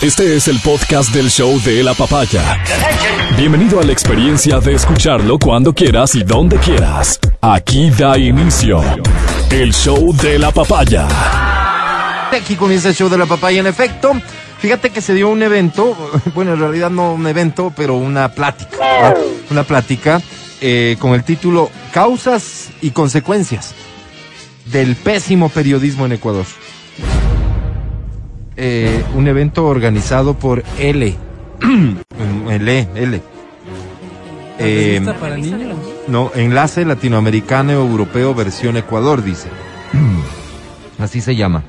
Este 0.00 0.36
es 0.36 0.46
el 0.46 0.60
podcast 0.60 1.12
del 1.12 1.28
show 1.28 1.60
de 1.62 1.82
la 1.82 1.92
papaya. 1.92 2.62
Bienvenido 3.36 3.80
a 3.80 3.82
la 3.82 3.90
experiencia 3.90 4.60
de 4.60 4.74
escucharlo 4.74 5.40
cuando 5.40 5.74
quieras 5.74 6.14
y 6.14 6.22
donde 6.22 6.56
quieras. 6.58 7.18
Aquí 7.40 7.90
da 7.90 8.16
inicio 8.16 8.80
el 9.50 9.72
show 9.72 10.14
de 10.14 10.38
la 10.38 10.52
papaya. 10.52 11.08
Aquí 12.30 12.54
comienza 12.54 12.90
el 12.90 12.94
show 12.94 13.08
de 13.08 13.18
la 13.18 13.26
papaya. 13.26 13.58
En 13.58 13.66
efecto, 13.66 14.12
fíjate 14.60 14.90
que 14.90 15.00
se 15.00 15.14
dio 15.14 15.30
un 15.30 15.42
evento, 15.42 15.96
bueno, 16.34 16.52
en 16.52 16.60
realidad 16.60 16.90
no 16.90 17.14
un 17.14 17.26
evento, 17.26 17.72
pero 17.76 17.96
una 17.96 18.28
plática. 18.28 18.76
¿ah? 18.80 19.14
Una 19.50 19.64
plática 19.64 20.22
eh, 20.60 20.96
con 21.00 21.14
el 21.14 21.24
título 21.24 21.70
Causas 21.92 22.68
y 22.82 22.90
consecuencias 22.90 23.74
del 24.66 24.94
pésimo 24.94 25.48
periodismo 25.48 26.06
en 26.06 26.12
Ecuador. 26.12 26.46
Eh, 28.60 29.04
un 29.14 29.28
evento 29.28 29.66
organizado 29.66 30.34
por 30.34 30.64
L. 30.80 31.14
L, 32.50 32.88
L. 32.96 33.22
Eh, 34.58 35.00
para 35.20 35.36
niños? 35.36 35.78
no, 36.08 36.32
Enlace 36.34 36.84
Latinoamericano 36.84 37.70
Europeo 37.70 38.34
versión 38.34 38.76
Ecuador, 38.76 39.22
dice. 39.22 39.48
Así 40.98 41.20
se 41.20 41.36
llama. 41.36 41.62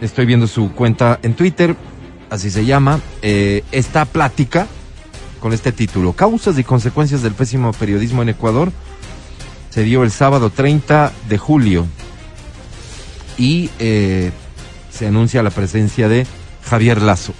Estoy 0.00 0.26
viendo 0.26 0.46
su 0.46 0.72
cuenta 0.72 1.18
en 1.24 1.34
Twitter, 1.34 1.74
así 2.30 2.52
se 2.52 2.64
llama. 2.64 3.00
Eh, 3.20 3.64
esta 3.72 4.04
plática 4.04 4.68
con 5.40 5.52
este 5.52 5.72
título, 5.72 6.12
Causas 6.12 6.56
y 6.56 6.62
consecuencias 6.62 7.22
del 7.22 7.32
pésimo 7.32 7.72
periodismo 7.72 8.22
en 8.22 8.28
Ecuador, 8.28 8.70
se 9.70 9.82
dio 9.82 10.04
el 10.04 10.12
sábado 10.12 10.50
30 10.50 11.10
de 11.28 11.38
julio 11.38 11.86
y 13.38 13.70
eh, 13.80 14.30
se 14.98 15.06
anuncia 15.06 15.44
la 15.44 15.50
presencia 15.50 16.08
de 16.08 16.26
Javier 16.64 17.00
Lazo. 17.00 17.32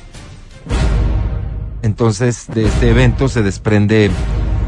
Entonces, 1.82 2.46
de 2.54 2.66
este 2.66 2.90
evento 2.90 3.28
se 3.28 3.42
desprende, 3.42 4.12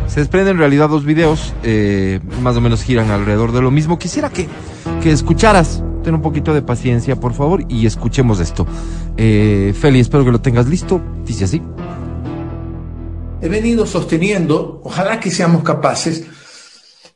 se 0.09 0.21
desprenden 0.21 0.55
en 0.55 0.59
realidad 0.59 0.89
dos 0.89 1.05
videos, 1.05 1.55
eh, 1.63 2.19
más 2.43 2.57
o 2.57 2.61
menos 2.61 2.83
giran 2.83 3.13
alrededor 3.13 3.53
de 3.53 3.63
lo 3.63 3.71
mismo. 3.71 3.97
Quisiera 3.97 4.31
que, 4.31 4.49
que 5.05 5.13
escucharas, 5.13 5.85
ten 6.03 6.17
un 6.17 6.23
poquito 6.23 6.53
de 6.53 6.63
paciencia, 6.63 7.15
por 7.15 7.33
favor, 7.33 7.65
y 7.69 7.87
escuchemos 7.87 8.41
esto. 8.41 8.67
Eh, 9.17 9.73
Feli, 9.79 10.01
espero 10.01 10.25
que 10.25 10.33
lo 10.33 10.41
tengas 10.41 10.67
listo. 10.67 11.01
Dice 11.25 11.45
así. 11.45 11.63
he 13.41 13.49
venido 13.49 13.87
sosteniendo, 13.87 14.81
ojalá 14.83 15.21
que 15.21 15.31
seamos 15.31 15.63
capaces, 15.63 16.25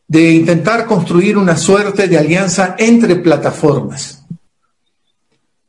de 0.07 0.35
intentar 0.35 0.87
construir 0.87 1.37
una 1.37 1.57
suerte 1.57 2.07
de 2.07 2.17
alianza 2.17 2.77
entre 2.79 3.17
plataformas 3.17 4.24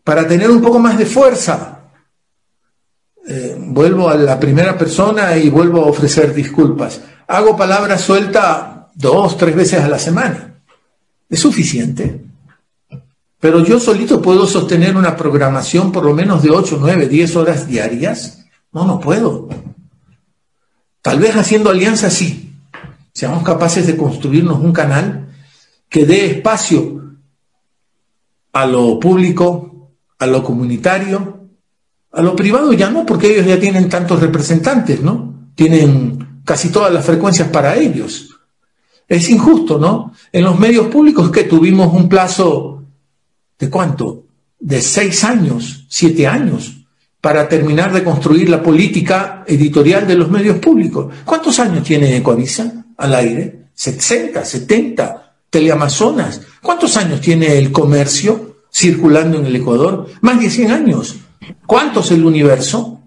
para 0.06 0.28
tener 0.28 0.52
un 0.52 0.62
poco 0.62 0.80
más 0.80 0.98
de 1.00 1.06
fuerza. 1.08 1.80
Eh, 3.28 3.58
vuelvo 3.60 4.08
a 4.08 4.16
la 4.16 4.40
primera 4.40 4.78
persona 4.78 5.36
y 5.36 5.50
vuelvo 5.50 5.84
a 5.84 5.88
ofrecer 5.88 6.32
disculpas. 6.32 7.02
Hago 7.28 7.58
palabra 7.58 7.98
suelta 7.98 8.92
dos, 8.94 9.36
tres 9.36 9.56
veces 9.56 9.82
a 9.82 9.90
la 9.90 9.98
semana. 9.98 10.62
¿Es 11.28 11.40
suficiente? 11.40 12.22
Pero 13.40 13.64
yo 13.64 13.80
solito 13.80 14.22
puedo 14.22 14.46
sostener 14.46 14.96
una 14.96 15.18
programación 15.18 15.92
por 15.92 16.06
lo 16.06 16.14
menos 16.14 16.44
de 16.44 16.52
8, 16.52 16.78
9, 16.80 17.08
10 17.08 17.36
horas 17.36 17.68
diarias. 17.68 18.46
No, 18.72 18.86
no 18.86 19.00
puedo. 19.00 19.50
Tal 21.02 21.20
vez 21.20 21.36
haciendo 21.36 21.72
alianzas 21.72 22.14
sí. 22.14 22.54
Seamos 23.12 23.44
capaces 23.44 23.88
de 23.88 23.98
construirnos 23.98 24.60
un 24.60 24.72
canal 24.72 25.34
que 25.90 26.06
dé 26.06 26.28
espacio 26.28 27.16
a 28.54 28.68
lo 28.68 29.00
público, 29.00 29.75
a 30.20 30.26
lo 30.26 30.44
comunitario, 30.44 31.40
a 32.12 32.22
lo 32.22 32.36
privado 32.36 32.72
ya 32.74 32.90
no, 32.90 33.06
porque 33.06 33.34
ellos 33.34 33.46
ya 33.46 33.60
tienen 33.60 33.90
tantos 33.90 34.22
representantes, 34.22 35.02
¿no? 35.02 35.50
Tienen 35.56 36.42
casi 36.46 36.70
todas 36.70 36.94
las 36.94 37.06
frecuencias 37.06 37.50
para 37.50 37.76
ellos. 37.76 38.30
Es 39.08 39.30
injusto, 39.30 39.78
¿no? 39.78 40.14
En 40.32 40.44
los 40.44 40.58
medios 40.58 40.88
públicos 40.88 41.30
que 41.30 41.44
tuvimos 41.44 41.94
un 41.94 42.08
plazo 42.08 42.84
de 43.60 43.70
cuánto? 43.70 44.24
De 44.60 44.82
seis 44.82 45.24
años, 45.24 45.86
siete 45.90 46.26
años, 46.26 46.86
para 47.20 47.50
terminar 47.50 47.92
de 47.92 48.04
construir 48.04 48.50
la 48.50 48.64
política 48.64 49.44
editorial 49.48 50.08
de 50.08 50.16
los 50.16 50.30
medios 50.30 50.60
públicos. 50.60 51.14
¿Cuántos 51.26 51.60
años 51.60 51.84
tiene 51.84 52.16
Ecoavisa 52.18 52.86
al 52.98 53.16
aire? 53.16 53.66
¿60, 53.78 54.44
70? 54.44 55.34
Teleamazonas. 55.50 56.42
¿Cuántos 56.62 56.96
años 56.98 57.22
tiene 57.22 57.58
el 57.58 57.72
comercio 57.72 58.55
circulando 58.76 59.40
en 59.40 59.46
el 59.46 59.56
Ecuador? 59.56 60.08
Más 60.22 60.40
de 60.40 60.50
100 60.50 60.72
años. 60.72 61.16
¿Cuántos 61.66 62.12
el 62.12 62.26
universo? 62.26 63.00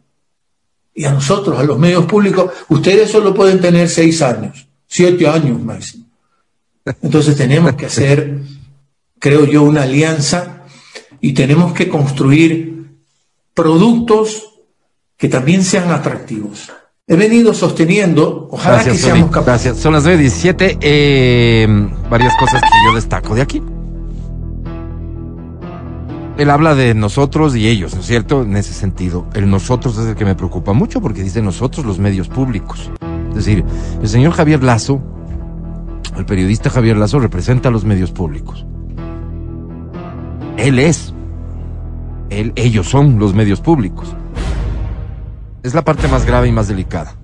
Y 0.94 1.04
a 1.04 1.12
nosotros, 1.12 1.58
a 1.58 1.62
los 1.62 1.78
medios 1.78 2.06
públicos, 2.06 2.50
ustedes 2.68 3.10
solo 3.10 3.34
pueden 3.34 3.60
tener 3.60 3.88
seis 3.88 4.20
años, 4.22 4.66
siete 4.86 5.28
años 5.28 5.62
máximo. 5.62 6.06
Entonces 7.02 7.36
tenemos 7.36 7.74
que 7.74 7.86
hacer, 7.86 8.40
creo 9.18 9.44
yo, 9.44 9.62
una 9.62 9.82
alianza 9.82 10.64
y 11.20 11.34
tenemos 11.34 11.72
que 11.72 11.88
construir 11.88 12.86
productos 13.54 14.48
que 15.16 15.28
también 15.28 15.62
sean 15.62 15.90
atractivos. 15.90 16.72
He 17.06 17.14
venido 17.14 17.54
sosteniendo, 17.54 18.48
ojalá 18.50 18.82
que 18.82 18.94
seamos 18.94 19.30
capaces. 19.30 19.64
Gracias. 19.66 19.78
Son 19.78 19.92
las 19.92 20.04
9.17. 20.04 20.78
Eh, 20.80 21.66
varias 22.10 22.34
cosas 22.40 22.60
que 22.60 22.68
yo 22.88 22.94
destaco 22.96 23.34
de 23.34 23.42
aquí. 23.42 23.62
Él 26.38 26.50
habla 26.50 26.76
de 26.76 26.94
nosotros 26.94 27.56
y 27.56 27.66
ellos, 27.66 27.94
¿no 27.94 28.00
es 28.00 28.06
cierto? 28.06 28.42
En 28.42 28.56
ese 28.56 28.72
sentido. 28.72 29.26
El 29.34 29.50
nosotros 29.50 29.98
es 29.98 30.06
el 30.06 30.14
que 30.14 30.24
me 30.24 30.36
preocupa 30.36 30.72
mucho 30.72 31.00
porque 31.00 31.24
dice 31.24 31.42
nosotros 31.42 31.84
los 31.84 31.98
medios 31.98 32.28
públicos. 32.28 32.92
Es 33.30 33.34
decir, 33.34 33.64
el 34.00 34.08
señor 34.08 34.32
Javier 34.32 34.62
Lazo, 34.62 35.02
el 36.16 36.24
periodista 36.26 36.70
Javier 36.70 36.96
Lazo 36.96 37.18
representa 37.18 37.70
a 37.70 37.72
los 37.72 37.84
medios 37.84 38.12
públicos. 38.12 38.64
Él 40.56 40.78
es. 40.78 41.12
Él, 42.30 42.52
ellos 42.54 42.88
son 42.88 43.18
los 43.18 43.34
medios 43.34 43.60
públicos. 43.60 44.14
Es 45.64 45.74
la 45.74 45.82
parte 45.82 46.06
más 46.06 46.24
grave 46.24 46.46
y 46.46 46.52
más 46.52 46.68
delicada. 46.68 47.16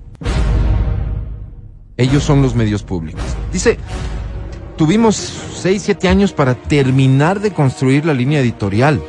Ellos 1.97 2.25
son 2.25 2.43
los 2.43 2.57
medios 2.57 2.83
públicos. 2.83 3.23
Dice, 3.53 3.79
tuvimos 4.77 5.17
seis, 5.55 5.83
siete 5.83 6.09
años 6.09 6.33
para 6.33 6.55
terminar 6.55 7.41
de 7.41 7.53
construir 7.53 8.05
la 8.05 8.15
línea 8.15 8.41
editorial. 8.41 9.03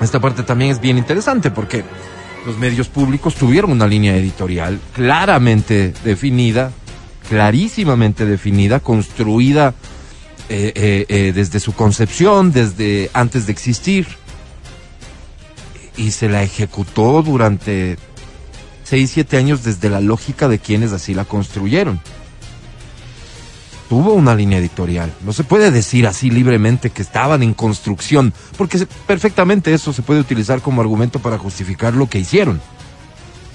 Esta 0.00 0.20
parte 0.20 0.42
también 0.42 0.70
es 0.70 0.80
bien 0.80 0.98
interesante 0.98 1.50
porque 1.50 1.84
los 2.46 2.56
medios 2.58 2.88
públicos 2.88 3.34
tuvieron 3.34 3.72
una 3.72 3.86
línea 3.86 4.16
editorial 4.16 4.80
claramente 4.94 5.92
definida, 6.04 6.72
clarísimamente 7.28 8.24
definida, 8.24 8.80
construida 8.80 9.74
eh, 10.48 10.72
eh, 10.74 11.06
eh, 11.08 11.32
desde 11.34 11.60
su 11.60 11.74
concepción, 11.74 12.50
desde 12.50 13.10
antes 13.12 13.46
de 13.46 13.52
existir. 13.52 14.06
Y 15.96 16.12
se 16.12 16.30
la 16.30 16.42
ejecutó 16.42 17.22
durante 17.22 17.98
seis, 18.84 19.10
siete 19.12 19.36
años 19.36 19.62
desde 19.62 19.90
la 19.90 20.00
lógica 20.00 20.48
de 20.48 20.58
quienes 20.58 20.92
así 20.92 21.12
la 21.12 21.26
construyeron. 21.26 22.00
Tuvo 23.90 24.12
una 24.12 24.36
línea 24.36 24.58
editorial. 24.60 25.12
No 25.24 25.32
se 25.32 25.42
puede 25.42 25.72
decir 25.72 26.06
así 26.06 26.30
libremente 26.30 26.90
que 26.90 27.02
estaban 27.02 27.42
en 27.42 27.54
construcción, 27.54 28.32
porque 28.56 28.86
perfectamente 29.04 29.74
eso 29.74 29.92
se 29.92 30.02
puede 30.02 30.20
utilizar 30.20 30.62
como 30.62 30.80
argumento 30.80 31.18
para 31.18 31.38
justificar 31.38 31.94
lo 31.94 32.08
que 32.08 32.20
hicieron. 32.20 32.60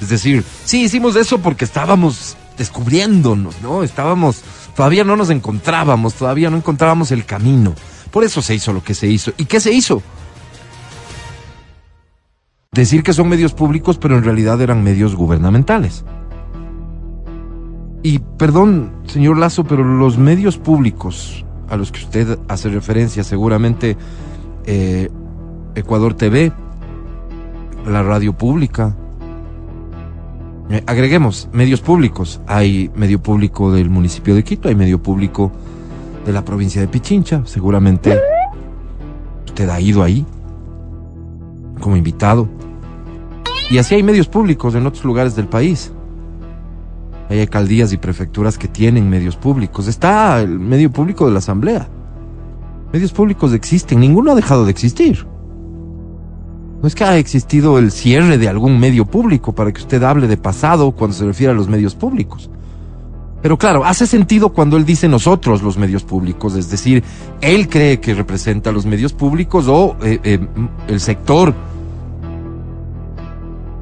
Es 0.01 0.09
decir, 0.09 0.43
sí 0.65 0.83
hicimos 0.83 1.15
eso 1.15 1.37
porque 1.39 1.63
estábamos 1.63 2.35
descubriéndonos, 2.57 3.61
¿no? 3.61 3.81
Estábamos, 3.81 4.41
todavía 4.75 5.05
no 5.05 5.15
nos 5.15 5.29
encontrábamos, 5.29 6.15
todavía 6.15 6.49
no 6.49 6.57
encontrábamos 6.57 7.11
el 7.11 7.23
camino. 7.23 7.73
Por 8.11 8.25
eso 8.25 8.41
se 8.41 8.55
hizo 8.55 8.73
lo 8.73 8.83
que 8.83 8.93
se 8.93 9.07
hizo. 9.07 9.31
¿Y 9.37 9.45
qué 9.45 9.61
se 9.61 9.71
hizo? 9.71 10.03
Decir 12.73 13.03
que 13.03 13.13
son 13.13 13.29
medios 13.29 13.53
públicos, 13.53 13.97
pero 13.97 14.17
en 14.17 14.25
realidad 14.25 14.59
eran 14.59 14.83
medios 14.83 15.15
gubernamentales. 15.15 16.03
Y 18.05 18.19
perdón, 18.19 18.91
señor 19.07 19.39
Lazo, 19.39 19.63
pero 19.63 19.83
los 19.83 20.19
medios 20.19 20.59
públicos 20.59 21.43
a 21.67 21.75
los 21.75 21.91
que 21.91 22.01
usted 22.01 22.37
hace 22.47 22.69
referencia, 22.69 23.23
seguramente 23.23 23.97
eh, 24.67 25.09
Ecuador 25.73 26.13
TV, 26.13 26.51
la 27.87 28.03
radio 28.03 28.33
pública, 28.33 28.95
eh, 30.69 30.83
agreguemos 30.85 31.49
medios 31.51 31.81
públicos. 31.81 32.41
Hay 32.45 32.91
medio 32.93 33.23
público 33.23 33.71
del 33.71 33.89
municipio 33.89 34.35
de 34.35 34.43
Quito, 34.43 34.69
hay 34.69 34.75
medio 34.75 35.01
público 35.01 35.51
de 36.27 36.31
la 36.31 36.45
provincia 36.45 36.79
de 36.81 36.87
Pichincha. 36.87 37.41
Seguramente 37.45 38.19
usted 39.47 39.67
ha 39.67 39.81
ido 39.81 40.03
ahí 40.03 40.23
como 41.79 41.97
invitado. 41.97 42.47
Y 43.71 43.79
así 43.79 43.95
hay 43.95 44.03
medios 44.03 44.27
públicos 44.27 44.75
en 44.75 44.85
otros 44.85 45.03
lugares 45.05 45.35
del 45.35 45.47
país. 45.47 45.91
Hay 47.29 47.39
alcaldías 47.39 47.91
y 47.91 47.97
prefecturas 47.97 48.57
que 48.57 48.67
tienen 48.67 49.09
medios 49.09 49.35
públicos. 49.35 49.87
Está 49.87 50.41
el 50.41 50.59
medio 50.59 50.91
público 50.91 51.25
de 51.25 51.31
la 51.31 51.39
Asamblea. 51.39 51.87
Medios 52.93 53.11
públicos 53.11 53.51
existen, 53.53 53.99
ninguno 53.99 54.31
ha 54.31 54.35
dejado 54.35 54.65
de 54.65 54.71
existir. 54.71 55.25
No 56.81 56.87
es 56.87 56.93
que 56.93 57.03
haya 57.03 57.17
existido 57.17 57.79
el 57.79 57.91
cierre 57.91 58.37
de 58.37 58.47
algún 58.47 58.79
medio 58.79 59.05
público 59.05 59.53
para 59.53 59.71
que 59.71 59.81
usted 59.81 60.03
hable 60.03 60.27
de 60.27 60.37
pasado 60.37 60.91
cuando 60.91 61.15
se 61.15 61.25
refiere 61.25 61.51
a 61.51 61.55
los 61.55 61.67
medios 61.67 61.95
públicos. 61.95 62.49
Pero 63.41 63.57
claro, 63.57 63.85
hace 63.85 64.07
sentido 64.07 64.49
cuando 64.49 64.77
él 64.77 64.85
dice 64.85 65.07
nosotros 65.07 65.61
los 65.61 65.77
medios 65.77 66.03
públicos, 66.03 66.55
es 66.55 66.69
decir, 66.69 67.03
él 67.41 67.69
cree 67.69 67.99
que 67.99 68.13
representa 68.13 68.71
a 68.71 68.73
los 68.73 68.85
medios 68.85 69.13
públicos 69.13 69.67
o 69.67 69.95
eh, 70.03 70.19
eh, 70.23 70.39
el 70.87 70.99
sector 70.99 71.53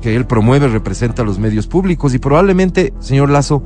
que 0.03 0.17
él 0.17 0.25
promueve 0.25 0.67
representa 0.67 1.21
a 1.21 1.25
los 1.25 1.39
medios 1.39 1.65
públicos 1.65 2.13
y 2.13 2.19
probablemente, 2.19 2.94
señor 3.00 3.29
Lazo, 3.29 3.63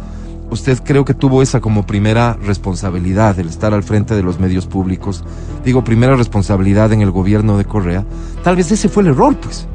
usted 0.51 0.77
creo 0.83 1.03
que 1.03 1.15
tuvo 1.15 1.41
esa 1.41 1.61
como 1.61 1.87
primera 1.87 2.37
responsabilidad, 2.39 3.39
el 3.39 3.49
estar 3.49 3.73
al 3.73 3.81
frente 3.81 4.15
de 4.15 4.21
los 4.21 4.39
medios 4.39 4.67
públicos. 4.67 5.25
Digo, 5.65 5.83
primera 5.83 6.15
responsabilidad 6.15 6.93
en 6.93 7.01
el 7.01 7.09
gobierno 7.09 7.57
de 7.57 7.65
Correa. 7.65 8.05
Tal 8.43 8.55
vez 8.55 8.71
ese 8.71 8.87
fue 8.87 9.01
el 9.01 9.09
error, 9.09 9.35
pues. 9.37 9.67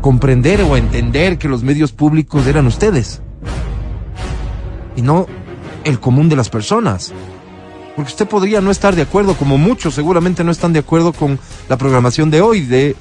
Comprender 0.00 0.62
o 0.62 0.76
entender 0.76 1.36
que 1.36 1.48
los 1.48 1.64
medios 1.64 1.90
públicos 1.90 2.46
eran 2.46 2.68
ustedes 2.68 3.20
y 4.94 5.02
no 5.02 5.26
el 5.82 5.98
común 5.98 6.28
de 6.28 6.36
las 6.36 6.48
personas. 6.48 7.12
Porque 7.96 8.12
usted 8.12 8.28
podría 8.28 8.60
no 8.60 8.70
estar 8.70 8.94
de 8.94 9.02
acuerdo, 9.02 9.34
como 9.34 9.58
muchos 9.58 9.94
seguramente 9.94 10.44
no 10.44 10.52
están 10.52 10.72
de 10.72 10.78
acuerdo 10.78 11.12
con 11.12 11.40
la 11.68 11.76
programación 11.76 12.30
de 12.30 12.40
hoy 12.40 12.60
de 12.60 12.94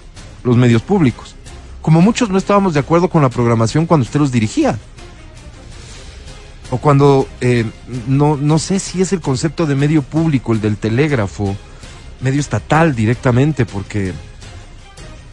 los 0.44 0.58
medios 0.58 0.82
públicos. 0.82 1.36
Como 1.84 2.00
muchos 2.00 2.30
no 2.30 2.38
estábamos 2.38 2.74
de 2.74 2.80
acuerdo 2.80 3.10
con 3.10 3.22
la 3.22 3.30
programación 3.30 3.86
cuando 3.86 4.06
usted 4.06 4.22
los 4.22 4.32
dirigía. 4.32 4.80
O 6.72 6.78
cuando, 6.78 7.28
eh, 7.42 7.66
no, 8.08 8.38
no 8.38 8.58
sé 8.58 8.80
si 8.80 9.02
es 9.02 9.12
el 9.12 9.20
concepto 9.20 9.66
de 9.66 9.76
medio 9.76 10.02
público, 10.02 10.54
el 10.54 10.62
del 10.62 10.78
telégrafo, 10.78 11.56
medio 12.22 12.40
estatal 12.40 12.96
directamente, 12.96 13.66
porque, 13.66 14.14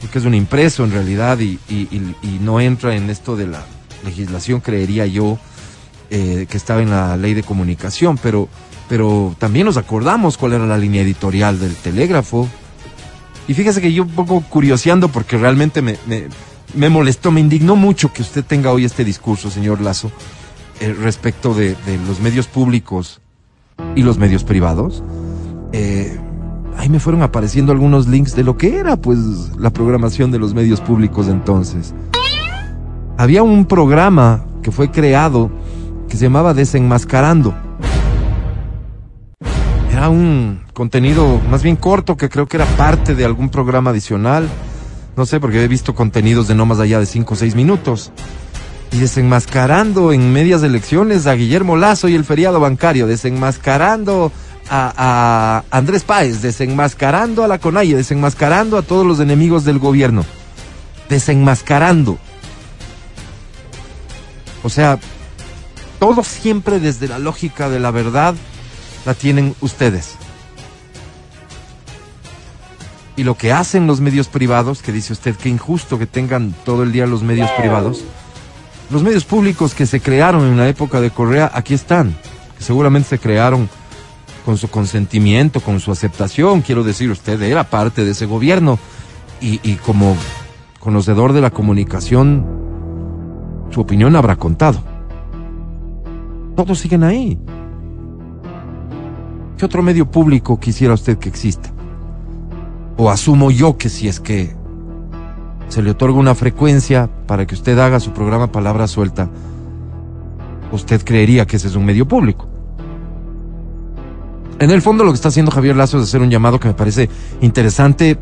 porque 0.01 0.19
es 0.19 0.25
un 0.25 0.35
impreso 0.35 0.83
en 0.83 0.91
realidad 0.91 1.39
y, 1.39 1.61
y, 1.69 2.39
no 2.41 2.61
entra 2.61 2.97
en 2.97 3.11
esto 3.11 3.37
de 3.37 3.47
la 3.47 3.65
legislación, 4.05 4.61
creería 4.61 5.07
yo, 5.07 5.39
eh, 6.11 6.47
que 6.51 6.57
estaba 6.57 6.83
en 6.83 6.91
la 6.91 7.17
ley 7.17 7.33
de 7.33 7.45
comunicación, 7.45 8.19
pero, 8.21 8.49
pero 8.89 9.37
también 9.39 9.67
nos 9.67 9.77
acordamos 9.77 10.37
cuál 10.37 10.55
era 10.55 10.67
la 10.67 10.77
línea 10.77 11.03
editorial 11.03 11.61
del 11.61 11.77
telégrafo. 11.77 12.49
Y 13.51 13.55
fíjese 13.55 13.81
que 13.81 13.93
yo 13.93 14.05
un 14.05 14.11
poco 14.11 14.43
curioseando 14.43 15.09
porque 15.09 15.37
realmente 15.37 15.83
me, 15.83 15.97
me, 16.77 16.89
molestó, 16.89 17.33
me 17.33 17.41
indignó 17.41 17.75
mucho 17.75 18.13
que 18.13 18.23
usted 18.23 18.45
tenga 18.45 18.71
hoy 18.71 18.85
este 18.85 19.05
discurso, 19.05 19.51
señor 19.51 19.81
Lazo, 19.81 20.13
eh, 20.79 20.93
respecto 20.93 21.53
de, 21.53 21.75
de, 21.85 21.99
los 22.07 22.21
medios 22.21 22.47
públicos 22.47 23.21
y 23.97 24.05
los 24.05 24.19
medios 24.19 24.45
privados. 24.45 25.03
Eh, 25.73 26.17
ahí 26.77 26.89
me 26.89 27.01
fueron 27.01 27.23
apareciendo 27.23 27.73
algunos 27.73 28.07
links 28.07 28.37
de 28.37 28.45
lo 28.45 28.57
que 28.57 28.77
era 28.79 28.97
pues 28.97 29.19
la 29.59 29.71
programación 29.71 30.31
de 30.31 30.39
los 30.39 30.55
medios 30.55 30.81
públicos 30.81 31.27
entonces. 31.27 31.93
Había 33.19 33.43
un 33.43 33.65
programa 33.65 34.47
que 34.63 34.71
fue 34.71 34.93
creado 34.93 35.51
que 36.09 36.17
se 36.17 36.27
llamaba 36.27 36.55
Desenmascarando. 36.55 37.53
Era 39.91 40.09
un 40.09 40.70
contenido 40.81 41.39
más 41.51 41.63
bien 41.63 41.77
corto 41.77 42.17
que 42.17 42.31
creo 42.31 42.47
que 42.47 42.57
era 42.57 42.65
parte 42.65 43.15
de 43.15 43.27
algún 43.27 43.51
programa 43.51 43.91
adicional. 43.91 44.49
No 45.15 45.27
sé, 45.27 45.39
porque 45.39 45.63
he 45.63 45.69
visto 45.69 45.95
contenidos 45.95 46.49
de 46.49 46.55
no 46.55 46.65
más 46.65 46.81
allá 46.81 46.99
de 46.99 47.05
5 47.05 47.35
o 47.35 47.37
6 47.37 47.55
minutos. 47.55 48.13
Y 48.91 48.97
desenmascarando 48.97 50.11
en 50.11 50.33
medias 50.33 50.63
elecciones 50.63 51.27
a 51.27 51.35
Guillermo 51.35 51.77
Lazo 51.77 52.09
y 52.09 52.15
el 52.15 52.25
feriado 52.25 52.61
bancario, 52.61 53.07
desenmascarando 53.07 54.33
a, 54.71 55.65
Andrés 55.71 56.03
Páez, 56.05 56.41
desenmascarando 56.41 57.45
a 57.45 57.49
la 57.49 57.59
CONAIE, 57.59 57.95
desenmascarando 57.95 58.79
a 58.79 58.83
todos 58.83 59.07
los 59.07 59.21
enemigos 59.21 59.67
del 59.67 59.79
gobierno. 59.79 60.25
Desenmascarando. 61.11 62.17
O 64.63 64.71
sea, 64.71 64.99
todo 65.99 66.25
siempre 66.25 66.81
desde 66.81 67.07
la 67.07 67.19
lógica 67.19 67.69
de 67.69 67.81
la 67.81 67.91
verdad 67.91 68.35
la 69.05 69.13
tienen 69.13 69.55
ustedes. 69.61 70.17
Y 73.17 73.25
lo 73.25 73.37
que 73.37 73.53
hacen 73.53 73.87
los 73.87 74.01
medios 74.01 74.29
privados, 74.29 74.83
que 74.83 74.93
dice 74.93 75.13
usted 75.13 75.37
que 75.37 75.49
injusto 75.49 75.99
que 75.99 76.07
tengan 76.07 76.55
todo 76.65 76.83
el 76.83 76.93
día 76.93 77.07
los 77.07 77.23
medios 77.23 77.51
privados, 77.53 78.05
los 78.91 79.03
medios 79.03 79.25
públicos 79.25 79.75
que 79.75 79.87
se 79.87 80.01
crearon 80.01 80.45
en 80.47 80.57
la 80.57 80.69
época 80.69 81.01
de 81.01 81.11
Correa, 81.11 81.51
aquí 81.53 81.75
están, 81.75 82.17
que 82.57 82.65
seguramente 82.65 83.11
se 83.11 83.19
crearon 83.19 83.69
con 84.45 84.57
su 84.57 84.69
consentimiento, 84.69 85.61
con 85.61 85.81
su 85.81 85.93
aceptación, 85.93 86.63
quiero 86.63 86.83
decir, 86.83 87.11
usted 87.11 87.41
era 87.43 87.65
parte 87.65 88.05
de 88.05 88.13
ese 88.13 88.27
gobierno 88.27 88.79
y, 89.41 89.61
y 89.63 89.75
como 89.75 90.17
conocedor 90.79 91.33
de 91.33 91.43
la 91.43 91.51
comunicación, 91.51 92.47
su 93.71 93.81
opinión 93.81 94.17
habrá 94.17 94.37
contado 94.37 94.83
todos 96.65 96.79
siguen 96.79 97.05
ahí. 97.05 97.39
¿Qué 99.57 99.65
otro 99.65 99.83
medio 99.83 100.11
público 100.11 100.59
quisiera 100.61 100.93
usted 100.93 101.19
que 101.19 101.29
exista? 101.29 101.73
O 103.03 103.09
asumo 103.09 103.51
yo 103.51 103.79
que 103.79 103.89
si 103.89 104.09
es 104.09 104.21
que 104.21 104.55
se 105.71 105.81
le 105.81 105.93
otorga 105.93 106.19
una 106.19 106.35
frecuencia 106.35 107.09
para 107.27 107.47
que 107.47 107.55
usted 107.55 107.79
haga 107.79 107.99
su 107.99 108.11
programa 108.11 108.53
Palabra 108.53 108.87
Suelta, 108.87 109.31
usted 110.71 111.03
creería 111.03 111.47
que 111.47 111.57
ese 111.57 111.69
es 111.69 111.77
un 111.77 111.87
medio 111.87 112.07
público. 112.07 112.47
En 114.59 114.71
el 114.71 114.83
fondo 114.83 115.03
lo 115.03 115.13
que 115.13 115.15
está 115.15 115.29
haciendo 115.29 115.51
Javier 115.51 115.77
Lazo 115.77 115.97
es 115.97 116.05
hacer 116.05 116.21
un 116.21 116.29
llamado 116.29 116.61
que 116.61 116.69
me 116.69 116.75
parece 116.75 117.09
interesante 117.41 118.19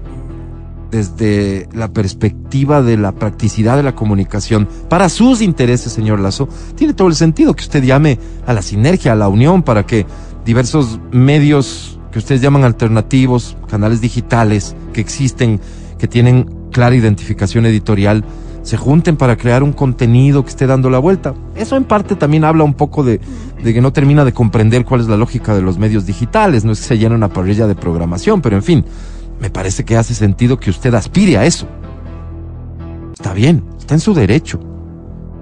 desde 0.92 1.68
la 1.72 1.88
perspectiva 1.88 2.80
de 2.80 2.98
la 2.98 3.10
practicidad 3.10 3.76
de 3.76 3.82
la 3.82 3.96
comunicación 3.96 4.68
para 4.88 5.08
sus 5.08 5.42
intereses, 5.42 5.90
señor 5.90 6.20
Lazo, 6.20 6.48
tiene 6.76 6.94
todo 6.94 7.08
el 7.08 7.16
sentido 7.16 7.52
que 7.56 7.64
usted 7.64 7.82
llame 7.82 8.20
a 8.46 8.52
la 8.52 8.62
sinergia, 8.62 9.10
a 9.10 9.16
la 9.16 9.26
unión, 9.26 9.64
para 9.64 9.84
que 9.84 10.06
diversos 10.44 11.00
medios 11.10 11.97
que 12.12 12.18
ustedes 12.18 12.40
llaman 12.40 12.64
alternativos, 12.64 13.56
canales 13.68 14.00
digitales 14.00 14.74
que 14.92 15.00
existen, 15.00 15.60
que 15.98 16.08
tienen 16.08 16.50
clara 16.72 16.94
identificación 16.94 17.66
editorial, 17.66 18.24
se 18.62 18.76
junten 18.76 19.16
para 19.16 19.36
crear 19.36 19.62
un 19.62 19.72
contenido 19.72 20.42
que 20.42 20.50
esté 20.50 20.66
dando 20.66 20.90
la 20.90 20.98
vuelta. 20.98 21.34
Eso 21.54 21.76
en 21.76 21.84
parte 21.84 22.16
también 22.16 22.44
habla 22.44 22.64
un 22.64 22.74
poco 22.74 23.02
de, 23.02 23.20
de 23.62 23.74
que 23.74 23.80
no 23.80 23.92
termina 23.92 24.24
de 24.24 24.32
comprender 24.32 24.84
cuál 24.84 25.00
es 25.00 25.08
la 25.08 25.16
lógica 25.16 25.54
de 25.54 25.62
los 25.62 25.78
medios 25.78 26.06
digitales, 26.06 26.64
no 26.64 26.72
es 26.72 26.80
que 26.80 26.86
se 26.86 26.98
llene 26.98 27.14
una 27.14 27.28
parrilla 27.28 27.66
de 27.66 27.74
programación, 27.74 28.42
pero 28.42 28.56
en 28.56 28.62
fin, 28.62 28.84
me 29.40 29.50
parece 29.50 29.84
que 29.84 29.96
hace 29.96 30.14
sentido 30.14 30.58
que 30.58 30.70
usted 30.70 30.92
aspire 30.94 31.38
a 31.38 31.46
eso. 31.46 31.66
Está 33.14 33.32
bien, 33.32 33.64
está 33.78 33.94
en 33.94 34.00
su 34.00 34.14
derecho. 34.14 34.60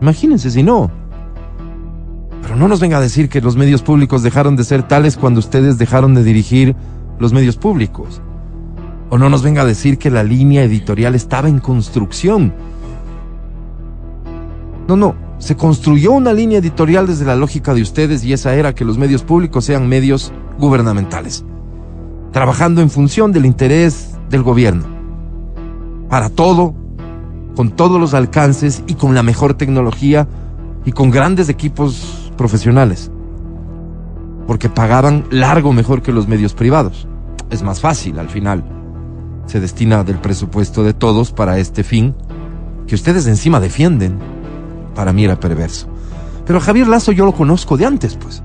Imagínense 0.00 0.50
si 0.50 0.62
no. 0.62 0.90
Pero 2.46 2.54
no 2.54 2.68
nos 2.68 2.78
venga 2.78 2.98
a 2.98 3.00
decir 3.00 3.28
que 3.28 3.40
los 3.40 3.56
medios 3.56 3.82
públicos 3.82 4.22
dejaron 4.22 4.54
de 4.54 4.62
ser 4.62 4.84
tales 4.84 5.16
cuando 5.16 5.40
ustedes 5.40 5.78
dejaron 5.78 6.14
de 6.14 6.22
dirigir 6.22 6.76
los 7.18 7.32
medios 7.32 7.56
públicos. 7.56 8.22
O 9.10 9.18
no 9.18 9.28
nos 9.28 9.42
venga 9.42 9.62
a 9.62 9.66
decir 9.66 9.98
que 9.98 10.10
la 10.10 10.22
línea 10.22 10.62
editorial 10.62 11.16
estaba 11.16 11.48
en 11.48 11.58
construcción. 11.58 12.54
No, 14.86 14.96
no, 14.96 15.16
se 15.38 15.56
construyó 15.56 16.12
una 16.12 16.32
línea 16.32 16.60
editorial 16.60 17.08
desde 17.08 17.24
la 17.24 17.34
lógica 17.34 17.74
de 17.74 17.82
ustedes 17.82 18.22
y 18.22 18.32
esa 18.32 18.54
era 18.54 18.76
que 18.76 18.84
los 18.84 18.96
medios 18.96 19.24
públicos 19.24 19.64
sean 19.64 19.88
medios 19.88 20.32
gubernamentales 20.56 21.44
trabajando 22.30 22.80
en 22.80 22.90
función 22.90 23.32
del 23.32 23.46
interés 23.46 24.10
del 24.30 24.42
gobierno. 24.42 24.84
Para 26.08 26.28
todo, 26.28 26.74
con 27.56 27.70
todos 27.70 27.98
los 27.98 28.12
alcances 28.14 28.84
y 28.86 28.92
con 28.92 29.16
la 29.16 29.24
mejor 29.24 29.54
tecnología 29.54 30.28
y 30.84 30.92
con 30.92 31.10
grandes 31.10 31.48
equipos 31.48 32.25
profesionales. 32.36 33.10
Porque 34.46 34.68
pagaban 34.68 35.24
largo 35.30 35.72
mejor 35.72 36.02
que 36.02 36.12
los 36.12 36.28
medios 36.28 36.54
privados. 36.54 37.08
Es 37.50 37.62
más 37.62 37.80
fácil 37.80 38.18
al 38.18 38.28
final. 38.28 38.64
Se 39.46 39.60
destina 39.60 40.04
del 40.04 40.18
presupuesto 40.18 40.82
de 40.84 40.94
todos 40.94 41.32
para 41.32 41.58
este 41.58 41.84
fin 41.84 42.14
que 42.86 42.94
ustedes 42.94 43.26
encima 43.26 43.60
defienden. 43.60 44.18
Para 44.94 45.12
mí 45.12 45.24
era 45.24 45.38
perverso. 45.38 45.88
Pero 46.46 46.60
Javier 46.60 46.86
Lazo 46.86 47.12
yo 47.12 47.24
lo 47.24 47.32
conozco 47.32 47.76
de 47.76 47.86
antes, 47.86 48.16
pues. 48.16 48.42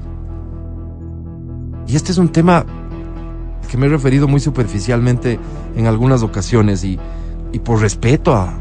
Y 1.87 1.95
este 1.95 2.11
es 2.11 2.17
un 2.17 2.29
tema 2.29 2.65
que 3.69 3.77
me 3.77 3.85
he 3.85 3.89
referido 3.89 4.27
muy 4.27 4.39
superficialmente 4.39 5.39
en 5.75 5.87
algunas 5.87 6.23
ocasiones 6.23 6.83
y, 6.83 6.99
y 7.51 7.59
por 7.59 7.79
respeto 7.79 8.33
a, 8.33 8.53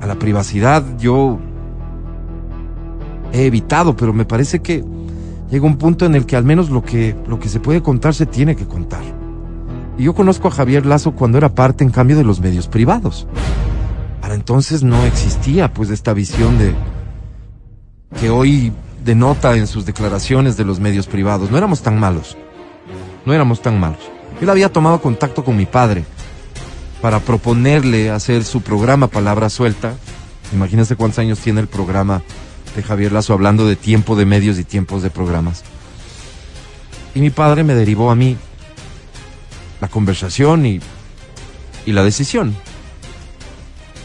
a 0.00 0.06
la 0.06 0.14
privacidad 0.18 0.82
yo 0.98 1.38
he 3.34 3.44
evitado, 3.44 3.94
pero 3.94 4.14
me 4.14 4.24
parece 4.24 4.60
que 4.60 4.82
llega 5.50 5.66
un 5.66 5.76
punto 5.76 6.06
en 6.06 6.14
el 6.14 6.24
que 6.24 6.36
al 6.36 6.44
menos 6.44 6.70
lo 6.70 6.82
que, 6.82 7.14
lo 7.28 7.38
que 7.38 7.50
se 7.50 7.60
puede 7.60 7.82
contar 7.82 8.14
se 8.14 8.24
tiene 8.24 8.56
que 8.56 8.64
contar. 8.64 9.02
Y 9.98 10.04
yo 10.04 10.14
conozco 10.14 10.48
a 10.48 10.52
Javier 10.52 10.86
Lazo 10.86 11.12
cuando 11.12 11.36
era 11.36 11.54
parte, 11.54 11.84
en 11.84 11.90
cambio, 11.90 12.16
de 12.16 12.24
los 12.24 12.40
medios 12.40 12.68
privados. 12.68 13.26
Para 14.22 14.34
entonces 14.34 14.82
no 14.82 15.04
existía, 15.04 15.74
pues, 15.74 15.90
esta 15.90 16.14
visión 16.14 16.56
de 16.58 16.72
que 18.18 18.30
hoy 18.30 18.72
denota 19.04 19.54
en 19.56 19.66
sus 19.66 19.84
declaraciones 19.84 20.56
de 20.56 20.64
los 20.64 20.80
medios 20.80 21.06
privados. 21.06 21.50
No 21.50 21.58
éramos 21.58 21.82
tan 21.82 22.00
malos 22.00 22.38
no 23.24 23.32
éramos 23.32 23.60
tan 23.60 23.78
malos. 23.80 24.00
Él 24.40 24.50
había 24.50 24.72
tomado 24.72 25.00
contacto 25.00 25.44
con 25.44 25.56
mi 25.56 25.66
padre 25.66 26.04
para 27.00 27.20
proponerle 27.20 28.10
hacer 28.10 28.44
su 28.44 28.62
programa 28.62 29.08
Palabra 29.08 29.50
Suelta. 29.50 29.94
Imagínense 30.52 30.96
cuántos 30.96 31.18
años 31.18 31.38
tiene 31.38 31.60
el 31.60 31.68
programa 31.68 32.22
de 32.74 32.82
Javier 32.82 33.12
Lazo 33.12 33.32
hablando 33.32 33.66
de 33.66 33.76
tiempo 33.76 34.16
de 34.16 34.26
medios 34.26 34.58
y 34.58 34.64
tiempos 34.64 35.02
de 35.02 35.10
programas. 35.10 35.62
Y 37.14 37.20
mi 37.20 37.30
padre 37.30 37.62
me 37.62 37.74
derivó 37.74 38.10
a 38.10 38.14
mí 38.14 38.36
la 39.80 39.88
conversación 39.88 40.66
y, 40.66 40.80
y 41.86 41.92
la 41.92 42.02
decisión. 42.02 42.56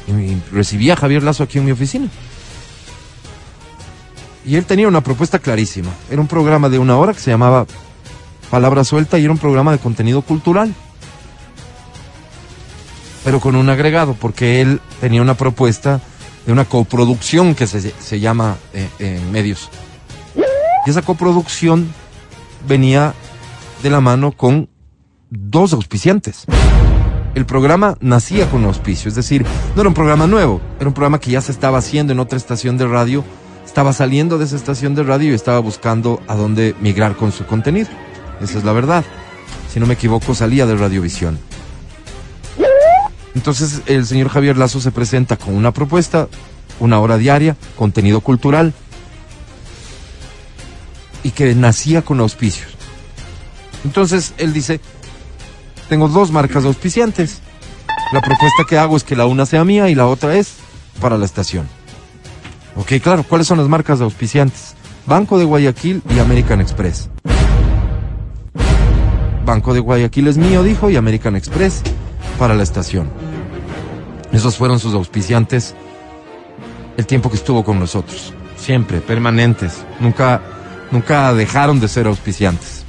Y 0.08 0.36
recibí 0.54 0.90
a 0.90 0.96
Javier 0.96 1.24
Lazo 1.24 1.44
aquí 1.44 1.58
en 1.58 1.66
mi 1.66 1.72
oficina. 1.72 2.08
Y 4.46 4.56
él 4.56 4.66
tenía 4.66 4.88
una 4.88 5.02
propuesta 5.02 5.40
clarísima. 5.40 5.92
Era 6.10 6.22
un 6.22 6.28
programa 6.28 6.70
de 6.70 6.80
una 6.80 6.98
hora 6.98 7.14
que 7.14 7.20
se 7.20 7.32
llamaba 7.32 7.66
Palabra 8.50 8.84
Suelta 8.84 9.20
y 9.20 9.24
era 9.24 9.32
un 9.32 9.38
programa 9.38 9.72
de 9.72 9.80
contenido 9.80 10.22
cultural. 10.22 10.74
Pero 13.24 13.40
con 13.40 13.56
un 13.56 13.70
agregado, 13.70 14.14
porque 14.14 14.62
él 14.62 14.82
tenía 15.02 15.22
una 15.22 15.36
propuesta 15.36 16.02
de 16.46 16.52
una 16.52 16.66
coproducción 16.66 17.56
que 17.56 17.68
se, 17.68 17.94
se 18.00 18.20
llama 18.20 18.58
eh, 18.74 18.90
en 19.00 19.32
medios. 19.32 19.70
Y 20.86 20.90
esa 20.90 21.02
coproducción 21.02 21.94
venía 22.68 23.14
de 23.84 23.90
la 23.90 24.02
mano 24.02 24.32
con 24.32 24.70
dos 25.30 25.74
auspiciantes. 25.74 26.46
El 27.36 27.46
programa 27.46 27.96
nacía 28.02 28.50
con 28.50 28.66
auspicio, 28.66 29.08
es 29.08 29.16
decir, 29.16 29.46
no 29.76 29.82
era 29.82 29.88
un 29.88 29.94
programa 29.94 30.26
nuevo, 30.26 30.62
era 30.80 30.88
un 30.88 30.94
programa 30.94 31.20
que 31.20 31.32
ya 31.32 31.42
se 31.42 31.52
estaba 31.52 31.78
haciendo 31.78 32.12
en 32.12 32.20
otra 32.20 32.38
estación 32.38 32.78
de 32.78 32.88
radio, 32.88 33.24
estaba 33.66 33.94
saliendo 33.94 34.38
de 34.38 34.46
esa 34.46 34.56
estación 34.56 34.96
de 34.96 35.04
radio 35.04 35.32
y 35.32 35.36
estaba 35.36 35.60
buscando 35.60 36.22
a 36.28 36.36
dónde 36.36 36.76
migrar 36.82 37.16
con 37.16 37.32
su 37.32 37.46
contenido. 37.46 37.88
Esa 38.42 38.58
es 38.58 38.64
la 38.64 38.74
verdad. 38.74 39.06
Si 39.72 39.80
no 39.80 39.86
me 39.86 39.94
equivoco, 39.94 40.34
salía 40.34 40.66
de 40.66 40.76
Radiovisión. 40.76 41.38
Entonces 43.40 43.84
el 43.86 44.06
señor 44.06 44.28
Javier 44.28 44.58
Lazo 44.58 44.82
se 44.82 44.92
presenta 44.92 45.38
con 45.38 45.56
una 45.56 45.72
propuesta, 45.72 46.28
una 46.82 47.00
hora 47.00 47.18
diaria, 47.18 47.56
contenido 47.78 48.20
cultural, 48.20 48.74
y 51.24 51.32
que 51.32 51.56
nacía 51.56 52.02
con 52.02 52.20
auspicios. 52.20 52.68
Entonces 53.86 54.34
él 54.40 54.52
dice, 54.52 54.82
tengo 55.88 56.10
dos 56.10 56.34
marcas 56.34 56.66
auspiciantes. 56.66 57.40
La 58.12 58.20
propuesta 58.20 58.66
que 58.68 58.78
hago 58.78 58.98
es 58.98 59.06
que 59.06 59.16
la 59.16 59.26
una 59.26 59.46
sea 59.46 59.64
mía 59.64 59.90
y 59.90 59.96
la 59.96 60.08
otra 60.08 60.36
es 60.36 60.56
para 61.00 61.18
la 61.18 61.24
estación. 61.24 61.66
Ok, 62.76 63.02
claro, 63.02 63.24
¿cuáles 63.24 63.48
son 63.48 63.58
las 63.58 63.70
marcas 63.70 64.02
auspiciantes? 64.02 64.76
Banco 65.06 65.40
de 65.40 65.46
Guayaquil 65.46 66.02
y 66.14 66.20
American 66.20 66.60
Express. 66.60 67.10
Banco 69.46 69.74
de 69.74 69.80
Guayaquil 69.80 70.28
es 70.28 70.36
mío, 70.36 70.62
dijo, 70.62 70.90
y 70.90 70.98
American 70.98 71.38
Express 71.38 71.84
para 72.38 72.54
la 72.54 72.64
estación. 72.64 73.29
Esos 74.32 74.58
fueron 74.58 74.80
sus 74.80 74.94
auspiciantes 74.94 75.76
el 76.98 77.06
tiempo 77.06 77.30
que 77.30 77.38
estuvo 77.38 77.64
con 77.64 77.80
nosotros. 77.80 78.34
Siempre, 78.58 79.02
permanentes. 79.02 79.86
Nunca, 80.00 80.42
nunca 80.92 81.34
dejaron 81.34 81.80
de 81.80 81.88
ser 81.88 82.08
auspiciantes. 82.08 82.84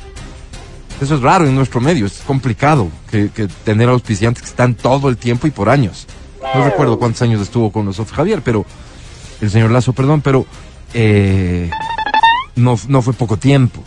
Eso 1.00 1.14
es 1.14 1.22
raro 1.22 1.46
en 1.46 1.54
nuestro 1.54 1.80
medio, 1.80 2.04
es 2.04 2.20
complicado 2.26 2.88
que, 3.10 3.30
que, 3.30 3.48
tener 3.64 3.88
auspiciantes 3.88 4.42
que 4.42 4.48
están 4.50 4.74
todo 4.74 5.08
el 5.08 5.16
tiempo 5.16 5.46
y 5.46 5.50
por 5.50 5.70
años. 5.70 6.06
No 6.54 6.64
recuerdo 6.64 6.98
cuántos 6.98 7.22
años 7.22 7.40
estuvo 7.40 7.72
con 7.72 7.86
nosotros 7.86 8.14
Javier, 8.14 8.42
pero 8.44 8.66
el 9.40 9.50
señor 9.50 9.70
Lazo, 9.70 9.94
perdón, 9.94 10.20
pero 10.20 10.44
eh, 10.92 11.70
no, 12.56 12.78
no 12.88 13.02
fue 13.02 13.14
poco 13.14 13.36
tiempo. 13.38 13.82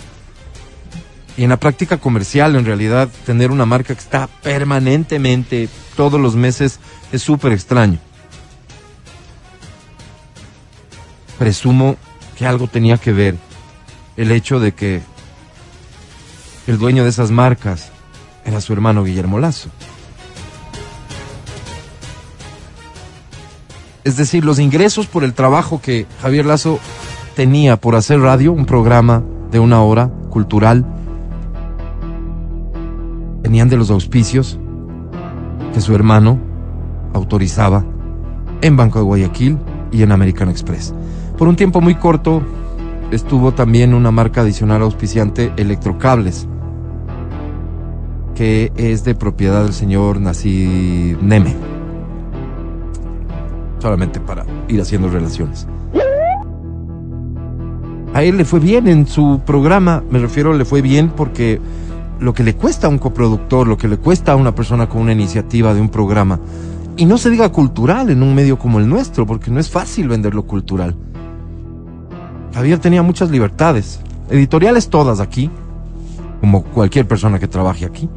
Y 1.36 1.44
en 1.44 1.50
la 1.50 1.58
práctica 1.58 1.98
comercial, 1.98 2.56
en 2.56 2.66
realidad, 2.66 3.10
tener 3.26 3.52
una 3.52 3.66
marca 3.66 3.96
que 3.96 4.00
está 4.00 4.28
permanentemente, 4.28 5.68
todos 5.96 6.22
los 6.22 6.36
meses, 6.36 6.80
es 7.12 7.22
súper 7.22 7.52
extraño. 7.52 7.98
Presumo 11.40 11.96
que 12.38 12.46
algo 12.46 12.68
tenía 12.68 12.98
que 12.98 13.12
ver 13.12 13.36
el 14.16 14.32
hecho 14.32 14.60
de 14.60 14.74
que 14.74 15.02
el 16.68 16.78
dueño 16.78 17.04
de 17.04 17.10
esas 17.10 17.32
marcas 17.32 17.92
era 18.46 18.62
su 18.62 18.74
hermano 18.74 19.04
Guillermo 19.04 19.40
Lazo. 19.40 19.70
Es 24.04 24.18
decir, 24.18 24.44
los 24.44 24.60
ingresos 24.60 25.08
por 25.08 25.24
el 25.24 25.34
trabajo 25.34 25.82
que 25.82 26.06
Javier 26.22 26.46
Lazo 26.46 26.80
tenía 27.36 27.78
por 27.78 27.96
hacer 27.96 28.20
radio, 28.20 28.52
un 28.52 28.66
programa 28.66 29.24
de 29.50 29.60
una 29.60 29.82
hora 29.82 30.10
cultural, 30.30 30.86
venían 33.44 33.70
de 33.70 33.78
los 33.78 33.92
auspicios 33.92 34.58
que 35.74 35.82
su 35.82 35.94
hermano 35.94 36.40
autorizaba 37.14 37.86
en 38.62 38.78
Banco 38.78 39.00
de 39.00 39.06
Guayaquil 39.06 39.58
y 39.92 40.02
en 40.02 40.12
American 40.12 40.50
Express. 40.50 40.96
Por 41.38 41.48
un 41.48 41.56
tiempo 41.56 41.82
muy 41.82 41.96
corto 41.96 42.42
estuvo 43.12 43.54
también 43.54 43.94
una 43.94 44.12
marca 44.12 44.42
adicional 44.42 44.82
auspiciante, 44.82 45.52
Electrocables, 45.58 46.48
que 48.34 48.72
es 48.78 49.04
de 49.04 49.14
propiedad 49.14 49.64
del 49.64 49.74
señor 49.74 50.20
Nacid 50.22 51.18
Neme. 51.18 51.56
Solamente 53.80 54.20
para 54.22 54.46
ir 54.70 54.80
haciendo 54.82 55.10
relaciones. 55.10 55.68
A 58.14 58.24
él 58.24 58.38
le 58.38 58.46
fue 58.46 58.60
bien 58.60 58.88
en 58.88 59.08
su 59.08 59.42
programa, 59.46 60.04
me 60.10 60.20
refiero, 60.20 60.54
le 60.54 60.66
fue 60.66 60.82
bien 60.82 61.10
porque 61.10 61.60
lo 62.20 62.34
que 62.34 62.44
le 62.44 62.56
cuesta 62.56 62.88
a 62.88 62.90
un 62.90 63.00
coproductor, 63.00 63.68
lo 63.68 63.78
que 63.78 63.88
le 63.88 63.98
cuesta 63.98 64.32
a 64.32 64.36
una 64.36 64.56
persona 64.56 64.88
con 64.88 65.02
una 65.02 65.12
iniciativa 65.12 65.74
de 65.74 65.82
un 65.82 65.90
programa, 65.90 66.40
y 66.96 67.06
no 67.06 67.18
se 67.18 67.30
diga 67.30 67.52
cultural 67.52 68.10
en 68.10 68.22
un 68.22 68.36
medio 68.36 68.60
como 68.60 68.80
el 68.80 68.88
nuestro, 68.88 69.26
porque 69.26 69.52
no 69.52 69.60
es 69.60 69.70
fácil 69.70 70.08
vender 70.08 70.36
lo 70.36 70.44
cultural. 70.44 70.96
Javier 72.54 72.78
tenía 72.80 73.02
muchas 73.02 73.32
libertades, 73.32 74.00
editoriales 74.30 74.90
todas 74.90 75.20
aquí, 75.20 75.50
como 76.40 76.64
cualquier 76.64 77.08
persona 77.08 77.40
que 77.40 77.48
trabaje 77.48 77.86
aquí. 77.86 78.10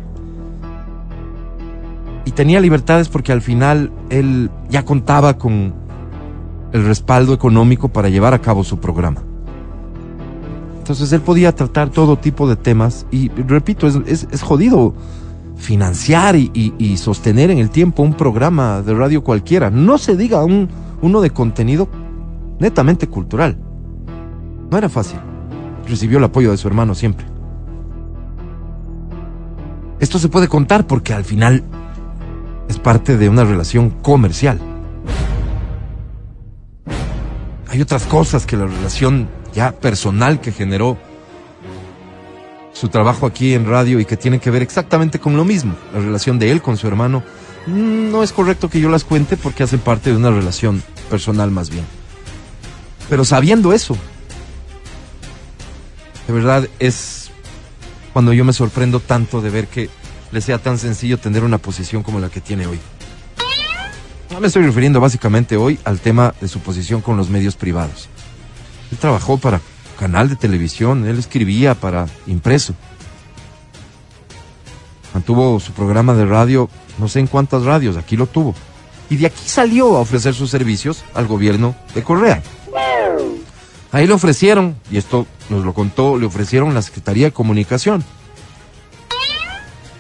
Y 2.24 2.32
tenía 2.32 2.60
libertades 2.60 3.08
porque 3.08 3.32
al 3.32 3.40
final 3.40 3.92
él 4.10 4.50
ya 4.68 4.84
contaba 4.84 5.38
con 5.38 5.72
el 6.72 6.84
respaldo 6.84 7.32
económico 7.32 7.88
para 7.88 8.08
llevar 8.08 8.34
a 8.34 8.40
cabo 8.40 8.64
su 8.64 8.78
programa. 8.78 9.22
Entonces 10.86 11.12
él 11.12 11.20
podía 11.20 11.52
tratar 11.52 11.90
todo 11.90 12.16
tipo 12.16 12.48
de 12.48 12.54
temas 12.54 13.06
y, 13.10 13.28
repito, 13.30 13.88
es, 13.88 14.28
es, 14.30 14.40
jodido 14.40 14.94
financiar 15.56 16.36
y, 16.36 16.52
y, 16.54 16.74
y, 16.78 16.96
sostener 16.96 17.50
en 17.50 17.58
el 17.58 17.70
tiempo 17.70 18.04
un 18.04 18.14
programa 18.14 18.82
de 18.82 18.94
radio 18.94 19.24
cualquiera. 19.24 19.68
No 19.68 19.98
se 19.98 20.16
diga 20.16 20.44
un, 20.44 20.68
uno 21.02 21.22
de 21.22 21.30
contenido 21.30 21.88
netamente 22.60 23.08
cultural. 23.08 23.58
No 24.70 24.78
era 24.78 24.88
fácil. 24.88 25.18
Recibió 25.88 26.18
el 26.18 26.24
apoyo 26.24 26.52
de 26.52 26.56
su 26.56 26.68
hermano 26.68 26.94
siempre. 26.94 27.26
Esto 29.98 30.20
se 30.20 30.28
puede 30.28 30.46
contar 30.46 30.86
porque 30.86 31.14
al 31.14 31.24
final 31.24 31.64
es 32.68 32.78
parte 32.78 33.16
de 33.16 33.28
una 33.28 33.42
relación 33.42 33.90
comercial. 33.90 34.60
Hay 37.66 37.80
otras 37.80 38.04
cosas 38.04 38.46
que 38.46 38.56
la 38.56 38.66
relación 38.66 39.26
ya 39.56 39.72
personal 39.72 40.38
que 40.40 40.52
generó 40.52 40.98
su 42.74 42.90
trabajo 42.90 43.24
aquí 43.24 43.54
en 43.54 43.66
radio 43.66 43.98
y 43.98 44.04
que 44.04 44.18
tienen 44.18 44.38
que 44.38 44.50
ver 44.50 44.60
exactamente 44.60 45.18
con 45.18 45.34
lo 45.34 45.46
mismo, 45.46 45.74
la 45.94 46.00
relación 46.00 46.38
de 46.38 46.52
él 46.52 46.60
con 46.60 46.76
su 46.76 46.86
hermano. 46.86 47.22
No 47.66 48.22
es 48.22 48.32
correcto 48.32 48.68
que 48.68 48.80
yo 48.80 48.90
las 48.90 49.04
cuente 49.04 49.38
porque 49.38 49.62
hacen 49.62 49.80
parte 49.80 50.10
de 50.10 50.16
una 50.16 50.30
relación 50.30 50.82
personal 51.08 51.50
más 51.50 51.70
bien. 51.70 51.86
Pero 53.08 53.24
sabiendo 53.24 53.72
eso, 53.72 53.96
de 56.26 56.32
verdad 56.34 56.68
es 56.78 57.30
cuando 58.12 58.34
yo 58.34 58.44
me 58.44 58.52
sorprendo 58.52 59.00
tanto 59.00 59.40
de 59.40 59.48
ver 59.48 59.68
que 59.68 59.88
le 60.32 60.42
sea 60.42 60.58
tan 60.58 60.76
sencillo 60.78 61.18
tener 61.18 61.44
una 61.44 61.56
posición 61.56 62.02
como 62.02 62.20
la 62.20 62.28
que 62.28 62.42
tiene 62.42 62.66
hoy. 62.66 62.78
No 64.30 64.38
me 64.38 64.48
estoy 64.48 64.64
refiriendo 64.64 65.00
básicamente 65.00 65.56
hoy 65.56 65.78
al 65.84 65.98
tema 65.98 66.34
de 66.42 66.48
su 66.48 66.60
posición 66.60 67.00
con 67.00 67.16
los 67.16 67.30
medios 67.30 67.56
privados. 67.56 68.10
Él 68.90 68.98
trabajó 68.98 69.38
para 69.38 69.60
canal 69.98 70.28
de 70.28 70.36
televisión, 70.36 71.06
él 71.06 71.18
escribía 71.18 71.74
para 71.74 72.06
impreso. 72.26 72.74
Mantuvo 75.14 75.58
su 75.60 75.72
programa 75.72 76.14
de 76.14 76.26
radio, 76.26 76.68
no 76.98 77.08
sé 77.08 77.20
en 77.20 77.26
cuántas 77.26 77.64
radios, 77.64 77.96
aquí 77.96 78.16
lo 78.16 78.26
tuvo. 78.26 78.54
Y 79.08 79.16
de 79.16 79.26
aquí 79.26 79.48
salió 79.48 79.96
a 79.96 80.00
ofrecer 80.00 80.34
sus 80.34 80.50
servicios 80.50 81.04
al 81.14 81.26
gobierno 81.26 81.74
de 81.94 82.02
Correa. 82.02 82.42
Ahí 83.92 84.06
le 84.06 84.12
ofrecieron, 84.12 84.76
y 84.90 84.98
esto 84.98 85.26
nos 85.48 85.64
lo 85.64 85.72
contó, 85.72 86.18
le 86.18 86.26
ofrecieron 86.26 86.74
la 86.74 86.82
Secretaría 86.82 87.26
de 87.26 87.32
Comunicación. 87.32 88.04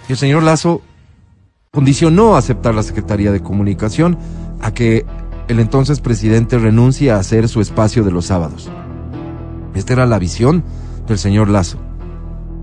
Y 0.08 0.12
el 0.12 0.18
señor 0.18 0.42
Lazo 0.42 0.82
condicionó 1.70 2.36
aceptar 2.36 2.74
la 2.74 2.82
Secretaría 2.82 3.32
de 3.32 3.40
Comunicación 3.40 4.18
a 4.60 4.72
que 4.72 5.06
el 5.48 5.60
entonces 5.60 6.00
presidente 6.00 6.58
renuncie 6.58 7.10
a 7.10 7.18
hacer 7.18 7.48
su 7.48 7.60
espacio 7.60 8.02
de 8.02 8.10
los 8.10 8.26
sábados. 8.26 8.70
Esta 9.74 9.92
era 9.92 10.06
la 10.06 10.18
visión 10.18 10.64
del 11.06 11.18
señor 11.18 11.48
Lazo. 11.48 11.78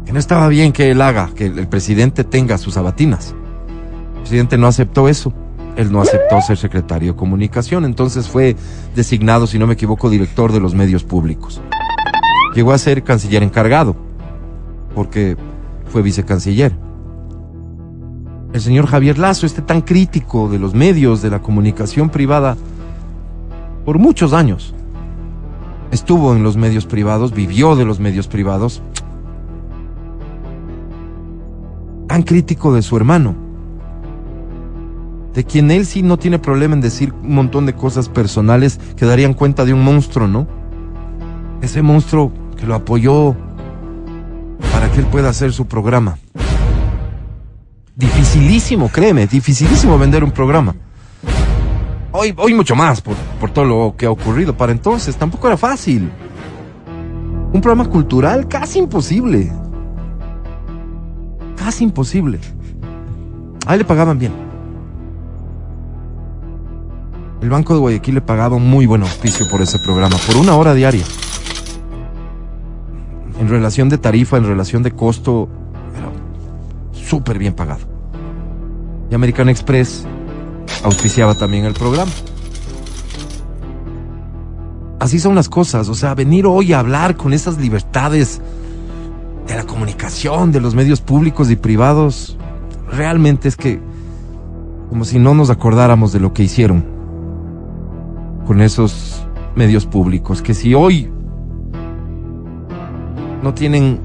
Que 0.06 0.12
no 0.12 0.20
estaba 0.20 0.48
bien 0.50 0.74
que 0.74 0.92
él 0.92 1.02
haga, 1.02 1.30
que 1.34 1.46
el 1.46 1.68
presidente 1.68 2.24
tenga 2.24 2.58
sus 2.58 2.74
sabatinas. 2.74 3.34
presidente 4.20 4.58
no 4.58 4.68
aceptó 4.68 5.08
eso. 5.08 5.34
Él 5.78 5.92
no 5.92 6.02
aceptó 6.02 6.40
ser 6.42 6.58
secretario 6.58 7.14
de 7.14 7.18
comunicación, 7.18 7.84
entonces 7.86 8.28
fue 8.28 8.56
designado, 8.96 9.48
si 9.48 9.58
no 9.58 9.66
me 9.66 9.74
equivoco, 9.74 10.10
director 10.10 10.52
de 10.52 10.60
los 10.60 10.76
medios 10.76 11.04
públicos. 11.04 11.62
Llegó 12.54 12.74
a 12.74 12.78
ser 12.78 13.04
canciller 13.04 13.42
encargado, 13.42 13.96
porque 14.94 15.36
fue 15.88 16.04
vicecanciller. 16.04 16.74
El 18.54 18.62
señor 18.62 18.86
Javier 18.86 19.18
Lazo, 19.18 19.48
este 19.48 19.64
tan 19.64 19.82
crítico 19.82 20.48
de 20.48 20.60
los 20.60 20.76
medios, 20.76 21.24
de 21.24 21.32
la 21.32 21.42
comunicación 21.42 22.10
privada, 22.12 22.56
por 23.86 24.00
muchos 24.00 24.34
años, 24.34 24.74
estuvo 25.92 26.36
en 26.36 26.44
los 26.44 26.58
medios 26.58 26.86
privados, 26.86 27.34
vivió 27.34 27.76
de 27.76 27.86
los 27.86 28.00
medios 28.00 28.28
privados, 28.28 28.82
tan 32.08 32.24
crítico 32.24 32.74
de 32.74 32.82
su 32.82 32.96
hermano 32.98 33.44
de 35.34 35.44
quien 35.44 35.72
él 35.72 35.86
sí 35.86 36.04
no 36.04 36.18
tiene 36.18 36.40
problema 36.40 36.76
en 36.76 36.82
decir 36.82 37.14
un 37.24 37.36
montón 37.36 37.66
de 37.66 37.74
cosas 37.74 38.08
personales 38.08 38.80
que 38.96 39.06
darían 39.06 39.34
cuenta 39.34 39.66
de 39.66 39.74
un 39.74 39.84
monstruo, 39.84 40.28
¿no? 40.28 40.48
Ese 41.62 41.82
monstruo 41.82 42.32
que 42.58 42.68
lo 42.68 42.76
apoyó 42.76 43.36
para 44.72 44.92
que 44.92 45.00
él 45.00 45.08
pueda 45.08 45.30
hacer 45.30 45.52
su 45.52 45.66
programa. 45.66 46.18
Dificilísimo, 47.96 48.90
créeme, 48.90 49.28
dificilísimo 49.28 49.98
vender 49.98 50.24
un 50.24 50.32
programa. 50.32 50.76
Hoy, 52.16 52.32
hoy 52.38 52.54
mucho 52.54 52.76
más 52.76 53.02
por, 53.02 53.16
por 53.40 53.50
todo 53.50 53.66
lo 53.66 53.96
que 53.98 54.06
ha 54.06 54.12
ocurrido. 54.12 54.56
Para 54.56 54.72
entonces 54.72 55.16
tampoco 55.16 55.48
era 55.48 55.58
fácil. 55.58 56.12
Un 57.52 57.60
programa 57.60 57.90
cultural 57.90 58.48
casi 58.48 58.78
imposible. 58.78 59.52
Casi 61.58 61.84
imposible. 61.84 62.40
A 63.66 63.74
él 63.74 63.80
le 63.80 63.86
pagaban 63.86 64.20
bien. 64.20 64.32
El 67.42 67.50
Banco 67.50 67.74
de 67.74 67.80
Guayaquil 67.80 68.16
le 68.16 68.22
pagaba 68.22 68.56
un 68.58 68.70
muy 68.70 68.86
buen 68.86 69.02
auspicio 69.02 69.50
por 69.50 69.62
ese 69.62 69.80
programa, 69.80 70.16
por 70.28 70.38
una 70.38 70.56
hora 70.56 70.74
diaria. 70.76 71.04
En 73.40 73.50
relación 73.50 73.90
de 73.90 73.98
tarifa, 73.98 74.38
en 74.38 74.46
relación 74.46 74.84
de 74.84 74.92
costo, 74.92 75.50
era 75.98 76.10
súper 76.94 77.40
bien 77.40 77.54
pagado. 77.54 77.82
Y 79.10 79.16
American 79.16 79.50
Express 79.50 80.06
auspiciaba 80.84 81.36
también 81.36 81.66
el 81.66 81.74
programa. 81.74 82.12
Así 85.00 85.20
son 85.20 85.36
las 85.36 85.50
cosas, 85.50 85.90
o 85.90 85.96
sea, 85.96 86.16
venir 86.16 86.46
hoy 86.46 86.72
a 86.72 86.80
hablar 86.80 87.18
con 87.18 87.34
esas 87.34 87.58
libertades 87.58 88.42
de 89.48 89.56
la 89.56 89.66
comunicación, 89.66 90.52
de 90.52 90.62
los 90.62 90.76
medios 90.76 91.02
públicos 91.02 91.52
y 91.52 91.58
privados, 91.58 92.38
realmente 92.90 93.50
es 93.50 93.58
que 93.58 93.82
como 94.90 95.06
si 95.06 95.20
no 95.20 95.34
nos 95.34 95.50
acordáramos 95.50 96.14
de 96.14 96.20
lo 96.20 96.34
que 96.34 96.44
hicieron 96.44 96.86
con 98.46 98.62
esos 98.62 99.26
medios 99.56 99.86
públicos, 99.86 100.42
que 100.42 100.54
si 100.54 100.74
hoy 100.74 101.12
no 103.42 103.54
tienen 103.54 104.00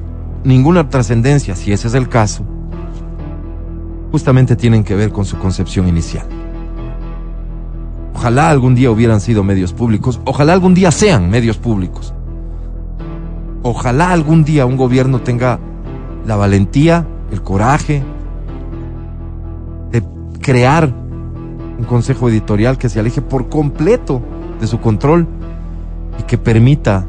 ninguna 0.45 0.89
trascendencia, 0.89 1.55
si 1.55 1.73
ese 1.73 1.89
es 1.89 1.95
el 1.95 2.09
caso, 2.09 2.45
justamente 4.11 4.57
tienen 4.57 4.83
que 4.83 4.97
ver 4.97 5.13
con 5.13 5.25
su 5.25 5.39
concepción 5.39 5.89
inicial. 5.89 6.27
Ojalá 8.19 8.51
algún 8.51 8.75
día 8.75 8.91
hubieran 8.91 9.21
sido 9.21 9.45
medios 9.45 9.73
públicos, 9.73 10.21
ojalá 10.25 10.53
algún 10.53 10.75
día 10.75 10.91
sean 10.91 11.31
medios 11.31 11.57
públicos. 11.57 12.13
Ojalá 13.63 14.11
algún 14.11 14.43
día 14.43 14.67
un 14.67 14.77
gobierno 14.77 15.21
tenga 15.21 15.61
la 16.27 16.35
valentía, 16.35 17.07
el 17.31 17.43
coraje 17.43 18.03
de 19.93 20.03
crear 20.41 20.93
un 21.79 21.85
consejo 21.85 22.29
editorial 22.29 22.77
que 22.77 22.89
se 22.89 22.99
aleje 22.99 23.23
por 23.23 23.49
completo 23.49 24.21
de 24.61 24.67
su 24.67 24.81
control 24.81 25.29
y 26.19 26.25
que 26.25 26.39
permita 26.39 27.07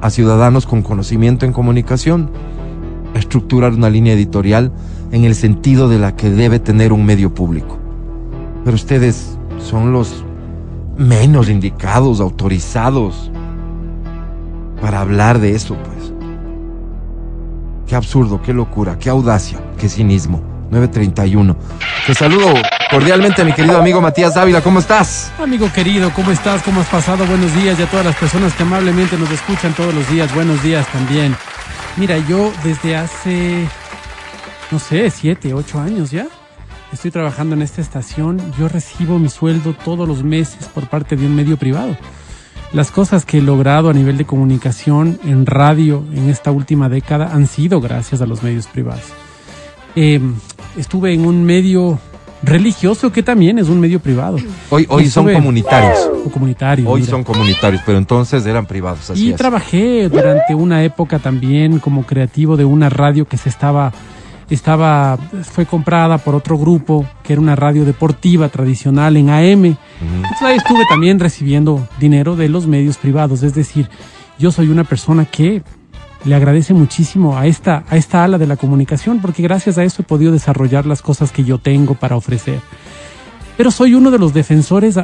a 0.00 0.10
ciudadanos 0.10 0.66
con 0.66 0.82
conocimiento 0.82 1.46
en 1.46 1.52
comunicación 1.52 2.30
estructurar 3.14 3.74
una 3.74 3.90
línea 3.90 4.14
editorial 4.14 4.72
en 5.12 5.24
el 5.24 5.34
sentido 5.34 5.88
de 5.88 5.98
la 5.98 6.16
que 6.16 6.30
debe 6.30 6.58
tener 6.58 6.92
un 6.92 7.04
medio 7.04 7.34
público. 7.34 7.78
Pero 8.64 8.74
ustedes 8.74 9.36
son 9.58 9.92
los 9.92 10.24
menos 10.96 11.48
indicados, 11.48 12.20
autorizados 12.20 13.30
para 14.80 15.00
hablar 15.00 15.38
de 15.38 15.54
eso, 15.54 15.76
pues. 15.76 16.12
Qué 17.86 17.96
absurdo, 17.96 18.40
qué 18.40 18.52
locura, 18.52 18.98
qué 18.98 19.10
audacia, 19.10 19.58
qué 19.78 19.88
cinismo. 19.88 20.50
931. 20.70 21.56
Te 22.06 22.14
saludo 22.14 22.54
cordialmente, 22.90 23.44
mi 23.44 23.52
querido 23.52 23.78
amigo 23.78 24.00
Matías 24.00 24.34
Dávila. 24.34 24.60
¿Cómo 24.60 24.78
estás? 24.78 25.32
Amigo 25.42 25.70
querido, 25.72 26.12
¿cómo 26.14 26.30
estás? 26.30 26.62
¿Cómo 26.62 26.80
has 26.80 26.86
pasado? 26.86 27.26
Buenos 27.26 27.52
días 27.54 27.78
y 27.78 27.82
a 27.82 27.90
todas 27.90 28.06
las 28.06 28.16
personas 28.16 28.54
que 28.54 28.62
amablemente 28.62 29.18
nos 29.18 29.30
escuchan 29.30 29.74
todos 29.74 29.92
los 29.92 30.08
días. 30.08 30.32
Buenos 30.34 30.62
días 30.62 30.86
también. 30.92 31.34
Mira, 31.96 32.18
yo 32.18 32.52
desde 32.62 32.96
hace, 32.96 33.66
no 34.70 34.78
sé, 34.78 35.10
siete, 35.10 35.54
ocho 35.54 35.80
años 35.80 36.10
ya, 36.10 36.26
estoy 36.92 37.10
trabajando 37.10 37.54
en 37.54 37.62
esta 37.62 37.80
estación. 37.80 38.40
Yo 38.58 38.68
recibo 38.68 39.18
mi 39.18 39.28
sueldo 39.28 39.74
todos 39.84 40.06
los 40.06 40.22
meses 40.22 40.66
por 40.68 40.88
parte 40.88 41.16
de 41.16 41.26
un 41.26 41.34
medio 41.34 41.56
privado. 41.56 41.96
Las 42.72 42.90
cosas 42.92 43.24
que 43.24 43.38
he 43.38 43.42
logrado 43.42 43.90
a 43.90 43.92
nivel 43.92 44.16
de 44.16 44.24
comunicación 44.24 45.18
en 45.24 45.44
radio 45.44 46.04
en 46.12 46.28
esta 46.30 46.52
última 46.52 46.88
década 46.88 47.30
han 47.32 47.48
sido 47.48 47.80
gracias 47.80 48.20
a 48.20 48.26
los 48.26 48.42
medios 48.44 48.68
privados. 48.68 49.04
Eh, 49.96 50.20
estuve 50.76 51.12
en 51.12 51.26
un 51.26 51.42
medio 51.44 51.98
religioso 52.42 53.12
que 53.12 53.22
también 53.22 53.58
es 53.58 53.68
un 53.68 53.80
medio 53.80 54.00
privado. 54.00 54.38
Hoy, 54.70 54.86
hoy 54.88 55.08
son 55.08 55.32
comunitarios. 55.32 55.98
O. 56.06 56.92
Hoy 56.92 57.00
mira. 57.00 57.10
son 57.10 57.24
comunitarios, 57.24 57.82
pero 57.84 57.98
entonces 57.98 58.46
eran 58.46 58.66
privados. 58.66 59.10
Así 59.10 59.26
Y 59.26 59.30
es. 59.30 59.36
trabajé 59.36 60.08
durante 60.08 60.54
una 60.54 60.84
época 60.84 61.18
también 61.18 61.80
como 61.80 62.04
creativo 62.04 62.56
de 62.56 62.64
una 62.64 62.88
radio 62.88 63.26
que 63.26 63.36
se 63.36 63.48
estaba, 63.48 63.92
estaba, 64.50 65.16
fue 65.42 65.66
comprada 65.66 66.18
por 66.18 66.34
otro 66.34 66.58
grupo, 66.58 67.06
que 67.22 67.32
era 67.34 67.42
una 67.42 67.56
radio 67.56 67.84
deportiva 67.84 68.48
tradicional 68.48 69.16
en 69.16 69.30
AM. 69.30 69.64
Entonces 70.00 70.42
ahí 70.42 70.56
estuve 70.56 70.84
también 70.88 71.18
recibiendo 71.18 71.86
dinero 71.98 72.36
de 72.36 72.48
los 72.48 72.66
medios 72.66 72.98
privados. 72.98 73.42
Es 73.42 73.54
decir, 73.54 73.88
yo 74.38 74.50
soy 74.50 74.68
una 74.68 74.84
persona 74.84 75.24
que 75.24 75.62
le 76.24 76.34
agradece 76.34 76.74
muchísimo 76.74 77.38
a 77.38 77.46
esta, 77.46 77.84
a 77.88 77.96
esta 77.96 78.24
ala 78.24 78.38
de 78.38 78.46
la 78.46 78.56
comunicación, 78.56 79.20
porque 79.20 79.42
gracias 79.42 79.78
a 79.78 79.84
eso 79.84 80.02
he 80.02 80.04
podido 80.04 80.32
desarrollar 80.32 80.84
las 80.84 81.00
cosas 81.00 81.32
que 81.32 81.44
yo 81.44 81.58
tengo 81.58 81.94
para 81.94 82.16
ofrecer. 82.16 82.60
Pero 83.56 83.70
soy 83.70 83.94
uno 83.94 84.10
de 84.10 84.18
los 84.18 84.34
defensores 84.34 84.98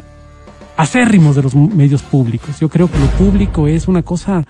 acérrimos 0.77 1.37
de 1.37 1.43
los 1.43 1.55
medios 1.55 2.03
públicos. 2.03 2.61
Yo 2.61 2.69
creo 2.69 2.91
que 2.91 2.99
lo 2.99 3.07
público 3.07 3.67
es 3.67 3.89
una 3.89 4.03
cosa, 4.03 4.45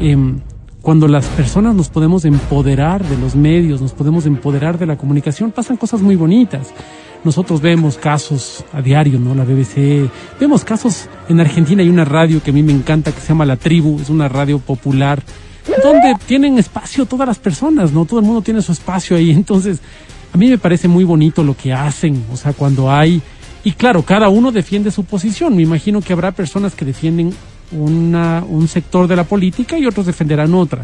em, 0.00 0.40
cuando 0.82 1.06
las 1.06 1.26
personas 1.26 1.74
nos 1.74 1.88
podemos 1.88 2.24
empoderar 2.24 3.04
de 3.04 3.16
los 3.16 3.36
medios, 3.36 3.80
nos 3.80 3.92
podemos 3.92 4.26
empoderar 4.26 4.78
de 4.78 4.86
la 4.86 4.96
comunicación, 4.96 5.52
pasan 5.52 5.76
cosas 5.76 6.02
muy 6.02 6.16
bonitas. 6.16 6.74
Nosotros 7.24 7.60
vemos 7.60 7.96
casos 7.96 8.64
a 8.72 8.82
diario, 8.82 9.20
¿no? 9.20 9.32
La 9.34 9.44
BBC, 9.44 10.10
vemos 10.40 10.64
casos 10.64 11.08
en 11.28 11.40
Argentina 11.40 11.82
hay 11.82 11.88
una 11.88 12.04
radio 12.04 12.42
que 12.42 12.50
a 12.50 12.52
mí 12.52 12.64
me 12.64 12.72
encanta 12.72 13.12
que 13.12 13.20
se 13.20 13.28
llama 13.28 13.46
La 13.46 13.56
Tribu, 13.56 14.00
es 14.00 14.10
una 14.10 14.28
radio 14.28 14.58
popular 14.58 15.22
donde 15.84 16.16
tienen 16.26 16.58
espacio 16.58 17.06
todas 17.06 17.28
las 17.28 17.38
personas, 17.38 17.92
¿no? 17.92 18.04
Todo 18.04 18.18
el 18.18 18.26
mundo 18.26 18.42
tiene 18.42 18.60
su 18.60 18.72
espacio 18.72 19.16
ahí, 19.16 19.30
entonces 19.32 19.80
a 20.34 20.36
mí 20.36 20.48
me 20.48 20.58
parece 20.58 20.88
muy 20.88 21.04
bonito 21.04 21.44
lo 21.44 21.56
que 21.56 21.72
hacen, 21.72 22.24
o 22.32 22.36
sea, 22.36 22.52
cuando 22.52 22.90
hay 22.90 23.22
y 23.64 23.72
claro, 23.72 24.02
cada 24.02 24.28
uno 24.28 24.50
defiende 24.50 24.90
su 24.90 25.04
posición. 25.04 25.54
Me 25.54 25.62
imagino 25.62 26.00
que 26.00 26.12
habrá 26.12 26.32
personas 26.32 26.74
que 26.74 26.84
defienden 26.84 27.32
una, 27.72 28.44
un 28.46 28.68
sector 28.68 29.06
de 29.06 29.16
la 29.16 29.24
política 29.24 29.78
y 29.78 29.86
otros 29.86 30.06
defenderán 30.06 30.54
otra. 30.54 30.82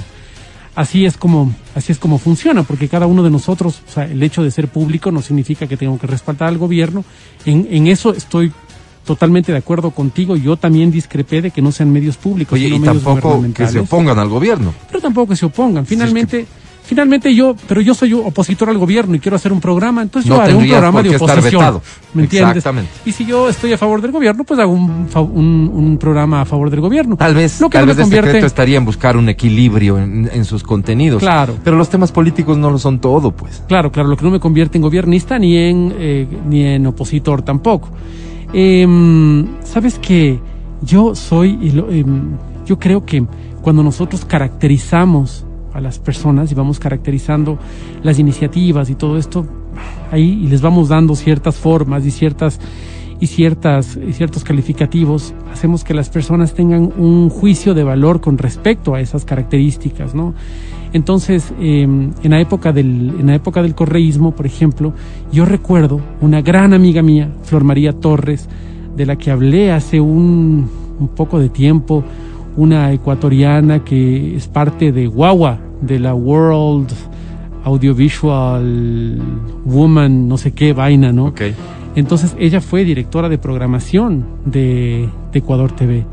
Así 0.74 1.04
es 1.06 1.16
como, 1.16 1.52
así 1.74 1.90
es 1.90 1.98
como 1.98 2.18
funciona, 2.18 2.62
porque 2.62 2.88
cada 2.88 3.06
uno 3.06 3.22
de 3.24 3.30
nosotros, 3.30 3.82
o 3.88 3.90
sea, 3.90 4.04
el 4.04 4.22
hecho 4.22 4.44
de 4.44 4.50
ser 4.50 4.68
público 4.68 5.10
no 5.10 5.22
significa 5.22 5.66
que 5.66 5.76
tengo 5.76 5.98
que 5.98 6.06
respaldar 6.06 6.48
al 6.48 6.58
gobierno. 6.58 7.04
En, 7.44 7.66
en 7.70 7.88
eso 7.88 8.14
estoy 8.14 8.52
totalmente 9.04 9.50
de 9.52 9.58
acuerdo 9.58 9.90
contigo. 9.90 10.36
Yo 10.36 10.56
también 10.56 10.90
discrepé 10.90 11.42
de 11.42 11.50
que 11.50 11.62
no 11.62 11.72
sean 11.72 11.90
medios 11.90 12.16
públicos, 12.16 12.52
Oye, 12.52 12.64
sino 12.66 12.76
y 12.76 12.78
medios 12.80 13.02
tampoco 13.02 13.44
que 13.54 13.66
se 13.66 13.80
opongan 13.80 14.18
al 14.18 14.28
gobierno. 14.28 14.74
pero 14.86 15.00
tampoco 15.00 15.30
que 15.30 15.36
se 15.36 15.46
opongan. 15.46 15.86
Finalmente, 15.86 16.46
finalmente 16.88 17.34
yo, 17.34 17.54
pero 17.68 17.82
yo 17.82 17.92
soy 17.92 18.14
opositor 18.14 18.70
al 18.70 18.78
gobierno 18.78 19.14
y 19.14 19.20
quiero 19.20 19.36
hacer 19.36 19.52
un 19.52 19.60
programa, 19.60 20.00
entonces 20.00 20.28
No 20.30 20.36
yo 20.36 20.42
haré 20.42 20.54
un 20.54 20.66
programa 20.66 21.02
de 21.02 21.14
oposición. 21.16 21.80
¿Me 22.14 22.22
entiendes? 22.22 22.56
Exactamente. 22.56 22.90
Y 23.04 23.12
si 23.12 23.26
yo 23.26 23.48
estoy 23.50 23.74
a 23.74 23.78
favor 23.78 24.00
del 24.00 24.10
gobierno, 24.10 24.42
pues 24.44 24.58
hago 24.58 24.72
un, 24.72 25.06
un, 25.14 25.70
un 25.74 25.98
programa 25.98 26.40
a 26.40 26.44
favor 26.46 26.70
del 26.70 26.80
gobierno. 26.80 27.16
Tal 27.16 27.34
vez, 27.34 27.60
Lo 27.60 27.68
que 27.68 27.76
tal 27.76 27.84
no 27.86 27.90
vez 27.90 27.98
el 27.98 28.04
convierte- 28.04 28.26
secreto 28.28 28.46
estaría 28.46 28.78
en 28.78 28.86
buscar 28.86 29.18
un 29.18 29.28
equilibrio 29.28 29.98
en, 29.98 30.30
en 30.32 30.44
sus 30.46 30.62
contenidos. 30.62 31.20
Claro. 31.20 31.56
Pero 31.62 31.76
los 31.76 31.90
temas 31.90 32.10
políticos 32.10 32.56
no 32.56 32.70
lo 32.70 32.78
son 32.78 32.98
todo, 33.00 33.30
pues. 33.32 33.62
Claro, 33.68 33.92
claro, 33.92 34.08
lo 34.08 34.16
que 34.16 34.24
no 34.24 34.30
me 34.30 34.40
convierte 34.40 34.78
en 34.78 34.82
gobernista 34.82 35.38
ni 35.38 35.56
en, 35.58 35.94
eh, 35.98 36.26
ni 36.48 36.62
en 36.64 36.86
opositor 36.86 37.42
tampoco. 37.42 37.90
Em, 38.54 39.46
Sabes 39.62 39.98
que 39.98 40.40
yo 40.80 41.14
soy, 41.14 41.58
y 41.60 41.70
lo- 41.72 41.90
em, 41.90 42.30
yo 42.64 42.78
creo 42.78 43.04
que 43.04 43.24
cuando 43.60 43.82
nosotros 43.82 44.24
caracterizamos 44.24 45.44
a 45.78 45.80
las 45.80 45.98
personas 45.98 46.52
y 46.52 46.54
vamos 46.54 46.78
caracterizando 46.78 47.58
las 48.02 48.18
iniciativas 48.18 48.90
y 48.90 48.94
todo 48.94 49.16
esto 49.16 49.46
ahí 50.10 50.42
y 50.44 50.48
les 50.48 50.60
vamos 50.60 50.88
dando 50.88 51.14
ciertas 51.14 51.56
formas 51.56 52.04
y 52.04 52.10
ciertas 52.10 52.60
y 53.20 53.26
ciertas 53.26 53.96
y 53.96 54.12
ciertos 54.12 54.44
calificativos 54.44 55.34
hacemos 55.52 55.84
que 55.84 55.94
las 55.94 56.08
personas 56.08 56.54
tengan 56.54 56.92
un 56.96 57.30
juicio 57.30 57.74
de 57.74 57.84
valor 57.84 58.20
con 58.20 58.38
respecto 58.38 58.94
a 58.94 59.00
esas 59.00 59.24
características 59.24 60.14
no 60.14 60.34
entonces 60.92 61.52
eh, 61.60 61.82
en 61.82 62.30
la 62.30 62.40
época 62.40 62.72
del 62.72 63.14
en 63.18 63.26
la 63.28 63.34
época 63.34 63.62
del 63.62 63.74
correísmo 63.74 64.32
por 64.32 64.46
ejemplo 64.46 64.92
yo 65.32 65.44
recuerdo 65.44 66.00
una 66.20 66.42
gran 66.42 66.74
amiga 66.74 67.02
mía 67.02 67.30
Flor 67.44 67.64
María 67.64 67.92
Torres 67.92 68.48
de 68.96 69.06
la 69.06 69.16
que 69.16 69.30
hablé 69.30 69.70
hace 69.70 70.00
un, 70.00 70.68
un 70.98 71.08
poco 71.08 71.38
de 71.38 71.48
tiempo 71.48 72.04
una 72.56 72.92
ecuatoriana 72.92 73.84
que 73.84 74.36
es 74.36 74.48
parte 74.48 74.90
de 74.90 75.06
Guagua 75.06 75.67
de 75.80 75.98
la 75.98 76.14
World 76.14 76.90
Audiovisual 77.64 79.18
Woman, 79.64 80.28
no 80.28 80.36
sé 80.38 80.52
qué 80.52 80.72
vaina, 80.72 81.12
¿no? 81.12 81.26
Ok. 81.26 81.42
Entonces 81.96 82.36
ella 82.38 82.60
fue 82.60 82.84
directora 82.84 83.28
de 83.28 83.38
programación 83.38 84.24
de, 84.44 85.08
de 85.32 85.38
Ecuador 85.38 85.72
TV. 85.72 86.04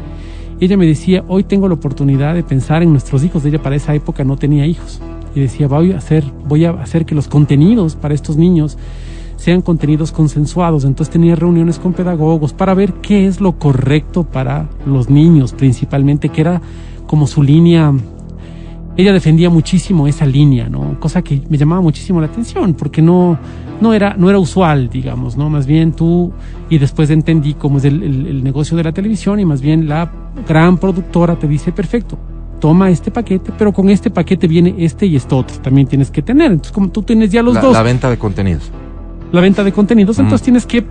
Ella 0.59 0.77
me 0.77 0.85
decía, 0.85 1.23
hoy 1.27 1.43
tengo 1.43 1.67
la 1.67 1.73
oportunidad 1.73 2.33
de 2.33 2.43
pensar 2.43 2.81
en 2.81 2.91
nuestros 2.91 3.23
hijos. 3.23 3.45
Ella 3.45 3.61
para 3.61 3.75
esa 3.75 3.93
época 3.93 4.23
no 4.23 4.37
tenía 4.37 4.65
hijos. 4.65 5.01
Y 5.35 5.41
decía, 5.41 5.67
voy 5.67 5.91
a 5.91 5.97
hacer, 5.97 6.23
voy 6.47 6.65
a 6.65 6.71
hacer 6.71 7.05
que 7.05 7.13
los 7.13 7.27
contenidos 7.27 7.95
para 7.95 8.13
estos 8.13 8.37
niños 8.37 8.77
sean 9.35 9.61
contenidos 9.61 10.11
consensuados. 10.11 10.85
Entonces 10.85 11.11
tenía 11.11 11.35
reuniones 11.35 11.77
con 11.77 11.93
pedagogos 11.93 12.53
para 12.53 12.73
ver 12.73 12.93
qué 12.93 13.27
es 13.27 13.41
lo 13.41 13.59
correcto 13.59 14.23
para 14.23 14.69
los 14.85 15.09
niños, 15.09 15.53
principalmente, 15.53 16.29
que 16.29 16.41
era 16.41 16.61
como 17.05 17.27
su 17.27 17.43
línea 17.43 17.93
ella 18.97 19.11
defendía 19.13 19.49
muchísimo 19.49 20.07
esa 20.07 20.25
línea, 20.25 20.69
¿no? 20.69 20.99
Cosa 20.99 21.21
que 21.21 21.41
me 21.49 21.57
llamaba 21.57 21.81
muchísimo 21.81 22.21
la 22.21 22.27
atención, 22.27 22.73
porque 22.75 23.01
no, 23.01 23.37
no 23.81 23.93
era, 23.93 24.15
no 24.17 24.29
era 24.29 24.39
usual, 24.39 24.89
digamos, 24.89 25.35
¿no? 25.35 25.49
Más 25.49 25.65
bien 25.67 25.91
tú, 25.93 26.31
y 26.69 26.77
después 26.77 27.09
entendí 27.09 27.53
cómo 27.55 27.77
es 27.79 27.85
el, 27.85 28.01
el, 28.03 28.27
el 28.27 28.43
negocio 28.43 28.77
de 28.77 28.83
la 28.83 28.91
televisión, 28.93 29.39
y 29.39 29.45
más 29.45 29.61
bien 29.61 29.87
la 29.89 30.09
gran 30.47 30.77
productora 30.77 31.35
te 31.37 31.47
dice, 31.47 31.71
perfecto, 31.73 32.17
toma 32.59 32.89
este 32.89 33.11
paquete, 33.11 33.51
pero 33.57 33.73
con 33.73 33.89
este 33.89 34.09
paquete 34.09 34.47
viene 34.47 34.73
este 34.77 35.05
y 35.05 35.15
esto 35.17 35.37
otro, 35.37 35.57
también 35.61 35.87
tienes 35.87 36.09
que 36.09 36.21
tener. 36.21 36.51
Entonces, 36.51 36.71
como 36.71 36.89
tú 36.89 37.01
tienes 37.03 37.29
ya 37.31 37.43
los 37.43 37.55
La, 37.55 37.61
dos, 37.61 37.73
la 37.73 37.83
venta 37.83 38.09
de 38.09 38.17
contenidos. 38.17 38.71
la 39.33 39.41
venta 39.41 39.63
de 39.63 39.73
contenidos, 39.73 40.17
Mm. 40.17 40.21
entonces 40.21 40.43
tienes 40.45 40.65
que 40.65 40.85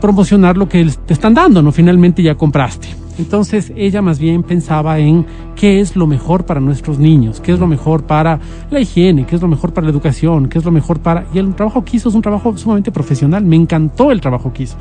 promocionar 0.00 0.56
lo 0.58 0.68
que 0.68 0.84
te 1.06 1.12
están 1.14 1.32
dando, 1.34 1.62
¿no? 1.62 1.72
Finalmente 1.72 2.22
ya 2.22 2.34
compraste. 2.36 2.88
Entonces 3.18 3.72
ella 3.76 4.00
más 4.00 4.18
bien 4.18 4.42
pensaba 4.42 4.98
en 4.98 5.26
qué 5.56 5.80
es 5.80 5.96
lo 5.96 6.06
mejor 6.06 6.46
para 6.46 6.60
nuestros 6.60 6.98
niños, 6.98 7.40
qué 7.40 7.52
es 7.52 7.58
lo 7.58 7.66
mejor 7.66 8.04
para 8.04 8.38
la 8.70 8.80
higiene, 8.80 9.26
qué 9.26 9.34
es 9.34 9.42
lo 9.42 9.48
mejor 9.48 9.72
para 9.72 9.86
la 9.86 9.90
educación, 9.90 10.48
qué 10.48 10.58
es 10.58 10.64
lo 10.64 10.70
mejor 10.70 11.00
para... 11.00 11.26
Y 11.34 11.38
el 11.38 11.54
trabajo 11.54 11.84
que 11.84 11.96
hizo 11.96 12.08
es 12.08 12.14
un 12.14 12.22
trabajo 12.22 12.56
sumamente 12.56 12.92
profesional, 12.92 13.44
me 13.44 13.56
encantó 13.56 14.12
el 14.12 14.20
trabajo 14.20 14.52
que 14.52 14.62
hizo. 14.64 14.76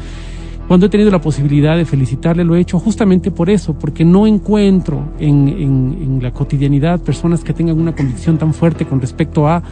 Cuando 0.68 0.86
he 0.86 0.90
tenido 0.90 1.10
la 1.10 1.22
posibilidad 1.22 1.78
de 1.78 1.86
felicitarle, 1.86 2.44
lo 2.44 2.56
he 2.56 2.60
hecho 2.60 2.78
justamente 2.78 3.32
por 3.32 3.50
eso, 3.50 3.74
porque 3.74 4.04
no 4.04 4.28
encuentro 4.28 5.14
en, 5.18 6.20
la 6.22 6.32
cotidianidad 6.32 7.00
personas 7.00 7.44
que 7.44 7.54
tengan 7.54 7.80
una 7.80 7.96
convicción 7.96 8.38
tan 8.38 8.54
fuerte 8.54 8.86
con 8.86 9.00
respecto 9.00 9.48
a 9.48 9.64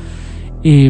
eh, 0.63 0.89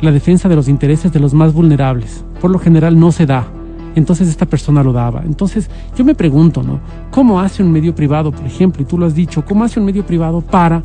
la 0.00 0.12
defensa 0.12 0.48
de 0.48 0.54
los 0.54 0.68
intereses 0.68 1.12
de 1.12 1.18
los 1.18 1.34
más 1.34 1.52
vulnerables. 1.52 2.24
Por 2.40 2.50
lo 2.50 2.60
general 2.60 2.98
no 2.98 3.10
se 3.10 3.26
da. 3.26 3.59
Entonces 3.94 4.28
esta 4.28 4.46
persona 4.46 4.82
lo 4.82 4.92
daba. 4.92 5.22
Entonces 5.24 5.68
yo 5.96 6.04
me 6.04 6.14
pregunto, 6.14 6.62
¿no? 6.62 6.80
¿Cómo 7.10 7.40
hace 7.40 7.62
un 7.62 7.72
medio 7.72 7.94
privado, 7.94 8.32
por 8.32 8.46
ejemplo, 8.46 8.82
y 8.82 8.84
tú 8.84 8.98
lo 8.98 9.06
has 9.06 9.14
dicho, 9.14 9.44
cómo 9.44 9.64
hace 9.64 9.80
un 9.80 9.86
medio 9.86 10.04
privado 10.04 10.40
para 10.40 10.82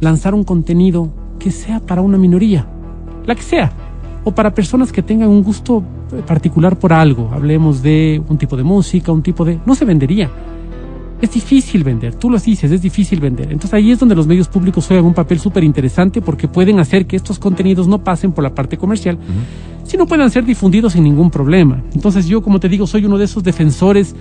lanzar 0.00 0.34
un 0.34 0.44
contenido 0.44 1.08
que 1.38 1.50
sea 1.50 1.80
para 1.80 2.02
una 2.02 2.18
minoría? 2.18 2.66
La 3.26 3.34
que 3.34 3.42
sea. 3.42 3.72
O 4.24 4.32
para 4.32 4.52
personas 4.54 4.92
que 4.92 5.02
tengan 5.02 5.28
un 5.28 5.42
gusto 5.42 5.82
particular 6.26 6.78
por 6.78 6.92
algo. 6.92 7.30
Hablemos 7.32 7.82
de 7.82 8.22
un 8.28 8.36
tipo 8.36 8.56
de 8.56 8.64
música, 8.64 9.12
un 9.12 9.22
tipo 9.22 9.44
de... 9.44 9.58
No 9.64 9.74
se 9.74 9.84
vendería. 9.84 10.30
Es 11.20 11.32
difícil 11.32 11.84
vender, 11.84 12.14
tú 12.14 12.30
lo 12.30 12.38
dices, 12.38 12.70
es 12.72 12.80
difícil 12.80 13.20
vender. 13.20 13.46
Entonces 13.52 13.74
ahí 13.74 13.90
es 13.90 13.98
donde 13.98 14.14
los 14.14 14.26
medios 14.26 14.48
públicos 14.48 14.86
juegan 14.86 15.04
un 15.04 15.12
papel 15.14 15.38
súper 15.38 15.62
interesante 15.64 16.22
porque 16.22 16.48
pueden 16.48 16.78
hacer 16.78 17.06
que 17.06 17.16
estos 17.16 17.38
contenidos 17.38 17.86
no 17.88 18.02
pasen 18.02 18.32
por 18.32 18.42
la 18.42 18.54
parte 18.54 18.78
comercial, 18.78 19.18
sino 19.84 20.06
puedan 20.06 20.30
ser 20.30 20.44
difundidos 20.44 20.94
sin 20.94 21.04
ningún 21.04 21.30
problema. 21.30 21.82
Entonces 21.94 22.26
yo, 22.26 22.42
como 22.42 22.58
te 22.58 22.68
digo, 22.70 22.86
soy 22.86 23.04
uno 23.04 23.18
de 23.18 23.26
esos 23.26 23.42
defensores 23.42 24.14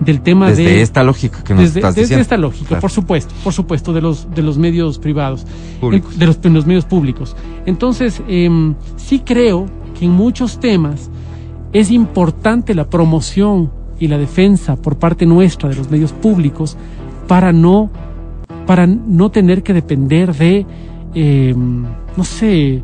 del 0.00 0.20
tema 0.20 0.48
Desde 0.50 0.64
de... 0.64 0.82
esta 0.82 1.02
lógica 1.02 1.42
que 1.42 1.54
nos 1.54 1.62
desde, 1.64 1.80
estás 1.80 1.94
desde 1.94 2.02
diciendo. 2.02 2.22
esta 2.22 2.36
lógica, 2.36 2.68
Claro. 2.68 2.80
por 2.82 2.90
supuesto, 2.90 3.34
por 3.42 3.52
supuesto, 3.52 3.92
de 3.92 4.00
los, 4.02 4.28
de 4.34 4.42
los 4.42 4.56
medios 4.58 4.98
privados, 4.98 5.46
Públicos. 5.80 6.18
De, 6.18 6.26
los, 6.26 6.40
de 6.40 6.50
los 6.50 6.66
medios 6.66 6.84
públicos. 6.84 7.36
Entonces, 7.66 8.22
em, 8.28 8.74
sí 8.96 9.22
creo 9.24 9.66
que 9.98 10.04
en 10.04 10.12
muchos 10.12 10.60
temas 10.60 11.10
es 11.72 11.90
importante 11.90 12.74
la 12.74 12.88
promoción 12.90 13.70
y 14.00 14.08
la 14.08 14.18
defensa 14.18 14.76
por 14.76 14.96
parte 14.96 15.26
nuestra 15.26 15.68
de 15.68 15.76
los 15.76 15.90
medios 15.90 16.12
públicos 16.12 16.76
para 17.28 17.52
no, 17.52 17.90
para 18.66 18.86
no 18.86 19.30
tener 19.30 19.62
que 19.62 19.72
depender 19.72 20.34
de, 20.34 20.66
em, 21.14 21.82
no 22.16 22.24
sé, 22.24 22.82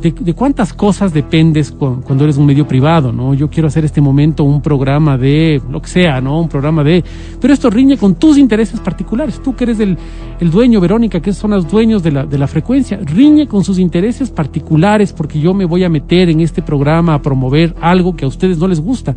de, 0.00 0.12
de 0.12 0.32
cuántas 0.32 0.72
cosas 0.72 1.12
dependes 1.12 1.70
cu- 1.72 2.00
cuando 2.02 2.24
eres 2.24 2.38
un 2.38 2.46
medio 2.46 2.66
privado, 2.66 3.12
¿no? 3.12 3.34
Yo 3.34 3.50
quiero 3.50 3.68
hacer 3.68 3.84
este 3.84 4.00
momento 4.00 4.44
un 4.44 4.62
programa 4.62 5.18
de 5.18 5.60
lo 5.70 5.82
que 5.82 5.88
sea, 5.88 6.22
¿no? 6.22 6.40
Un 6.40 6.48
programa 6.48 6.82
de... 6.82 7.04
Pero 7.38 7.52
esto 7.52 7.68
riñe 7.68 7.98
con 7.98 8.14
tus 8.14 8.38
intereses 8.38 8.80
particulares. 8.80 9.42
Tú 9.42 9.54
que 9.54 9.64
eres 9.64 9.78
el, 9.78 9.98
el 10.40 10.50
dueño, 10.50 10.80
Verónica, 10.80 11.20
que 11.20 11.34
son 11.34 11.50
los 11.50 11.70
dueños 11.70 12.02
de 12.02 12.12
la, 12.12 12.24
de 12.24 12.38
la 12.38 12.46
frecuencia, 12.46 12.98
riñe 13.04 13.46
con 13.46 13.62
sus 13.62 13.78
intereses 13.78 14.30
particulares 14.30 15.12
porque 15.12 15.38
yo 15.38 15.52
me 15.52 15.66
voy 15.66 15.84
a 15.84 15.90
meter 15.90 16.30
en 16.30 16.40
este 16.40 16.62
programa 16.62 17.12
a 17.12 17.20
promover 17.20 17.74
algo 17.82 18.16
que 18.16 18.24
a 18.24 18.28
ustedes 18.28 18.56
no 18.56 18.68
les 18.68 18.80
gusta. 18.80 19.14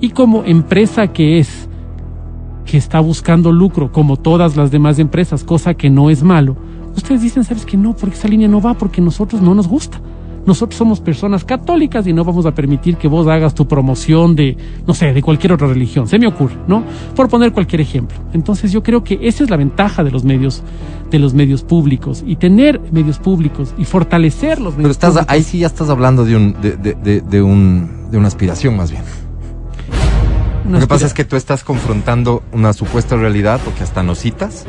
Y 0.00 0.10
como 0.10 0.44
empresa 0.44 1.08
que 1.08 1.38
es, 1.38 1.68
que 2.64 2.76
está 2.78 3.00
buscando 3.00 3.52
lucro, 3.52 3.92
como 3.92 4.16
todas 4.16 4.56
las 4.56 4.70
demás 4.70 4.98
empresas, 4.98 5.44
cosa 5.44 5.74
que 5.74 5.90
no 5.90 6.08
es 6.10 6.22
malo, 6.22 6.56
ustedes 6.96 7.22
dicen, 7.22 7.44
¿sabes 7.44 7.66
que 7.66 7.76
no? 7.76 7.94
Porque 7.94 8.16
esa 8.16 8.28
línea 8.28 8.48
no 8.48 8.60
va, 8.60 8.74
porque 8.74 9.00
nosotros 9.00 9.42
no 9.42 9.54
nos 9.54 9.68
gusta. 9.68 10.00
Nosotros 10.46 10.78
somos 10.78 11.00
personas 11.00 11.44
católicas 11.44 12.06
y 12.06 12.14
no 12.14 12.24
vamos 12.24 12.46
a 12.46 12.54
permitir 12.54 12.96
que 12.96 13.08
vos 13.08 13.26
hagas 13.26 13.54
tu 13.54 13.68
promoción 13.68 14.34
de, 14.34 14.56
no 14.86 14.94
sé, 14.94 15.12
de 15.12 15.20
cualquier 15.22 15.52
otra 15.52 15.66
religión. 15.68 16.08
Se 16.08 16.18
me 16.18 16.26
ocurre, 16.26 16.54
¿no? 16.66 16.82
Por 17.14 17.28
poner 17.28 17.52
cualquier 17.52 17.82
ejemplo. 17.82 18.16
Entonces 18.32 18.72
yo 18.72 18.82
creo 18.82 19.04
que 19.04 19.18
esa 19.22 19.44
es 19.44 19.50
la 19.50 19.58
ventaja 19.58 20.02
de 20.02 20.10
los 20.10 20.24
medios, 20.24 20.62
de 21.10 21.18
los 21.18 21.34
medios 21.34 21.62
públicos. 21.62 22.24
Y 22.26 22.36
tener 22.36 22.80
medios 22.90 23.18
públicos 23.18 23.74
y 23.76 23.84
fortalecer 23.84 24.60
los 24.62 24.72
medios 24.76 24.76
Pero 24.76 24.90
estás, 24.92 25.10
públicos. 25.10 25.30
ahí 25.34 25.42
sí 25.42 25.58
ya 25.58 25.66
estás 25.66 25.90
hablando 25.90 26.24
de, 26.24 26.34
un, 26.34 26.56
de, 26.62 26.72
de, 26.78 26.94
de, 26.94 27.20
de 27.20 27.42
un, 27.42 27.90
de 28.10 28.16
una 28.16 28.28
aspiración 28.28 28.76
más 28.78 28.90
bien. 28.90 29.02
Una 30.70 30.78
Lo 30.78 30.84
que 30.86 30.88
pasa 30.88 31.06
es 31.06 31.14
que 31.14 31.24
tú 31.24 31.36
estás 31.36 31.64
confrontando 31.64 32.42
una 32.52 32.72
supuesta 32.72 33.16
realidad, 33.16 33.60
porque 33.64 33.82
hasta 33.82 34.02
nos 34.02 34.20
citas, 34.20 34.64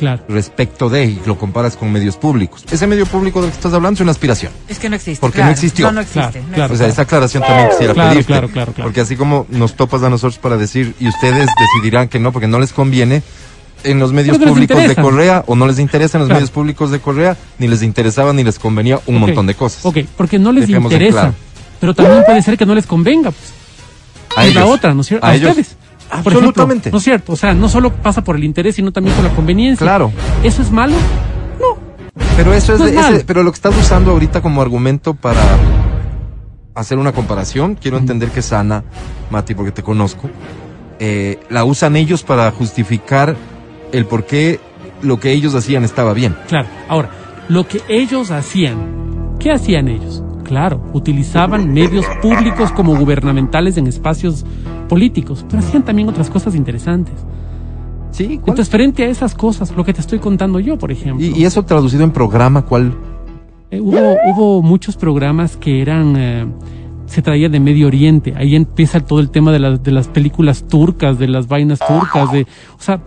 Claro. 0.00 0.22
respecto 0.28 0.88
de, 0.88 1.04
y 1.06 1.20
lo 1.26 1.38
comparas 1.38 1.76
con 1.76 1.90
medios 1.92 2.16
públicos. 2.16 2.64
Ese 2.70 2.86
medio 2.86 3.06
público 3.06 3.40
del 3.40 3.50
que 3.50 3.56
estás 3.56 3.72
hablando 3.72 3.94
es 3.96 4.00
una 4.00 4.10
aspiración. 4.12 4.52
Es 4.68 4.78
que 4.78 4.88
no 4.88 4.96
existe. 4.96 5.20
Porque 5.20 5.36
claro. 5.36 5.48
no 5.48 5.52
existió. 5.52 5.86
No, 5.86 5.92
no 5.92 6.00
existe. 6.00 6.20
Claro, 6.30 6.46
no 6.48 6.54
claro. 6.54 6.74
O 6.74 6.76
sea, 6.76 6.86
esa 6.88 7.02
aclaración 7.02 7.42
también 7.44 7.68
quisiera 7.70 7.94
Claro, 7.94 8.10
pedirte. 8.10 8.26
claro, 8.26 8.48
claro, 8.48 8.72
claro. 8.72 8.88
Porque 8.88 9.00
así 9.00 9.16
como 9.16 9.46
nos 9.48 9.74
topas 9.74 10.02
a 10.02 10.10
nosotros 10.10 10.38
para 10.38 10.56
decir, 10.56 10.94
y 11.00 11.08
ustedes 11.08 11.48
decidirán 11.58 12.08
que 12.08 12.18
no, 12.18 12.32
porque 12.32 12.46
no 12.48 12.58
les 12.58 12.72
conviene, 12.72 13.22
en 13.84 13.98
los 14.00 14.12
medios 14.12 14.38
públicos 14.38 14.76
de. 14.88 14.96
Correa, 14.96 15.44
o 15.46 15.54
no 15.54 15.66
les 15.66 15.78
interesa 15.78 16.18
en 16.18 16.22
los 16.22 16.28
Claro. 16.28 16.38
medios 16.40 16.50
públicos 16.50 16.90
de 16.90 16.98
Correa, 17.00 17.36
ni 17.58 17.68
les 17.68 17.82
interesaba 17.84 18.32
ni 18.32 18.42
les 18.42 18.58
convenía 18.58 18.98
un 19.06 19.18
montón 19.18 19.46
de 19.46 19.54
cosas. 19.54 19.84
Ok, 19.86 19.98
porque 20.16 20.38
no 20.38 20.50
les 20.52 20.66
Dejemos 20.66 20.90
interesa. 20.92 21.20
claro. 21.20 21.34
Pero 21.80 21.94
también 21.94 22.22
puede 22.26 22.42
ser 22.42 22.56
que 22.58 22.66
no 22.66 22.74
les 22.74 22.86
convenga. 22.86 23.30
Pues. 23.30 23.52
A 24.36 24.46
es 24.46 24.54
la 24.54 24.62
ellos. 24.62 24.74
otra, 24.74 24.94
¿no 24.94 25.00
es 25.02 25.06
cierto? 25.08 25.26
A 25.26 25.30
A, 25.30 25.34
ellos. 25.34 25.50
ustedes. 25.50 25.76
Por 26.08 26.16
Absolutamente. 26.18 26.88
ejemplo, 26.88 26.90
¿No 26.92 26.98
es 26.98 27.04
cierto? 27.04 27.32
O 27.32 27.36
sea, 27.36 27.52
no 27.54 27.68
solo 27.68 27.92
pasa 27.92 28.24
por 28.24 28.36
el 28.36 28.44
interés, 28.44 28.76
sino 28.76 28.92
también 28.92 29.14
por 29.14 29.24
la 29.24 29.30
conveniencia. 29.30 29.84
Claro. 29.84 30.10
¿Eso 30.42 30.62
es 30.62 30.70
malo? 30.70 30.94
Pero 32.36 32.54
eso 32.54 32.72
es, 32.74 32.78
No 32.80 32.86
de- 32.86 32.96
es 32.96 33.06
ese- 33.10 33.24
pero 33.24 33.42
lo 33.42 33.50
que 33.50 33.56
estás 33.56 33.76
usando 33.76 34.12
ahorita 34.12 34.40
como 34.40 34.62
argumento 34.62 35.14
para 35.14 35.40
hacer 36.74 36.98
una 36.98 37.12
comparación, 37.12 37.74
quiero 37.74 37.98
entender 37.98 38.30
que 38.30 38.42
sana, 38.42 38.84
Mati, 39.30 39.54
porque 39.54 39.72
te 39.72 39.82
conozco. 39.82 40.30
eh, 41.00 41.38
la 41.48 41.64
usan 41.64 41.94
ellos 41.94 42.22
para 42.24 42.50
justificar 42.50 43.36
el 43.92 44.04
por 44.06 44.24
qué 44.24 44.58
lo 45.02 45.20
que 45.20 45.30
ellos 45.32 45.54
hacían 45.54 45.84
estaba 45.84 46.12
bien. 46.12 46.34
Claro. 46.48 46.66
Ahora, 46.88 47.10
lo 47.48 47.68
que 47.68 47.80
ellos 47.88 48.32
hacían, 48.32 49.36
¿qué 49.38 49.52
hacían 49.52 49.86
ellos? 49.88 50.22
Claro, 50.48 50.80
utilizaban 50.94 51.74
medios 51.74 52.06
públicos 52.22 52.72
como 52.72 52.96
gubernamentales 52.96 53.76
en 53.76 53.86
espacios 53.86 54.46
políticos, 54.88 55.44
pero 55.46 55.58
hacían 55.58 55.84
también 55.84 56.08
otras 56.08 56.30
cosas 56.30 56.54
interesantes. 56.54 57.12
Sí, 58.12 58.40
Entonces, 58.46 58.70
frente 58.70 59.04
a 59.04 59.08
esas 59.08 59.34
cosas, 59.34 59.76
lo 59.76 59.84
que 59.84 59.92
te 59.92 60.00
estoy 60.00 60.20
contando 60.20 60.58
yo, 60.58 60.78
por 60.78 60.90
ejemplo. 60.90 61.24
y, 61.24 61.38
y 61.38 61.44
eso 61.44 61.62
traducido 61.64 62.02
en 62.02 62.12
programa, 62.12 62.62
¿cuál? 62.62 62.94
Eh, 63.70 63.78
hubo, 63.78 64.16
hubo 64.32 64.62
muchos 64.62 64.96
programas 64.96 65.58
que 65.58 65.82
eran, 65.82 66.16
eh, 66.16 66.46
se 67.04 67.20
traía 67.20 67.50
de 67.50 67.60
Medio 67.60 67.86
Oriente. 67.86 68.32
Ahí 68.34 68.56
empieza 68.56 69.00
todo 69.00 69.20
el 69.20 69.28
tema 69.28 69.52
de, 69.52 69.58
las 69.58 69.82
de 69.82 69.92
las 69.92 70.08
películas 70.08 70.66
turcas, 70.66 71.18
de 71.18 71.28
las 71.28 71.46
vainas 71.46 71.78
turcas, 71.78 72.32
de, 72.32 72.46
o 72.78 72.82
sea, 72.82 73.02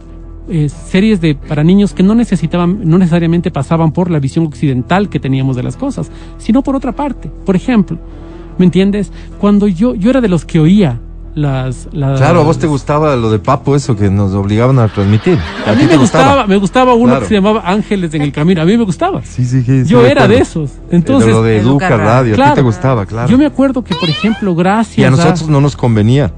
eh, 0.49 0.69
series 0.69 1.21
de 1.21 1.35
para 1.35 1.63
niños 1.63 1.93
que 1.93 2.03
no 2.03 2.15
necesitaban, 2.15 2.79
no 2.83 2.97
necesariamente 2.97 3.51
pasaban 3.51 3.91
por 3.91 4.09
la 4.11 4.19
visión 4.19 4.45
occidental 4.47 5.09
que 5.09 5.19
teníamos 5.19 5.55
de 5.55 5.63
las 5.63 5.77
cosas, 5.77 6.11
sino 6.37 6.61
por 6.63 6.75
otra 6.75 6.91
parte. 6.93 7.29
Por 7.45 7.55
ejemplo, 7.55 7.97
¿me 8.57 8.65
entiendes? 8.65 9.11
Cuando 9.39 9.67
yo, 9.67 9.95
yo 9.95 10.09
era 10.09 10.21
de 10.21 10.27
los 10.29 10.45
que 10.45 10.59
oía 10.59 10.99
las, 11.33 11.87
las 11.93 12.19
Claro, 12.19 12.41
a 12.41 12.43
vos 12.43 12.57
te 12.59 12.67
gustaba 12.67 13.15
lo 13.15 13.31
de 13.31 13.39
Papo, 13.39 13.73
eso 13.77 13.95
que 13.95 14.09
nos 14.09 14.33
obligaban 14.33 14.77
a 14.79 14.89
transmitir. 14.89 15.37
a 15.65 15.71
mí 15.71 15.77
ti 15.83 15.87
me 15.87 15.95
gustaba, 15.95 16.45
me 16.45 16.57
gustaba 16.57 16.93
uno 16.93 17.05
Claro. 17.05 17.21
que 17.21 17.27
se 17.27 17.35
llamaba 17.35 17.61
Ángeles 17.65 18.13
en 18.13 18.23
el 18.23 18.33
Camino. 18.33 18.61
A 18.61 18.65
mí 18.65 18.75
me 18.77 18.83
gustaba. 18.83 19.21
Sí, 19.23 19.45
sí, 19.45 19.61
sí, 19.63 19.83
Yo 19.85 20.05
era 20.05 20.27
de 20.27 20.39
esos. 20.39 20.71
Entonces, 20.91 21.27
de 21.27 21.31
lo 21.33 21.41
de 21.43 21.57
Educa 21.59 21.95
Radio, 21.95 22.33
a 22.33 22.35
ti 22.35 22.41
Claro. 22.41 22.55
te 22.55 22.61
gustaba, 22.61 23.05
claro. 23.05 23.29
yo 23.29 23.37
me 23.37 23.45
acuerdo 23.45 23.81
que, 23.81 23.95
por 23.95 24.09
ejemplo, 24.09 24.53
gracias 24.55 24.97
Y 24.97 25.03
a 25.05 25.07
a- 25.07 25.11
nosotros 25.11 25.47
no 25.47 25.61
nos 25.61 25.77
convenía 25.77 26.33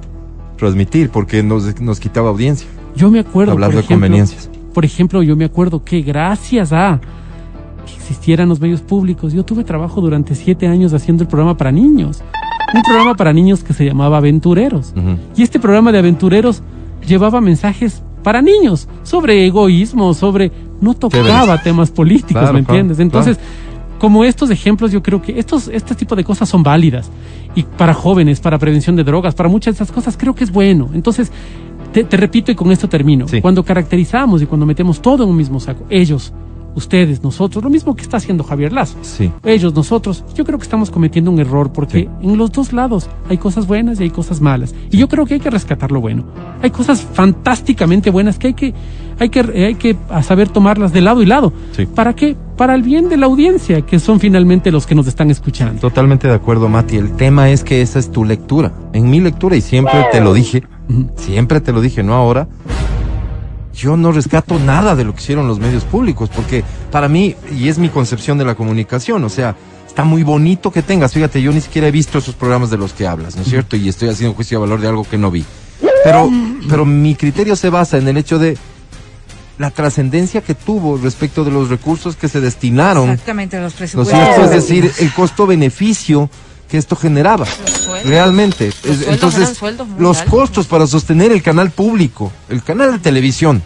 transmitir 0.58 1.10
porque 1.10 1.42
nos, 1.42 1.82
nos 1.82 2.00
quitaba 2.00 2.30
audiencia. 2.30 2.68
Yo 2.96 3.10
me 3.12 3.20
acuerdo, 3.20 3.54
Hablando 3.54 3.74
por 3.76 3.82
de 3.82 3.86
ejemplo, 3.86 4.08
conveniencias. 4.08 4.50
por 4.74 4.86
ejemplo, 4.86 5.24
yo 5.24 5.36
me 5.36 5.46
acuerdo 5.46 5.84
que 5.84 6.02
gracias 6.02 6.72
a 6.74 7.00
que 7.86 7.94
existieran 7.96 8.50
los 8.50 8.60
medios 8.60 8.82
públicos, 8.82 9.34
yo 9.34 9.44
tuve 9.44 9.64
trabajo 9.64 10.00
durante 10.02 10.36
siete 10.36 10.68
años 10.68 10.94
haciendo 10.94 11.24
el 11.24 11.28
programa 11.28 11.58
para 11.58 11.72
niños. 11.72 12.22
Un 12.74 12.82
programa 12.82 13.14
para 13.16 13.34
niños 13.34 13.64
que 13.64 13.74
se 13.74 13.86
llamaba 13.86 14.18
Aventureros. 14.18 14.94
Y 15.36 15.44
este 15.44 15.60
programa 15.60 15.92
de 15.92 16.00
aventureros 16.00 16.64
llevaba 17.08 17.40
mensajes 17.42 18.02
para 18.24 18.42
niños 18.42 18.88
sobre 19.04 19.46
egoísmo, 19.46 20.14
sobre... 20.14 20.52
No 20.82 20.94
tocaba 20.96 21.62
temas 21.62 21.92
políticos, 21.92 22.42
Claro, 22.42 22.54
¿me 22.54 22.60
entiendes? 22.60 23.00
Entonces, 23.00 23.38
como 24.00 24.24
estos 24.26 24.50
ejemplos, 24.50 24.92
yo 24.92 25.02
creo 25.02 25.22
que 25.22 25.40
estos, 25.40 25.70
este 25.70 25.96
tipo 25.96 26.14
de 26.16 26.24
cosas 26.26 26.50
son 26.50 26.62
válidas. 26.64 27.10
Y 27.56 27.64
para 27.64 27.94
jóvenes, 27.94 28.42
para 28.42 28.58
prevención 28.58 28.96
de 28.98 29.04
drogas, 29.06 29.34
para 29.36 29.48
muchas 29.48 29.76
de 29.78 29.84
esas 29.84 29.94
cosas, 29.96 30.18
creo 30.18 30.34
que 30.36 30.44
es 30.44 30.52
bueno. 30.52 30.90
Entonces, 30.94 31.32
te, 31.94 32.04
te 32.04 32.18
repito 32.18 32.52
y 32.52 32.56
con 32.56 32.72
esto 32.72 32.90
termino. 32.90 33.28
Sí. 33.28 33.42
Cuando 33.42 33.64
caracterizamos 33.64 34.42
y 34.42 34.46
cuando 34.46 34.66
metemos 34.66 35.02
todo 35.02 35.24
en 35.24 35.30
un 35.30 35.38
mismo 35.38 35.60
saco, 35.60 35.86
ellos, 35.90 36.34
ustedes, 36.76 37.24
nosotros, 37.24 37.64
lo 37.64 37.70
mismo 37.70 37.96
que 37.96 38.02
está 38.04 38.18
haciendo 38.18 38.44
Javier 38.44 38.74
Lazo. 38.74 38.98
Sí. 39.02 39.32
Ellos, 39.44 39.74
nosotros, 39.74 40.24
yo 40.36 40.44
creo 40.46 40.58
que 40.58 40.64
estamos 40.64 40.90
cometiendo 40.92 41.32
un 41.32 41.40
error 41.40 41.72
porque 41.72 42.02
Sí. 42.04 42.10
en 42.22 42.38
los 42.38 42.52
dos 42.52 42.74
lados 42.74 43.10
hay 43.30 43.38
cosas 43.38 43.68
buenas 43.68 44.00
y 44.00 44.04
hay 44.04 44.10
cosas 44.10 44.42
malas. 44.42 44.74
Y 44.92 44.98
yo 44.98 45.08
creo 45.08 45.26
que 45.26 45.36
hay 45.36 45.40
que 45.40 45.50
rescatar 45.50 45.92
lo 45.92 46.02
bueno. 46.02 46.24
Hay 46.62 46.72
cosas 46.72 47.02
fantásticamente 47.02 48.10
buenas 48.10 48.38
que 48.40 48.48
hay 48.48 48.54
que, 48.54 48.74
hay 49.20 49.30
que, 49.30 49.40
hay 49.40 49.76
que 49.76 49.96
saber 50.24 50.50
tomarlas 50.50 50.94
de 50.94 51.02
lado 51.02 51.22
y 51.22 51.26
lado. 51.26 51.54
Sí. 51.76 51.86
¿Para 51.86 52.14
qué? 52.16 52.36
Para 52.58 52.76
el 52.76 52.84
bien 52.84 53.10
de 53.10 53.18
la 53.18 53.26
audiencia, 53.26 53.82
que 53.82 54.00
son 54.00 54.20
finalmente 54.20 54.72
los 54.72 54.86
que 54.86 54.96
nos 54.96 55.08
están 55.08 55.32
escuchando. 55.32 55.80
Totalmente 55.82 56.28
de 56.28 56.34
acuerdo, 56.36 56.70
Mati. 56.70 56.98
El 56.98 57.14
tema 57.16 57.50
es 57.50 57.64
que 57.64 57.82
esa 57.82 58.00
es 58.00 58.12
tu 58.12 58.24
lectura. 58.26 58.72
En 58.94 59.10
mi 59.10 59.20
lectura, 59.20 59.56
y 59.56 59.62
siempre 59.62 60.06
te 60.12 60.22
lo 60.22 60.34
dije, 60.34 60.64
siempre 61.16 61.62
te 61.62 61.72
lo 61.72 61.82
dije, 61.82 62.04
no 62.04 62.14
ahora, 62.14 62.48
yo 63.74 63.98
no 63.98 64.12
rescato 64.12 64.60
nada 64.60 64.96
de 64.96 65.04
lo 65.04 65.14
que 65.16 65.22
hicieron 65.22 65.48
los 65.48 65.60
medios 65.60 65.84
públicos, 65.84 66.30
porque 66.34 66.64
para 66.92 67.08
mí, 67.08 67.36
y 67.58 67.70
es 67.70 67.78
mi 67.80 67.90
concepción 67.90 68.38
de 68.38 68.46
la 68.46 68.56
comunicación, 68.56 69.24
o 69.24 69.30
sea, 69.30 69.56
está 69.88 70.04
muy 70.04 70.24
bonito 70.24 70.72
que 70.72 70.82
tengas. 70.82 71.14
Fíjate, 71.14 71.42
yo 71.42 71.52
ni 71.52 71.62
siquiera 71.62 71.88
he 71.88 71.92
visto 71.92 72.18
esos 72.20 72.36
programas 72.36 72.70
de 72.70 72.78
los 72.78 72.94
que 72.94 73.08
hablas, 73.08 73.36
¿no 73.36 73.42
es 73.42 73.50
cierto? 73.50 73.76
Y 73.76 73.90
estoy 73.90 74.10
haciendo 74.10 74.36
juicio 74.36 74.60
de 74.60 74.62
valor 74.62 74.80
de 74.80 74.88
algo 74.88 75.04
que 75.04 75.18
no 75.18 75.32
vi. 75.32 75.44
Pero, 76.04 76.30
pero 76.70 76.86
mi 76.86 77.16
criterio 77.16 77.56
se 77.56 77.70
basa 77.70 77.98
en 77.98 78.08
el 78.08 78.18
hecho 78.18 78.38
de 78.38 78.58
la 79.58 79.72
trascendencia 79.72 80.42
que 80.42 80.56
tuvo 80.56 80.98
respecto 80.98 81.44
de 81.44 81.52
los 81.52 81.70
recursos 81.70 82.16
que 82.16 82.28
se 82.28 82.42
destinaron 82.42 83.10
Exactamente, 83.12 83.58
los 83.58 83.64
¿No 83.64 83.68
es 83.68 83.74
presupuestos. 83.76 84.18
cierto? 84.18 84.44
Es 84.46 84.52
decir, 84.52 84.92
el 85.00 85.14
costo-beneficio 85.14 86.30
que 86.74 86.80
esto 86.80 86.96
generaba. 86.96 87.46
Realmente. 88.04 88.70
Es- 88.70 88.74
sueldos 88.78 89.08
Entonces, 89.10 89.62
los 90.00 90.18
altos. 90.22 90.32
costos 90.32 90.66
para 90.66 90.88
sostener 90.88 91.32
el 91.32 91.44
canal 91.44 91.70
público, 91.70 92.32
el 92.50 92.64
canal 92.64 92.94
de 92.94 92.98
televisión, 92.98 93.62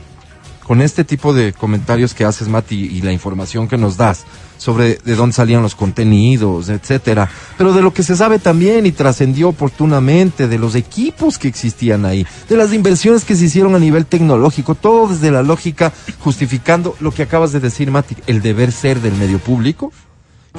con 0.66 0.82
este 0.82 1.06
tipo 1.06 1.34
de 1.34 1.54
comentarios 1.54 2.14
que 2.14 2.26
haces, 2.26 2.50
Mati, 2.50 2.76
y 2.76 3.02
la 3.02 3.14
información 3.14 3.70
que 3.70 3.78
nos 3.78 3.96
das 3.96 4.26
sobre 4.58 4.96
de 5.06 5.16
dónde 5.16 5.32
salían 5.34 5.62
los 5.62 5.74
contenidos, 5.74 6.68
etcétera, 6.68 7.30
pero 7.58 7.72
de 7.72 7.82
lo 7.82 7.94
que 7.94 8.04
se 8.04 8.18
sabe 8.18 8.40
también 8.40 8.86
y 8.86 8.92
trascendió 8.92 9.48
oportunamente, 9.48 10.50
de 10.50 10.58
los 10.58 10.76
equipos 10.76 11.38
que 11.38 11.48
existían 11.48 12.04
ahí, 12.04 12.28
de 12.50 12.58
las 12.58 12.74
inversiones 12.74 13.24
que 13.24 13.38
se 13.38 13.46
hicieron 13.46 13.74
a 13.74 13.80
nivel 13.80 14.06
tecnológico, 14.06 14.76
todo 14.76 15.08
desde 15.08 15.32
la 15.32 15.44
lógica 15.44 15.94
justificando 16.20 16.94
lo 17.00 17.12
que 17.12 17.24
acabas 17.24 17.54
de 17.54 17.62
decir, 17.62 17.90
Mati, 17.90 18.18
el 18.28 18.42
deber 18.42 18.74
ser 18.74 19.00
del 19.00 19.14
medio 19.14 19.40
público, 19.40 19.94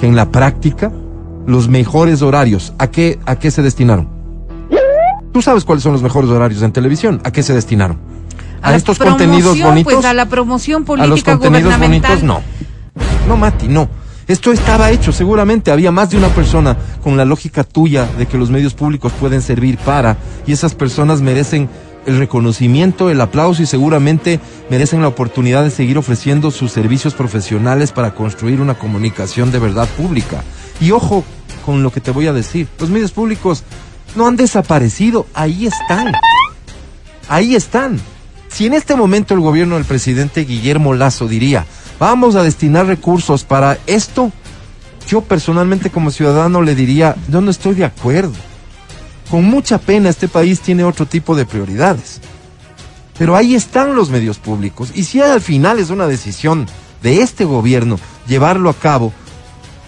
que 0.01 0.07
en 0.07 0.17
la 0.17 0.31
práctica 0.31 0.91
los 1.49 1.67
mejores 1.67 2.21
horarios, 2.21 2.75
¿a 2.79 2.89
qué, 2.89 3.19
a 3.25 3.37
qué 3.37 3.51
se 3.51 3.63
destinaron? 3.63 4.07
Tú 5.33 5.41
sabes 5.41 5.65
cuáles 5.65 5.83
son 5.83 5.93
los 5.93 6.03
mejores 6.03 6.29
horarios 6.29 6.61
en 6.61 6.73
televisión, 6.73 7.23
¿a 7.25 7.33
qué 7.33 7.43
se 7.43 7.55
destinaron? 7.55 7.99
A, 8.61 8.71
la 8.71 8.77
estos 8.77 8.99
contenidos 8.99 9.53
promoción, 9.53 9.69
bonitos. 9.69 9.95
Pues 9.95 10.05
a 10.05 10.13
la 10.13 10.27
promoción 10.27 10.83
a 10.83 11.07
los 11.07 11.09
política 11.09 11.33
contenidos 11.33 11.75
gubernamental. 11.75 12.19
bonitos, 12.19 12.23
no. 12.23 12.43
No, 13.27 13.37
Mati, 13.39 13.67
no. 13.69 13.89
Esto 14.27 14.53
estaba 14.53 14.91
hecho, 14.91 15.11
seguramente 15.11 15.71
había 15.71 15.91
más 15.91 16.11
de 16.11 16.19
una 16.19 16.29
persona 16.29 16.77
con 17.03 17.17
la 17.17 17.25
lógica 17.25 17.65
tuya 17.65 18.07
de 18.19 18.27
que 18.27 18.37
los 18.37 18.51
medios 18.51 18.75
públicos 18.75 19.13
pueden 19.19 19.41
servir 19.41 19.79
para, 19.79 20.19
y 20.47 20.53
esas 20.53 20.75
personas 20.75 21.23
merecen 21.23 21.71
el 22.05 22.19
reconocimiento, 22.19 23.09
el 23.09 23.23
aplauso 23.23 23.63
y 23.63 23.67
seguramente 23.67 24.39
merecen 24.69 25.01
la 25.01 25.09
oportunidad 25.09 25.65
de 25.65 25.71
seguir 25.71 25.97
ofreciendo 25.97 26.51
sus 26.51 26.73
servicios 26.73 27.15
profesionales 27.15 27.93
para 27.93 28.15
construir 28.15 28.61
una 28.61 28.75
comunicación 28.75 29.51
de 29.51 29.61
verdad 29.61 29.89
pública. 29.97 30.43
Y 30.81 30.91
ojo 30.91 31.25
con 31.65 31.83
lo 31.83 31.91
que 31.91 32.01
te 32.01 32.11
voy 32.11 32.27
a 32.27 32.33
decir, 32.33 32.69
los 32.79 32.91
medios 32.91 33.13
públicos 33.13 33.65
no 34.17 34.27
han 34.27 34.37
desaparecido, 34.37 35.27
ahí 35.35 35.67
están. 35.67 36.13
Ahí 37.29 37.55
están. 37.55 38.01
Si 38.49 38.67
en 38.67 38.75
este 38.75 38.97
momento 38.97 39.35
el 39.35 39.41
gobierno 39.41 39.77
del 39.77 39.85
presidente 39.85 40.45
Guillermo 40.45 40.95
Lazo 40.95 41.29
diría, 41.29 41.67
vamos 41.99 42.35
a 42.35 42.43
destinar 42.43 42.87
recursos 42.87 43.45
para 43.45 43.79
esto, 43.87 44.33
yo 45.07 45.21
personalmente 45.21 45.91
como 45.91 46.11
ciudadano 46.11 46.63
le 46.63 46.75
diría, 46.75 47.17
yo 47.29 47.41
no 47.41 47.51
estoy 47.51 47.75
de 47.75 47.85
acuerdo. 47.85 48.33
Con 49.31 49.45
mucha 49.45 49.79
pena 49.79 50.09
este 50.09 50.29
país 50.29 50.61
tiene 50.61 50.85
otro 50.85 51.07
tipo 51.07 51.37
de 51.37 51.45
prioridades. 51.45 52.21
Pero 53.19 53.37
ahí 53.37 53.55
están 53.55 53.95
los 53.95 54.11
medios 54.11 54.39
públicos. 54.39 54.93
Y 54.95 55.05
si 55.05 55.21
al 55.21 55.41
final 55.41 55.79
es 55.79 55.91
una 55.91 56.07
decisión 56.07 56.67
de 57.03 57.21
este 57.21 57.45
gobierno 57.45 57.99
llevarlo 58.27 58.71
a 58.71 58.75
cabo, 58.75 59.13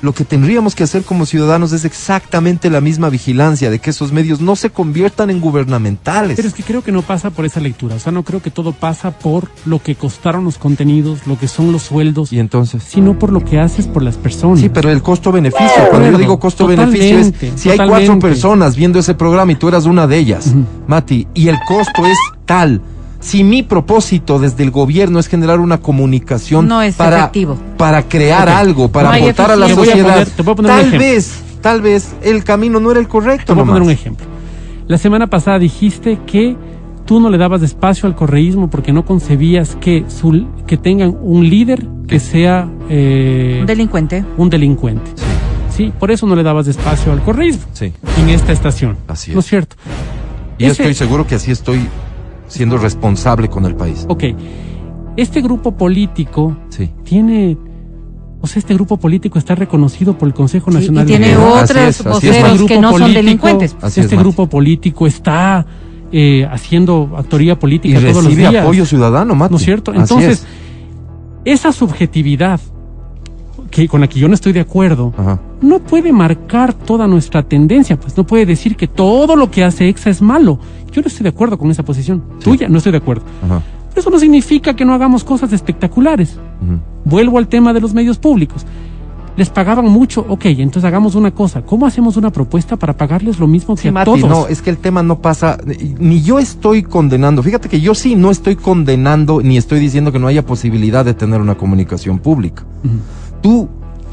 lo 0.03 0.13
que 0.13 0.25
tendríamos 0.25 0.75
que 0.75 0.85
hacer 0.85 1.03
como 1.03 1.27
ciudadanos 1.27 1.73
es 1.73 1.85
exactamente 1.85 2.71
la 2.71 2.81
misma 2.81 3.11
vigilancia 3.11 3.71
de 3.71 3.79
que 3.79 3.91
esos 3.91 4.13
medios 4.13 4.41
no 4.41 4.57
se 4.57 4.71
conviertan 4.71 5.31
en 5.31 5.41
gubernamentales. 5.41 6.37
Pero 6.37 6.49
es 6.49 6.55
que 6.55 6.63
creo 6.63 6.83
que 6.83 6.93
no 6.93 7.03
pasa 7.03 7.31
por 7.31 7.45
esa 7.45 7.61
lectura. 7.61 7.97
O 7.97 7.99
sea, 7.99 8.13
no 8.13 8.23
creo 8.23 8.41
que 8.41 8.51
todo 8.51 8.73
pasa 8.73 9.11
por 9.11 9.51
lo 9.67 9.83
que 9.83 9.95
costaron 9.95 10.45
los 10.45 10.59
contenidos, 10.59 11.27
lo 11.27 11.39
que 11.39 11.49
son 11.49 11.73
los 11.73 11.83
sueldos, 11.83 12.33
Y 12.33 12.39
entonces... 12.39 12.83
sino 12.83 13.19
por 13.19 13.33
lo 13.33 13.45
que 13.45 13.61
haces 13.61 13.87
por 13.87 14.03
las 14.03 14.17
personas. 14.17 14.61
Sí, 14.61 14.69
pero 14.69 14.91
el 14.91 15.03
costo-beneficio, 15.03 15.67
cuando 15.67 15.87
yo 15.91 15.97
acuerdo, 15.97 16.19
digo 16.19 16.41
costo-beneficio 16.41 17.19
es 17.19 17.33
totalmente, 17.33 17.59
si 17.59 17.71
hay 17.71 17.79
cuatro 17.79 18.19
personas 18.19 18.77
viendo 18.77 18.99
ese 18.99 19.15
programa 19.15 19.53
y 19.53 19.57
tú 19.57 19.69
eras 19.69 19.85
una 19.85 20.07
de 20.07 20.19
ellas. 20.19 20.55
Mati, 20.87 21.27
y 21.35 21.49
el 21.49 21.57
costo 21.67 22.07
es 22.07 22.19
tal. 22.47 22.81
Si 23.21 23.45
mi 23.45 23.63
propósito 23.63 24.39
desde 24.39 24.63
el 24.65 24.71
gobierno 24.71 25.19
es 25.19 25.29
generar 25.29 25.61
una 25.61 25.79
comunicación 25.79 26.67
No 26.67 26.81
es 26.81 26.95
para, 26.97 27.19
efectivo. 27.19 27.59
para 27.77 28.03
crear 28.05 28.49
algo, 28.49 28.91
para 28.91 29.11
No 29.11 29.15
aportar 29.17 29.51
a 29.51 29.57
la 29.57 29.69
sociedad, 29.69 30.27
a 30.39 30.43
poner 30.55 30.67
tal 30.73 30.91
vez, 30.99 31.43
tal 31.61 31.83
vez 31.83 32.15
el 32.23 32.45
camino 32.45 32.81
no 32.81 32.91
era 32.91 32.99
el 33.01 33.09
correcto. 33.09 33.47
Te 33.47 33.53
voy 33.53 33.63
a 33.65 33.67
poner 33.67 33.83
un 33.83 33.91
ejemplo. 33.91 34.27
La 34.89 34.97
semana 34.99 35.27
pasada 35.29 35.59
dijiste 35.59 36.19
que 36.27 36.57
tú 37.05 37.21
no 37.21 37.29
le 37.29 37.37
dabas 37.39 37.61
espacio 37.63 38.07
al 38.09 38.15
correísmo 38.15 38.71
porque 38.71 38.93
no 38.93 39.05
concebías 39.05 39.77
que, 39.81 40.05
su, 40.09 40.47
que 40.67 40.77
tengan 40.79 41.15
un 41.21 41.49
líder 41.49 41.87
que 42.09 42.21
sea 42.21 42.69
eh, 42.89 43.59
Un 43.61 43.67
delincuente. 43.67 44.25
un 44.39 44.49
delincuente. 44.49 45.11
Sí, 45.77 45.93
por 46.01 46.11
eso 46.11 46.27
no 46.27 46.35
le 46.35 46.43
dabas 46.43 46.67
espacio 46.69 47.13
al 47.13 47.23
correísmo 47.23 47.65
Sí. 47.75 47.93
en 48.19 48.29
esta 48.31 48.53
estación. 48.53 48.97
Así 49.07 49.33
¿No 49.33 49.41
es. 49.41 49.45
es 49.45 49.51
cierto? 49.51 49.77
Y 50.59 50.65
Ese- 50.65 50.83
estoy 50.83 50.95
seguro 50.95 51.27
que 51.27 51.35
así 51.37 51.51
estoy 51.51 51.81
siendo 52.51 52.77
responsable 52.79 53.49
con 53.49 53.65
el 53.65 53.75
país. 53.75 54.05
Ok. 54.09 54.25
Este 55.17 55.41
grupo 55.41 55.73
político 55.77 56.57
Sí. 56.69 56.91
tiene. 57.05 57.57
O 58.43 58.47
sea, 58.47 58.61
este 58.61 58.73
grupo 58.75 58.97
político 58.97 59.39
está 59.39 59.55
reconocido 59.55 60.17
por 60.17 60.27
el 60.29 60.35
Consejo 60.35 60.71
Sí, 60.71 60.79
Nacional 60.79 61.05
y 61.05 61.07
tiene 61.09 61.29
de 61.29 61.37
otros 61.37 61.71
es, 61.73 61.77
así 61.77 62.01
es, 62.01 62.05
voceros. 62.05 62.53
Este 62.53 62.67
que 62.67 62.75
no 62.81 62.89
grupo 62.89 62.99
son 62.99 63.01
político- 63.03 63.15
delincuentes. 63.23 63.77
Así 63.83 64.01
es, 64.01 64.07
este 64.07 64.17
grupo 64.17 64.47
político 64.49 65.07
está 65.07 65.67
eh, 66.13 66.49
haciendo 66.51 67.13
actoría 67.17 67.53
Y 67.53 67.57
política 67.57 68.01
todos 68.01 68.25
los 68.25 68.35
días. 68.37 68.55
apoyo 68.57 68.85
ciudadano, 68.87 69.35
Mati. 69.35 69.53
¿No 69.53 69.57
es 69.59 69.65
cierto? 69.65 69.93
Entonces, 69.95 70.41
es. 70.43 70.47
esa 71.45 71.73
subjetividad 71.73 72.61
que 73.71 73.87
con 73.89 74.01
la 74.01 74.09
que 74.09 74.19
yo 74.19 74.29
no 74.29 74.35
estoy 74.35 74.53
de 74.53 74.61
acuerdo, 74.61 75.13
Ajá. 75.17 75.41
no 75.63 75.79
puede 75.79 76.13
marcar 76.13 76.75
toda 76.75 77.07
nuestra 77.07 77.43
tendencia, 77.43 77.99
pues 77.99 78.17
no 78.17 78.25
puede 78.27 78.45
decir 78.47 78.77
que 78.77 78.87
todo 78.89 79.37
lo 79.37 79.51
que 79.51 79.63
hace 79.65 79.89
EXA 79.89 80.11
es 80.11 80.21
malo. 80.23 80.59
Yo 80.93 81.01
no 81.03 81.07
estoy 81.09 81.23
de 81.25 81.29
acuerdo 81.31 81.57
con 81.59 81.71
esa 81.71 81.85
posición. 81.85 82.23
Tuya, 82.43 82.69
no 82.69 82.79
estoy 82.79 82.93
de 82.93 82.99
acuerdo. 82.99 83.23
Ajá. 83.45 83.63
Pero 83.91 84.01
eso 84.01 84.11
no 84.11 84.19
significa 84.19 84.75
que 84.75 84.85
no 84.85 84.93
hagamos 84.95 85.23
cosas 85.25 85.53
espectaculares. 85.53 86.37
Vuelvo 87.05 87.39
al 87.39 87.49
tema 87.49 87.73
de 87.73 87.81
los 87.81 87.95
medios 87.95 88.19
públicos. 88.19 88.67
les 89.37 89.49
pagaban 89.49 89.87
mucho, 89.87 90.27
ok, 90.29 90.45
entonces 90.47 90.85
hagamos 90.85 91.15
una 91.15 91.31
cosa, 91.31 91.63
¿cómo 91.63 91.87
hacemos 91.87 92.17
una 92.19 92.31
propuesta 92.31 92.77
para 92.77 92.95
pagarles 92.95 93.39
lo 93.39 93.47
mismo 93.47 93.75
que 93.75 93.83
Sí, 93.83 93.89
a 93.89 93.93
Mati, 93.93 94.05
todos? 94.05 94.29
no, 94.29 94.47
es 94.49 94.61
que 94.61 94.69
el 94.69 94.77
tema 94.77 95.03
no 95.03 95.21
pasa, 95.23 95.57
ni 95.99 96.21
yo 96.21 96.39
estoy 96.39 96.83
condenando, 96.83 97.43
fíjate 97.43 97.69
que 97.71 97.81
yo 97.81 97.95
sí 97.95 98.17
no 98.17 98.31
estoy 98.31 98.57
condenando 98.57 99.41
ni 99.41 99.57
estoy 99.57 99.79
diciendo 99.81 100.13
que 100.13 100.19
no 100.19 100.27
haya 100.27 100.45
posibilidad 100.45 101.05
de 101.07 101.15
tener 101.15 101.41
una 101.41 101.55
comunicación 101.55 102.19
pública. 102.19 102.65
Tú 103.41 103.69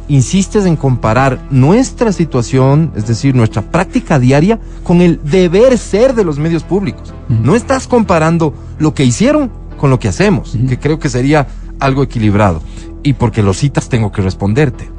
insistes 0.08 0.66
en 0.66 0.76
comparar 0.76 1.40
nuestra 1.50 2.12
situación, 2.12 2.92
es 2.96 3.08
decir, 3.08 3.36
nuestra 3.36 3.62
práctica 3.62 4.20
diaria, 4.20 4.60
con 4.84 5.02
el 5.02 5.20
deber 5.24 5.78
ser 5.78 6.16
de 6.16 6.24
los 6.24 6.40
medios 6.40 6.64
públicos. 6.64 7.14
No 7.28 7.56
estás 7.56 7.88
comparando 7.88 8.54
lo 8.80 8.94
que 8.94 9.04
hicieron 9.04 9.52
con 9.78 9.90
lo 9.90 10.00
que 10.00 10.08
hacemos, 10.08 10.58
que 10.68 10.80
creo 10.80 11.00
que 11.00 11.10
sería 11.10 11.48
algo 11.80 12.04
equilibrado. 12.04 12.62
Y 13.04 13.14
porque 13.14 13.44
lo 13.44 13.54
citas 13.54 13.90
tengo 13.90 14.12
que 14.12 14.22
responderte. 14.22 14.90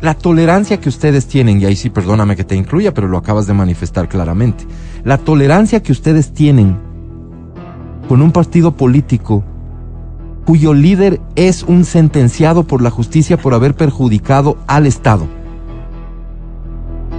La 0.00 0.14
tolerancia 0.14 0.78
que 0.78 0.88
ustedes 0.88 1.26
tienen, 1.26 1.60
y 1.60 1.64
ahí 1.64 1.76
sí 1.76 1.88
perdóname 1.88 2.36
que 2.36 2.44
te 2.44 2.54
incluya, 2.54 2.92
pero 2.92 3.08
lo 3.08 3.16
acabas 3.16 3.46
de 3.46 3.54
manifestar 3.54 4.08
claramente. 4.08 4.64
La 5.04 5.18
tolerancia 5.18 5.82
que 5.82 5.92
ustedes 5.92 6.34
tienen 6.34 6.76
con 8.08 8.22
un 8.22 8.30
partido 8.30 8.76
político 8.76 9.42
cuyo 10.46 10.72
líder 10.72 11.20
es 11.34 11.62
un 11.64 11.84
sentenciado 11.84 12.64
por 12.64 12.80
la 12.80 12.90
justicia 12.90 13.36
por 13.36 13.52
haber 13.52 13.74
perjudicado 13.74 14.56
al 14.66 14.86
Estado. 14.86 15.26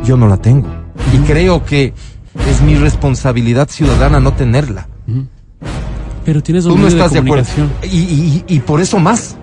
Yo 0.04 0.18
no 0.18 0.28
la 0.28 0.38
tengo. 0.38 0.68
Y 1.14 1.18
creo 1.28 1.64
que 1.66 1.94
es 2.50 2.62
mi 2.62 2.76
responsabilidad 2.76 3.70
ciudadana 3.70 4.20
no 4.20 4.34
tenerla. 4.34 4.88
Pero 6.26 6.42
tienes 6.42 6.64
Tú 6.66 6.78
no 6.78 6.88
estás 6.88 7.12
de 7.14 7.20
acuerdo. 7.20 7.46
comunicación. 7.46 7.72
Y, 7.92 7.98
y- 7.98 8.44
y 8.48 8.60
por 8.60 8.82
eso 8.82 9.00
más. 9.00 9.36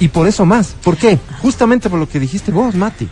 Y 0.00 0.08
por 0.08 0.26
eso 0.26 0.44
más. 0.44 0.74
¿Por 0.84 0.96
qué? 0.96 1.18
Justamente 1.42 1.88
por 1.88 1.98
lo 1.98 2.08
que 2.08 2.18
dijiste 2.20 2.50
vos, 2.52 2.74
Mati. 2.74 3.08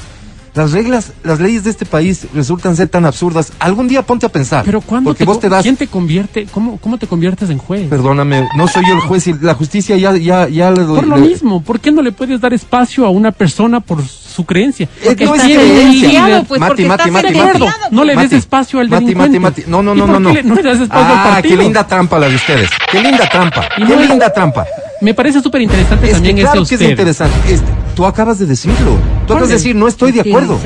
Las 0.55 0.73
reglas, 0.73 1.13
las 1.25 1.41
leyes 1.41 1.65
de 1.65 1.71
este 1.71 1.87
país 1.87 2.27
resultan 2.35 2.77
ser 2.77 2.89
tan 2.89 3.07
absurdas. 3.07 3.53
Algún 3.59 3.89
día 3.89 4.03
ponte 4.03 4.27
a 4.27 4.29
pensar. 4.29 4.65
Pero 4.67 4.83
cuando 4.83 5.11
Porque 5.11 5.25
te, 5.25 5.25
vos 5.25 5.41
te 5.41 5.49
das. 5.49 5.63
¿quién 5.63 5.77
te 5.77 5.87
convierte? 5.87 6.47
¿Cómo, 6.53 6.77
cómo 6.77 6.99
te 6.99 7.07
conviertes 7.07 7.49
en 7.49 7.57
juez? 7.57 7.89
Perdóname, 7.89 8.47
no 8.57 8.69
soy 8.69 8.85
yo 8.87 8.93
el 8.95 9.01
juez 9.01 9.27
y 9.29 9.33
la 9.33 9.55
justicia 9.55 9.97
ya, 9.97 10.15
ya, 10.17 10.49
ya 10.49 10.71
le 10.71 10.83
doy. 10.83 10.97
Por 10.97 11.07
lo 11.09 11.17
le- 11.17 11.27
mismo, 11.29 11.63
¿por 11.63 11.81
qué 11.81 11.91
no 11.91 12.03
le 12.03 12.13
puedes 12.13 12.39
dar 12.41 12.53
espacio 12.53 13.07
a 13.07 13.11
una 13.11 13.33
persona 13.33 13.81
por 13.81 14.03
su 14.33 14.45
creencia? 14.45 14.87
Eh, 14.87 15.05
Porque 15.05 15.25
no 15.25 15.35
es 15.35 15.43
creencia. 15.43 16.45
pues, 16.49 16.61
Mati, 16.61 16.71
porque 16.71 16.87
Mati, 16.87 17.09
estás 17.09 17.13
Mati, 17.13 17.29
De 17.29 17.39
Mati. 17.39 17.57
acuerdo, 17.57 17.67
no 17.91 18.05
le 18.05 18.17
des 18.17 18.33
espacio 18.33 18.81
al 18.81 18.89
Mati, 18.89 19.05
delincuente. 19.05 19.39
Mati, 19.41 19.61
Mati. 19.63 19.71
No, 19.71 19.83
no, 19.83 19.95
¿Y 19.95 19.99
no, 19.99 20.07
no, 20.07 20.21
no. 20.21 20.33
le- 20.33 20.43
no 20.43 20.55
le 20.55 20.63
das 20.63 20.81
espacio 20.81 21.05
al 21.07 21.13
Ah, 21.19 21.31
partido? 21.35 21.57
qué 21.57 21.63
linda 21.63 21.87
trampa 21.87 22.19
la 22.19 22.29
de 22.29 22.35
ustedes. 22.37 22.71
Qué 22.91 23.01
linda 23.01 23.29
trampa. 23.29 23.69
Y 23.77 23.85
qué 23.85 23.95
no 23.95 24.01
es- 24.03 24.09
linda 24.09 24.33
trampa. 24.33 24.67
Me 25.01 25.15
parece 25.15 25.41
súper 25.41 25.61
interesante 25.63 26.07
Es 26.07 26.13
también 26.13 26.37
que 26.37 26.43
ese 26.43 26.77
que 26.77 26.85
es 26.85 26.91
interesante. 26.91 27.37
Este, 27.53 27.67
tú 27.97 28.07
acabas 28.07 28.39
de 28.39 28.47
decirlo. 28.47 28.97
Tú 29.27 29.33
acabas 29.35 29.49
de 29.49 29.55
decir, 29.57 29.75
no 29.77 29.89
estoy 29.89 30.13
de 30.13 30.21
acuerdo. 30.21 30.59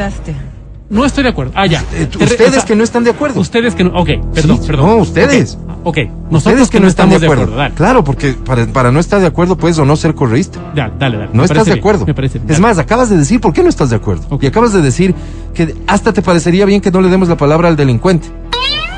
No 0.88 1.04
estoy 1.04 1.24
de 1.24 1.30
acuerdo. 1.30 1.52
Ah, 1.56 1.66
ya. 1.66 1.80
Eh, 1.94 2.08
re- 2.12 2.24
ustedes 2.24 2.50
o 2.50 2.52
sea, 2.52 2.64
que 2.64 2.76
no 2.76 2.84
están 2.84 3.02
de 3.02 3.10
acuerdo. 3.10 3.40
Ustedes 3.40 3.74
que 3.74 3.82
no. 3.84 3.90
Ok, 3.98 4.10
perdón, 4.32 4.58
Sí, 4.60 4.66
perdón. 4.68 4.86
no, 4.86 4.96
ustedes. 4.98 5.58
Ok, 5.82 5.84
ok. 5.84 5.96
nosotros 6.30 6.46
Ustedes 6.46 6.70
que 6.70 6.80
no 6.80 6.86
están 6.86 7.10
de 7.10 7.16
acuerdo. 7.16 7.56
Dale, 7.56 7.74
Claro, 7.74 8.04
porque 8.04 8.34
para, 8.34 8.66
para 8.66 8.92
no 8.92 9.00
estar 9.00 9.20
de 9.20 9.26
acuerdo 9.26 9.56
puedes 9.56 9.78
o 9.78 9.84
no 9.84 9.96
ser 9.96 10.14
correísta. 10.14 10.60
dale, 10.74 10.92
dale. 10.98 11.16
dale. 11.18 11.30
No 11.32 11.42
estás 11.44 11.64
de 11.66 11.72
bien, 11.72 11.78
acuerdo. 11.80 12.06
Me 12.06 12.14
parece 12.14 12.38
bien. 12.38 12.50
Es 12.52 12.60
más, 12.60 12.78
acabas 12.78 13.10
de 13.10 13.16
decir 13.16 13.40
por 13.40 13.52
qué 13.52 13.62
no 13.64 13.68
estás 13.68 13.90
de 13.90 13.96
acuerdo. 13.96 14.38
Y 14.40 14.46
acabas 14.46 14.72
de 14.72 14.80
decir 14.80 15.14
que 15.54 15.74
hasta 15.88 16.12
te 16.12 16.22
parecería 16.22 16.64
bien 16.66 16.80
que 16.80 16.90
no 16.92 17.00
le 17.00 17.08
demos 17.08 17.28
la 17.28 17.36
palabra 17.36 17.68
al 17.68 17.74
delincuente. 17.76 18.28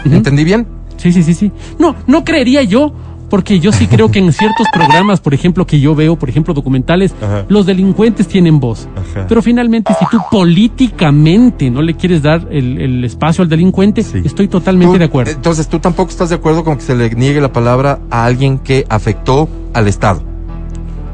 ¿Entendí 0.04 0.44
bien? 0.44 0.66
Sí, 0.98 1.12
sí, 1.12 1.22
sí, 1.22 1.32
sí. 1.32 1.52
No, 1.78 1.94
no 2.06 2.24
creería 2.24 2.62
yo, 2.64 2.92
porque 3.30 3.60
yo 3.60 3.72
sí 3.72 3.86
creo 3.86 4.10
que 4.10 4.18
en 4.18 4.32
ciertos 4.32 4.66
programas, 4.72 5.20
por 5.20 5.34
ejemplo, 5.34 5.66
que 5.66 5.80
yo 5.80 5.94
veo, 5.94 6.16
por 6.16 6.28
ejemplo, 6.30 6.54
documentales, 6.54 7.14
Ajá. 7.22 7.44
los 7.48 7.66
delincuentes 7.66 8.26
tienen 8.26 8.58
voz. 8.60 8.88
Ajá. 8.96 9.26
Pero 9.28 9.42
finalmente, 9.42 9.92
si 9.98 10.06
tú 10.10 10.18
políticamente 10.30 11.70
no 11.70 11.82
le 11.82 11.94
quieres 11.94 12.22
dar 12.22 12.46
el, 12.50 12.80
el 12.80 13.04
espacio 13.04 13.42
al 13.42 13.48
delincuente, 13.48 14.02
Sí. 14.02 14.22
estoy 14.24 14.48
totalmente 14.48 14.94
Tú- 14.94 14.98
de 14.98 15.04
acuerdo. 15.04 15.30
Entonces 15.32 15.68
tú 15.68 15.78
tampoco 15.78 16.10
estás 16.10 16.28
de 16.30 16.36
acuerdo 16.36 16.64
con 16.64 16.76
que 16.76 16.82
se 16.82 16.94
le 16.94 17.10
niegue 17.10 17.40
la 17.40 17.52
palabra 17.52 17.98
a 18.10 18.24
alguien 18.24 18.58
que 18.58 18.86
afectó 18.88 19.48
al 19.74 19.88
Estado. 19.88 20.22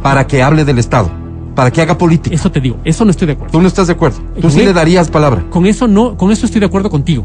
Para 0.02 0.26
que 0.26 0.42
hable 0.42 0.64
del 0.64 0.78
Estado. 0.78 1.10
Para 1.54 1.70
que 1.70 1.80
haga 1.80 1.96
política. 1.96 2.34
Eso 2.34 2.50
te 2.50 2.60
digo, 2.60 2.76
eso 2.84 3.04
no 3.04 3.10
estoy 3.10 3.26
de 3.28 3.32
acuerdo. 3.34 3.52
Tú 3.52 3.60
no 3.62 3.68
estás 3.68 3.86
de 3.86 3.92
acuerdo. 3.94 4.18
Tú 4.36 4.42
Con 4.42 4.50
sí 4.50 4.60
él- 4.60 4.66
le 4.66 4.72
darías 4.72 5.08
palabra. 5.10 5.44
Con 5.50 5.66
eso 5.66 5.86
no, 5.88 6.16
con 6.16 6.30
eso 6.32 6.46
estoy 6.46 6.60
de 6.60 6.66
acuerdo 6.66 6.90
contigo. 6.90 7.24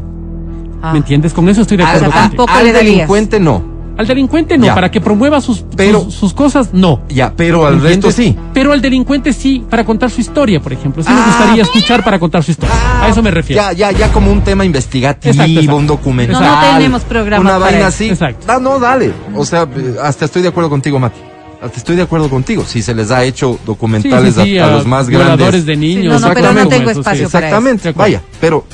Ah. 0.82 0.92
¿Me 0.92 0.98
entiendes? 0.98 1.34
Con 1.34 1.48
eso 1.48 1.60
estoy 1.62 1.76
de 1.76 1.82
Al, 1.84 1.96
acuerdo 1.96 2.06
al- 2.06 2.12
contigo. 2.22 2.36
tampoco 2.44 2.58
al 2.58 2.64
le 2.66 2.72
darías. 2.72 2.92
delincuente 2.94 3.38
no. 3.40 3.62
Al 4.00 4.06
delincuente 4.06 4.56
no, 4.56 4.64
Ya. 4.64 4.74
para 4.74 4.90
que 4.90 4.98
promueva 4.98 5.42
sus, 5.42 5.62
Pero- 5.76 6.04
sus, 6.04 6.14
sus 6.14 6.32
cosas, 6.32 6.70
no. 6.72 7.02
Ya, 7.10 7.34
pero 7.36 7.66
al 7.66 7.76
¿Me 7.76 7.82
resto 7.90 8.10
sí. 8.10 8.34
Pero 8.54 8.72
al 8.72 8.80
delincuente 8.80 9.34
sí, 9.34 9.62
para 9.68 9.84
contar 9.84 10.08
su 10.10 10.22
historia, 10.22 10.58
por 10.58 10.72
ejemplo. 10.72 11.02
Sí 11.02 11.10
me 11.12 11.20
Ah. 11.20 11.24
gustaría 11.26 11.62
escuchar 11.64 12.02
para 12.02 12.18
contar 12.18 12.42
su 12.42 12.50
historia. 12.52 12.74
a 13.02 13.08
eso 13.08 13.22
me 13.22 13.30
refiero. 13.30 13.60
Ya, 13.60 13.72
ya, 13.74 13.92
ya 13.92 14.10
como 14.10 14.32
un 14.32 14.40
tema 14.42 14.64
investigativo, 14.64 15.32
Exacto, 15.32 15.52
exacto. 15.52 15.76
un 15.76 15.86
documental. 15.86 16.40
No, 16.42 16.62
no 16.62 16.76
tenemos 16.78 17.02
programa 17.02 17.42
Una 17.42 17.58
vaina 17.58 17.88
así. 17.88 18.08
Exacto. 18.08 18.46
Ah, 18.48 18.58
no, 18.58 18.78
dale. 18.78 19.12
O 19.36 19.44
sea, 19.44 19.64
eh, 19.76 19.96
hasta 20.02 20.24
estoy 20.24 20.40
de 20.40 20.48
acuerdo 20.48 20.70
contigo, 20.70 20.98
Mati. 20.98 21.20
Hasta 21.62 21.76
estoy 21.76 21.96
de 21.96 22.02
acuerdo 22.02 22.30
contigo. 22.30 22.64
Si 22.66 22.80
se 22.80 22.94
les 22.94 23.10
ha 23.10 23.22
hecho 23.24 23.58
documentales 23.66 24.34
sí, 24.34 24.42
sí, 24.44 24.58
a, 24.58 24.64
a 24.68 24.70
los 24.70 24.86
más 24.86 25.10
grandes. 25.10 25.66
de 25.66 25.76
niños. 25.76 26.16
Sí, 26.16 26.22
no, 26.22 26.28
no, 26.28 26.34
pero 26.34 26.40
no 26.54 26.60
exactamente, 26.60 26.76
tengo 26.78 26.90
espacio 27.00 27.26
Exactamente. 27.26 27.92
Vaya, 27.92 28.22
pero 28.40 28.64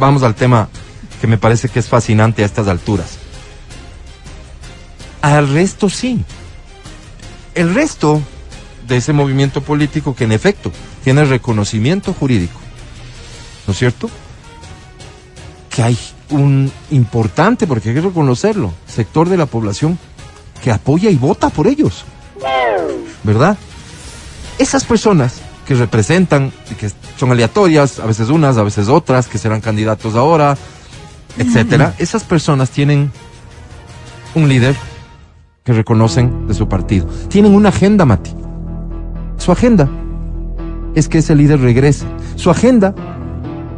vamos 0.00 0.24
al 0.24 0.34
tema 0.34 0.68
que 1.20 1.28
me 1.28 1.38
parece 1.38 1.68
que 1.68 1.78
es 1.78 1.86
fascinante 1.86 2.42
a 2.42 2.46
estas 2.46 2.66
alturas. 2.66 3.18
Al 5.24 5.48
resto 5.48 5.88
sí. 5.88 6.22
El 7.54 7.74
resto 7.74 8.20
de 8.86 8.98
ese 8.98 9.14
movimiento 9.14 9.62
político 9.62 10.14
que 10.14 10.24
en 10.24 10.32
efecto 10.32 10.70
tiene 11.02 11.24
reconocimiento 11.24 12.12
jurídico, 12.12 12.60
¿no 13.66 13.72
es 13.72 13.78
cierto? 13.78 14.10
Que 15.70 15.82
hay 15.82 15.98
un 16.28 16.70
importante, 16.90 17.66
porque 17.66 17.88
hay 17.88 17.94
que 17.94 18.00
reconocerlo, 18.02 18.74
sector 18.86 19.30
de 19.30 19.38
la 19.38 19.46
población 19.46 19.98
que 20.62 20.70
apoya 20.70 21.08
y 21.08 21.16
vota 21.16 21.48
por 21.48 21.68
ellos, 21.68 22.04
¿verdad? 23.22 23.56
Esas 24.58 24.84
personas 24.84 25.36
que 25.66 25.74
representan, 25.74 26.52
y 26.70 26.74
que 26.74 26.90
son 27.18 27.32
aleatorias, 27.32 27.98
a 27.98 28.04
veces 28.04 28.28
unas, 28.28 28.58
a 28.58 28.62
veces 28.62 28.88
otras, 28.88 29.26
que 29.26 29.38
serán 29.38 29.62
candidatos 29.62 30.16
ahora, 30.16 30.58
etcétera, 31.38 31.94
esas 31.96 32.24
personas 32.24 32.68
tienen 32.68 33.10
un 34.34 34.50
líder 34.50 34.76
que 35.64 35.72
reconocen 35.72 36.46
de 36.46 36.54
su 36.54 36.68
partido. 36.68 37.06
Tienen 37.28 37.54
una 37.54 37.70
agenda, 37.70 38.04
Mati. 38.04 38.30
Su 39.38 39.50
agenda 39.50 39.88
es 40.94 41.08
que 41.08 41.18
ese 41.18 41.34
líder 41.34 41.60
regrese. 41.60 42.04
Su 42.36 42.50
agenda 42.50 42.94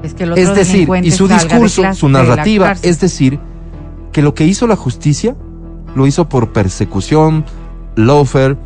Es, 0.02 0.12
que 0.14 0.24
el 0.24 0.36
es 0.36 0.54
decir, 0.54 0.88
y 1.02 1.10
su 1.12 1.28
discurso, 1.28 1.82
clase- 1.82 1.94
su 2.00 2.08
narrativa, 2.08 2.72
es 2.82 3.00
decir, 3.00 3.38
que 4.12 4.20
lo 4.20 4.34
que 4.34 4.44
hizo 4.44 4.66
la 4.66 4.76
justicia 4.76 5.36
lo 5.94 6.06
hizo 6.06 6.28
por 6.28 6.52
persecución, 6.52 7.44
lawfare, 7.94 8.56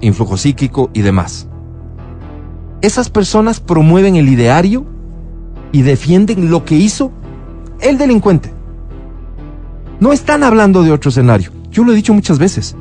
influjo 0.00 0.36
psíquico 0.36 0.90
y 0.94 1.02
demás. 1.02 1.48
Esas 2.82 3.10
personas 3.10 3.60
promueven 3.60 4.14
el 4.16 4.28
ideario 4.28 4.86
y 5.72 5.82
defienden 5.82 6.50
lo 6.50 6.64
que 6.64 6.76
hizo 6.76 7.10
el 7.80 7.98
delincuente. 7.98 8.52
No 9.98 10.12
están 10.12 10.44
hablando 10.44 10.82
de 10.82 10.92
otro 10.92 11.10
escenario. 11.10 11.50
Yo 11.70 11.84
lo 11.84 11.92
he 11.92 11.96
dicho 11.96 12.14
muchas 12.14 12.38
veces. 12.38 12.76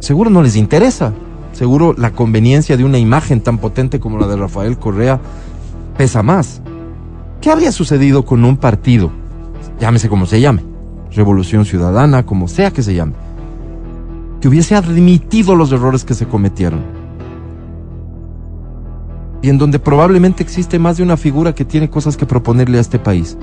Seguro 0.00 0.30
no 0.30 0.42
les 0.42 0.56
interesa. 0.56 1.12
Seguro 1.52 1.94
la 1.96 2.10
conveniencia 2.10 2.76
de 2.76 2.84
una 2.84 2.98
imagen 2.98 3.40
tan 3.40 3.58
potente 3.58 4.00
como 4.00 4.18
la 4.18 4.26
de 4.26 4.36
Rafael 4.36 4.78
Correa 4.78 5.20
pesa 5.96 6.22
más. 6.22 6.60
¿Qué 7.40 7.50
habría 7.50 7.72
sucedido 7.72 8.24
con 8.24 8.44
un 8.44 8.56
partido? 8.56 9.12
Llámese 9.78 10.08
como 10.08 10.26
se 10.26 10.40
llame. 10.40 10.64
Revolución 11.12 11.64
Ciudadana, 11.64 12.26
como 12.26 12.48
sea 12.48 12.70
que 12.70 12.82
se 12.82 12.94
llame. 12.94 13.12
Que 14.40 14.48
hubiese 14.48 14.74
admitido 14.74 15.54
los 15.54 15.70
errores 15.70 16.04
que 16.04 16.14
se 16.14 16.26
cometieron. 16.26 16.80
Y 19.42 19.50
en 19.50 19.58
donde 19.58 19.78
probablemente 19.78 20.42
existe 20.42 20.78
más 20.78 20.96
de 20.96 21.02
una 21.02 21.16
figura 21.16 21.54
que 21.54 21.66
tiene 21.66 21.90
cosas 21.90 22.16
que 22.16 22.26
proponerle 22.26 22.78
a 22.78 22.80
este 22.80 22.98
país. 22.98 23.36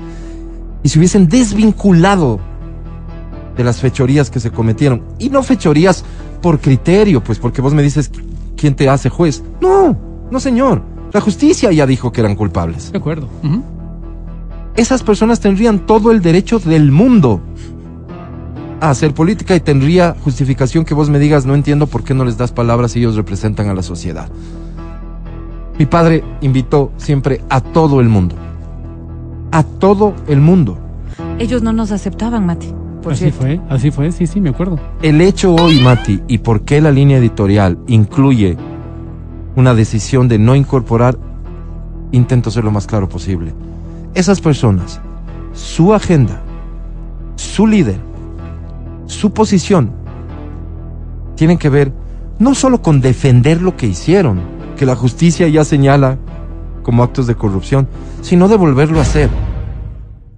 Y 0.82 0.88
se 0.88 0.98
hubiesen 0.98 1.28
desvinculado 1.28 2.40
de 3.56 3.64
las 3.64 3.80
fechorías 3.80 4.30
que 4.30 4.40
se 4.40 4.50
cometieron. 4.50 5.02
Y 5.18 5.30
no 5.30 5.42
fechorías 5.42 6.04
por 6.40 6.60
criterio, 6.60 7.22
pues 7.22 7.38
porque 7.38 7.62
vos 7.62 7.74
me 7.74 7.82
dices 7.82 8.10
quién 8.56 8.74
te 8.74 8.88
hace 8.88 9.08
juez. 9.08 9.42
No, 9.60 9.96
no 10.30 10.40
señor. 10.40 10.82
La 11.12 11.20
justicia 11.20 11.70
ya 11.72 11.86
dijo 11.86 12.10
que 12.12 12.20
eran 12.20 12.34
culpables. 12.34 12.92
De 12.92 12.98
acuerdo. 12.98 13.28
Esas 14.74 15.02
personas 15.02 15.40
tendrían 15.40 15.80
todo 15.80 16.10
el 16.10 16.22
derecho 16.22 16.58
del 16.58 16.90
mundo 16.90 17.40
a 18.80 18.90
hacer 18.90 19.14
política 19.14 19.54
y 19.54 19.60
tendría 19.60 20.16
justificación 20.24 20.84
que 20.84 20.94
vos 20.94 21.10
me 21.10 21.18
digas, 21.18 21.46
no 21.46 21.54
entiendo 21.54 21.86
por 21.86 22.02
qué 22.02 22.14
no 22.14 22.24
les 22.24 22.38
das 22.38 22.50
palabras 22.50 22.92
si 22.92 22.98
ellos 22.98 23.14
representan 23.14 23.68
a 23.68 23.74
la 23.74 23.82
sociedad. 23.82 24.28
Mi 25.78 25.86
padre 25.86 26.24
invitó 26.40 26.92
siempre 26.96 27.42
a 27.48 27.60
todo 27.60 28.00
el 28.00 28.08
mundo. 28.08 28.34
A 29.52 29.62
todo 29.62 30.14
el 30.26 30.40
mundo. 30.40 30.78
Ellos 31.38 31.62
no 31.62 31.72
nos 31.72 31.92
aceptaban, 31.92 32.46
Mati. 32.46 32.72
Por 33.02 33.12
Así 33.12 33.24
cierto. 33.30 33.40
fue, 33.40 33.60
así 33.68 33.90
fue, 33.90 34.12
sí, 34.12 34.26
sí, 34.26 34.40
me 34.40 34.50
acuerdo. 34.50 34.78
El 35.02 35.20
hecho 35.20 35.54
hoy, 35.54 35.80
Mati, 35.80 36.22
y 36.28 36.38
por 36.38 36.62
qué 36.62 36.80
la 36.80 36.90
línea 36.92 37.18
editorial 37.18 37.78
incluye 37.88 38.56
una 39.56 39.74
decisión 39.74 40.28
de 40.28 40.38
no 40.38 40.54
incorporar, 40.54 41.18
intento 42.12 42.50
ser 42.50 42.64
lo 42.64 42.70
más 42.70 42.86
claro 42.86 43.08
posible. 43.08 43.54
Esas 44.14 44.40
personas, 44.40 45.00
su 45.52 45.94
agenda, 45.94 46.40
su 47.36 47.66
líder, 47.66 47.98
su 49.06 49.32
posición, 49.32 49.90
tienen 51.34 51.58
que 51.58 51.68
ver 51.68 51.92
no 52.38 52.54
solo 52.54 52.82
con 52.82 53.00
defender 53.00 53.60
lo 53.62 53.76
que 53.76 53.86
hicieron, 53.86 54.40
que 54.76 54.86
la 54.86 54.94
justicia 54.96 55.48
ya 55.48 55.64
señala 55.64 56.18
como 56.82 57.02
actos 57.02 57.26
de 57.26 57.34
corrupción, 57.34 57.88
sino 58.20 58.48
de 58.48 58.56
volverlo 58.56 58.98
a 58.98 59.02
hacer. 59.02 59.28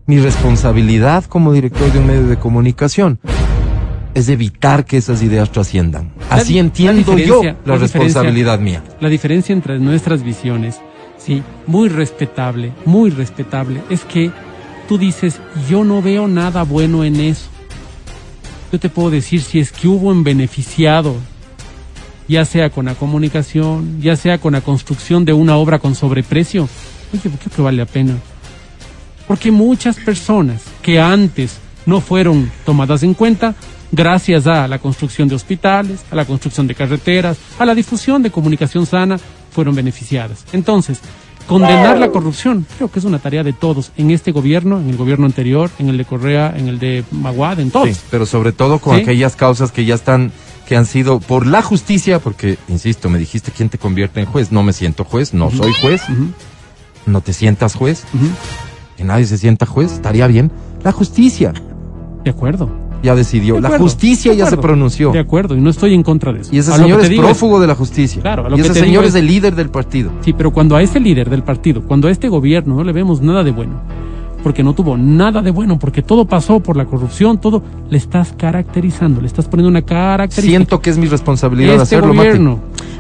Mi 0.06 0.18
responsabilidad 0.18 1.24
como 1.24 1.52
director 1.52 1.90
de 1.92 1.98
un 1.98 2.06
medio 2.06 2.26
de 2.26 2.36
comunicación 2.38 3.18
es 4.12 4.28
evitar 4.28 4.84
que 4.84 4.98
esas 4.98 5.22
ideas 5.22 5.50
trasciendan. 5.50 6.12
Así 6.30 6.52
di- 6.52 6.58
la 6.58 6.60
entiendo 6.66 7.18
yo 7.18 7.42
la 7.64 7.76
responsabilidad 7.76 8.58
mía. 8.60 8.82
La 9.00 9.08
diferencia 9.08 9.52
entre 9.54 9.78
nuestras 9.78 10.22
visiones, 10.22 10.76
sí, 11.18 11.42
muy 11.66 11.88
respetable, 11.88 12.72
muy 12.84 13.10
respetable, 13.10 13.80
es 13.90 14.02
que 14.04 14.30
tú 14.88 14.98
dices, 14.98 15.40
yo 15.70 15.84
no 15.84 16.02
veo 16.02 16.28
nada 16.28 16.62
bueno 16.64 17.02
en 17.02 17.16
eso. 17.18 17.46
Yo 18.70 18.78
te 18.78 18.88
puedo 18.90 19.08
decir 19.10 19.40
si 19.40 19.58
es 19.58 19.72
que 19.72 19.88
hubo 19.88 20.12
en 20.12 20.22
beneficiado, 20.22 21.14
ya 22.28 22.44
sea 22.44 22.68
con 22.70 22.84
la 22.86 22.94
comunicación, 22.94 24.00
ya 24.02 24.16
sea 24.16 24.36
con 24.38 24.52
la 24.52 24.60
construcción 24.60 25.24
de 25.24 25.32
una 25.32 25.56
obra 25.56 25.78
con 25.78 25.94
sobreprecio. 25.94 26.68
Oye, 27.12 27.30
¿por 27.30 27.38
qué 27.38 27.50
que 27.50 27.62
vale 27.62 27.78
la 27.78 27.86
pena? 27.86 28.14
Porque 29.26 29.50
muchas 29.50 29.96
personas 29.96 30.62
que 30.82 31.00
antes 31.00 31.58
no 31.86 32.00
fueron 32.00 32.50
tomadas 32.64 33.02
en 33.02 33.14
cuenta, 33.14 33.54
gracias 33.92 34.46
a 34.46 34.66
la 34.68 34.78
construcción 34.78 35.28
de 35.28 35.34
hospitales, 35.34 36.00
a 36.10 36.14
la 36.14 36.24
construcción 36.24 36.66
de 36.66 36.74
carreteras, 36.74 37.36
a 37.58 37.64
la 37.64 37.74
difusión 37.74 38.22
de 38.22 38.30
comunicación 38.30 38.86
sana, 38.86 39.18
fueron 39.50 39.74
beneficiadas. 39.74 40.44
Entonces, 40.52 40.98
condenar 41.46 41.98
la 41.98 42.10
corrupción 42.10 42.66
creo 42.76 42.90
que 42.90 42.98
es 42.98 43.04
una 43.04 43.18
tarea 43.18 43.42
de 43.44 43.52
todos, 43.52 43.92
en 43.96 44.10
este 44.10 44.32
gobierno, 44.32 44.80
en 44.80 44.90
el 44.90 44.96
gobierno 44.96 45.26
anterior, 45.26 45.70
en 45.78 45.88
el 45.88 45.96
de 45.98 46.04
Correa, 46.04 46.54
en 46.56 46.68
el 46.68 46.78
de 46.78 47.04
Maguad, 47.10 47.60
en 47.60 47.70
todos. 47.70 47.88
Sí, 47.88 47.96
pero 48.10 48.26
sobre 48.26 48.52
todo 48.52 48.78
con 48.78 48.96
Sí. 48.96 49.02
aquellas 49.02 49.36
causas 49.36 49.70
que 49.72 49.84
ya 49.84 49.94
están, 49.94 50.32
que 50.66 50.76
han 50.76 50.86
sido 50.86 51.20
por 51.20 51.46
la 51.46 51.62
justicia, 51.62 52.18
porque, 52.18 52.58
insisto, 52.68 53.08
me 53.10 53.18
dijiste 53.18 53.52
quién 53.52 53.68
te 53.68 53.78
convierte 53.78 54.20
en 54.20 54.26
juez. 54.26 54.50
No 54.52 54.62
me 54.62 54.72
siento 54.72 55.04
juez, 55.04 55.34
no 55.34 55.50
soy 55.50 55.72
juez. 55.80 56.02
No 57.06 57.20
te 57.20 57.32
sientas 57.34 57.74
juez. 57.74 58.04
Que 58.96 59.04
nadie 59.04 59.24
se 59.26 59.38
sienta 59.38 59.66
juez, 59.66 59.92
estaría 59.92 60.26
bien. 60.26 60.50
La 60.82 60.92
justicia 60.92 61.52
De 62.24 62.30
acuerdo. 62.30 62.68
ya 63.02 63.14
decidió. 63.14 63.56
De 63.56 63.60
La 63.62 63.78
justicia 63.78 64.32
ya 64.34 64.46
se 64.46 64.56
pronunció. 64.56 65.10
De 65.12 65.18
acuerdo, 65.18 65.56
y 65.56 65.60
no 65.60 65.70
estoy 65.70 65.94
en 65.94 66.02
contra 66.02 66.32
de 66.32 66.40
eso. 66.40 66.54
Y 66.54 66.58
ese 66.58 66.72
A 66.72 66.76
señor 66.76 67.00
es 67.00 67.10
prófugo 67.10 67.60
de 67.60 67.66
la 67.66 67.74
justicia. 67.74 68.22
Claro, 68.22 68.46
a 68.46 68.48
lo 68.48 68.56
y 68.56 68.60
que 68.62 68.66
ese 68.68 68.74
digo 68.74 68.84
señor 68.86 69.04
es- 69.04 69.10
es 69.10 69.16
el 69.16 69.26
líder 69.26 69.54
del 69.54 69.68
partido. 69.70 70.10
Sí, 70.20 70.32
pero 70.32 70.52
cuando 70.52 70.76
a 70.76 70.82
ese 70.82 71.00
líder 71.00 71.28
del 71.28 71.42
partido, 71.42 71.82
cuando 71.82 72.08
a 72.08 72.10
este 72.10 72.28
gobierno 72.28 72.76
no 72.76 72.84
le 72.84 72.92
vemos 72.92 73.20
nada 73.20 73.42
de 73.42 73.50
bueno, 73.50 73.74
porque 74.42 74.62
no 74.62 74.74
tuvo 74.74 74.96
nada 74.96 75.40
de 75.42 75.50
bueno, 75.50 75.78
porque 75.78 76.02
todo 76.02 76.26
pasó 76.26 76.60
por 76.60 76.76
la 76.76 76.84
corrupción, 76.84 77.38
todo, 77.40 77.62
le 77.90 77.96
estás 77.98 78.32
caracterizando, 78.36 79.20
le 79.22 79.26
estás 79.26 79.46
poniendo 79.48 79.70
una 79.70 79.82
característica. 79.82 80.46
Siento 80.48 80.80
que 80.80 80.90
es 80.90 80.98
mi 80.98 81.06
responsabilidad 81.06 81.72
este 81.72 81.82
hacerlo, 81.96 82.12
Mati. 82.14 82.28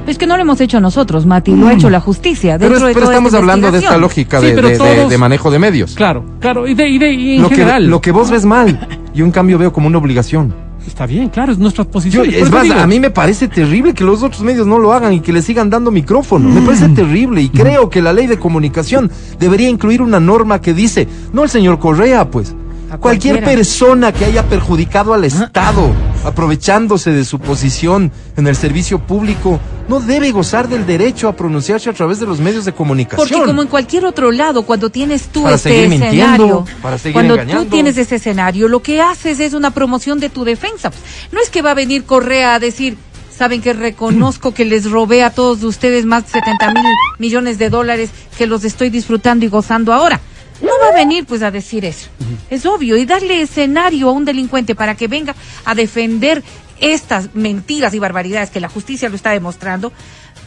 Gobierno. 0.04 0.10
Es 0.10 0.18
que 0.18 0.26
no 0.26 0.36
lo 0.36 0.42
hemos 0.42 0.60
hecho 0.60 0.80
nosotros, 0.80 1.26
Mati, 1.26 1.54
lo 1.56 1.66
ha 1.68 1.72
hecho 1.72 1.90
la 1.90 2.00
justicia. 2.00 2.58
Pero, 2.58 2.70
Dentro 2.70 2.88
de 2.88 2.94
pero 2.94 3.04
toda 3.06 3.14
estamos 3.14 3.28
esta 3.32 3.38
hablando 3.38 3.70
de 3.72 3.78
esta 3.78 3.98
lógica 3.98 4.40
Sí, 4.40 4.46
de, 4.46 4.52
pero 4.54 4.68
de- 4.68 4.72
de- 4.74 4.78
todos- 4.78 5.10
de 5.10 5.18
manejo 5.18 5.50
de 5.50 5.58
medios. 5.58 5.94
Claro, 5.94 6.24
claro, 6.40 6.66
y 6.66 6.74
de, 6.74 6.88
y 6.88 6.98
de- 6.98 7.12
y 7.12 7.36
en 7.36 7.42
lo, 7.42 7.48
que, 7.48 7.54
general. 7.56 7.86
lo 7.86 8.00
que 8.00 8.10
vos 8.12 8.30
ves 8.30 8.44
mal, 8.44 8.86
yo 9.14 9.24
en 9.24 9.30
cambio 9.30 9.58
veo 9.58 9.72
como 9.72 9.86
una 9.86 9.98
obligación. 9.98 10.54
Está 10.86 11.06
bien, 11.06 11.30
claro, 11.30 11.50
es 11.50 11.58
nuestra 11.58 11.84
posición. 11.84 12.26
Es 12.30 12.50
más, 12.50 12.62
digo, 12.62 12.74
a 12.74 12.86
mí 12.86 13.00
me 13.00 13.08
parece 13.08 13.48
terrible 13.48 13.94
que 13.94 14.04
los 14.04 14.22
otros 14.22 14.42
medios 14.42 14.66
no 14.66 14.78
lo 14.78 14.92
hagan 14.92 15.14
y 15.14 15.20
que 15.20 15.32
le 15.32 15.40
sigan 15.40 15.70
dando 15.70 15.90
micrófono. 15.90 16.46
Me 16.50 16.60
Mm. 16.60 16.66
parece 16.66 16.88
terrible 16.90 17.40
y 17.40 17.48
creo 17.48 17.88
que 17.88 18.02
la 18.02 18.12
ley 18.12 18.26
de 18.26 18.38
comunicación 18.38 19.10
debería 19.40 19.70
incluir 19.70 20.02
una 20.02 20.20
norma 20.20 20.60
que 20.60 20.74
dice, 20.74 21.08
no 21.32 21.42
el 21.42 21.48
señor 21.48 21.78
Correa, 21.78 22.30
pues, 22.30 22.50
A 22.90 22.98
cualquier 22.98 23.36
cualquiera. 23.36 23.46
persona 23.46 24.12
que 24.12 24.26
haya 24.26 24.42
perjudicado 24.46 25.14
al 25.14 25.24
Estado, 25.24 25.90
aprovechándose 26.24 27.10
de 27.12 27.24
su 27.24 27.38
posición 27.38 28.10
en 28.36 28.46
el 28.46 28.56
servicio 28.56 28.98
público, 28.98 29.60
no 29.88 30.00
debe 30.00 30.30
gozar 30.32 30.68
del 30.68 30.86
derecho 30.86 31.28
a 31.28 31.34
pronunciarse 31.36 31.90
a 31.90 31.92
través 31.92 32.18
de 32.20 32.26
los 32.26 32.40
medios 32.40 32.64
de 32.64 32.72
comunicación. 32.72 33.28
Porque 33.28 33.44
como 33.44 33.62
en 33.62 33.68
cualquier 33.68 34.06
otro 34.06 34.32
lado, 34.32 34.62
cuando 34.62 34.90
tienes 34.90 35.28
tú 35.28 35.42
Para 35.42 35.56
este 35.56 35.70
seguir 35.70 35.88
mintiendo, 35.88 36.14
escenario, 36.16 36.64
para 36.82 36.98
seguir 36.98 37.12
cuando 37.14 37.34
engañando. 37.34 37.64
tú 37.64 37.70
tienes 37.70 37.96
ese 37.98 38.16
escenario, 38.16 38.68
lo 38.68 38.80
que 38.80 39.00
haces 39.02 39.40
es 39.40 39.52
una 39.52 39.70
promoción 39.70 40.20
de 40.20 40.30
tu 40.30 40.44
defensa. 40.44 40.90
Pues, 40.90 41.02
No 41.32 41.40
es 41.40 41.50
que 41.50 41.62
va 41.62 41.72
a 41.72 41.74
venir 41.74 42.04
Correa 42.04 42.54
a 42.54 42.58
decir, 42.58 42.96
saben 43.36 43.60
que 43.60 43.72
reconozco 43.72 44.54
que 44.54 44.64
les 44.64 44.90
robé 44.90 45.22
a 45.22 45.30
todos 45.30 45.62
ustedes 45.62 46.06
más 46.06 46.24
de 46.24 46.30
70 46.32 46.72
mil 46.72 46.82
millones 47.18 47.58
de 47.58 47.68
dólares 47.68 48.10
que 48.38 48.46
los 48.46 48.64
estoy 48.64 48.90
disfrutando 48.90 49.44
y 49.44 49.48
gozando 49.48 49.92
ahora. 49.92 50.20
No 50.62 50.70
va 50.80 50.88
a 50.88 50.94
venir 50.94 51.24
pues 51.26 51.42
a 51.42 51.50
decir 51.50 51.84
eso. 51.84 52.08
Es 52.50 52.64
obvio. 52.66 52.96
Y 52.96 53.04
darle 53.04 53.42
escenario 53.42 54.08
a 54.08 54.12
un 54.12 54.24
delincuente 54.24 54.74
para 54.74 54.94
que 54.94 55.08
venga 55.08 55.34
a 55.64 55.74
defender 55.74 56.42
estas 56.80 57.34
mentiras 57.34 57.94
y 57.94 57.98
barbaridades 57.98 58.50
que 58.50 58.60
la 58.60 58.68
justicia 58.68 59.08
lo 59.08 59.16
está 59.16 59.30
demostrando, 59.30 59.92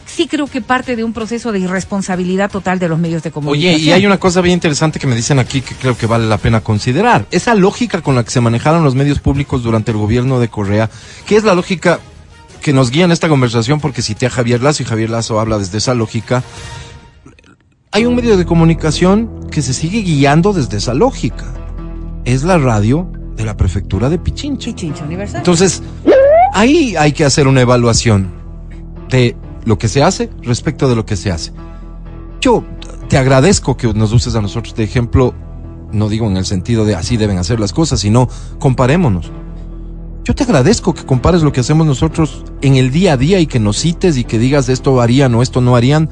sí 0.06 0.26
creo 0.26 0.46
que 0.46 0.60
parte 0.60 0.96
de 0.96 1.04
un 1.04 1.12
proceso 1.12 1.52
de 1.52 1.60
irresponsabilidad 1.60 2.50
total 2.50 2.78
de 2.78 2.88
los 2.88 2.98
medios 2.98 3.22
de 3.22 3.30
comunicación. 3.30 3.74
Oye, 3.74 3.84
y 3.84 3.92
hay 3.92 4.06
una 4.06 4.18
cosa 4.18 4.40
bien 4.40 4.54
interesante 4.54 4.98
que 4.98 5.06
me 5.06 5.16
dicen 5.16 5.38
aquí 5.38 5.60
que 5.60 5.74
creo 5.74 5.96
que 5.96 6.06
vale 6.06 6.26
la 6.26 6.38
pena 6.38 6.60
considerar. 6.60 7.26
Esa 7.30 7.54
lógica 7.54 8.02
con 8.02 8.14
la 8.14 8.24
que 8.24 8.30
se 8.30 8.40
manejaron 8.40 8.84
los 8.84 8.94
medios 8.94 9.20
públicos 9.20 9.62
durante 9.62 9.90
el 9.90 9.96
gobierno 9.96 10.40
de 10.40 10.48
Correa, 10.48 10.90
que 11.26 11.36
es 11.36 11.44
la 11.44 11.54
lógica 11.54 12.00
que 12.60 12.72
nos 12.72 12.90
guía 12.90 13.04
en 13.04 13.12
esta 13.12 13.28
conversación, 13.28 13.80
porque 13.80 14.02
cité 14.02 14.26
a 14.26 14.30
Javier 14.30 14.62
Lazo 14.62 14.82
y 14.82 14.86
Javier 14.86 15.10
Lazo 15.10 15.38
habla 15.40 15.58
desde 15.58 15.78
esa 15.78 15.94
lógica. 15.94 16.42
Hay 17.98 18.06
un 18.06 18.14
medio 18.14 18.36
de 18.36 18.46
comunicación 18.46 19.48
que 19.50 19.60
se 19.60 19.74
sigue 19.74 20.02
guiando 20.02 20.52
desde 20.52 20.76
esa 20.76 20.94
lógica. 20.94 21.46
Es 22.24 22.44
la 22.44 22.56
radio 22.56 23.10
de 23.34 23.44
la 23.44 23.56
prefectura 23.56 24.08
de 24.08 24.20
Pichincha. 24.20 24.66
Pichincha 24.66 25.04
Universal. 25.04 25.38
Entonces, 25.38 25.82
ahí 26.54 26.94
hay 26.94 27.10
que 27.10 27.24
hacer 27.24 27.48
una 27.48 27.60
evaluación 27.60 28.30
de 29.10 29.34
lo 29.64 29.78
que 29.78 29.88
se 29.88 30.04
hace 30.04 30.30
respecto 30.42 30.88
de 30.88 30.94
lo 30.94 31.04
que 31.06 31.16
se 31.16 31.32
hace. 31.32 31.50
Yo 32.40 32.62
te 33.08 33.18
agradezco 33.18 33.76
que 33.76 33.92
nos 33.92 34.12
uses 34.12 34.36
a 34.36 34.40
nosotros 34.40 34.76
de 34.76 34.84
ejemplo, 34.84 35.34
no 35.90 36.08
digo 36.08 36.28
en 36.28 36.36
el 36.36 36.44
sentido 36.44 36.84
de 36.84 36.94
así 36.94 37.16
deben 37.16 37.38
hacer 37.38 37.58
las 37.58 37.72
cosas, 37.72 37.98
sino 37.98 38.28
comparémonos. 38.60 39.32
Yo 40.22 40.36
te 40.36 40.44
agradezco 40.44 40.94
que 40.94 41.04
compares 41.04 41.42
lo 41.42 41.50
que 41.50 41.58
hacemos 41.58 41.84
nosotros 41.84 42.44
en 42.60 42.76
el 42.76 42.92
día 42.92 43.14
a 43.14 43.16
día 43.16 43.40
y 43.40 43.48
que 43.48 43.58
nos 43.58 43.76
cites 43.76 44.16
y 44.18 44.22
que 44.22 44.38
digas 44.38 44.68
esto 44.68 45.00
harían 45.00 45.34
o 45.34 45.42
esto 45.42 45.60
no 45.60 45.74
harían. 45.74 46.08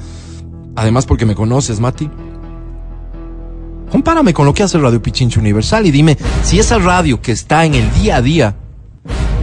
Además 0.76 1.06
porque 1.06 1.26
me 1.26 1.34
conoces, 1.34 1.80
Mati. 1.80 2.08
Compárame 3.90 4.34
con 4.34 4.46
lo 4.46 4.52
que 4.52 4.62
hace 4.62 4.78
Radio 4.78 5.00
Pichincha 5.00 5.40
Universal 5.40 5.86
y 5.86 5.90
dime 5.90 6.18
si 6.42 6.58
esa 6.58 6.78
radio 6.78 7.20
que 7.20 7.32
está 7.32 7.64
en 7.64 7.74
el 7.74 7.90
día 7.94 8.16
a 8.16 8.22
día 8.22 8.54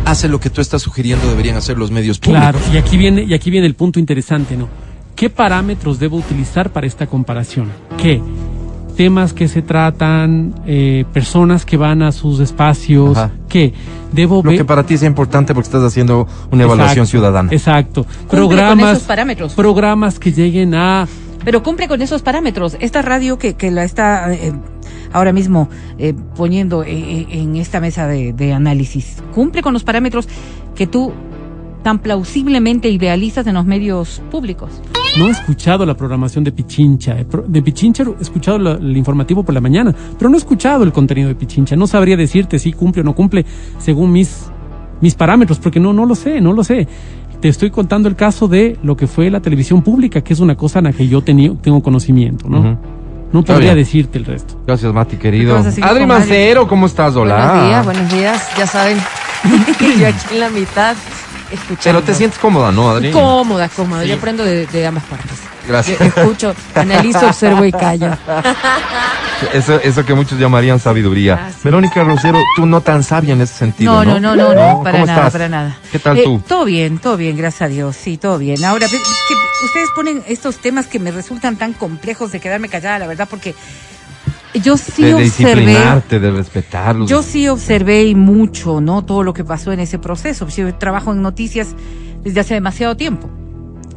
hace 0.06 0.28
lo 0.28 0.40
que 0.40 0.50
tú 0.50 0.60
estás 0.62 0.82
sugiriendo 0.82 1.28
deberían 1.28 1.56
hacer 1.56 1.78
los 1.78 1.90
medios 1.92 2.20
públicos. 2.20 2.50
Claro, 2.52 2.60
y 2.74 2.78
aquí 2.78 2.98
viene, 2.98 3.24
y 3.24 3.34
aquí 3.34 3.50
viene 3.50 3.66
el 3.68 3.74
punto 3.76 4.00
interesante, 4.00 4.58
¿no? 4.58 4.68
¿Qué 5.16 5.30
parámetros 5.30 5.98
debo 5.98 6.18
utilizar 6.18 6.72
para 6.72 6.86
esta 6.86 7.08
comparación? 7.08 7.70
¿Qué? 7.98 8.22
Temas 8.98 9.34
que 9.34 9.48
se 9.48 9.62
tratan, 9.62 10.54
eh, 10.68 11.06
personas 11.14 11.66
que 11.66 11.78
van 11.78 12.02
a 12.04 12.12
sus 12.12 12.40
espacios, 12.42 13.18
Ajá. 13.18 13.32
¿qué? 13.48 13.74
Debo 14.12 14.36
Lo 14.44 14.50
ver. 14.52 14.58
que 14.58 14.66
para 14.66 14.86
ti 14.86 14.98
sea 14.98 15.08
importante 15.08 15.54
porque 15.54 15.68
estás 15.68 15.84
haciendo 15.84 16.28
una 16.52 16.64
evaluación 16.64 17.06
Exacto, 17.06 17.10
ciudadana. 17.10 17.50
Exacto. 17.52 18.04
con 18.04 18.28
Programas, 18.30 18.98
esos 18.98 19.08
parámetros. 19.08 19.54
programas 19.54 20.20
que 20.20 20.32
lleguen 20.34 20.76
a 20.76 21.08
Pero 21.46 21.62
cumple 21.64 21.88
con 21.88 22.02
esos 22.02 22.22
parámetros. 22.22 22.78
Esta 22.80 23.02
radio 23.02 23.38
que, 23.38 23.56
que 23.56 23.70
la 23.72 23.84
está 23.84 24.34
eh, 24.34 24.54
ahora 25.12 25.34
mismo 25.34 25.70
eh, 25.98 26.14
poniendo 26.36 26.84
eh, 26.84 26.92
eh, 26.92 27.28
en 27.32 27.56
esta 27.58 27.80
mesa 27.80 28.08
de, 28.08 28.34
de 28.34 28.54
análisis, 28.54 29.22
cumple 29.34 29.62
con 29.62 29.74
los 29.74 29.84
parámetros 29.84 30.28
que 30.76 30.88
tú 30.88 31.12
tan 31.84 32.00
plausiblemente 32.00 32.88
idealizas 32.90 33.46
en 33.46 33.56
los 33.56 33.66
medios 33.66 34.22
públicos. 34.32 34.70
No 35.20 35.28
he 35.28 35.32
escuchado 35.32 35.86
la 35.86 35.96
programación 35.96 36.44
de 36.46 36.52
Pichincha. 36.54 37.20
Eh, 37.20 37.28
De 37.48 37.62
Pichincha 37.62 38.04
he 38.04 38.22
escuchado 38.22 38.58
la- 38.58 38.72
el 38.74 38.96
informativo 38.96 39.44
por 39.44 39.54
la 39.54 39.60
mañana, 39.62 39.94
pero 40.18 40.30
no 40.30 40.38
he 40.38 40.40
escuchado 40.40 40.84
el 40.86 40.94
contenido 40.94 41.28
de 41.28 41.36
Pichincha. 41.36 41.76
No 41.76 41.86
sabría 41.86 42.16
decirte 42.16 42.58
si 42.58 42.72
cumple 42.72 43.02
o 43.02 43.04
no 43.06 43.14
cumple 43.14 43.46
según 43.80 44.12
mis, 44.14 44.46
mis 45.02 45.14
parámetros, 45.14 45.60
porque 45.60 45.80
no, 45.82 45.92
no 45.92 46.06
lo 46.06 46.16
sé, 46.16 46.40
no 46.40 46.54
lo 46.54 46.64
sé. 46.64 46.88
Te 47.44 47.50
estoy 47.50 47.72
contando 47.72 48.08
el 48.08 48.16
caso 48.16 48.48
de 48.48 48.78
lo 48.84 48.96
que 48.96 49.06
fue 49.06 49.30
la 49.30 49.42
televisión 49.42 49.82
pública, 49.82 50.22
que 50.22 50.32
es 50.32 50.40
una 50.40 50.56
cosa 50.56 50.80
en 50.80 50.86
la 50.86 50.94
que 50.94 51.10
yo 51.10 51.22
tení- 51.26 51.60
tengo 51.60 51.84
conocimiento, 51.84 52.48
¿no? 52.48 52.80
No 53.34 53.40
Está 53.42 53.56
podría 53.56 53.74
bien. 53.74 53.84
decirte 53.84 54.18
el 54.18 54.24
resto. 54.24 54.62
Gracias, 54.66 54.94
Mati, 54.94 55.18
querido. 55.18 55.52
¿Qué 55.52 55.58
vas 55.58 55.66
a 55.68 55.72
seguir 55.72 55.84
Adri? 55.90 56.06
Mancero, 56.06 56.70
¿cómo 56.70 56.86
estás? 56.86 57.18
Hola. 57.18 57.36
Buenos 57.50 57.68
días, 57.68 57.86
buenos 57.86 58.14
días. 58.14 58.50
Ya 58.58 58.66
saben, 58.66 58.98
yo 60.00 60.08
aquí 60.08 60.26
en 60.36 60.40
la 60.40 60.50
mitad 60.52 60.96
escuchando. 61.52 61.82
Pero 61.84 62.02
te 62.04 62.14
sientes 62.14 62.40
cómoda, 62.40 62.72
¿no, 62.72 62.92
Adri? 62.92 63.12
cómoda, 63.12 63.68
cómoda. 63.68 64.06
Yo 64.06 64.16
aprendo 64.16 64.46
de, 64.46 64.66
de 64.66 64.88
ambas 64.88 65.04
partes. 65.04 65.38
Gracias. 65.68 66.00
Escucho, 66.18 66.54
analizo, 66.76 67.26
observo 67.28 67.64
y 67.66 67.72
callo. 67.72 68.10
Eso, 69.54 69.78
eso 69.82 70.06
que 70.06 70.14
muchos 70.14 70.40
llamarían 70.40 70.80
sabiduría. 70.80 71.36
Gracias. 71.36 71.64
Verónica 71.64 72.02
Rosero, 72.06 72.40
tú 72.56 72.66
no 72.66 72.80
tan 72.80 73.04
sabia 73.04 73.34
en 73.34 73.42
ese 73.42 73.54
sentido. 73.54 73.92
No, 73.92 74.14
No, 74.14 74.20
no, 74.20 74.36
no, 74.38 74.54
no, 74.54 74.76
no, 74.78 74.84
para 74.84 74.94
¿Cómo 75.00 75.06
nada, 75.06 75.18
estás? 75.20 75.34
para 75.34 75.50
nada. 75.50 75.78
¿Qué 75.92 76.00
tal 76.00 76.18
Eh, 76.18 76.24
tú? 76.24 76.42
Todo 76.48 76.64
bien, 76.64 76.98
todo 77.00 77.18
bien, 77.18 77.36
gracias 77.36 77.64
a 77.64 77.68
Dios, 77.68 77.98
sí, 77.98 78.18
todo 78.18 78.38
bien. 78.38 78.64
Ahora, 78.64 78.88
que 78.88 78.96
ustedes 79.66 79.90
ponen 79.94 80.24
estos 80.30 80.60
temas 80.60 80.88
que 80.88 80.98
me 80.98 81.12
resultan 81.12 81.58
tan 81.58 81.74
complejos 81.74 82.32
de 82.32 82.40
quedarme 82.40 82.70
callada, 82.70 83.00
la 83.00 83.08
verdad, 83.08 83.28
porque 83.30 83.54
yo 84.54 84.78
sí 84.78 85.04
de 85.04 85.14
observé, 85.16 85.24
disciplinarte, 85.26 86.20
de 86.22 86.32
respetarlos. 86.32 87.10
yo 87.10 87.22
sí 87.22 87.50
observé 87.50 88.06
y 88.06 88.16
mucho, 88.16 88.80
¿no? 88.80 89.04
Todo 89.04 89.24
lo 89.24 89.34
que 89.34 89.44
pasó 89.44 89.74
en 89.74 89.82
ese 89.82 90.00
proceso. 90.00 90.48
Yo 90.48 90.74
trabajo 90.76 91.12
en 91.12 91.22
noticias 91.22 91.76
desde 92.24 92.40
hace 92.40 92.54
demasiado 92.54 92.96
tiempo. 92.96 93.30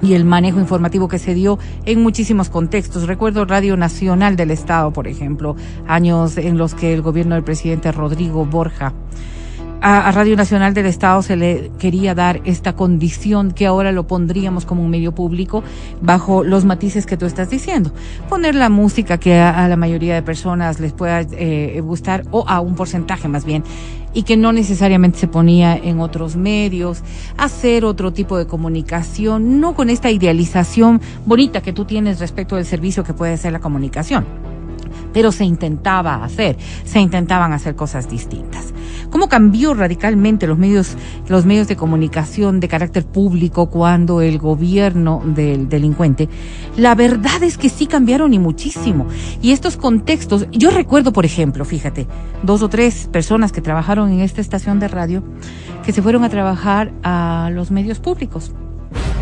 Y 0.03 0.15
el 0.15 0.25
manejo 0.25 0.61
informativo 0.61 1.09
que 1.09 1.19
se 1.19 1.35
dio 1.35 1.59
en 1.85 2.03
muchísimos 2.03 2.51
contextos. 2.51 3.07
Recuerdo 3.07 3.45
Radio 3.45 3.77
Nacional 3.77 4.37
del 4.37 4.51
Estado, 4.51 4.93
por 4.93 5.09
ejemplo, 5.09 5.57
años 5.87 6.37
en 6.37 6.59
los 6.59 6.75
que 6.75 6.93
el 6.93 7.03
gobierno 7.03 7.35
del 7.35 7.45
presidente 7.45 7.93
Rodrigo 7.93 8.45
Borja 8.45 8.93
a, 9.81 10.11
Radio 10.11 10.37
Nacional 10.37 10.75
del 10.75 10.87
Estado 10.87 11.23
se 11.23 11.37
le 11.37 11.71
quería 11.79 12.15
dar 12.15 12.41
esta 12.45 12.75
condición 12.75 13.53
que 13.53 13.67
ahora 13.67 13.93
lo 13.93 14.07
pondríamos 14.07 14.65
como 14.65 14.83
un 14.83 14.91
medio 14.91 15.13
público 15.13 15.63
bajo 16.01 16.45
los 16.45 16.65
matices 16.65 17.07
que 17.07 17.17
tú 17.17 17.27
estás 17.27 17.51
diciendo. 17.51 17.93
Poner 18.29 18.55
la 18.55 18.69
música 18.69 19.19
que 19.19 19.39
a, 19.39 19.65
a 19.65 19.69
la 19.69 19.77
mayoría 19.77 20.15
de 20.15 20.23
personas 20.23 20.81
les 20.81 20.93
pueda 20.93 21.21
eh, 21.21 21.81
gustar 21.83 22.25
o 22.31 22.45
a 22.49 22.61
un 22.61 22.75
porcentaje 22.75 23.29
más 23.29 23.45
bien 23.45 23.65
y 24.17 24.23
que 24.23 24.39
no 24.39 24.51
necesariamente 24.51 25.19
se 25.19 25.29
ponía 25.29 25.77
en 25.77 26.01
otros 26.01 26.37
medios, 26.37 27.03
hacer 27.37 27.85
otro 27.85 28.15
tipo 28.15 28.39
de 28.39 28.47
comunicación, 28.47 29.61
no 29.61 29.75
con 29.75 29.91
esta 29.91 30.11
idealización 30.11 31.03
bonita 31.27 31.61
que 31.61 31.75
tú 31.75 31.85
tienes 31.85 32.19
respecto 32.19 32.57
del 32.57 32.65
servicio 32.65 33.05
que 33.05 33.13
puede 33.13 33.37
ser 33.37 33.53
la 33.53 33.61
comunicación 33.61 34.56
pero 35.13 35.33
se 35.33 35.45
intentaba 35.45 36.25
hacer, 36.25 36.57
se 36.85 37.01
intentaban 37.01 37.53
hacer 37.53 37.75
cosas 37.77 38.09
distintas. 38.09 38.73
¿Cómo 39.11 39.29
cambió 39.29 39.73
radicalmente 39.75 40.47
los 40.47 40.59
medios, 40.59 40.97
los 41.29 41.47
medios 41.47 41.69
de 41.69 41.77
comunicación 41.77 42.61
de 42.61 42.69
carácter 42.69 43.07
público 43.07 43.71
cuando 43.71 44.21
el 44.21 44.39
gobierno 44.39 45.23
del 45.25 45.69
delincuente? 45.69 46.29
La 46.77 46.95
verdad 46.95 47.43
es 47.43 47.57
que 47.57 47.69
sí 47.69 47.87
cambiaron 47.87 48.35
y 48.35 48.39
muchísimo. 48.39 49.07
Y 49.41 49.53
estos 49.53 49.77
contextos, 49.77 50.47
yo 50.51 50.71
recuerdo, 50.71 51.13
por 51.13 51.25
ejemplo, 51.25 51.65
fíjate, 51.65 52.07
dos 52.43 52.63
o 52.63 52.69
tres 52.69 53.09
personas 53.11 53.53
que 53.53 53.61
trabajaron 53.61 54.11
en 54.11 54.21
esta 54.21 54.41
estación 54.41 54.81
de 54.81 54.89
radio 54.89 55.23
que 55.85 55.93
se 55.93 56.03
fueron 56.03 56.25
a 56.25 56.29
trabajar 56.29 56.93
a 57.03 57.51
los 57.53 57.71
medios 57.71 58.01
públicos 58.01 58.53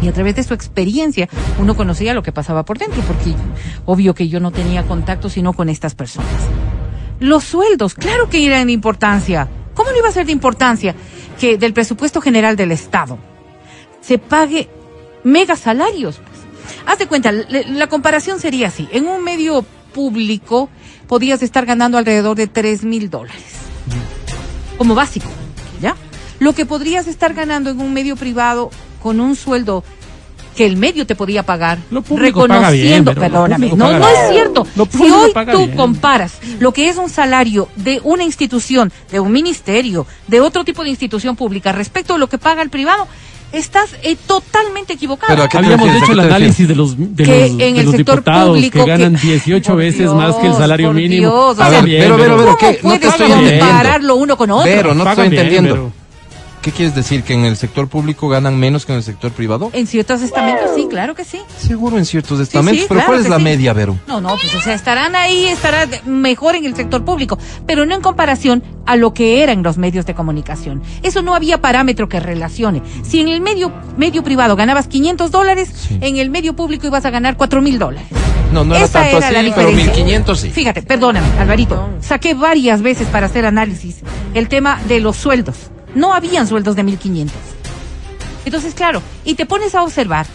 y 0.03 0.09
a 0.09 0.12
través 0.12 0.36
de 0.36 0.42
su 0.42 0.55
experiencia 0.55 1.28
uno 1.59 1.76
conocía 1.76 2.14
lo 2.14 2.22
que 2.22 2.32
pasaba 2.32 2.64
por 2.64 2.78
dentro, 2.78 3.03
porque 3.03 3.34
obvio 3.86 4.14
que 4.14 4.28
yo 4.28 4.40
no 4.40 4.51
tenía 4.51 4.84
contacto 4.84 5.28
sino 5.28 5.53
con 5.53 5.68
estas 5.68 5.95
personas. 5.95 6.30
Los 7.20 7.45
sueldos, 7.45 7.95
claro 7.95 8.28
que 8.28 8.47
eran 8.47 8.66
de 8.66 8.72
importancia. 8.72 9.49
¿Cómo 9.74 9.90
no 9.90 9.99
iba 9.99 10.09
a 10.09 10.12
ser 10.12 10.26
de 10.26 10.32
importancia 10.32 10.95
que 11.40 11.59
del 11.59 11.72
presupuesto 11.72 12.20
general 12.20 12.57
del 12.57 12.72
Estado 12.72 13.18
se 14.01 14.18
pague 14.18 14.68
mega 15.22 15.57
salarios? 15.57 16.16
Pues? 16.16 16.38
Haz 16.86 16.99
de 16.99 17.07
cuenta, 17.07 17.32
la 17.32 17.86
comparación 17.88 18.40
sería 18.40 18.68
así. 18.68 18.88
En 18.92 19.07
un 19.07 19.22
medio 19.24 19.64
público 19.92 20.68
podías 21.07 21.42
estar 21.42 21.66
ganando 21.66 21.99
alrededor 21.99 22.36
de 22.36 22.47
tres 22.47 22.84
mil 22.84 23.11
dólares 23.11 23.55
como 24.76 24.95
básico, 24.95 25.28
¿ya? 25.80 25.97
Lo 26.40 26.53
que 26.53 26.66
podrías 26.66 27.07
estar 27.07 27.32
ganando 27.34 27.70
en 27.70 27.80
un 27.80 27.92
medio 27.95 28.16
privado 28.16 28.70
con 29.05 29.20
un 29.20 29.36
sueldo 29.36 29.84
que 30.57 30.64
el 30.64 30.76
medio 30.78 31.05
te 31.07 31.14
podía 31.14 31.42
pagar, 31.42 31.78
Lo 31.90 32.00
público 32.00 32.46
paga 32.48 32.70
bien, 32.70 33.05
reconociendo, 33.05 33.11
pero 33.11 33.20
lo 33.20 33.32
perdóname, 33.32 33.68
no, 33.76 33.84
paga 33.86 33.98
no 33.98 34.07
bien. 34.07 34.18
es 34.24 34.30
cierto. 34.32 34.66
Lo 34.76 34.86
Si 34.86 35.02
hoy 35.11 35.32
paga 35.34 35.52
tú 35.52 35.59
bien. 35.66 35.76
comparas 35.76 36.38
lo 36.59 36.72
que 36.72 36.88
es 36.88 36.96
un 36.96 37.11
salario 37.11 37.68
de 37.76 38.00
una 38.02 38.24
institución, 38.24 38.90
de 39.12 39.20
un 39.20 39.30
ministerio, 39.30 40.07
de 40.26 40.40
otro 40.40 40.64
tipo 40.64 40.82
de 40.82 40.88
institución 40.88 41.36
pública 41.36 41.70
respecto 41.72 42.14
a 42.14 42.18
lo 42.18 42.28
que 42.28 42.38
paga 42.38 42.62
el 42.62 42.70
privado, 42.70 43.07
estás 43.52 43.90
eh, 44.05 44.16
totalmente 44.26 44.94
equivocado. 44.94 45.28
Pero 45.32 45.42
¿a 45.42 45.48
qué 45.48 45.59
te 45.59 45.64
Habíamos 45.66 45.88
hecho 46.02 46.11
¿A 46.12 46.14
el 46.14 46.20
análisis 46.20 46.66
de 46.68 46.74
los, 46.76 46.96
de 46.96 47.24
Que 47.24 47.40
los, 47.40 47.50
en 47.50 47.59
de 47.59 47.68
el 47.80 47.84
los 47.86 47.94
sector 47.96 48.16
diputados 48.16 48.48
público 48.57 48.84
que 48.84 48.90
ganan 48.90 49.16
que- 49.16 49.26
18 49.26 49.68
Por 49.72 49.76
veces 49.76 50.11
más 50.12 50.36
que 50.36 50.46
el 50.46 50.55
salario 50.55 50.92
mínimo. 50.92 51.20
Dios, 51.30 51.59
o 51.59 51.68
sea, 51.68 51.82
bien, 51.82 52.00
pero, 52.02 52.16
pero, 52.16 52.36
pero, 52.36 52.57
¿Cómo 52.57 52.59
¿qué? 52.59 52.80
No 52.82 52.92
te 53.00 53.11
puedes 53.11 53.61
compararlo 53.61 54.14
uno 54.16 54.36
con 54.38 54.50
otro? 54.52 54.64
Pero 54.72 54.94
no 54.94 55.09
estoy 55.11 55.28
bien, 55.28 55.42
entendiendo. 55.46 55.74
pero- 55.74 56.03
¿Qué 56.64 56.72
quieres 56.72 56.94
decir? 56.94 57.24
¿Que 57.24 57.34
en 57.34 57.44
el 57.44 57.58
sector 57.58 57.88
público 57.88 58.26
ganan 58.30 58.58
menos 58.58 58.86
que 58.86 58.92
en 58.92 58.96
el 58.96 59.04
sector 59.04 59.30
privado? 59.32 59.68
En 59.74 59.86
ciertos 59.86 60.22
estamentos 60.22 60.70
sí, 60.74 60.86
claro 60.88 61.14
que 61.14 61.22
sí. 61.22 61.38
Seguro 61.58 61.98
en 61.98 62.06
ciertos 62.06 62.40
estamentos, 62.40 62.84
sí, 62.84 62.86
pero 62.88 63.00
claro 63.00 63.12
¿cuál 63.12 63.20
es 63.20 63.28
la 63.28 63.36
sí. 63.36 63.42
media, 63.42 63.74
Vero? 63.74 63.98
No, 64.06 64.22
no, 64.22 64.30
pues 64.30 64.54
o 64.54 64.60
sea, 64.62 64.72
estarán 64.72 65.14
ahí, 65.14 65.44
estará 65.44 65.86
mejor 66.06 66.54
en 66.54 66.64
el 66.64 66.74
sector 66.74 67.04
público, 67.04 67.38
pero 67.66 67.84
no 67.84 67.94
en 67.94 68.00
comparación 68.00 68.62
a 68.86 68.96
lo 68.96 69.12
que 69.12 69.42
eran 69.42 69.62
los 69.62 69.76
medios 69.76 70.06
de 70.06 70.14
comunicación. 70.14 70.82
Eso 71.02 71.20
no 71.20 71.34
había 71.34 71.60
parámetro 71.60 72.08
que 72.08 72.18
relacione. 72.18 72.80
Si 73.02 73.20
en 73.20 73.28
el 73.28 73.42
medio, 73.42 73.70
medio 73.98 74.22
privado 74.24 74.56
ganabas 74.56 74.88
500 74.88 75.30
dólares, 75.30 75.68
en 76.00 76.16
el 76.16 76.30
medio 76.30 76.56
público 76.56 76.86
ibas 76.86 77.04
a 77.04 77.10
ganar 77.10 77.36
4 77.36 77.60
mil 77.60 77.78
dólares. 77.78 78.08
No, 78.52 78.64
no 78.64 78.74
era 78.74 78.88
tanto 78.88 79.18
era 79.18 79.26
así, 79.26 79.34
la 79.34 79.54
pero 79.54 79.68
diferencia. 79.68 79.92
1500 79.96 80.40
sí. 80.40 80.50
Fíjate, 80.50 80.80
perdóname, 80.80 81.26
Alvarito. 81.38 81.90
Saqué 82.00 82.32
varias 82.32 82.80
veces 82.80 83.06
para 83.08 83.26
hacer 83.26 83.44
análisis 83.44 83.98
el 84.32 84.48
tema 84.48 84.80
de 84.88 85.00
los 85.00 85.16
sueldos. 85.16 85.70
No 85.95 86.12
habían 86.12 86.47
sueldos 86.47 86.76
de 86.76 86.82
1500. 86.82 87.36
Entonces, 88.45 88.74
claro, 88.74 89.03
y 89.24 89.34
te 89.34 89.47
pones 89.47 89.74
a 89.74 89.82
observar 89.82 90.26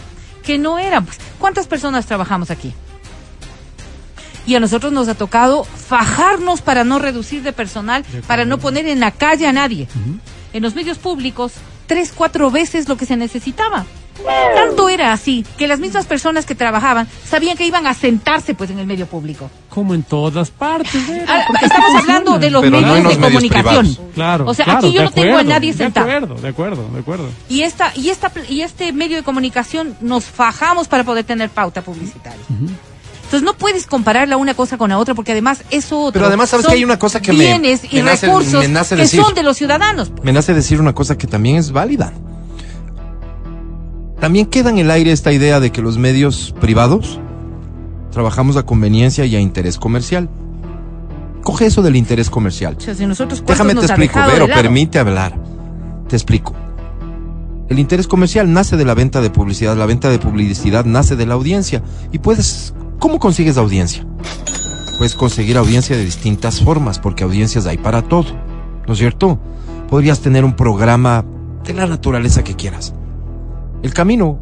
que 0.42 0.58
no 0.58 0.78
eran, 0.78 1.04
pues, 1.04 1.18
¿cuántas 1.38 1.66
personas 1.66 2.06
trabajamos 2.06 2.50
aquí? 2.50 2.72
Y 4.46 4.54
a 4.54 4.60
nosotros 4.60 4.92
nos 4.92 5.08
ha 5.08 5.14
tocado 5.14 5.64
fajarnos 5.64 6.62
para 6.62 6.82
no 6.82 6.98
reducir 6.98 7.42
de 7.42 7.52
personal, 7.52 8.04
para 8.26 8.44
no 8.44 8.58
poner 8.58 8.88
en 8.88 8.98
la 8.98 9.10
calle 9.12 9.46
a 9.46 9.52
nadie. 9.52 9.86
En 10.52 10.62
los 10.62 10.74
medios 10.74 10.98
públicos, 10.98 11.52
tres, 11.86 12.12
cuatro 12.14 12.50
veces 12.50 12.88
lo 12.88 12.96
que 12.96 13.06
se 13.06 13.16
necesitaba. 13.16 13.84
Tanto 14.54 14.88
era 14.88 15.12
así 15.12 15.44
que 15.56 15.66
las 15.66 15.78
mismas 15.80 16.06
personas 16.06 16.46
que 16.46 16.54
trabajaban 16.54 17.08
sabían 17.28 17.56
que 17.56 17.64
iban 17.66 17.86
a 17.86 17.94
sentarse 17.94 18.54
pues 18.54 18.70
en 18.70 18.78
el 18.78 18.86
medio 18.86 19.06
público. 19.06 19.50
Como 19.68 19.94
en 19.94 20.02
todas 20.02 20.50
partes. 20.50 21.00
Ah, 21.28 21.44
así 21.54 21.64
Estamos 21.66 21.96
hablando 22.02 22.38
de 22.38 22.50
los 22.50 22.62
no 22.64 22.70
medios 22.70 22.88
los 23.04 23.12
de 23.12 23.18
medios 23.18 23.18
comunicación. 23.32 23.86
privados. 23.86 24.00
Claro. 24.14 24.44
O 24.46 24.54
sea, 24.54 24.64
claro, 24.64 24.78
aquí 24.80 24.92
yo 24.92 25.02
no 25.04 25.10
tengo 25.10 25.36
a 25.38 25.42
nadie 25.42 25.72
sentado. 25.72 26.06
De 26.06 26.12
acuerdo, 26.14 26.34
de 26.42 26.48
acuerdo, 26.48 26.88
de 26.92 27.00
acuerdo. 27.00 27.28
Y 27.48 27.62
esta 27.62 27.92
y 27.94 28.10
esta 28.10 28.30
y 28.48 28.60
este 28.62 28.92
medio 28.92 29.16
de 29.16 29.22
comunicación 29.22 29.96
nos 30.00 30.24
fajamos 30.24 30.88
para 30.88 31.04
poder 31.04 31.24
tener 31.24 31.50
pauta 31.50 31.82
publicitaria. 31.82 32.40
Entonces 32.48 33.42
no 33.44 33.54
puedes 33.54 33.86
comparar 33.86 34.26
la 34.28 34.36
una 34.36 34.54
cosa 34.54 34.76
con 34.76 34.90
la 34.90 34.98
otra 34.98 35.14
porque 35.14 35.30
además 35.32 35.62
eso 35.70 36.00
otro. 36.00 36.14
Pero 36.14 36.26
además, 36.26 36.50
¿sabes 36.50 36.64
son 36.66 36.72
que 36.72 36.78
hay 36.78 36.84
una 36.84 36.98
cosa 36.98 37.22
que 37.22 37.32
me- 37.32 37.44
bienes 37.44 37.82
y 37.84 37.96
me 37.96 38.02
nace- 38.10 38.26
recursos 38.26 38.60
me 38.62 38.68
nace 38.68 38.96
que 38.96 39.02
decir? 39.02 39.22
son 39.22 39.34
de 39.34 39.44
los 39.44 39.56
ciudadanos. 39.56 40.10
Me 40.24 40.32
nace 40.32 40.52
decir 40.52 40.80
una 40.80 40.94
cosa 40.94 41.16
que 41.16 41.28
también 41.28 41.54
es 41.56 41.70
válida. 41.70 42.12
También 44.20 44.46
queda 44.46 44.70
en 44.70 44.78
el 44.78 44.90
aire 44.90 45.12
esta 45.12 45.32
idea 45.32 45.60
de 45.60 45.72
que 45.72 45.80
los 45.80 45.96
medios 45.96 46.54
privados 46.60 47.18
trabajamos 48.12 48.56
a 48.56 48.64
conveniencia 48.64 49.24
y 49.24 49.34
a 49.34 49.40
interés 49.40 49.78
comercial. 49.78 50.28
Coge 51.42 51.66
eso 51.66 51.80
del 51.80 51.96
interés 51.96 52.28
comercial. 52.28 52.76
O 52.76 52.80
sea, 52.80 52.94
si 52.94 53.06
nosotros 53.06 53.42
Déjame 53.46 53.74
te 53.74 53.86
explico, 53.86 54.20
pero 54.26 54.46
permite 54.46 54.98
hablar. 54.98 55.40
Te 56.08 56.16
explico. 56.16 56.54
El 57.70 57.78
interés 57.78 58.06
comercial 58.06 58.52
nace 58.52 58.76
de 58.76 58.84
la 58.84 58.94
venta 58.94 59.22
de 59.22 59.30
publicidad, 59.30 59.76
la 59.76 59.86
venta 59.86 60.10
de 60.10 60.18
publicidad 60.18 60.84
nace 60.84 61.16
de 61.16 61.24
la 61.24 61.34
audiencia. 61.34 61.82
Y 62.12 62.18
puedes, 62.18 62.74
¿cómo 62.98 63.18
consigues 63.18 63.56
audiencia? 63.56 64.04
Puedes 64.98 65.14
conseguir 65.14 65.56
audiencia 65.56 65.96
de 65.96 66.04
distintas 66.04 66.60
formas, 66.60 66.98
porque 66.98 67.24
audiencias 67.24 67.66
hay 67.66 67.78
para 67.78 68.02
todo, 68.02 68.26
¿no 68.86 68.92
es 68.92 68.98
cierto? 68.98 69.40
Podrías 69.88 70.20
tener 70.20 70.44
un 70.44 70.54
programa 70.54 71.24
de 71.64 71.72
la 71.72 71.86
naturaleza 71.86 72.44
que 72.44 72.54
quieras. 72.54 72.92
El 73.82 73.94
camino 73.94 74.38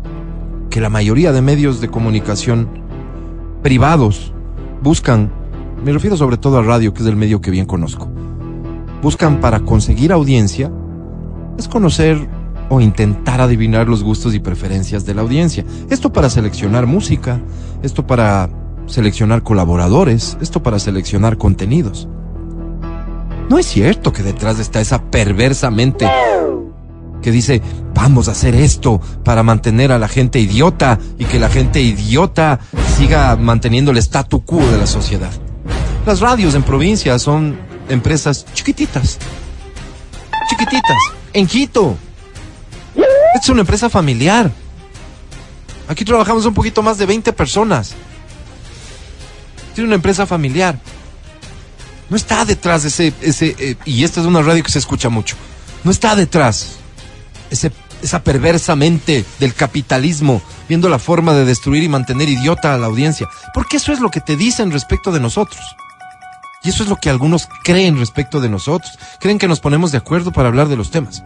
que 0.70 0.80
la 0.80 0.88
mayoría 0.88 1.32
de 1.32 1.42
medios 1.42 1.80
de 1.80 1.88
comunicación 1.88 2.68
privados 3.62 4.32
buscan, 4.82 5.30
me 5.84 5.92
refiero 5.92 6.16
sobre 6.16 6.36
todo 6.36 6.58
a 6.58 6.62
radio, 6.62 6.92
que 6.92 7.02
es 7.02 7.08
el 7.08 7.16
medio 7.16 7.40
que 7.40 7.50
bien 7.50 7.66
conozco, 7.66 8.08
buscan 9.02 9.40
para 9.40 9.60
conseguir 9.60 10.12
audiencia 10.12 10.72
es 11.58 11.68
conocer 11.68 12.28
o 12.70 12.80
intentar 12.80 13.40
adivinar 13.40 13.88
los 13.88 14.02
gustos 14.02 14.34
y 14.34 14.40
preferencias 14.40 15.04
de 15.04 15.14
la 15.14 15.22
audiencia. 15.22 15.64
Esto 15.90 16.12
para 16.12 16.30
seleccionar 16.30 16.86
música, 16.86 17.40
esto 17.82 18.06
para 18.06 18.48
seleccionar 18.86 19.42
colaboradores, 19.42 20.38
esto 20.40 20.62
para 20.62 20.78
seleccionar 20.78 21.36
contenidos. 21.36 22.08
No 23.50 23.58
es 23.58 23.66
cierto 23.66 24.12
que 24.12 24.22
detrás 24.22 24.58
está 24.58 24.80
esa 24.80 25.02
perversa 25.10 25.70
mente 25.70 26.06
que 27.22 27.30
dice, 27.30 27.62
vamos 27.94 28.28
a 28.28 28.32
hacer 28.32 28.54
esto 28.54 29.00
para 29.24 29.42
mantener 29.42 29.92
a 29.92 29.98
la 29.98 30.08
gente 30.08 30.38
idiota 30.38 30.98
y 31.18 31.24
que 31.24 31.38
la 31.38 31.48
gente 31.48 31.80
idiota 31.80 32.60
siga 32.96 33.36
manteniendo 33.36 33.90
el 33.90 33.98
statu 33.98 34.44
quo 34.44 34.64
de 34.66 34.78
la 34.78 34.86
sociedad. 34.86 35.30
Las 36.06 36.20
radios 36.20 36.54
en 36.54 36.62
provincia 36.62 37.18
son 37.18 37.58
empresas 37.88 38.46
chiquititas. 38.54 39.18
Chiquititas. 40.48 40.96
En 41.32 41.46
Quito. 41.46 41.96
Es 43.40 43.48
una 43.48 43.60
empresa 43.60 43.90
familiar. 43.90 44.50
Aquí 45.88 46.04
trabajamos 46.04 46.44
un 46.46 46.54
poquito 46.54 46.82
más 46.82 46.98
de 46.98 47.06
20 47.06 47.32
personas. 47.32 47.94
Tiene 49.74 49.88
una 49.88 49.96
empresa 49.96 50.26
familiar. 50.26 50.78
No 52.08 52.16
está 52.16 52.44
detrás 52.44 52.82
de 52.82 52.88
ese, 52.88 53.12
ese 53.20 53.54
eh, 53.58 53.76
y 53.84 54.04
esta 54.04 54.20
es 54.20 54.26
una 54.26 54.40
radio 54.40 54.62
que 54.62 54.70
se 54.70 54.78
escucha 54.78 55.08
mucho. 55.08 55.36
No 55.84 55.90
está 55.90 56.16
detrás 56.16 56.78
esa 57.50 58.22
perversa 58.22 58.76
mente 58.76 59.24
del 59.40 59.54
capitalismo, 59.54 60.42
viendo 60.68 60.88
la 60.88 60.98
forma 60.98 61.34
de 61.34 61.44
destruir 61.44 61.82
y 61.82 61.88
mantener 61.88 62.28
idiota 62.28 62.74
a 62.74 62.78
la 62.78 62.86
audiencia. 62.86 63.28
Porque 63.54 63.78
eso 63.78 63.92
es 63.92 64.00
lo 64.00 64.10
que 64.10 64.20
te 64.20 64.36
dicen 64.36 64.70
respecto 64.70 65.12
de 65.12 65.20
nosotros. 65.20 65.60
Y 66.62 66.70
eso 66.70 66.82
es 66.82 66.88
lo 66.88 66.96
que 66.96 67.10
algunos 67.10 67.48
creen 67.62 67.98
respecto 67.98 68.40
de 68.40 68.48
nosotros. 68.48 68.98
Creen 69.20 69.38
que 69.38 69.48
nos 69.48 69.60
ponemos 69.60 69.92
de 69.92 69.98
acuerdo 69.98 70.32
para 70.32 70.48
hablar 70.48 70.68
de 70.68 70.76
los 70.76 70.90
temas. 70.90 71.22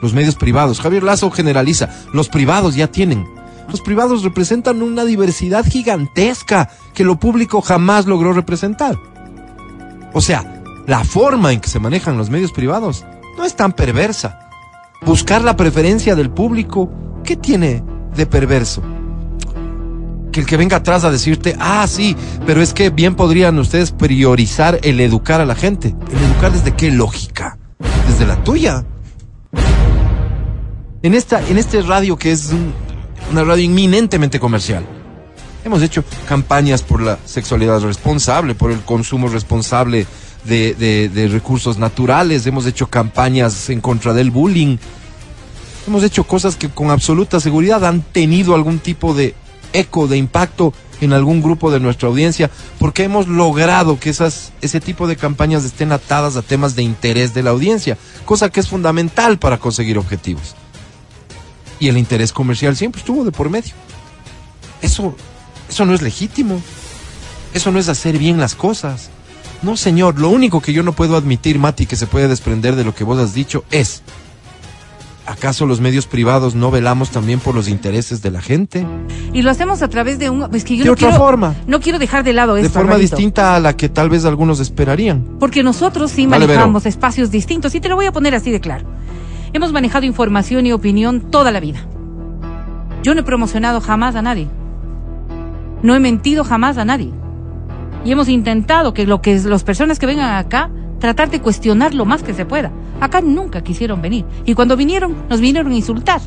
Los 0.00 0.14
medios 0.14 0.34
privados. 0.34 0.80
Javier 0.80 1.02
Lazo 1.02 1.30
generaliza. 1.30 1.88
Los 2.12 2.28
privados 2.28 2.74
ya 2.74 2.88
tienen. 2.88 3.26
Los 3.68 3.80
privados 3.80 4.22
representan 4.22 4.82
una 4.82 5.04
diversidad 5.04 5.64
gigantesca 5.64 6.70
que 6.94 7.04
lo 7.04 7.18
público 7.18 7.60
jamás 7.60 8.06
logró 8.06 8.32
representar. 8.32 8.98
O 10.12 10.20
sea, 10.20 10.62
la 10.86 11.04
forma 11.04 11.52
en 11.52 11.60
que 11.60 11.68
se 11.68 11.78
manejan 11.78 12.18
los 12.18 12.28
medios 12.28 12.52
privados 12.52 13.04
no 13.36 13.44
es 13.44 13.54
tan 13.54 13.72
perversa. 13.72 14.41
Buscar 15.04 15.42
la 15.42 15.56
preferencia 15.56 16.14
del 16.14 16.30
público, 16.30 16.90
¿qué 17.24 17.36
tiene 17.36 17.82
de 18.14 18.26
perverso? 18.26 18.82
Que 20.30 20.40
el 20.40 20.46
que 20.46 20.56
venga 20.56 20.78
atrás 20.78 21.04
a 21.04 21.10
decirte, 21.10 21.56
ah, 21.58 21.86
sí, 21.86 22.16
pero 22.46 22.62
es 22.62 22.72
que 22.72 22.90
bien 22.90 23.14
podrían 23.16 23.58
ustedes 23.58 23.90
priorizar 23.90 24.78
el 24.82 25.00
educar 25.00 25.40
a 25.40 25.44
la 25.44 25.54
gente. 25.54 25.94
¿El 26.10 26.18
educar 26.24 26.52
desde 26.52 26.72
qué 26.74 26.90
lógica? 26.90 27.58
Desde 28.08 28.26
la 28.26 28.42
tuya. 28.42 28.84
En 31.02 31.14
esta, 31.14 31.46
en 31.48 31.58
este 31.58 31.82
radio 31.82 32.16
que 32.16 32.30
es 32.32 32.50
un- 32.52 32.72
una 33.32 33.42
radio 33.44 33.64
inminentemente 33.64 34.38
comercial. 34.38 34.84
Hemos 35.64 35.82
hecho 35.82 36.02
campañas 36.28 36.82
por 36.82 37.02
la 37.02 37.18
sexualidad 37.24 37.80
responsable, 37.80 38.54
por 38.54 38.70
el 38.70 38.80
consumo 38.80 39.28
responsable 39.28 40.06
de, 40.44 40.74
de- 40.74 41.08
de 41.08 41.28
recursos 41.28 41.78
naturales, 41.78 42.46
hemos 42.46 42.66
hecho 42.66 42.88
campañas 42.88 43.70
en 43.70 43.80
contra 43.80 44.12
del 44.12 44.30
bullying, 44.30 44.76
hemos 45.86 46.02
hecho 46.04 46.24
cosas 46.24 46.56
que 46.56 46.68
con 46.68 46.90
absoluta 46.90 47.40
seguridad 47.40 47.84
han 47.84 48.02
tenido 48.02 48.54
algún 48.54 48.78
tipo 48.78 49.14
de 49.14 49.34
eco, 49.72 50.06
de 50.08 50.16
impacto 50.18 50.72
en 51.00 51.12
algún 51.12 51.42
grupo 51.42 51.70
de 51.72 51.80
nuestra 51.80 52.08
audiencia, 52.08 52.50
porque 52.78 53.02
hemos 53.04 53.26
logrado 53.26 53.98
que 53.98 54.10
esas, 54.10 54.52
ese 54.60 54.80
tipo 54.80 55.08
de 55.08 55.16
campañas 55.16 55.64
estén 55.64 55.90
atadas 55.90 56.36
a 56.36 56.42
temas 56.42 56.76
de 56.76 56.82
interés 56.82 57.34
de 57.34 57.42
la 57.42 57.50
audiencia, 57.50 57.98
cosa 58.24 58.50
que 58.50 58.60
es 58.60 58.68
fundamental 58.68 59.38
para 59.38 59.58
conseguir 59.58 59.98
objetivos. 59.98 60.54
Y 61.80 61.88
el 61.88 61.98
interés 61.98 62.32
comercial 62.32 62.76
siempre 62.76 63.00
estuvo 63.00 63.24
de 63.24 63.32
por 63.32 63.50
medio. 63.50 63.72
Eso, 64.80 65.16
eso 65.68 65.84
no 65.84 65.94
es 65.94 66.02
legítimo. 66.02 66.60
Eso 67.54 67.72
no 67.72 67.80
es 67.80 67.88
hacer 67.88 68.18
bien 68.18 68.38
las 68.38 68.54
cosas. 68.54 69.10
No, 69.62 69.76
señor, 69.76 70.18
lo 70.18 70.28
único 70.28 70.60
que 70.60 70.72
yo 70.72 70.82
no 70.82 70.92
puedo 70.92 71.16
admitir, 71.16 71.58
Mati, 71.58 71.86
que 71.86 71.96
se 71.96 72.06
puede 72.06 72.28
desprender 72.28 72.74
de 72.76 72.84
lo 72.84 72.94
que 72.94 73.04
vos 73.04 73.18
has 73.18 73.32
dicho 73.32 73.64
es, 73.70 74.02
¿acaso 75.24 75.66
los 75.66 75.80
medios 75.80 76.06
privados 76.06 76.56
no 76.56 76.72
velamos 76.72 77.10
también 77.10 77.38
por 77.38 77.54
los 77.54 77.68
intereses 77.68 78.22
de 78.22 78.32
la 78.32 78.40
gente? 78.40 78.84
Y 79.32 79.42
lo 79.42 79.50
hacemos 79.52 79.80
a 79.82 79.88
través 79.88 80.18
de 80.18 80.30
un... 80.30 80.52
Es 80.52 80.64
que 80.64 80.76
yo 80.76 80.82
De 80.82 80.88
no 80.88 80.92
otra 80.94 81.10
quiero, 81.10 81.24
forma. 81.24 81.54
No 81.68 81.80
quiero 81.80 82.00
dejar 82.00 82.24
de 82.24 82.32
lado 82.32 82.56
esto. 82.56 82.68
de 82.68 82.74
forma 82.74 82.96
distinta 82.96 83.54
a 83.54 83.60
la 83.60 83.76
que 83.76 83.88
tal 83.88 84.10
vez 84.10 84.24
algunos 84.24 84.58
esperarían. 84.58 85.36
Porque 85.38 85.62
nosotros 85.62 86.10
sí 86.10 86.26
Dale, 86.26 86.46
manejamos 86.48 86.84
espacios 86.86 87.30
distintos. 87.30 87.74
Y 87.76 87.80
te 87.80 87.88
lo 87.88 87.94
voy 87.94 88.06
a 88.06 88.12
poner 88.12 88.34
así 88.34 88.50
de 88.50 88.60
claro. 88.60 88.84
Hemos 89.52 89.72
manejado 89.72 90.06
información 90.06 90.66
y 90.66 90.72
opinión 90.72 91.20
toda 91.30 91.52
la 91.52 91.60
vida. 91.60 91.86
Yo 93.04 93.14
no 93.14 93.20
he 93.20 93.24
promocionado 93.24 93.80
jamás 93.80 94.16
a 94.16 94.22
nadie. 94.22 94.48
No 95.82 95.94
he 95.94 96.00
mentido 96.00 96.42
jamás 96.42 96.78
a 96.78 96.84
nadie. 96.84 97.12
Y 98.04 98.10
hemos 98.12 98.28
intentado 98.28 98.94
que 98.94 99.06
lo 99.06 99.22
que 99.22 99.38
las 99.40 99.64
personas 99.64 99.98
que 99.98 100.06
vengan 100.06 100.34
acá 100.34 100.70
tratar 100.98 101.30
de 101.30 101.40
cuestionar 101.40 101.94
lo 101.94 102.04
más 102.04 102.22
que 102.22 102.32
se 102.32 102.46
pueda. 102.46 102.70
Acá 103.00 103.20
nunca 103.20 103.62
quisieron 103.62 104.00
venir. 104.00 104.24
Y 104.44 104.54
cuando 104.54 104.76
vinieron, 104.76 105.16
nos 105.28 105.40
vinieron 105.40 105.72
a 105.72 105.74
insultar. 105.74 106.20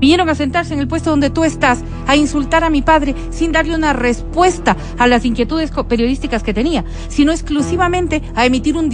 Vinieron 0.00 0.28
a 0.28 0.34
sentarse 0.34 0.74
en 0.74 0.80
el 0.80 0.88
puesto 0.88 1.10
donde 1.10 1.30
tú 1.30 1.44
estás, 1.44 1.84
a 2.08 2.16
insultar 2.16 2.64
a 2.64 2.70
mi 2.70 2.82
padre 2.82 3.14
sin 3.30 3.52
darle 3.52 3.76
una 3.76 3.92
respuesta 3.92 4.76
a 4.98 5.06
las 5.06 5.24
inquietudes 5.24 5.70
periodísticas 5.88 6.42
que 6.42 6.52
tenía, 6.52 6.84
sino 7.08 7.30
exclusivamente 7.30 8.22
a 8.34 8.44
emitir 8.44 8.76
un, 8.76 8.90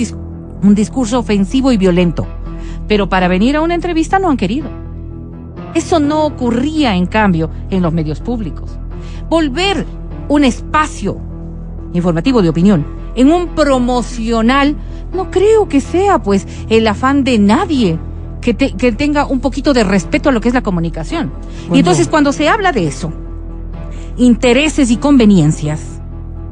un 0.63 0.75
discurso 0.75 1.19
ofensivo 1.19 1.73
y 1.73 1.79
violento. 1.79 2.27
Pero 2.87 3.09
para 3.09 3.29
venir 3.29 3.57
a 3.57 3.63
una 3.63 3.75
entrevista 3.75 4.19
no 4.19 4.29
han 4.29 4.37
querido. 4.37 4.69
Eso 5.75 6.01
no 6.01 6.27
ocurría, 6.27 6.97
en 6.97 7.07
cambio, 7.07 7.51
en 7.71 7.83
los 7.83 7.93
medios 7.93 8.21
públicos. 8.21 8.79
Volver 9.31 9.87
un 10.29 10.45
espacio 10.45 11.28
informativo 11.93 12.43
de 12.43 12.49
opinión 12.49 12.87
en 13.17 13.33
un 13.33 13.49
promocional 13.49 14.77
no 15.15 15.31
creo 15.31 15.69
que 15.69 15.81
sea, 15.81 16.23
pues, 16.23 16.47
el 16.69 16.87
afán 16.87 17.25
de 17.25 17.39
nadie 17.39 17.99
que, 18.41 18.53
te- 18.55 18.73
que 18.73 18.93
tenga 18.93 19.27
un 19.27 19.41
poquito 19.41 19.73
de 19.73 19.83
respeto 19.83 20.29
a 20.29 20.33
lo 20.33 20.41
que 20.41 20.49
es 20.49 20.55
la 20.55 20.63
comunicación. 20.63 21.33
Y 21.73 21.79
entonces, 21.79 22.09
cuando 22.09 22.33
se 22.33 22.49
habla 22.49 22.73
de 22.73 22.87
eso, 22.87 23.13
intereses 24.17 24.91
y 24.91 24.97
conveniencias, 24.99 26.01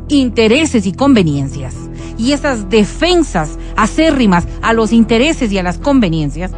intereses 0.08 0.86
y 0.86 0.92
conveniencias, 0.92 1.74
y 2.18 2.32
esas 2.32 2.70
defensas 2.70 3.58
acérrimas 3.76 4.48
a 4.62 4.72
los 4.72 4.92
intereses 4.92 5.52
y 5.52 5.58
a 5.58 5.62
las 5.62 5.78
conveniencias, 5.78 6.52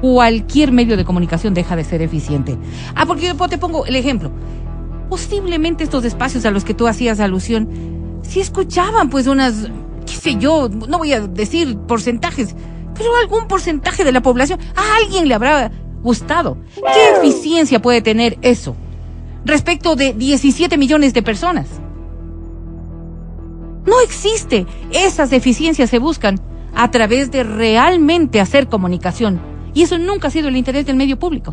cualquier 0.00 0.72
medio 0.72 0.96
de 0.96 1.04
comunicación 1.04 1.52
deja 1.52 1.76
de 1.76 1.84
ser 1.84 2.00
eficiente. 2.00 2.56
Ah, 2.94 3.04
porque 3.06 3.26
yo 3.26 3.34
te 3.48 3.58
pongo 3.58 3.84
el 3.84 3.94
ejemplo. 3.96 4.30
Posiblemente 5.10 5.84
estos 5.84 6.04
espacios 6.04 6.46
a 6.46 6.50
los 6.50 6.64
que 6.64 6.72
tú 6.72 6.86
hacías 6.86 7.20
alusión, 7.20 7.68
si 8.22 8.40
escuchaban 8.40 9.10
pues 9.10 9.26
unas, 9.26 9.68
qué 10.06 10.12
sé 10.12 10.36
yo, 10.36 10.70
no 10.70 10.98
voy 10.98 11.12
a 11.12 11.20
decir 11.26 11.76
porcentajes, 11.76 12.54
pero 12.94 13.16
algún 13.16 13.48
porcentaje 13.48 14.04
de 14.04 14.12
la 14.12 14.22
población, 14.22 14.60
a 14.76 14.96
alguien 15.02 15.26
le 15.26 15.34
habrá 15.34 15.72
gustado. 16.02 16.56
¿Qué 16.76 17.18
eficiencia 17.18 17.82
puede 17.82 18.02
tener 18.02 18.38
eso 18.42 18.76
respecto 19.44 19.96
de 19.96 20.12
17 20.12 20.78
millones 20.78 21.12
de 21.12 21.22
personas? 21.22 21.66
No 23.86 24.00
existe. 24.00 24.66
Esas 24.92 25.32
eficiencias 25.32 25.90
se 25.90 25.98
buscan 25.98 26.40
a 26.74 26.90
través 26.90 27.30
de 27.30 27.42
realmente 27.42 28.40
hacer 28.40 28.68
comunicación. 28.68 29.40
Y 29.74 29.82
eso 29.82 29.98
nunca 29.98 30.28
ha 30.28 30.30
sido 30.30 30.48
el 30.48 30.56
interés 30.56 30.86
del 30.86 30.96
medio 30.96 31.18
público. 31.18 31.52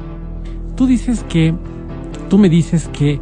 Tú 0.76 0.86
dices 0.86 1.26
que, 1.28 1.56
tú 2.30 2.38
me 2.38 2.50
dices 2.50 2.90
que 2.94 3.20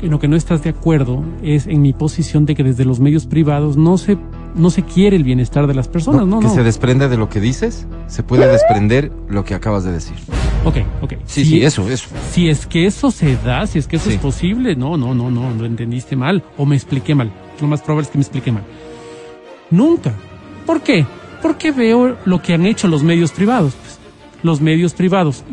en 0.00 0.10
lo 0.10 0.18
que 0.18 0.28
no 0.28 0.36
estás 0.36 0.62
de 0.62 0.70
acuerdo 0.70 1.24
es 1.42 1.66
en 1.66 1.82
mi 1.82 1.92
posición 1.92 2.46
de 2.46 2.54
que 2.54 2.62
desde 2.62 2.84
los 2.84 3.00
medios 3.00 3.26
privados 3.26 3.76
no 3.76 3.98
se, 3.98 4.16
no 4.54 4.70
se 4.70 4.82
quiere 4.82 5.16
el 5.16 5.24
bienestar 5.24 5.66
de 5.66 5.74
las 5.74 5.88
personas, 5.88 6.26
no, 6.26 6.38
que 6.40 6.46
no. 6.46 6.54
se 6.54 6.62
desprende 6.62 7.08
de 7.08 7.16
lo 7.16 7.28
que 7.28 7.40
dices, 7.40 7.86
se 8.06 8.22
puede 8.22 8.46
desprender 8.46 9.10
lo 9.28 9.44
que 9.44 9.54
acabas 9.54 9.84
de 9.84 9.92
decir. 9.92 10.16
Ok, 10.64 10.76
ok. 11.02 11.12
Sí, 11.24 11.44
Si- 11.44 11.50
sí, 11.50 11.62
eso, 11.64 11.88
eso. 11.88 12.08
Si 12.32 12.48
es 12.48 12.66
que 12.66 12.86
eso 12.86 13.10
se 13.10 13.36
da, 13.38 13.66
si 13.66 13.78
es 13.78 13.86
que 13.86 13.96
eso 13.96 14.08
Sí. 14.08 14.14
es 14.16 14.20
posible, 14.20 14.76
no, 14.76 14.96
no, 14.96 15.14
no, 15.14 15.30
no, 15.30 15.50
lo 15.54 15.64
entendiste 15.66 16.16
mal 16.16 16.44
o 16.56 16.64
me 16.66 16.76
expliqué 16.76 17.14
mal. 17.14 17.32
Lo 17.60 17.66
más 17.66 17.80
probable 17.82 18.04
es 18.06 18.10
que 18.10 18.18
me 18.18 18.22
expliqué 18.22 18.52
mal. 18.52 18.64
Nunca. 19.70 20.12
¿Por 20.66 20.80
qué? 20.82 21.06
Porque 21.42 21.70
veo 21.72 22.16
lo 22.24 22.42
que 22.42 22.54
han 22.54 22.66
hecho 22.66 22.88
los 22.88 23.02
medios 23.02 23.32
privados. 23.32 23.74
Pues, 23.74 23.98
los 24.42 24.60
medios 24.60 24.94
privados, 24.94 25.44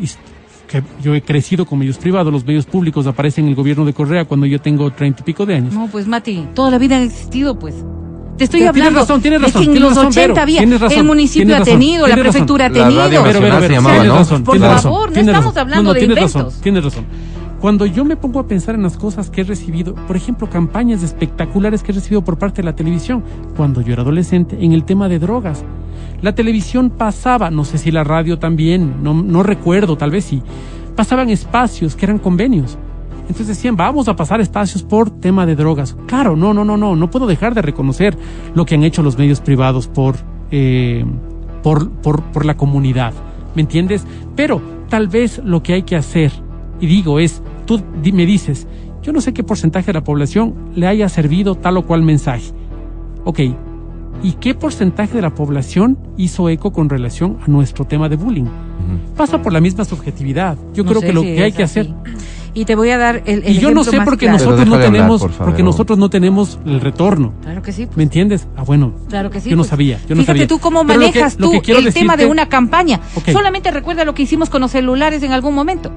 que 0.66 0.82
yo 1.02 1.14
he 1.14 1.22
crecido 1.22 1.64
con 1.66 1.78
medios 1.78 1.98
privados, 1.98 2.32
los 2.32 2.44
medios 2.44 2.66
públicos 2.66 3.06
aparecen 3.06 3.44
en 3.44 3.50
el 3.50 3.54
gobierno 3.56 3.84
de 3.84 3.92
Correa 3.92 4.24
cuando 4.24 4.46
yo 4.46 4.60
tengo 4.60 4.90
treinta 4.92 5.20
y 5.22 5.24
pico 5.24 5.46
de 5.46 5.54
años. 5.56 5.72
No, 5.74 5.88
pues 5.88 6.06
Mati, 6.06 6.46
toda 6.54 6.70
la 6.70 6.78
vida 6.78 6.96
han 6.96 7.02
existido, 7.04 7.58
pues. 7.58 7.74
Te 8.36 8.44
estoy 8.44 8.60
Tienes 8.60 8.68
hablando 8.76 9.00
razón, 9.00 9.22
tienes 9.22 9.40
razón, 9.40 9.62
que 9.62 9.66
en 9.66 9.72
tienes 9.72 9.80
los 9.88 9.96
razón, 9.96 10.06
80 10.08 10.20
Vero, 10.32 10.42
había, 10.42 10.58
tienes 10.58 10.80
razón, 10.80 10.98
el 10.98 11.04
municipio 11.04 11.46
tienes 11.46 11.62
ha 11.62 11.64
tenido, 11.64 12.06
la 12.06 12.14
tienes 12.14 12.24
razón. 12.26 12.32
prefectura 12.32 12.66
ha 12.66 12.68
La 12.68 12.74
tenido. 12.74 13.00
radio 13.00 13.22
Pero, 13.22 13.38
pero, 13.40 13.40
pero, 13.56 13.66
se 13.66 13.72
llamaba, 13.72 13.94
tienes 13.94 14.12
¿no? 14.12 14.18
razón, 14.18 14.44
Por 14.44 14.58
tienes 14.58 14.68
favor, 14.68 14.76
razón, 14.76 15.06
no 15.06 15.12
tienes 15.14 15.34
estamos 15.34 15.56
hablando 15.56 15.92
de 15.94 15.98
tienes 16.00 16.16
inventos. 16.18 16.44
razón, 16.44 16.62
tienes 16.62 16.84
razón. 16.84 17.04
Cuando 17.60 17.86
yo 17.86 18.04
me 18.04 18.16
pongo 18.16 18.38
a 18.38 18.46
pensar 18.46 18.74
en 18.74 18.82
las 18.82 18.98
cosas 18.98 19.30
que 19.30 19.40
he 19.40 19.44
recibido, 19.44 19.94
por 19.94 20.16
ejemplo, 20.16 20.48
campañas 20.50 21.02
espectaculares 21.02 21.82
que 21.82 21.92
he 21.92 21.94
recibido 21.94 22.22
por 22.22 22.38
parte 22.38 22.62
de 22.62 22.66
la 22.66 22.76
televisión, 22.76 23.24
cuando 23.56 23.80
yo 23.80 23.94
era 23.94 24.02
adolescente, 24.02 24.58
en 24.60 24.72
el 24.72 24.84
tema 24.84 25.08
de 25.08 25.18
drogas. 25.18 25.64
La 26.20 26.34
televisión 26.34 26.90
pasaba, 26.90 27.50
no 27.50 27.64
sé 27.64 27.78
si 27.78 27.90
la 27.90 28.04
radio 28.04 28.38
también, 28.38 29.02
no, 29.02 29.14
no 29.14 29.42
recuerdo, 29.42 29.96
tal 29.96 30.10
vez 30.10 30.26
sí, 30.26 30.42
pasaban 30.94 31.30
espacios 31.30 31.96
que 31.96 32.04
eran 32.04 32.18
convenios. 32.18 32.78
Entonces 33.22 33.48
decían, 33.48 33.74
vamos 33.74 34.06
a 34.08 34.14
pasar 34.14 34.40
espacios 34.40 34.82
por 34.82 35.10
tema 35.10 35.46
de 35.46 35.56
drogas. 35.56 35.96
Claro, 36.06 36.36
no, 36.36 36.54
no, 36.54 36.64
no, 36.64 36.76
no, 36.76 36.94
no 36.94 37.10
puedo 37.10 37.26
dejar 37.26 37.54
de 37.54 37.62
reconocer 37.62 38.16
lo 38.54 38.64
que 38.64 38.76
han 38.76 38.84
hecho 38.84 39.02
los 39.02 39.18
medios 39.18 39.40
privados 39.40 39.88
por, 39.88 40.16
eh, 40.50 41.04
por, 41.62 41.90
por, 41.90 42.22
por 42.22 42.44
la 42.44 42.56
comunidad. 42.56 43.12
¿Me 43.54 43.62
entiendes? 43.62 44.06
Pero 44.36 44.60
tal 44.88 45.08
vez 45.08 45.40
lo 45.44 45.62
que 45.62 45.72
hay 45.72 45.82
que 45.82 45.96
hacer, 45.96 46.30
y 46.80 46.86
digo, 46.86 47.18
es, 47.18 47.42
tú 47.64 47.80
me 48.12 48.26
dices, 48.26 48.66
yo 49.02 49.12
no 49.12 49.20
sé 49.20 49.32
qué 49.32 49.42
porcentaje 49.42 49.86
de 49.88 49.92
la 49.94 50.04
población 50.04 50.54
le 50.74 50.86
haya 50.86 51.08
servido 51.08 51.54
tal 51.54 51.76
o 51.78 51.86
cual 51.86 52.02
mensaje. 52.02 52.52
Ok, 53.24 53.40
¿y 54.22 54.32
qué 54.40 54.54
porcentaje 54.54 55.14
de 55.14 55.22
la 55.22 55.34
población 55.34 55.98
hizo 56.16 56.48
eco 56.48 56.72
con 56.72 56.88
relación 56.88 57.38
a 57.46 57.50
nuestro 57.50 57.84
tema 57.84 58.08
de 58.08 58.16
bullying? 58.16 58.46
Pasa 59.16 59.40
por 59.42 59.52
la 59.52 59.60
misma 59.60 59.84
subjetividad. 59.84 60.56
Yo 60.74 60.84
No 60.84 60.90
creo 60.90 61.00
que 61.02 61.12
lo 61.12 61.22
si 61.22 61.34
que 61.34 61.42
hay 61.42 61.52
que 61.52 61.62
así. 61.64 61.80
hacer... 61.80 61.94
Y 62.54 62.64
te 62.64 62.74
voy 62.74 62.88
a 62.88 62.96
dar 62.96 63.22
el, 63.26 63.42
el 63.44 63.56
Y 63.56 63.58
yo 63.58 63.70
no 63.72 63.84
sé 63.84 64.00
porque 64.00 64.24
claro. 64.26 64.38
Nosotros 64.38 64.66
no 64.66 64.74
hablar, 64.76 64.90
tenemos, 64.90 65.20
por 65.20 65.30
porque 65.32 65.62
nosotros 65.62 65.98
no 65.98 66.08
tenemos 66.08 66.58
el 66.64 66.80
retorno. 66.80 67.34
Claro 67.42 67.60
que 67.60 67.70
sí. 67.70 67.84
pues. 67.84 67.98
¿Me 67.98 68.04
entiendes? 68.04 68.48
Ah, 68.56 68.62
bueno. 68.62 68.94
Claro 69.10 69.28
que 69.30 69.42
sí. 69.42 69.50
Yo 69.50 69.56
no 69.56 69.60
pues. 69.60 69.68
sabía, 69.68 69.98
yo 70.08 70.14
no 70.14 70.22
Fíjate 70.22 70.38
sabía. 70.38 70.46
tú 70.46 70.58
cómo 70.58 70.80
Pero 70.86 71.00
lo 71.00 71.06
que- 71.06 71.10
manejas 71.12 71.38
lo 71.38 71.50
tú 71.50 71.60
el 71.72 71.92
tema 71.92 72.16
de 72.16 72.24
una 72.24 72.48
campaña. 72.48 73.00
Solamente 73.30 73.70
recuerda 73.70 74.06
lo 74.06 74.14
que 74.14 74.22
hicimos 74.22 74.48
con 74.48 74.62
los 74.62 74.70
celulares 74.70 75.22
en 75.22 75.32
algún 75.32 75.54
momento. 75.54 75.92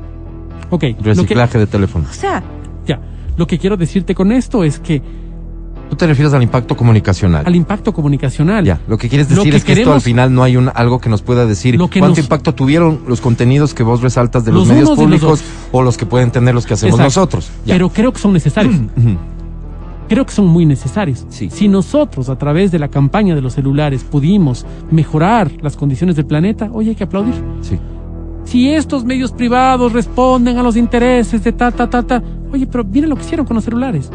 Ok. 0.69 0.79
que- 0.81 0.95
Reciclaje 1.01 1.57
de 1.57 1.67
teléfono. 1.67 2.05
O 2.09 2.13
sea, 2.13 2.43
ya. 2.87 2.99
Lo 3.37 3.47
que 3.47 3.57
quiero 3.57 3.77
decirte 3.77 4.13
con 4.15 4.31
esto 4.31 4.63
es 4.63 4.79
que 4.79 5.01
Tú 5.89 5.95
te 5.95 6.05
refieres 6.05 6.31
al 6.35 6.43
impacto 6.43 6.77
comunicacional. 6.77 7.43
al 7.47 7.55
impacto 7.55 7.91
comunicacional. 7.93 8.63
Ya, 8.63 8.79
lo 8.87 8.95
que 8.99 9.09
quieres 9.09 9.27
decir 9.27 9.49
que 9.49 9.57
es 9.57 9.63
que 9.63 9.73
esto 9.73 9.91
al 9.91 10.01
final 10.01 10.31
no 10.31 10.43
hay 10.43 10.55
un, 10.55 10.69
algo 10.75 10.99
que 10.99 11.09
nos 11.09 11.23
pueda 11.23 11.47
decir 11.47 11.77
Lo 11.77 11.89
que 11.89 11.97
cuánto 11.99 12.17
nos- 12.17 12.25
impacto 12.25 12.53
tuvieron 12.53 12.99
los 13.07 13.21
contenidos 13.21 13.73
que 13.73 13.81
vos 13.81 14.01
resaltas 14.03 14.45
de 14.45 14.51
los, 14.51 14.61
Los 14.61 14.67
medios 14.67 14.89
los 14.89 14.99
públicos 14.99 15.41
o 15.71 15.81
los 15.81 15.97
que 15.97 16.05
pueden 16.05 16.29
tener 16.29 16.53
los 16.53 16.67
que 16.67 16.75
hacemos 16.75 16.93
Exacto. 16.99 17.05
nosotros. 17.21 17.49
Ya. 17.65 17.73
Pero 17.73 17.89
creo 17.89 18.13
que 18.13 18.19
son 18.19 18.33
necesarios. 18.33 18.75
Creo 20.09 20.25
que 20.25 20.31
son 20.31 20.47
muy 20.47 20.65
necesarios. 20.65 21.23
Sí. 21.29 21.49
Si 21.51 21.67
nosotros, 21.67 22.29
a 22.29 22.35
través 22.35 22.71
de 22.71 22.79
la 22.79 22.87
campaña 22.87 23.35
de 23.35 23.41
los 23.41 23.53
celulares, 23.53 24.03
pudimos 24.03 24.65
mejorar 24.89 25.51
las 25.61 25.75
condiciones 25.77 26.15
del 26.15 26.25
planeta, 26.25 26.67
oye, 26.73 26.89
hay 26.89 26.95
que 26.95 27.03
aplaudir. 27.03 27.35
Sí. 27.61 27.77
Si 28.49 28.67
estos 28.73 29.05
medios 29.05 29.31
privados 29.31 29.93
responden 29.93 30.57
a 30.57 30.63
los 30.63 30.75
intereses 30.75 31.43
de 31.43 31.51
ta, 31.51 31.69
ta, 31.71 31.87
ta, 31.87 32.01
ta, 32.01 32.23
oye, 32.51 32.65
pero 32.65 32.83
miren 32.83 33.09
lo 33.11 33.15
que 33.15 33.21
hicieron 33.21 33.45
con 33.45 33.53
los 33.55 33.63
celulares. 33.63 34.09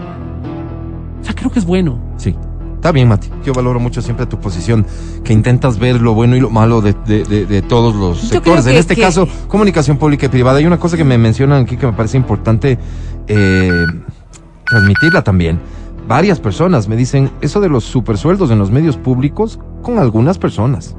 O 1.21 1.25
sea, 1.25 1.35
creo 1.35 1.51
que 1.53 1.61
es 1.61 1.65
bueno. 1.65 1.99
Sí. 2.17 2.35
Está 2.75 2.91
bien, 2.91 3.07
Mati. 3.09 3.29
Yo 3.45 3.53
valoro 3.55 3.79
mucho 3.79 4.03
siempre 4.03 4.27
tu 4.27 4.39
posición, 4.41 4.85
que 5.23 5.33
intentas 5.33 5.79
ver 5.79 6.01
lo 6.03 6.15
bueno 6.15 6.35
y 6.37 6.41
lo 6.41 6.51
malo 6.51 6.81
de, 6.83 6.95
de- 7.07 7.23
de- 7.25 7.47
de 7.47 7.63
todos 7.63 7.95
los 7.95 8.23
Yo 8.23 8.29
sectores. 8.29 8.67
En 8.67 8.75
este 8.77 8.95
que- 8.97 9.03
caso, 9.03 9.27
comunicación 9.49 9.97
pública 9.99 10.27
y 10.27 10.29
privada. 10.29 10.59
Hay 10.59 10.67
una 10.67 10.79
cosa 10.79 10.97
que 10.97 11.05
me 11.05 11.17
mencionan 11.17 11.63
aquí 11.63 11.77
que 11.77 11.87
me 11.87 11.93
parece 11.93 12.17
importante 12.17 12.77
eh, 13.29 13.71
transmitirla 14.67 15.23
también. 15.23 15.61
Varias 16.09 16.41
personas 16.41 16.89
me 16.89 16.97
dicen 16.97 17.31
eso 17.41 17.61
de 17.61 17.69
los 17.71 17.85
supersueldos 17.85 18.51
en 18.51 18.59
los 18.59 18.71
medios 18.71 18.97
públicos 18.99 19.59
con 19.81 19.99
algunas 19.99 20.37
personas. 20.39 20.95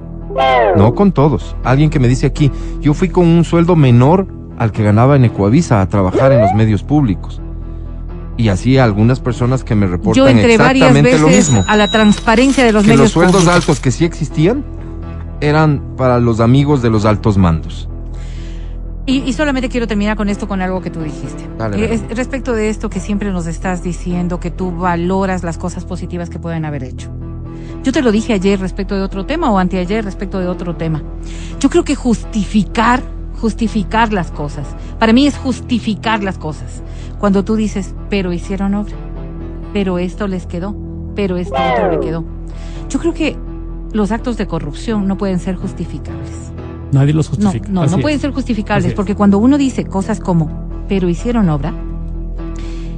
No 0.76 0.94
con 0.96 1.12
todos. 1.12 1.56
Alguien 1.64 1.90
que 1.90 2.00
me 2.00 2.08
dice 2.08 2.26
aquí, 2.28 2.52
yo 2.82 2.94
fui 2.94 3.10
con 3.10 3.26
un 3.26 3.44
sueldo 3.46 3.76
menor 3.76 4.28
al 4.58 4.72
que 4.72 4.84
ganaba 4.84 5.16
en 5.16 5.26
Ecuavisa 5.26 5.82
a 5.82 5.88
trabajar 5.90 6.32
en 6.32 6.42
los 6.42 6.54
medios 6.54 6.84
públicos. 6.84 7.42
Y 8.38 8.50
así 8.50 8.78
algunas 8.78 9.22
personas 9.22 9.64
que 9.64 9.76
me 9.76 9.88
reportan 9.88 10.16
yo 10.24 10.28
entré 10.28 10.58
varias 10.58 10.90
exactamente 10.90 11.20
lo 11.20 11.28
veces 11.28 11.50
mismo. 11.52 11.64
a 11.70 11.78
la 11.78 11.90
transparencia 11.90 12.66
de 12.66 12.74
los 12.74 12.84
que 12.84 12.90
medios 12.90 13.04
los 13.04 13.12
sueldos 13.12 13.36
públicos. 13.44 13.56
altos 13.56 13.80
que 13.80 13.92
sí 13.92 14.04
existían 14.04 14.64
eran 15.40 15.82
para 15.96 16.20
los 16.20 16.42
amigos 16.42 16.82
de 16.82 16.90
los 16.90 17.06
altos 17.06 17.38
mandos. 17.38 17.88
Y, 19.06 19.20
y 19.20 19.34
solamente 19.34 19.70
quiero 19.70 19.88
terminar 19.88 20.18
con 20.18 20.30
esto, 20.30 20.48
con 20.48 20.62
algo 20.62 20.82
que 20.82 20.90
tú 20.90 21.00
dijiste. 21.02 21.44
Eh, 21.44 21.50
dale. 21.58 21.94
es- 21.94 22.04
respecto 22.10 22.54
de 22.54 22.70
esto 22.70 22.90
que 22.90 23.00
siempre 23.00 23.32
nos 23.32 23.46
estás 23.48 23.84
diciendo, 23.84 24.40
que 24.40 24.52
tú 24.52 24.72
valoras 24.76 25.44
las 25.44 25.58
cosas 25.58 25.86
positivas 25.86 26.30
que 26.30 26.40
pueden 26.40 26.66
haber 26.66 26.84
hecho. 26.84 27.10
Yo 27.86 27.92
te 27.92 28.02
lo 28.02 28.12
dije 28.12 28.34
ayer 28.34 28.60
respecto 28.60 28.96
de 28.96 29.02
otro 29.04 29.28
tema 29.28 29.52
o 29.52 29.60
anteayer 29.60 30.04
respecto 30.04 30.40
de 30.40 30.48
otro 30.48 30.76
tema. 30.76 31.04
Yo 31.60 31.70
creo 31.70 31.84
que 31.84 31.94
justificar, 31.94 33.04
justificar 33.40 34.12
las 34.12 34.32
cosas. 34.32 34.66
Para 34.98 35.14
mí 35.14 35.28
es 35.28 35.38
justificar 35.38 36.24
las 36.24 36.40
cosas. 36.40 36.82
Cuando 37.20 37.46
tú 37.46 37.56
dices, 37.56 37.94
pero 38.10 38.34
hicieron 38.34 38.74
obra, 38.74 38.96
pero 39.72 40.00
esto 40.00 40.26
les 40.28 40.48
quedó, 40.48 40.76
pero 41.16 41.38
esto 41.38 41.54
otro 41.74 41.92
le 41.92 42.00
quedó. 42.00 42.24
Yo 42.90 42.98
creo 43.00 43.14
que 43.14 43.38
los 43.94 44.12
actos 44.12 44.36
de 44.38 44.48
corrupción 44.48 45.08
no 45.08 45.16
pueden 45.16 45.38
ser 45.40 45.56
justificables. 45.56 46.52
Nadie 46.92 47.14
los 47.14 47.30
No, 47.38 47.50
justifica. 47.52 47.70
no, 47.72 47.86
no 47.86 47.98
es. 47.98 48.02
pueden 48.02 48.20
ser 48.20 48.32
justificables, 48.32 48.86
Así 48.86 48.90
es. 48.94 48.96
porque 48.96 49.14
cuando 49.14 49.38
uno 49.38 49.60
dice 49.60 49.86
cosas 49.86 50.20
como, 50.20 50.50
pero 50.90 51.08
hicieron 51.08 51.50
obra, 51.50 51.72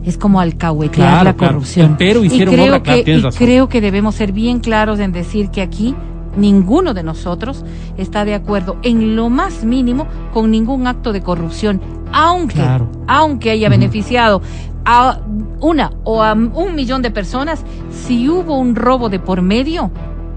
es 0.07 0.17
como 0.17 0.39
alcahuetear 0.39 1.09
Claro, 1.09 1.23
la 1.25 1.33
corrupción. 1.35 1.95
Pero 1.97 2.23
hicieron 2.23 2.53
y 2.53 2.57
creo 2.57 2.75
obra, 2.77 2.83
que, 2.83 3.11
y 3.11 3.21
razón. 3.21 3.37
creo 3.37 3.69
que 3.69 3.81
debemos 3.81 4.15
ser 4.15 4.31
bien 4.31 4.59
claros 4.59 4.99
en 4.99 5.11
decir 5.11 5.49
que 5.49 5.61
aquí 5.61 5.95
ninguno 6.37 6.93
de 6.93 7.03
nosotros 7.03 7.65
está 7.97 8.23
de 8.23 8.33
acuerdo 8.35 8.77
en 8.83 9.15
lo 9.15 9.29
más 9.29 9.63
mínimo 9.65 10.07
con 10.33 10.49
ningún 10.51 10.87
acto 10.87 11.11
de 11.11 11.21
corrupción, 11.21 11.81
aunque, 12.13 12.61
aunque 13.07 13.51
haya 13.51 13.69
beneficiado 13.69 14.41
a 14.85 15.19
una 15.59 15.91
o 16.05 16.23
a 16.23 16.33
un 16.33 16.75
millón 16.75 17.01
de 17.01 17.11
personas, 17.11 17.65
si 17.91 18.29
hubo 18.29 18.57
un 18.57 18.75
robo 18.75 19.09
de 19.09 19.19
por 19.19 19.41
medio, 19.41 19.91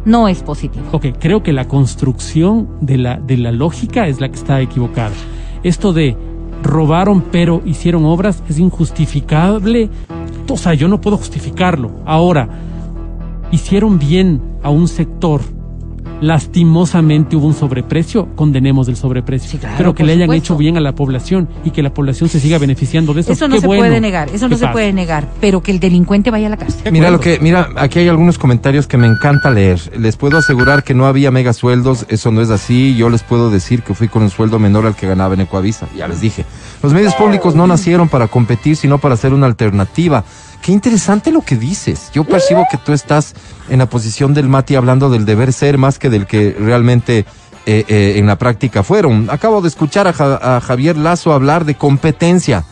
no 0.05 0.27
es 0.27 0.43
positivo. 0.43 0.87
Ok, 0.93 1.07
creo 1.21 1.43
que 1.43 1.53
la 1.53 1.69
construcción 1.69 2.69
de 2.81 2.97
la, 2.97 3.19
de 3.21 3.37
la 3.37 3.53
lógica 3.53 4.09
es 4.09 4.21
la 4.21 4.29
que 4.31 4.37
está 4.37 4.61
equivocada. 4.61 5.13
Esto 5.63 5.93
de 5.93 6.17
robaron 6.63 7.23
pero 7.31 7.63
hicieron 7.65 8.05
obras 8.05 8.43
es 8.49 8.59
injustificable. 8.59 9.91
O 10.49 10.57
sea, 10.57 10.75
yo 10.75 10.89
no 10.89 11.01
puedo 11.01 11.17
justificarlo. 11.17 11.93
Ahora, 12.05 12.49
hicieron 13.51 13.99
bien 13.99 14.41
a 14.63 14.71
un 14.71 14.89
sector. 14.89 15.41
Lastimosamente 16.21 17.37
hubo 17.37 17.47
un 17.47 17.55
sobreprecio, 17.55 18.29
condenemos 18.37 18.89
el 18.89 18.97
sobreprecio. 18.97 19.51
Sí, 19.51 19.59
claro, 19.59 19.75
pero 19.79 19.95
que 19.95 20.05
le 20.05 20.13
hayan 20.13 20.27
supuesto. 20.27 20.45
hecho 20.45 20.57
bien 20.57 20.77
a 20.77 20.81
la 20.81 20.95
población 20.95 21.49
y 21.65 21.71
que 21.71 21.83
la 21.83 21.95
población 21.95 22.29
se 22.29 22.41
siga 22.41 22.59
beneficiando 22.59 23.15
de 23.15 23.23
eso. 23.23 23.33
Eso 23.33 23.49
no 23.49 23.55
qué 23.55 23.61
se 23.63 23.67
bueno. 23.67 23.83
puede 23.83 24.01
negar, 24.01 24.29
eso 24.33 24.49
no 24.49 24.57
se 24.57 24.69
puede 24.69 24.93
negar, 24.93 25.27
pero 25.41 25.63
que 25.63 25.71
el 25.71 25.81
delincuente 25.81 26.31
vaya 26.31 26.49
a 26.49 26.51
la 26.51 26.57
cárcel. 26.57 26.93
Mira 26.93 27.11
lo 27.11 27.21
que, 27.21 27.39
mira, 27.41 27.69
aquí 27.77 28.01
hay 28.01 28.09
algunos 28.09 28.39
comentarios 28.39 28.87
que 28.87 28.97
me 28.97 29.07
encanta 29.07 29.51
leer. 29.51 29.81
Les 29.99 30.17
puedo 30.17 30.39
asegurar 30.39 30.85
que 30.85 30.95
no 30.95 31.07
había 31.07 31.31
mega 31.31 31.53
sueldos, 31.53 32.05
eso 32.09 32.31
no 32.31 32.43
es 32.43 32.51
así. 32.51 32.95
Yo 32.97 33.09
les 33.09 33.23
puedo 33.23 33.51
decir 33.51 33.83
que 33.83 33.95
fui 33.95 34.09
con 34.09 34.23
un 34.23 34.31
sueldo 34.31 34.59
menor 34.59 34.87
al 34.87 34.97
que 34.97 35.07
ganaba 35.07 35.35
en 35.35 35.41
Ecuavisa, 35.41 35.89
ya 35.97 36.07
les 36.07 36.21
dije. 36.21 36.45
Los 36.83 36.93
medios 36.93 37.15
públicos 37.15 37.55
no 37.55 37.67
nacieron 37.67 38.09
para 38.09 38.29
competir, 38.29 38.77
sino 38.77 38.99
para 38.99 39.17
ser 39.17 39.33
una 39.33 39.47
alternativa. 39.47 40.25
Qué 40.63 40.73
interesante 40.73 41.33
lo 41.33 41.41
que 41.41 41.57
dices. 41.57 42.11
Yo 42.13 42.25
percibo 42.25 42.67
que 42.71 42.77
tú 42.77 42.93
estás 42.93 43.35
en 43.71 43.79
la 43.79 43.87
posición 43.87 44.35
del 44.35 44.49
Mati 44.49 44.75
hablando 44.75 45.09
del 45.09 45.25
deber 45.25 45.53
ser 45.53 45.79
más 45.79 45.99
que 45.99 46.11
del 46.11 46.27
que 46.27 46.55
realmente 46.59 47.25
eh, 47.67 47.85
eh, 47.89 48.15
en 48.17 48.27
la 48.27 48.37
práctica 48.37 48.83
fueron. 48.83 49.29
Acabo 49.31 49.63
de 49.63 49.69
escuchar 49.69 50.07
a, 50.07 50.13
Ja- 50.13 50.57
a 50.57 50.61
Javier 50.61 50.97
Lazo 50.97 51.33
hablar 51.33 51.65
de 51.65 51.77
competencia. 51.77 52.65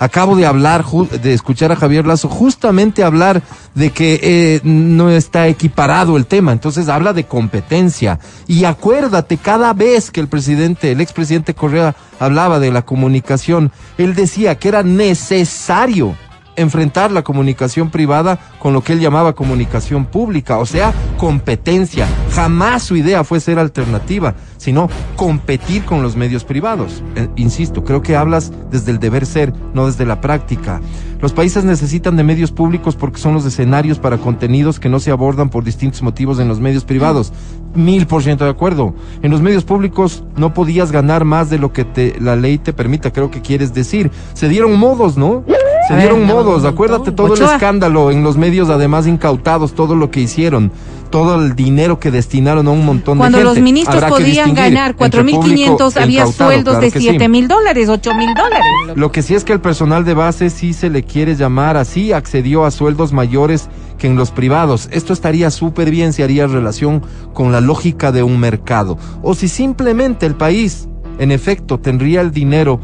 Acabo 0.00 0.34
de 0.36 0.44
hablar, 0.44 0.84
de 0.84 1.34
escuchar 1.34 1.70
a 1.70 1.76
Javier 1.76 2.04
Lazo 2.06 2.28
justamente 2.28 3.04
hablar 3.04 3.42
de 3.74 3.90
que 3.90 4.18
eh, 4.22 4.60
no 4.64 5.10
está 5.10 5.46
equiparado 5.46 6.16
el 6.16 6.26
tema. 6.26 6.50
Entonces 6.50 6.88
habla 6.88 7.12
de 7.12 7.24
competencia. 7.24 8.18
Y 8.48 8.64
acuérdate, 8.64 9.36
cada 9.36 9.72
vez 9.72 10.10
que 10.10 10.20
el 10.20 10.28
presidente, 10.28 10.92
el 10.92 11.00
expresidente 11.00 11.54
Correa 11.54 11.94
hablaba 12.18 12.58
de 12.58 12.72
la 12.72 12.82
comunicación, 12.82 13.70
él 13.98 14.14
decía 14.14 14.56
que 14.56 14.68
era 14.68 14.82
necesario 14.82 16.16
enfrentar 16.56 17.10
la 17.12 17.22
comunicación 17.22 17.90
privada 17.90 18.38
con 18.58 18.72
lo 18.72 18.82
que 18.82 18.94
él 18.94 19.00
llamaba 19.00 19.34
comunicación 19.34 20.06
pública, 20.06 20.58
o 20.58 20.66
sea, 20.66 20.92
competencia. 21.16 22.06
Jamás 22.32 22.82
su 22.82 22.96
idea 22.96 23.24
fue 23.24 23.40
ser 23.40 23.58
alternativa, 23.58 24.34
sino 24.56 24.88
competir 25.16 25.84
con 25.84 26.02
los 26.02 26.16
medios 26.16 26.44
privados. 26.44 27.02
Eh, 27.16 27.28
insisto, 27.36 27.84
creo 27.84 28.02
que 28.02 28.16
hablas 28.16 28.52
desde 28.70 28.92
el 28.92 28.98
deber 28.98 29.26
ser, 29.26 29.52
no 29.74 29.86
desde 29.86 30.06
la 30.06 30.20
práctica. 30.20 30.80
Los 31.20 31.32
países 31.32 31.64
necesitan 31.64 32.16
de 32.16 32.22
medios 32.22 32.52
públicos 32.52 32.96
porque 32.96 33.18
son 33.18 33.34
los 33.34 33.46
escenarios 33.46 33.98
para 33.98 34.18
contenidos 34.18 34.78
que 34.78 34.88
no 34.88 35.00
se 35.00 35.10
abordan 35.10 35.48
por 35.48 35.64
distintos 35.64 36.02
motivos 36.02 36.38
en 36.38 36.48
los 36.48 36.60
medios 36.60 36.84
privados. 36.84 37.32
Mil 37.74 38.06
por 38.06 38.22
ciento 38.22 38.44
de 38.44 38.50
acuerdo. 38.50 38.94
En 39.22 39.30
los 39.30 39.40
medios 39.40 39.64
públicos 39.64 40.22
no 40.36 40.52
podías 40.54 40.92
ganar 40.92 41.24
más 41.24 41.50
de 41.50 41.58
lo 41.58 41.72
que 41.72 42.14
la 42.20 42.36
ley 42.36 42.58
te 42.58 42.72
permita, 42.72 43.12
creo 43.12 43.30
que 43.30 43.40
quieres 43.40 43.72
decir. 43.72 44.10
Se 44.34 44.48
dieron 44.48 44.78
modos, 44.78 45.16
¿no? 45.16 45.44
Se 45.86 45.94
ver, 45.94 46.02
dieron 46.02 46.26
no, 46.26 46.34
modos, 46.34 46.64
acuérdate 46.64 47.12
todo 47.12 47.34
el 47.34 47.42
escándalo 47.42 48.10
en 48.10 48.22
los 48.22 48.36
medios, 48.36 48.70
además 48.70 49.06
incautados, 49.06 49.74
todo 49.74 49.94
lo 49.94 50.10
que 50.10 50.20
hicieron, 50.20 50.72
todo 51.10 51.40
el 51.40 51.54
dinero 51.54 52.00
que 52.00 52.10
destinaron 52.10 52.66
a 52.66 52.70
un 52.70 52.86
montón 52.86 53.18
Cuando 53.18 53.38
de 53.38 53.44
gente. 53.44 53.54
los 53.54 53.62
ministros 53.62 53.96
Habrá 54.02 54.08
podían 54.08 54.54
ganar 54.54 54.96
entre 54.98 55.22
4.500, 55.22 55.34
público 55.36 55.92
e 55.94 56.02
había 56.02 56.26
sueldos 56.26 56.74
claro 56.74 56.80
de 56.80 56.90
que 56.90 56.98
sí. 56.98 57.08
7 57.10 57.28
mil 57.28 57.48
dólares, 57.48 57.88
8 57.88 58.14
mil 58.14 58.34
dólares. 58.34 58.96
Lo 58.96 59.12
que 59.12 59.22
sí 59.22 59.34
es 59.34 59.44
que 59.44 59.52
el 59.52 59.60
personal 59.60 60.04
de 60.04 60.14
base, 60.14 60.50
si 60.50 60.72
se 60.72 60.88
le 60.90 61.02
quiere 61.02 61.36
llamar 61.36 61.76
así, 61.76 62.12
accedió 62.12 62.64
a 62.64 62.70
sueldos 62.70 63.12
mayores 63.12 63.68
que 63.98 64.06
en 64.06 64.16
los 64.16 64.30
privados. 64.30 64.88
Esto 64.90 65.12
estaría 65.12 65.50
súper 65.50 65.90
bien 65.90 66.12
si 66.12 66.22
haría 66.22 66.46
relación 66.46 67.02
con 67.32 67.52
la 67.52 67.60
lógica 67.60 68.10
de 68.10 68.22
un 68.22 68.40
mercado. 68.40 68.98
O 69.22 69.34
si 69.34 69.48
simplemente 69.48 70.26
el 70.26 70.34
país, 70.34 70.88
en 71.18 71.30
efecto, 71.30 71.78
tendría 71.78 72.22
el 72.22 72.32
dinero 72.32 72.80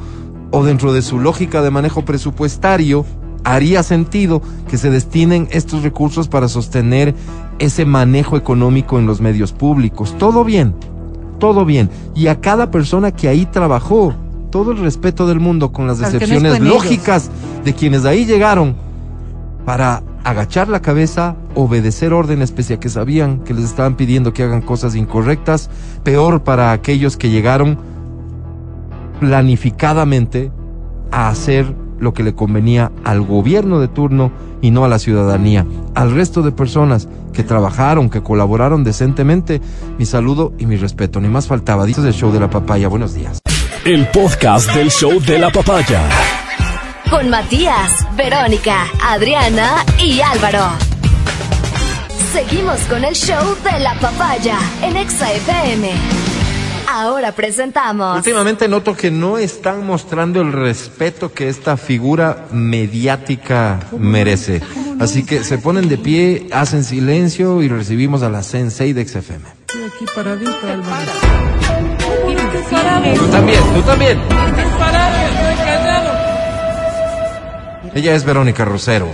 o 0.50 0.64
dentro 0.64 0.92
de 0.92 1.02
su 1.02 1.18
lógica 1.18 1.62
de 1.62 1.70
manejo 1.70 2.04
presupuestario, 2.04 3.04
haría 3.44 3.82
sentido 3.82 4.42
que 4.68 4.78
se 4.78 4.90
destinen 4.90 5.48
estos 5.50 5.82
recursos 5.82 6.28
para 6.28 6.48
sostener 6.48 7.14
ese 7.58 7.84
manejo 7.84 8.36
económico 8.36 8.98
en 8.98 9.06
los 9.06 9.20
medios 9.20 9.52
públicos. 9.52 10.16
Todo 10.18 10.44
bien, 10.44 10.74
todo 11.38 11.64
bien. 11.64 11.90
Y 12.14 12.26
a 12.28 12.40
cada 12.40 12.70
persona 12.70 13.12
que 13.12 13.28
ahí 13.28 13.46
trabajó, 13.46 14.14
todo 14.50 14.72
el 14.72 14.78
respeto 14.78 15.26
del 15.26 15.40
mundo 15.40 15.72
con 15.72 15.86
las 15.86 16.00
excepciones 16.00 16.60
lógicas 16.60 17.30
de 17.64 17.72
quienes 17.72 18.04
ahí 18.04 18.26
llegaron 18.26 18.74
para 19.64 20.02
agachar 20.24 20.68
la 20.68 20.82
cabeza, 20.82 21.36
obedecer 21.54 22.12
órdenes 22.12 22.50
pese 22.50 22.74
a 22.74 22.80
que 22.80 22.88
sabían 22.88 23.40
que 23.40 23.54
les 23.54 23.64
estaban 23.64 23.96
pidiendo 23.96 24.32
que 24.32 24.42
hagan 24.42 24.60
cosas 24.60 24.96
incorrectas, 24.96 25.70
peor 26.02 26.42
para 26.42 26.72
aquellos 26.72 27.16
que 27.16 27.30
llegaron 27.30 27.78
planificadamente 29.20 30.50
a 31.12 31.28
hacer 31.28 31.72
lo 32.00 32.14
que 32.14 32.22
le 32.22 32.34
convenía 32.34 32.90
al 33.04 33.20
gobierno 33.20 33.78
de 33.78 33.88
turno 33.88 34.32
y 34.62 34.70
no 34.70 34.84
a 34.84 34.88
la 34.88 34.98
ciudadanía. 34.98 35.66
Al 35.94 36.12
resto 36.12 36.42
de 36.42 36.50
personas 36.50 37.08
que 37.32 37.44
trabajaron, 37.44 38.10
que 38.10 38.22
colaboraron 38.22 38.82
decentemente, 38.82 39.60
mi 39.98 40.06
saludo 40.06 40.52
y 40.58 40.66
mi 40.66 40.76
respeto. 40.76 41.20
Ni 41.20 41.28
más 41.28 41.46
faltaba. 41.46 41.84
Dices 41.84 42.04
el 42.04 42.14
show 42.14 42.32
de 42.32 42.40
la 42.40 42.50
papaya. 42.50 42.88
Buenos 42.88 43.14
días. 43.14 43.38
El 43.84 44.08
podcast 44.08 44.74
del 44.74 44.90
show 44.90 45.20
de 45.20 45.38
la 45.38 45.50
papaya. 45.50 46.02
Con 47.10 47.28
Matías, 47.28 48.06
Verónica, 48.16 48.86
Adriana 49.02 49.84
y 50.02 50.20
Álvaro. 50.20 50.70
Seguimos 52.32 52.78
con 52.82 53.04
el 53.04 53.14
show 53.14 53.56
de 53.64 53.80
la 53.80 53.94
papaya 53.94 54.56
en 54.82 54.96
Exa 54.96 55.32
FM. 55.32 56.29
Ahora 56.92 57.32
presentamos. 57.32 58.16
Últimamente 58.16 58.66
noto 58.66 58.96
que 58.96 59.12
no 59.12 59.38
están 59.38 59.86
mostrando 59.86 60.40
el 60.40 60.52
respeto 60.52 61.32
que 61.32 61.48
esta 61.48 61.76
figura 61.76 62.46
mediática 62.50 63.78
merece. 63.96 64.60
Así 64.98 65.24
que 65.24 65.44
se 65.44 65.58
ponen 65.58 65.88
de 65.88 65.98
pie, 65.98 66.48
hacen 66.50 66.82
silencio 66.82 67.62
y 67.62 67.68
recibimos 67.68 68.22
a 68.22 68.28
la 68.28 68.42
Sensei 68.42 68.92
de 68.92 69.06
XFM. 69.06 69.44
Estoy 69.68 69.84
aquí 69.84 70.04
paradito, 70.14 70.50
Álvaro. 70.68 71.12
Tú 73.16 73.26
también, 73.28 73.74
tú 73.74 73.82
también. 73.82 74.20
Ella 77.94 78.14
es 78.14 78.24
Verónica 78.24 78.64
Rosero. 78.64 79.08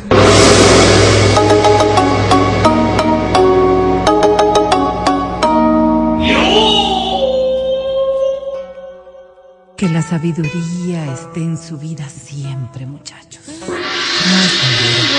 Que 9.77 9.89
la 9.91 10.01
sabiduría 10.01 11.13
esté 11.13 11.41
en 11.41 11.59
su 11.59 11.77
vida 11.77 12.09
siempre, 12.09 12.87
muchachos. 12.87 13.43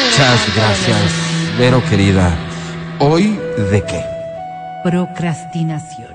Muchas 0.08 0.56
gracias, 0.56 0.98
Vero 1.60 1.84
querida. 1.88 2.36
¿Hoy 3.00 3.40
de 3.72 3.84
qué? 3.88 4.04
Procrastinación. 4.84 6.12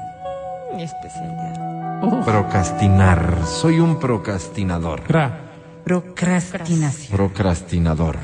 Procrastinar. 2.24 3.38
Soy 3.46 3.78
un 3.78 4.00
procrastinador. 4.00 5.04
Cra. 5.04 5.38
Procrastinación. 5.84 7.16
Procrastinador. 7.16 8.18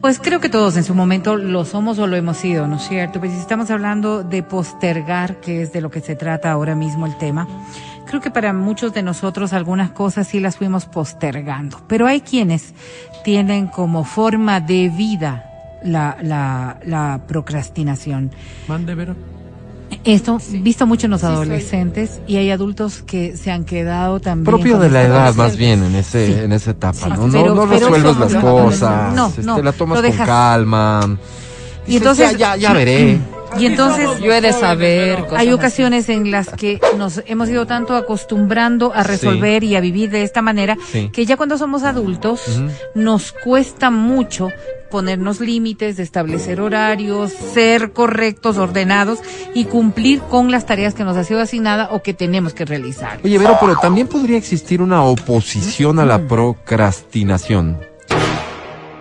Pues 0.00 0.20
creo 0.20 0.40
que 0.40 0.48
todos 0.48 0.76
en 0.76 0.84
su 0.84 0.94
momento 0.94 1.36
lo 1.36 1.64
somos 1.64 1.98
o 1.98 2.06
lo 2.06 2.16
hemos 2.16 2.36
sido, 2.36 2.66
¿no 2.66 2.76
es 2.76 2.88
cierto? 2.88 3.18
Pues 3.18 3.32
si 3.32 3.38
estamos 3.38 3.70
hablando 3.70 4.22
de 4.22 4.42
postergar, 4.42 5.40
que 5.40 5.62
es 5.62 5.72
de 5.72 5.80
lo 5.80 5.90
que 5.90 6.00
se 6.00 6.14
trata 6.14 6.52
ahora 6.52 6.74
mismo 6.74 7.06
el 7.06 7.16
tema, 7.18 7.48
creo 8.06 8.20
que 8.20 8.30
para 8.30 8.52
muchos 8.52 8.92
de 8.94 9.02
nosotros 9.02 9.52
algunas 9.52 9.90
cosas 9.90 10.26
sí 10.28 10.40
las 10.40 10.56
fuimos 10.56 10.86
postergando, 10.86 11.80
pero 11.88 12.06
hay 12.06 12.20
quienes 12.20 12.74
tienen 13.24 13.66
como 13.66 14.04
forma 14.04 14.60
de 14.60 14.88
vida 14.88 15.44
la, 15.84 16.16
la, 16.22 16.78
la 16.84 17.20
procrastinación. 17.26 18.30
Mande, 18.68 18.94
Vero. 18.94 19.14
Esto 20.04 20.38
visto 20.50 20.84
mucho 20.86 21.06
en 21.06 21.12
los 21.12 21.22
adolescentes 21.22 22.20
y 22.26 22.36
hay 22.36 22.50
adultos 22.50 23.02
que 23.02 23.36
se 23.36 23.52
han 23.52 23.64
quedado 23.64 24.18
también 24.18 24.44
Propio 24.44 24.78
de 24.78 24.90
la 24.90 25.02
edad, 25.02 25.34
más 25.36 25.56
bien, 25.56 25.82
en 25.84 25.94
ese, 25.94 26.26
Sí. 26.26 26.32
en 26.40 26.52
esa 26.52 26.72
etapa, 26.72 26.98
Sí, 26.98 27.08
¿no? 27.08 27.26
No, 27.28 27.32
pero- 27.32 27.54
no 27.54 27.68
pero 27.68 27.88
resuelves 27.90 28.16
las 28.32 28.42
cosas, 28.42 29.14
no, 29.14 29.26
este, 29.28 29.42
no, 29.42 29.62
la 29.62 29.72
tomas 29.72 30.00
con 30.00 30.10
dejas. 30.10 30.26
calma. 30.26 31.16
Y 31.86 31.96
entonces- 31.96 32.32
ya, 32.32 32.54
ya, 32.54 32.56
ya 32.56 32.72
veré. 32.72 33.18
Y 33.58 33.64
entonces 33.64 34.08
Yo 34.20 34.32
he 34.34 34.40
de 34.40 34.52
saber. 34.52 35.20
cosas 35.20 35.38
Hay 35.38 35.46
así. 35.48 35.54
ocasiones 35.54 36.08
en 36.10 36.30
las 36.30 36.48
que 36.50 36.78
nos 36.98 37.22
hemos 37.26 37.48
ido 37.48 37.64
tanto 37.66 37.94
acostumbrando 37.94 38.92
a 38.94 39.02
resolver 39.02 39.64
y 39.64 39.76
a 39.76 39.80
vivir 39.80 40.10
de 40.10 40.22
esta 40.24 40.42
manera 40.42 40.76
Sí. 40.92 41.08
que 41.12 41.24
ya 41.24 41.36
cuando 41.38 41.56
somos 41.56 41.82
adultos 41.84 42.42
nos 42.94 43.32
cuesta 43.32 43.90
mucho 43.90 44.50
ponernos 44.90 45.40
límites, 45.40 45.98
establecer 45.98 46.60
horarios, 46.60 47.32
ser 47.32 47.92
correctos, 47.92 48.58
ordenados 48.58 49.20
y 49.54 49.64
cumplir 49.64 50.20
con 50.20 50.50
las 50.50 50.66
tareas 50.66 50.94
que 50.94 51.04
nos 51.04 51.16
ha 51.16 51.24
sido 51.24 51.40
asignada 51.40 51.88
o 51.92 52.02
que 52.02 52.12
tenemos 52.14 52.52
que 52.52 52.64
realizar. 52.66 53.20
Oye, 53.24 53.38
Vero, 53.38 53.56
pero 53.60 53.76
también 53.76 54.06
podría 54.06 54.36
existir 54.36 54.82
una 54.82 55.02
oposición 55.02 55.98
a 55.98 56.04
la 56.04 56.18
procrastinación. 56.28 57.78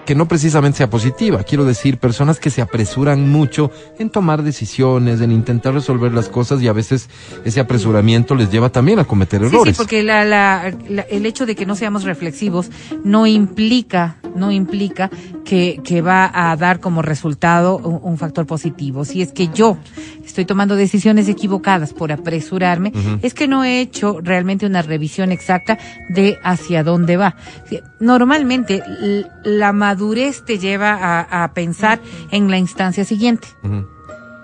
Que 0.06 0.14
no 0.16 0.28
precisamente 0.28 0.78
sea 0.78 0.90
positiva. 0.90 1.44
Quiero 1.44 1.66
decir, 1.66 1.98
personas 1.98 2.40
que 2.40 2.50
se 2.52 2.62
apresuran 2.62 3.28
mucho 3.30 3.72
en 3.98 4.10
tomar 4.12 4.44
decisiones, 4.44 5.20
en 5.22 5.32
intentar 5.32 5.74
resolver 5.74 6.14
las 6.14 6.30
cosas 6.30 6.62
y 6.62 6.68
a 6.68 6.74
veces 6.74 7.10
ese 7.44 7.60
apresuramiento 7.60 8.36
les 8.36 8.52
lleva 8.52 8.70
también 8.70 9.00
a 9.00 9.06
cometer 9.06 9.42
Sí, 9.42 9.48
sí, 9.50 9.56
errores. 9.56 9.78
porque 9.78 10.04
la, 10.04 10.24
la- 10.24 10.72
la- 10.90 11.02
el 11.04 11.26
hecho 11.26 11.46
de 11.48 11.56
que 11.56 11.66
no 11.66 11.76
seamos 11.76 12.04
reflexivos 12.04 12.70
no 13.04 13.26
implica, 13.26 14.18
no 14.36 14.52
implica 14.52 15.10
que, 15.44 15.82
que 15.84 16.02
va 16.02 16.30
a 16.34 16.56
dar 16.56 16.80
como 16.80 17.02
resultado 17.02 17.78
un, 17.78 18.00
un 18.04 18.18
factor 18.18 18.46
positivo. 18.46 19.06
Si 19.06 19.22
es 19.24 19.32
que 19.32 19.48
yo 19.54 19.78
estoy 20.36 20.46
tomando 20.46 20.76
decisiones 20.76 21.30
equivocadas 21.30 21.94
por 21.94 22.12
apresurarme, 22.12 22.92
es 23.22 23.34
que 23.34 23.48
no 23.48 23.64
he 23.64 23.80
hecho 23.80 24.20
realmente 24.22 24.66
una 24.66 24.82
revisión 24.82 25.32
exacta 25.32 25.78
de 26.10 26.38
hacia 26.44 26.84
dónde 26.84 27.16
va. 27.16 27.38
Normalmente 28.02 28.84
la 29.46 29.72
madurez 29.72 30.44
te 30.44 30.60
lleva 30.60 30.92
a, 30.92 31.44
a 31.44 31.54
pensar 31.54 32.02
en 32.32 32.52
la 32.52 32.58
instancia 32.58 33.06
siguiente. 33.06 33.48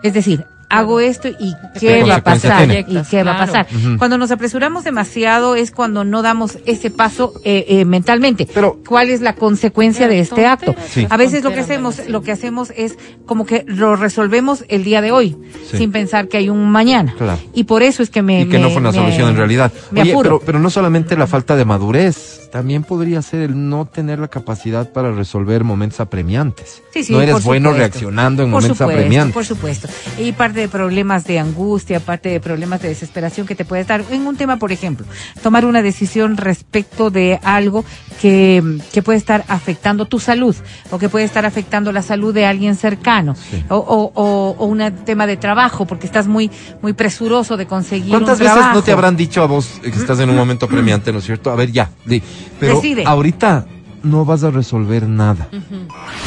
Es 0.02 0.14
decir, 0.14 0.46
hago 0.72 1.00
esto 1.00 1.28
y 1.28 1.54
¿Qué 1.80 1.80
qué 1.80 2.04
va 2.04 2.16
a 2.16 2.24
pasar 2.24 2.58
tiene? 2.66 2.86
y 2.88 3.02
qué 3.10 3.24
va 3.24 3.36
a 3.36 3.46
pasar. 3.46 3.68
Cuando 3.98 4.18
nos 4.18 4.32
apresuramos 4.32 4.84
demasiado 4.84 5.56
es 5.56 5.72
cuando 5.72 6.04
no 6.04 6.22
damos 6.22 6.58
ese 6.66 6.90
paso 6.90 7.34
eh, 7.44 7.66
eh, 7.68 7.86
mentalmente. 7.86 8.48
Pero- 8.54 8.80
¿cuál 8.88 9.10
es 9.10 9.22
la 9.22 9.36
consecuencia 9.36 10.08
de 10.08 10.20
este 10.20 10.46
acto? 10.46 10.74
Sí. 10.90 11.06
A 11.10 11.18
veces 11.18 11.44
lo 11.44 11.52
que 11.54 11.60
hacemos, 11.60 12.08
lo 12.08 12.22
que 12.24 12.32
hacemos 12.32 12.72
es 12.76 12.98
como 13.26 13.46
que 13.46 13.64
lo 13.68 13.96
resolvemos 13.96 14.64
el 14.70 14.84
día 14.84 15.02
de 15.02 15.12
hoy, 15.12 15.38
Sí. 15.70 15.78
sin 15.78 15.92
pensar 15.92 16.28
que 16.28 16.38
hay 16.38 16.50
un 16.50 16.70
mañana. 16.72 17.14
Claro. 17.18 17.40
Y 17.54 17.66
por 17.66 17.84
eso 17.84 18.02
es 18.04 18.10
que 18.10 18.22
me 18.22 18.42
y 18.42 18.46
que 18.46 18.58
me- 18.58 18.64
no 18.64 18.70
fue 18.70 18.80
una 18.82 18.92
me- 18.92 18.98
solución 18.98 19.30
en 19.30 19.36
realidad. 19.38 19.72
Me 19.92 20.02
Oye, 20.02 20.16
pero, 20.22 20.40
pero 20.46 20.60
no 20.60 20.70
solamente 20.70 21.16
la 21.18 21.28
falta 21.28 21.56
de 21.56 21.66
madurez, 21.66 22.50
también 22.52 22.84
podría 22.84 23.22
ser 23.22 23.42
el 23.42 23.70
no 23.70 23.86
tener 23.86 24.20
la 24.20 24.28
capacidad 24.28 24.92
para 24.92 25.12
resolver 25.14 25.64
momentos 25.64 26.00
apremiantes. 26.00 26.82
Sí, 26.94 27.04
sí, 27.04 27.14
no 27.14 27.22
eres 27.22 27.36
por 27.36 27.44
bueno 27.44 27.70
supuesto. 27.70 27.80
reaccionando 27.92 28.44
en 28.44 28.52
por 28.52 28.62
momentos 28.62 28.78
supuesto, 28.78 29.00
apremiantes. 29.00 29.34
Por 29.34 29.46
supuesto. 29.46 29.88
Y 30.20 30.32
parte 30.34 30.61
de 30.62 30.70
problemas 30.70 31.26
de 31.26 31.40
angustia, 31.40 32.00
parte 32.00 32.30
de 32.30 32.40
problemas 32.40 32.82
de 32.82 32.90
desesperación 32.90 33.46
que 33.46 33.56
te 33.56 33.66
puedes 33.66 33.86
dar. 33.88 34.04
En 34.12 34.26
un 34.26 34.36
tema, 34.38 34.58
por 34.58 34.72
ejemplo, 34.72 35.06
tomar 35.44 35.66
una 35.66 35.82
decisión 35.82 36.38
respecto 36.38 37.10
de 37.10 37.40
algo 37.44 37.84
que, 38.22 38.64
que 38.94 39.02
puede 39.04 39.18
estar 39.18 39.44
afectando 39.48 40.06
tu 40.06 40.20
salud 40.20 40.56
o 40.92 40.98
que 40.98 41.10
puede 41.10 41.26
estar 41.26 41.46
afectando 41.46 41.92
la 41.92 42.02
salud 42.02 42.34
de 42.34 42.46
alguien 42.46 42.76
cercano 42.76 43.36
Sí. 43.36 43.64
o, 43.70 43.76
o, 43.78 44.12
o- 44.16 44.56
o 44.58 44.66
un 44.66 44.80
tema 45.06 45.28
de 45.28 45.38
trabajo 45.38 45.86
porque 45.86 46.06
estás 46.06 46.28
muy, 46.28 46.50
muy 46.82 46.94
presuroso 46.94 47.58
de 47.58 47.66
conseguir 47.66 48.12
¿Cuántas 48.12 48.38
un 48.40 48.40
veces 48.46 48.54
trabajo. 48.54 48.76
no 48.76 48.84
te 48.84 48.92
habrán 48.92 49.16
dicho 49.18 49.42
a 49.44 49.48
vos 49.48 49.68
que 49.82 49.90
estás 49.90 50.20
en 50.20 50.30
un 50.30 50.36
momento 50.36 50.66
apremiante, 50.68 51.12
¿no 51.12 51.20
es 51.20 51.26
cierto? 51.26 51.52
A 51.52 51.56
ver, 51.56 51.72
ya. 51.72 51.90
di. 52.06 52.22
Pero 52.60 52.76
Decide. 52.76 53.04
ahorita 53.06 53.66
no 54.04 54.26
vas 54.26 54.44
a 54.44 54.52
resolver 54.52 55.08
nada. 55.08 55.48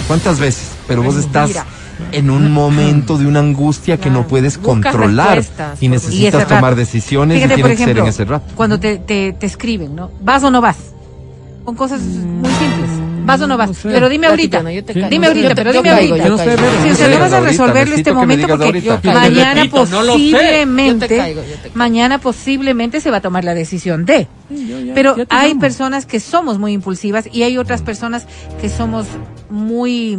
¿Cuántas 0.07 0.39
veces? 0.41 0.70
Pero 0.87 1.03
vos 1.03 1.16
estás 1.16 1.49
Mira. 1.49 1.64
En 2.12 2.30
un 2.30 2.52
momento 2.52 3.18
de 3.18 3.26
una 3.26 3.40
angustia 3.40 3.98
que 3.98 4.11
no 4.11 4.26
puedes 4.26 4.57
Buscas 4.59 4.92
controlar 4.92 5.44
y 5.80 5.88
necesitas 5.88 6.42
rato. 6.42 6.55
tomar 6.57 6.74
decisiones 6.76 7.36
Fíjate, 7.42 7.61
y 7.61 7.62
por 7.62 7.70
tiene 7.70 7.76
que 7.78 7.84
ser 7.84 7.98
en 7.98 8.07
ese 8.07 8.24
rato. 8.24 8.52
Cuando 8.55 8.78
te, 8.80 8.98
te, 8.98 9.32
te 9.32 9.46
escriben, 9.46 9.94
¿no? 9.96 10.11
¿Vas 10.20 10.42
o 10.44 10.50
no 10.50 10.61
vas? 10.61 10.76
Con 11.64 11.74
cosas 11.76 12.00
muy 12.02 12.50
simples. 12.50 12.90
¿Vas 13.26 13.40
o 13.40 13.46
no 13.46 13.57
vas? 13.57 13.68
no 13.68 13.74
sé. 13.74 13.88
Pero 13.88 14.11
dime 14.11 14.26
ahorita. 14.26 14.70
Yo 14.70 14.84
te. 14.84 14.92
Dime 15.09 15.26
Yo 15.28 15.32
ahorita, 15.32 15.48
te- 15.48 15.55
pero 15.55 15.72
dime 15.72 15.88
caigo, 15.88 16.14
ahorita. 16.14 16.28
yo 16.28 16.36
caigo. 16.36 16.62
Si 16.84 16.90
usted 16.90 17.11
no 17.11 17.18
vas 17.20 17.32
a 17.32 17.40
resolverlo 17.40 17.94
este 17.94 18.12
momento 18.12 18.46
porque. 18.48 18.82
Yo 18.82 18.98
mañana 19.02 19.55
Repito, 19.55 19.76
posiblemente, 19.76 21.05
Yo 21.05 21.09
te 21.09 21.16
caigo, 21.16 21.40
yo 21.40 21.46
te 21.48 21.57
caigo. 21.57 21.74
mañana 21.74 22.18
posiblemente 22.20 23.00
se 23.00 23.11
va 23.11 23.16
a 23.16 23.20
tomar 23.22 23.44
la 23.44 23.55
decisión 23.55 24.05
de. 24.05 24.28
Sí, 24.50 24.66
yo 24.68 24.78
ya- 24.78 24.92
Pero 24.94 25.16
ya 25.16 25.24
hay 25.30 25.55
personas 25.55 26.05
que 26.05 26.20
somos 26.20 26.59
muy 26.59 26.72
impulsivas 26.74 27.26
y 27.32 27.44
hay 27.44 27.57
otras 27.57 27.80
personas 27.80 28.26
que 28.61 28.68
somos 28.68 29.07
muy, 29.48 30.18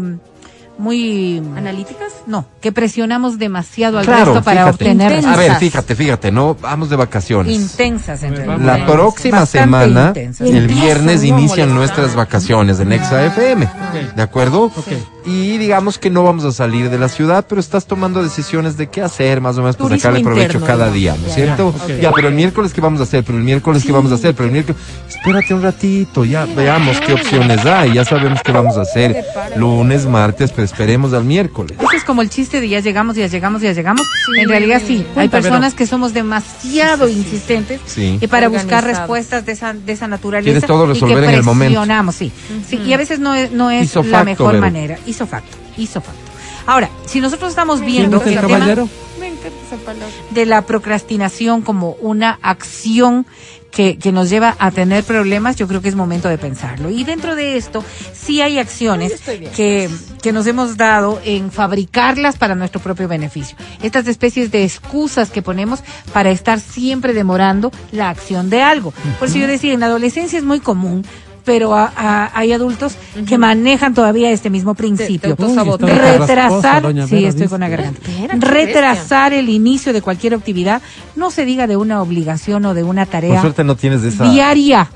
muy 0.77 1.41
¿Analíticas? 1.55 2.13
no, 2.27 2.45
que 2.61 2.71
presionamos 2.71 3.37
demasiado 3.37 3.97
al 3.99 4.05
Claro, 4.05 4.33
resto 4.33 4.43
para 4.43 4.61
fíjate. 4.65 4.71
obtener 4.83 5.11
Intensas. 5.13 5.33
A 5.33 5.37
ver, 5.37 5.55
fíjate, 5.55 5.95
fíjate, 5.95 6.31
no 6.31 6.55
vamos 6.55 6.89
de 6.89 6.95
vacaciones. 6.95 7.53
intensas 7.53 8.23
en 8.23 8.35
realidad. 8.35 8.59
La 8.79 8.85
próxima 8.85 9.39
Bastante 9.39 9.65
semana, 9.65 10.07
intensas. 10.07 10.49
el 10.49 10.67
viernes, 10.67 11.21
no 11.21 11.27
inician 11.27 11.69
molestar. 11.69 11.69
nuestras 11.69 12.15
vacaciones 12.15 12.79
en 12.79 12.91
Exa 12.91 13.25
FM. 13.25 13.67
¿De 14.15 14.21
acuerdo? 14.21 14.65
Ok. 14.65 14.87
Y 15.25 15.57
digamos 15.57 15.97
que 15.97 16.09
no 16.09 16.23
vamos 16.23 16.43
a 16.45 16.51
salir 16.51 16.89
de 16.89 16.99
la 16.99 17.09
ciudad, 17.09 17.45
pero 17.47 17.59
estás 17.59 17.85
tomando 17.85 18.21
decisiones 18.21 18.77
de 18.77 18.87
qué 18.87 19.01
hacer, 19.01 19.41
más 19.41 19.57
o 19.57 19.61
menos, 19.61 19.75
para 19.75 19.97
sacarle 19.97 20.21
provecho 20.21 20.43
interno, 20.59 20.67
cada 20.67 20.87
¿no? 20.87 20.91
día, 20.93 21.15
¿no 21.19 21.27
es 21.27 21.33
cierto? 21.33 21.73
ya, 22.01 22.11
pero 22.11 22.27
el 22.27 22.35
miércoles 22.35 22.73
qué 22.73 22.81
vamos 22.81 22.99
a 22.99 23.03
hacer, 23.03 23.23
pero 23.23 23.37
el 23.37 23.43
miércoles 23.43 23.83
qué 23.83 23.91
vamos 23.91 24.11
a 24.11 24.15
hacer, 24.15 24.35
pero 24.35 24.45
el 24.45 24.51
miércoles, 24.51 24.79
espérate 25.09 25.53
un 25.53 25.61
ratito, 25.61 26.25
ya 26.25 26.45
veamos 26.45 26.99
qué 27.01 27.13
opciones 27.13 27.65
hay, 27.65 27.93
ya 27.93 28.05
sabemos 28.05 28.41
qué 28.43 28.51
vamos 28.51 28.77
a 28.77 28.81
hacer, 28.81 29.25
lunes, 29.55 30.05
martes, 30.05 30.51
pero 30.51 30.63
esperemos 30.63 31.13
al 31.13 31.23
miércoles. 31.23 31.77
Eso 31.79 31.91
es 31.91 32.03
como 32.03 32.21
el 32.21 32.29
chiste 32.29 32.61
de 32.61 32.69
ya 32.69 32.79
llegamos, 32.79 33.15
ya 33.15 33.27
llegamos, 33.27 33.61
ya 33.61 33.73
llegamos. 33.73 34.07
En 34.37 34.49
realidad 34.49 34.81
sí, 34.85 35.05
hay 35.15 35.29
personas 35.29 35.73
que 35.73 35.87
somos 35.87 36.13
demasiado 36.13 37.07
insistentes 37.07 37.81
Sí. 37.85 38.17
y 38.21 38.27
para 38.27 38.47
buscar 38.47 38.83
respuestas 38.83 39.45
de 39.45 39.53
esa, 39.53 39.73
de 39.73 39.91
esa 39.91 40.07
naturaleza. 40.07 40.45
Quieres 40.51 40.65
todo 40.65 40.83
y 40.83 40.87
que 40.87 40.93
resolver 40.93 41.23
en 41.23 41.29
el 41.31 41.43
momento. 41.43 41.79
presionamos, 41.79 42.15
sí. 42.15 42.31
sí. 42.67 42.77
Y 42.85 42.93
a 42.93 42.97
veces 42.97 43.19
no 43.19 43.33
es, 43.33 43.51
no 43.51 43.71
es 43.71 43.95
la 43.95 44.23
mejor 44.23 44.59
manera. 44.59 44.97
Hizo 45.15 45.27
facto, 45.27 45.55
hizo 45.77 46.01
facto. 46.01 46.19
Ahora, 46.65 46.89
si 47.05 47.21
nosotros 47.21 47.51
estamos 47.51 47.79
¿Quién 47.79 47.91
viendo 47.91 48.17
el 48.17 48.23
tema 48.23 48.41
caballero? 48.41 48.89
Me 49.17 49.27
encanta 49.27 49.49
esa 49.65 49.77
palabra. 49.77 50.13
de 50.31 50.45
la 50.45 50.63
procrastinación 50.63 51.61
como 51.61 51.91
una 52.01 52.37
acción 52.41 53.25
que, 53.71 53.97
que 53.97 54.11
nos 54.11 54.29
lleva 54.29 54.57
a 54.59 54.71
tener 54.71 55.05
problemas, 55.05 55.55
yo 55.55 55.69
creo 55.69 55.81
que 55.81 55.87
es 55.87 55.95
momento 55.95 56.27
de 56.27 56.37
pensarlo. 56.37 56.89
Y 56.89 57.05
dentro 57.05 57.35
de 57.35 57.55
esto, 57.55 57.81
sí 58.13 58.41
hay 58.41 58.57
acciones 58.57 59.21
que, 59.55 59.89
que 60.21 60.33
nos 60.33 60.47
hemos 60.47 60.75
dado 60.75 61.21
en 61.23 61.49
fabricarlas 61.49 62.37
para 62.37 62.55
nuestro 62.55 62.81
propio 62.81 63.07
beneficio. 63.07 63.55
Estas 63.81 64.07
especies 64.07 64.51
de 64.51 64.65
excusas 64.65 65.29
que 65.29 65.41
ponemos 65.41 65.81
para 66.11 66.29
estar 66.31 66.59
siempre 66.59 67.13
demorando 67.13 67.71
la 67.93 68.09
acción 68.09 68.49
de 68.49 68.61
algo. 68.61 68.93
Por 69.19 69.29
eso 69.29 69.37
yo 69.37 69.47
decía, 69.47 69.73
en 69.73 69.79
la 69.79 69.85
adolescencia 69.85 70.39
es 70.39 70.45
muy 70.45 70.59
común. 70.59 71.05
Pero 71.45 71.75
a- 71.75 71.91
a- 71.95 72.31
hay 72.33 72.51
adultos 72.53 72.95
que 73.27 73.37
manejan 73.37 73.93
todavía 73.93 74.31
este 74.31 74.49
mismo 74.49 74.73
principio. 74.73 75.35
te 75.35 75.43
autosaboteas. 75.43 75.91
Uy, 75.91 75.97
Retrasar, 76.27 76.81
doña 76.81 77.07
sí, 77.07 77.23
estoy 77.25 77.47
con 77.47 77.61
la 77.61 77.69
garganta. 77.69 78.01
Retrasar 78.39 79.31
el 79.33 79.49
inicio 79.49 79.93
de 79.93 80.01
cualquier 80.01 80.33
actividad, 80.33 80.81
no 81.15 81.29
se 81.31 81.45
diga 81.45 81.67
de 81.67 81.77
una 81.77 82.01
obligación 82.01 82.65
o 82.65 82.73
de 82.73 82.83
una 82.83 83.05
Por 83.05 83.11
tarea 83.11 83.41
suerte 83.41 83.63
no 83.63 83.75
tienes 83.75 84.03
esa, 84.03 84.29
diaria. 84.29 84.89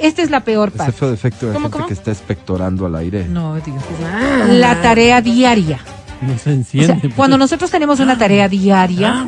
Esta 0.00 0.22
es 0.22 0.30
la 0.30 0.40
peor 0.40 0.68
ese 0.70 0.78
parte. 0.78 0.92
feo 0.92 1.10
defecto 1.10 1.46
de 1.46 1.52
¿Cómo, 1.52 1.64
gente 1.66 1.76
cómo? 1.76 1.86
que 1.88 1.94
está 1.94 2.10
expectorando 2.10 2.86
al 2.86 2.96
aire. 2.96 3.26
No, 3.28 3.54
digo. 3.56 3.78
Ah. 4.04 4.46
La 4.48 4.80
tarea 4.82 5.20
diaria. 5.22 5.78
No 6.20 6.36
se 6.38 6.50
O 6.50 6.52
enciende. 6.52 7.00
sea, 7.00 7.10
cuando 7.16 7.38
nosotros 7.38 7.70
tenemos 7.70 7.98
una 8.00 8.18
tarea 8.18 8.48
diaria, 8.48 9.26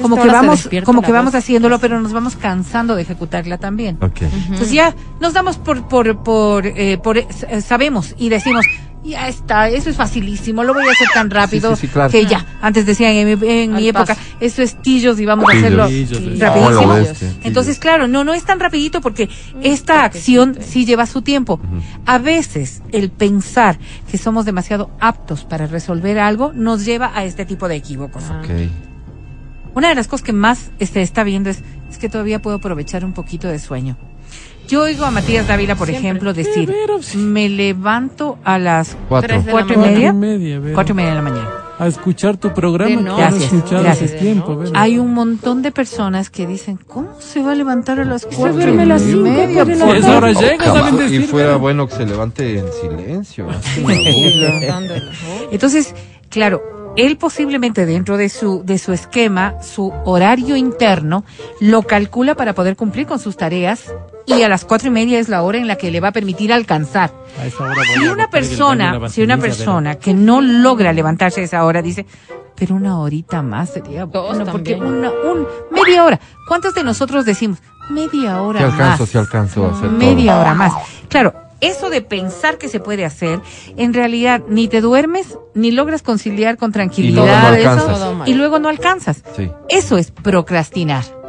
como 0.00 0.20
que 0.20 0.28
vamos, 0.28 0.68
como 0.84 1.02
que 1.02 1.12
vamos 1.12 1.34
haciéndolo, 1.34 1.78
pero 1.78 2.00
nos 2.00 2.12
vamos 2.12 2.36
cansando 2.36 2.96
de 2.96 3.02
ejecutarla 3.02 3.58
también. 3.58 3.98
Ok. 4.00 4.22
Entonces 4.22 4.72
ya 4.72 4.94
nos 5.20 5.32
damos 5.32 5.58
por, 5.58 5.88
por, 5.88 6.22
por, 6.22 6.66
eh, 6.66 6.98
por 7.02 7.18
eh, 7.18 7.26
sabemos 7.60 8.14
y 8.18 8.28
decimos, 8.28 8.64
ya 9.02 9.28
está, 9.28 9.68
eso 9.68 9.88
es 9.88 9.96
facilísimo, 9.96 10.62
lo 10.62 10.74
voy 10.74 10.86
a 10.86 10.90
hacer 10.90 11.08
tan 11.14 11.30
rápido 11.30 11.74
Sí, 11.74 11.80
sí, 11.82 11.86
sí, 11.86 11.92
claro. 11.92 12.10
que 12.10 12.26
ya, 12.26 12.44
antes 12.60 12.84
decían 12.84 13.12
en 13.12 13.40
mi, 13.40 13.48
en 13.48 13.72
mi 13.72 13.88
época, 13.88 14.14
paso. 14.14 14.20
eso 14.40 14.62
es 14.62 14.80
tillos 14.82 15.18
y 15.20 15.24
vamos 15.24 15.46
a 15.52 15.56
hacerlo 15.56 15.88
Tillos, 15.88 16.38
rapidísimo. 16.38 16.94
Bestia, 16.94 17.28
Entonces, 17.44 17.78
claro, 17.78 18.08
no, 18.08 18.24
no 18.24 18.34
es 18.34 18.44
tan 18.44 18.60
rapidito 18.60 19.00
porque 19.00 19.30
esta 19.62 20.04
acción 20.04 20.58
sí 20.60 20.84
lleva 20.84 21.06
su 21.06 21.22
tiempo. 21.22 21.60
A 22.04 22.18
veces 22.18 22.82
el 22.92 23.10
pensar 23.10 23.78
que 24.10 24.18
somos 24.18 24.44
demasiado 24.44 24.90
aptos 25.00 25.44
para 25.44 25.66
resolver 25.66 26.18
algo 26.18 26.52
nos 26.52 26.84
lleva 26.84 27.10
a 27.14 27.24
este 27.24 27.46
tipo 27.46 27.68
de 27.68 27.76
equívocos. 27.76 28.24
Ah. 28.28 28.42
Ok. 28.44 28.50
Una 29.74 29.88
de 29.88 29.94
las 29.94 30.08
cosas 30.08 30.24
que 30.24 30.32
más 30.32 30.70
se 30.80 31.02
está 31.02 31.22
viendo 31.24 31.50
es, 31.50 31.62
es 31.90 31.98
que 31.98 32.08
todavía 32.08 32.40
puedo 32.42 32.56
aprovechar 32.56 33.04
un 33.04 33.12
poquito 33.12 33.48
de 33.48 33.58
sueño. 33.58 33.96
Yo 34.68 34.82
oigo 34.82 35.04
a 35.04 35.10
Matías 35.10 35.48
Dávila, 35.48 35.74
por 35.74 35.88
Siempre. 35.88 36.08
ejemplo, 36.08 36.32
decir, 36.32 36.52
Sí, 36.54 36.66
pero 36.66 37.02
sí. 37.02 37.18
me 37.18 37.48
levanto 37.48 38.38
a 38.44 38.58
las 38.58 38.96
Cuatro. 39.08 39.34
Y 39.34 39.38
media, 39.38 39.52
Cuatro 39.52 39.74
y 39.74 40.12
media, 40.14 40.58
Vera. 40.60 40.74
cuatro 40.74 40.92
y 40.92 40.96
media 40.96 41.10
de 41.10 41.16
la 41.16 41.22
mañana. 41.22 41.48
A 41.78 41.86
escuchar 41.88 42.36
tu 42.36 42.52
programa. 42.52 43.00
No 43.00 43.16
Gracias, 43.16 43.50
gracias. 43.70 44.16
tiempo. 44.18 44.62
Hay 44.74 44.98
un 44.98 45.14
montón 45.14 45.62
de 45.62 45.72
personas 45.72 46.28
que 46.30 46.46
dicen, 46.46 46.78
¿cómo 46.86 47.08
se 47.20 47.42
va 47.42 47.52
a 47.52 47.54
levantar 47.54 47.98
a 47.98 48.04
las 48.04 48.26
cuatro 48.26 48.52
duerme 48.52 48.82
a 48.82 48.84
y 48.84 48.88
las 48.88 49.02
cinco, 49.02 49.22
media? 49.22 49.64
pero 49.64 49.78
por 49.86 49.92
Sí, 49.94 49.98
esa 49.98 50.16
hora 50.18 50.34
favor?" 50.34 50.50
llega, 50.50 50.64
saben 50.66 51.14
Y 51.14 51.18
fuera 51.20 51.56
bueno 51.56 51.88
que 51.88 51.94
se 51.96 52.06
levante 52.06 52.58
en 52.58 52.66
silencio. 52.80 53.46
Entonces, 55.50 55.94
claro, 56.28 56.62
él 57.06 57.16
posiblemente 57.16 57.86
dentro 57.86 58.16
de 58.16 58.28
su, 58.28 58.62
de 58.64 58.78
su 58.78 58.92
esquema, 58.92 59.60
su 59.62 59.92
horario 60.04 60.56
interno, 60.56 61.24
lo 61.60 61.82
calcula 61.82 62.34
para 62.34 62.54
poder 62.54 62.76
cumplir 62.76 63.06
con 63.06 63.18
sus 63.18 63.36
tareas 63.36 63.92
y 64.26 64.42
a 64.42 64.48
las 64.48 64.64
cuatro 64.64 64.88
y 64.88 64.90
media 64.90 65.18
es 65.18 65.28
la 65.28 65.42
hora 65.42 65.58
en 65.58 65.66
la 65.66 65.76
que 65.76 65.90
le 65.90 66.00
va 66.00 66.08
a 66.08 66.12
permitir 66.12 66.52
alcanzar. 66.52 67.12
A 67.40 67.46
esa 67.46 67.64
hora 67.64 67.74
voy 67.74 67.84
Si 68.02 68.06
a 68.06 68.12
una 68.12 68.30
persona, 68.30 69.08
si 69.08 69.22
una 69.22 69.38
persona 69.38 69.94
que 69.96 70.14
no 70.14 70.40
logra 70.40 70.92
levantarse 70.92 71.40
a 71.40 71.44
esa 71.44 71.64
hora 71.64 71.82
dice, 71.82 72.06
pero 72.54 72.74
una 72.74 72.98
horita 73.00 73.42
más 73.42 73.70
sería 73.70 74.04
bueno, 74.04 74.44
porque 74.52 74.74
una, 74.74 75.10
un, 75.10 75.46
media 75.70 76.04
hora. 76.04 76.20
¿Cuántos 76.46 76.74
de 76.74 76.84
nosotros 76.84 77.24
decimos 77.24 77.58
media 77.88 78.42
hora 78.42 78.60
Si 78.60 78.64
alcanzo, 78.66 79.02
más? 79.02 79.08
si 79.10 79.18
alcanzo 79.18 79.66
a 79.66 79.70
hacer 79.72 79.90
media 79.90 80.32
todo. 80.32 80.40
hora 80.42 80.54
más. 80.54 80.72
Claro, 81.08 81.34
eso 81.60 81.90
de 81.90 82.02
pensar 82.02 82.58
que 82.58 82.68
se 82.68 82.80
puede 82.80 83.04
hacer, 83.04 83.40
en 83.76 83.94
realidad 83.94 84.42
ni 84.48 84.68
te 84.68 84.80
duermes 84.80 85.38
ni 85.54 85.70
logras 85.70 86.02
conciliar 86.02 86.56
con 86.56 86.72
tranquilidad 86.72 87.50
no 87.50 87.54
eso, 87.54 88.24
y 88.26 88.34
luego 88.34 88.58
no 88.58 88.68
alcanzas. 88.68 89.22
Sí. 89.36 89.50
Eso 89.68 89.98
es 89.98 90.10
procrastinar. 90.10 91.19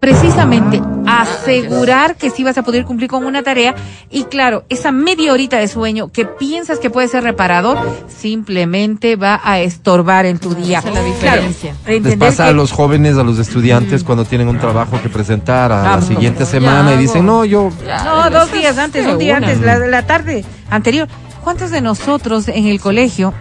Precisamente 0.00 0.80
asegurar 1.06 2.16
que 2.16 2.30
sí 2.30 2.42
vas 2.42 2.56
a 2.56 2.62
poder 2.62 2.86
cumplir 2.86 3.10
con 3.10 3.24
una 3.26 3.42
tarea 3.42 3.74
y 4.10 4.24
claro, 4.24 4.64
esa 4.70 4.92
media 4.92 5.30
horita 5.30 5.58
de 5.58 5.68
sueño 5.68 6.08
que 6.10 6.24
piensas 6.24 6.78
que 6.78 6.88
puede 6.88 7.06
ser 7.06 7.22
reparador, 7.22 7.76
simplemente 8.08 9.16
va 9.16 9.40
a 9.44 9.60
estorbar 9.60 10.24
en 10.24 10.38
tu 10.38 10.54
día. 10.54 10.78
Esa 10.78 10.88
es 10.88 10.94
la 10.94 11.00
Claro, 11.00 11.42
diferencia. 11.42 11.74
Les 11.86 11.96
entender 11.98 12.18
pasa 12.18 12.46
a 12.46 12.52
los 12.52 12.72
jóvenes, 12.72 13.18
a 13.18 13.22
los 13.24 13.38
estudiantes, 13.38 14.02
cuando 14.02 14.24
tienen 14.24 14.48
un 14.48 14.58
trabajo 14.58 14.98
que 15.02 15.10
presentar 15.10 15.70
a 15.70 15.92
Ah, 15.92 15.96
la 15.96 16.02
siguiente 16.02 16.46
semana 16.46 16.94
y 16.94 16.96
dicen, 16.96 17.26
no, 17.26 17.44
yo... 17.44 17.70
No, 18.04 18.30
dos 18.30 18.50
días 18.52 18.78
antes, 18.78 19.06
un 19.06 19.18
día 19.18 19.36
antes, 19.36 19.60
la, 19.60 19.78
la 19.78 20.06
tarde 20.06 20.44
anterior. 20.70 21.08
¿Cuántos 21.44 21.70
de 21.70 21.82
nosotros 21.82 22.48
en 22.48 22.66
el 22.66 22.80
colegio? 22.80 23.34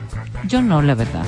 Yo 0.45 0.62
no, 0.62 0.82
la 0.82 0.95
verdad. 0.95 1.24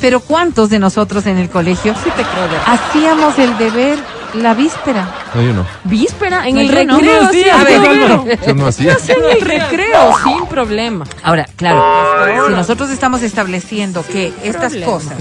Pero 0.00 0.18
¿cuántos 0.18 0.70
de 0.70 0.80
nosotros 0.80 1.26
en 1.26 1.38
el 1.38 1.48
colegio 1.48 1.94
Sí 1.94 2.10
te 2.16 2.22
creo, 2.24 2.48
hacíamos 2.66 3.38
el 3.38 3.56
deber 3.58 3.98
la 4.34 4.54
víspera? 4.54 5.08
No, 5.34 5.42
yo 5.42 5.52
no. 5.52 5.66
Víspera, 5.84 6.46
en 6.48 6.54
No, 6.54 6.60
el 6.60 6.68
recreo. 6.68 7.22
No, 7.22 7.32
sí, 7.32 7.44
a 7.48 7.64
ver, 7.64 7.80
Álvaro. 7.80 8.24
Yo 8.46 8.54
no 8.54 8.66
hacía. 8.66 8.96
En 9.08 9.24
el 9.36 9.40
recreo, 9.40 10.14
sin 10.24 10.46
problema. 10.46 11.04
Ahora, 11.22 11.46
claro, 11.56 12.46
si 12.48 12.52
nosotros 12.52 12.90
estamos 12.90 13.22
estableciendo 13.22 14.04
que 14.06 14.32
estas 14.42 14.72
problema. 14.72 14.92
cosas 14.92 15.18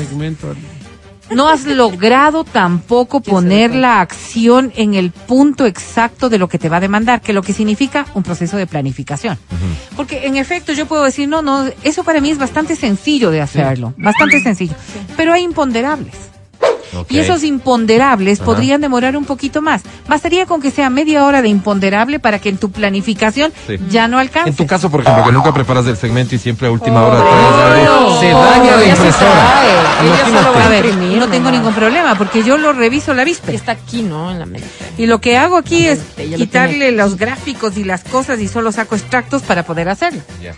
no 1.31 1.47
has 1.47 1.65
logrado 1.65 2.43
tampoco 2.43 3.21
poner 3.21 3.73
la 3.73 4.01
acción 4.01 4.71
en 4.75 4.93
el 4.93 5.11
punto 5.11 5.65
exacto 5.65 6.29
de 6.29 6.37
lo 6.37 6.47
que 6.47 6.59
te 6.59 6.69
va 6.69 6.77
a 6.77 6.79
demandar, 6.79 7.21
que 7.21 7.33
lo 7.33 7.41
que 7.41 7.53
significa 7.53 8.05
un 8.13 8.23
proceso 8.23 8.57
de 8.57 8.67
planificación. 8.67 9.37
Porque 9.95 10.27
en 10.27 10.37
efecto 10.37 10.73
yo 10.73 10.85
puedo 10.85 11.03
decir, 11.03 11.27
no, 11.27 11.41
no, 11.41 11.65
eso 11.83 12.03
para 12.03 12.21
mí 12.21 12.29
es 12.29 12.37
bastante 12.37 12.75
sencillo 12.75 13.31
de 13.31 13.41
hacerlo, 13.41 13.93
bastante 13.97 14.41
sencillo, 14.41 14.75
pero 15.17 15.33
hay 15.33 15.43
imponderables. 15.43 16.15
Y 17.09 17.19
esos 17.19 17.43
imponderables 17.43 18.39
Ajá. 18.39 18.45
podrían 18.45 18.81
demorar 18.81 19.15
un 19.17 19.25
poquito 19.25 19.61
más. 19.61 19.81
Bastaría 20.07 20.45
con 20.45 20.61
que 20.61 20.71
sea 20.71 20.89
media 20.89 21.25
hora 21.25 21.41
de 21.41 21.47
imponderable 21.49 22.19
para 22.19 22.39
que 22.39 22.49
en 22.49 22.57
tu 22.57 22.71
planificación 22.71 23.51
Sí. 23.67 23.77
ya 23.89 24.07
no 24.07 24.17
alcance. 24.19 24.49
En 24.49 24.55
tu 24.55 24.67
caso, 24.67 24.89
por 24.89 25.01
ejemplo, 25.01 25.23
que 25.25 25.31
nunca 25.31 25.53
preparas 25.53 25.85
el 25.87 25.97
segmento 25.97 26.35
y 26.35 26.37
siempre 26.39 26.67
a 26.67 26.71
última 26.71 27.03
hora 27.05 27.17
traes 27.21 27.87
algo, 27.87 28.09
no. 28.09 28.19
se 28.19 28.27
daña 28.29 28.75
la 28.77 28.83
Ella 28.83 28.95
se 28.95 29.01
impresora. 29.05 30.65
a 30.65 30.69
ver, 30.69 30.85
imprimir 30.85 31.17
no 31.19 31.27
tengo 31.27 31.51
ningún 31.51 31.73
problema 31.73 32.15
porque 32.15 32.43
yo 32.43 32.57
lo 32.57 32.73
reviso 32.73 33.13
la 33.13 33.21
Y 33.23 33.25
víspera. 33.25 33.57
está 33.57 33.71
aquí, 33.73 34.01
¿no? 34.01 34.31
En 34.31 34.39
la 34.39 34.45
mente. 34.45 34.67
Y 34.97 35.05
lo 35.05 35.21
que 35.21 35.37
hago 35.37 35.57
aquí 35.57 35.85
es 35.87 35.99
lo 36.29 36.37
quitarle 36.37 36.91
los 36.91 37.17
gráficos 37.17 37.77
y 37.77 37.83
las 37.83 38.03
cosas 38.03 38.39
y 38.39 38.47
solo 38.47 38.71
saco 38.71 38.95
extractos 38.95 39.41
para 39.43 39.63
poder 39.63 39.89
hacerlo. 39.89 40.21
Ya. 40.41 40.53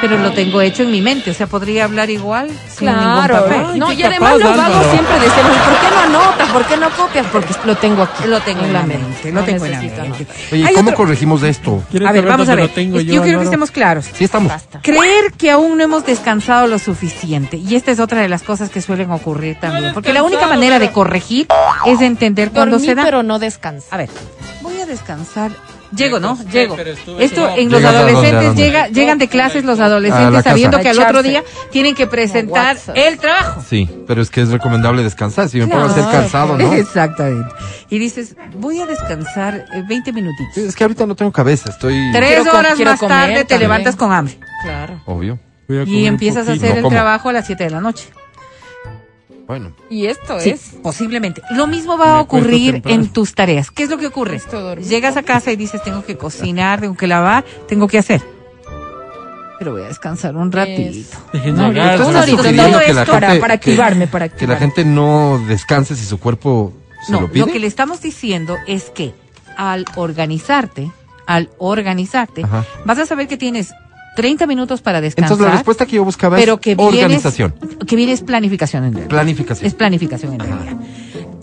Pero 0.00 0.18
lo 0.18 0.32
tengo 0.32 0.60
hecho 0.60 0.82
en 0.82 0.90
mi 0.90 1.00
mente, 1.00 1.30
o 1.30 1.34
sea, 1.34 1.46
podría 1.46 1.84
hablar 1.84 2.10
igual 2.10 2.50
sin 2.76 2.86
ningún 2.88 3.02
Claro. 3.04 3.34
papel. 3.44 3.66
Ay, 3.72 3.78
no, 3.78 3.92
y 3.92 4.02
además 4.02 4.32
capaz, 4.34 4.44
los 4.48 4.56
vagos 4.56 4.86
siempre 4.90 5.14
decimos, 5.20 5.56
¿por 5.56 5.75
qué 5.80 5.90
no 5.90 5.98
anotas? 6.00 6.48
¿Por 6.50 6.64
qué 6.66 6.76
no 6.76 6.90
copias? 6.90 7.26
Porque 7.32 7.54
lo 7.64 7.76
tengo 7.76 8.02
aquí. 8.02 8.24
Lo 8.26 8.40
tengo 8.40 8.62
en 8.64 8.72
la 8.72 8.82
mente, 8.82 9.32
lo 9.32 9.40
No 9.40 9.44
tengo 9.46 9.64
en 9.66 9.72
la 9.72 9.80
mente. 9.80 10.26
Oye, 10.52 10.64
¿cómo 10.74 10.90
otro- 10.90 10.96
corregimos 10.96 11.42
esto? 11.42 11.82
¿Quieres 11.90 12.08
A 12.08 12.12
ver, 12.12 12.24
vamos 12.26 12.48
a 12.48 12.54
ver. 12.54 12.70
yo, 12.74 13.00
yo 13.00 13.22
quiero 13.22 13.38
que 13.38 13.44
estemos 13.44 13.70
claros. 13.70 14.06
Sí, 14.12 14.24
estamos. 14.24 14.48
Basta. 14.52 14.80
Creer 14.82 15.32
que 15.36 15.50
aún 15.50 15.76
no 15.78 15.84
hemos 15.84 16.04
descansado 16.06 16.66
lo 16.66 16.78
suficiente. 16.78 17.56
Y 17.56 17.74
esta 17.76 17.90
es 17.90 18.00
otra 18.00 18.20
de 18.20 18.28
las 18.28 18.42
cosas 18.42 18.70
que 18.70 18.80
suelen 18.80 19.10
ocurrir 19.10 19.58
también. 19.60 19.92
Porque 19.94 20.12
la 20.12 20.22
única 20.22 20.46
manera 20.46 20.78
de 20.78 20.90
corregir 20.92 21.46
es 21.86 22.00
entender 22.00 22.50
cuándo 22.50 22.76
Dormí, 22.76 22.86
se 22.86 22.94
da. 22.94 23.04
pero 23.04 23.22
no 23.22 23.38
descansa. 23.38 23.86
A 23.94 23.98
ver, 23.98 24.10
voy 24.62 24.80
a 24.80 24.86
descansar. 24.86 25.50
Llego, 25.94 26.18
¿no? 26.20 26.38
Llego. 26.50 26.76
Esto 27.18 27.48
en 27.56 27.70
los 27.70 27.82
adolescentes 27.84 28.54
llega, 28.54 28.88
llegan 28.88 29.18
de 29.18 29.28
clases 29.28 29.64
los 29.64 29.78
adolescentes 29.80 30.44
sabiendo 30.44 30.78
que 30.80 30.88
al 30.88 30.98
otro 30.98 31.22
día 31.22 31.42
tienen 31.70 31.94
que 31.94 32.06
presentar 32.06 32.76
el 32.94 33.18
trabajo. 33.18 33.62
Sí, 33.66 33.88
pero 34.06 34.22
es 34.22 34.30
que 34.30 34.42
es 34.42 34.48
recomendable 34.50 35.02
descansar. 35.02 35.48
Si 35.48 35.58
me 35.58 35.66
pongo 35.66 35.84
a 35.84 35.94
ser 35.94 36.02
Claro. 36.04 36.18
cansado, 36.20 36.58
¿no? 36.58 36.72
Exactamente. 36.74 37.54
Y 37.90 37.98
dices, 37.98 38.36
voy 38.56 38.80
a 38.80 38.86
descansar 38.86 39.64
eh, 39.74 39.82
20 39.88 40.12
minutitos. 40.12 40.56
Es 40.56 40.74
que 40.74 40.84
ahorita 40.84 41.06
no 41.06 41.14
tengo 41.14 41.32
cabeza, 41.32 41.70
estoy... 41.70 42.10
Tres 42.12 42.46
horas 42.46 42.78
más 42.80 43.00
tarde 43.00 43.44
te 43.44 43.58
levantas 43.58 43.96
con 43.96 44.12
hambre. 44.12 44.38
Claro. 44.62 45.00
Obvio. 45.06 45.38
Y 45.68 46.06
empiezas 46.06 46.48
a 46.48 46.52
hacer 46.52 46.78
el 46.78 46.88
trabajo 46.88 47.28
a 47.28 47.32
las 47.32 47.46
7 47.46 47.64
de 47.64 47.70
la 47.70 47.80
noche. 47.80 48.08
Bueno, 49.46 49.72
Y 49.90 50.06
esto 50.06 50.40
Sí, 50.40 50.50
es. 50.50 50.72
posiblemente. 50.82 51.40
Lo 51.50 51.66
mismo 51.68 51.96
va 51.96 52.16
a 52.16 52.20
ocurrir 52.20 52.82
en 52.86 53.08
tus 53.12 53.34
tareas. 53.34 53.70
¿Qué 53.70 53.84
es 53.84 53.90
lo 53.90 53.98
que 53.98 54.08
ocurre? 54.08 54.40
Llegas 54.82 55.16
a 55.16 55.22
casa 55.22 55.52
y 55.52 55.56
dices, 55.56 55.82
tengo 55.84 56.04
que 56.04 56.16
cocinar, 56.16 56.80
tengo 56.80 56.96
que 56.96 57.06
lavar, 57.06 57.44
tengo 57.68 57.86
que 57.86 57.98
hacer. 57.98 58.20
Pero 59.58 59.72
voy 59.72 59.82
a 59.82 59.88
descansar 59.88 60.36
un 60.36 60.52
ratito. 60.52 61.16
No, 61.54 61.66
ahorita, 61.66 61.96
todo 61.96 62.12
todo 62.12 62.36
que 62.36 62.52
la 62.52 63.02
esto 63.02 63.12
para, 63.12 63.28
gente- 63.28 63.40
para 63.40 63.58
que- 63.58 63.70
activarme, 63.70 64.06
para 64.06 64.28
que 64.28 64.46
la 64.46 64.56
gente 64.56 64.84
no 64.84 65.40
descanse 65.46 65.96
si 65.96 66.04
su 66.04 66.18
cuerpo 66.18 66.72
se 67.06 67.12
No, 67.12 67.22
lo 67.22 67.30
pide. 67.30 67.46
lo 67.46 67.52
que 67.52 67.58
le 67.60 67.66
estamos 67.66 68.02
diciendo 68.02 68.56
es 68.66 68.90
que 68.90 69.14
al 69.56 69.86
organizarte, 69.94 70.90
al 71.26 71.48
organizarte, 71.58 72.44
Ajá. 72.44 72.64
vas 72.84 72.98
a 72.98 73.06
saber 73.06 73.28
que 73.28 73.38
tienes 73.38 73.72
30 74.16 74.46
minutos 74.48 74.82
para 74.82 75.00
descansar. 75.00 75.32
Entonces 75.34 75.46
la 75.46 75.52
respuesta 75.58 75.86
que 75.86 75.94
yo 75.96 76.04
buscaba 76.04 76.36
pero 76.36 76.54
es 76.54 76.60
que 76.60 76.76
vienes- 76.76 76.94
organización, 77.04 77.54
que 77.86 77.94
viene 77.94 78.10
es 78.12 78.22
planificación 78.22 78.84
en 78.84 78.92
realidad. 78.94 79.10
planificación. 79.10 79.66
Es 79.66 79.74
planificación 79.74 80.32
en 80.34 80.40
realidad. 80.40 80.76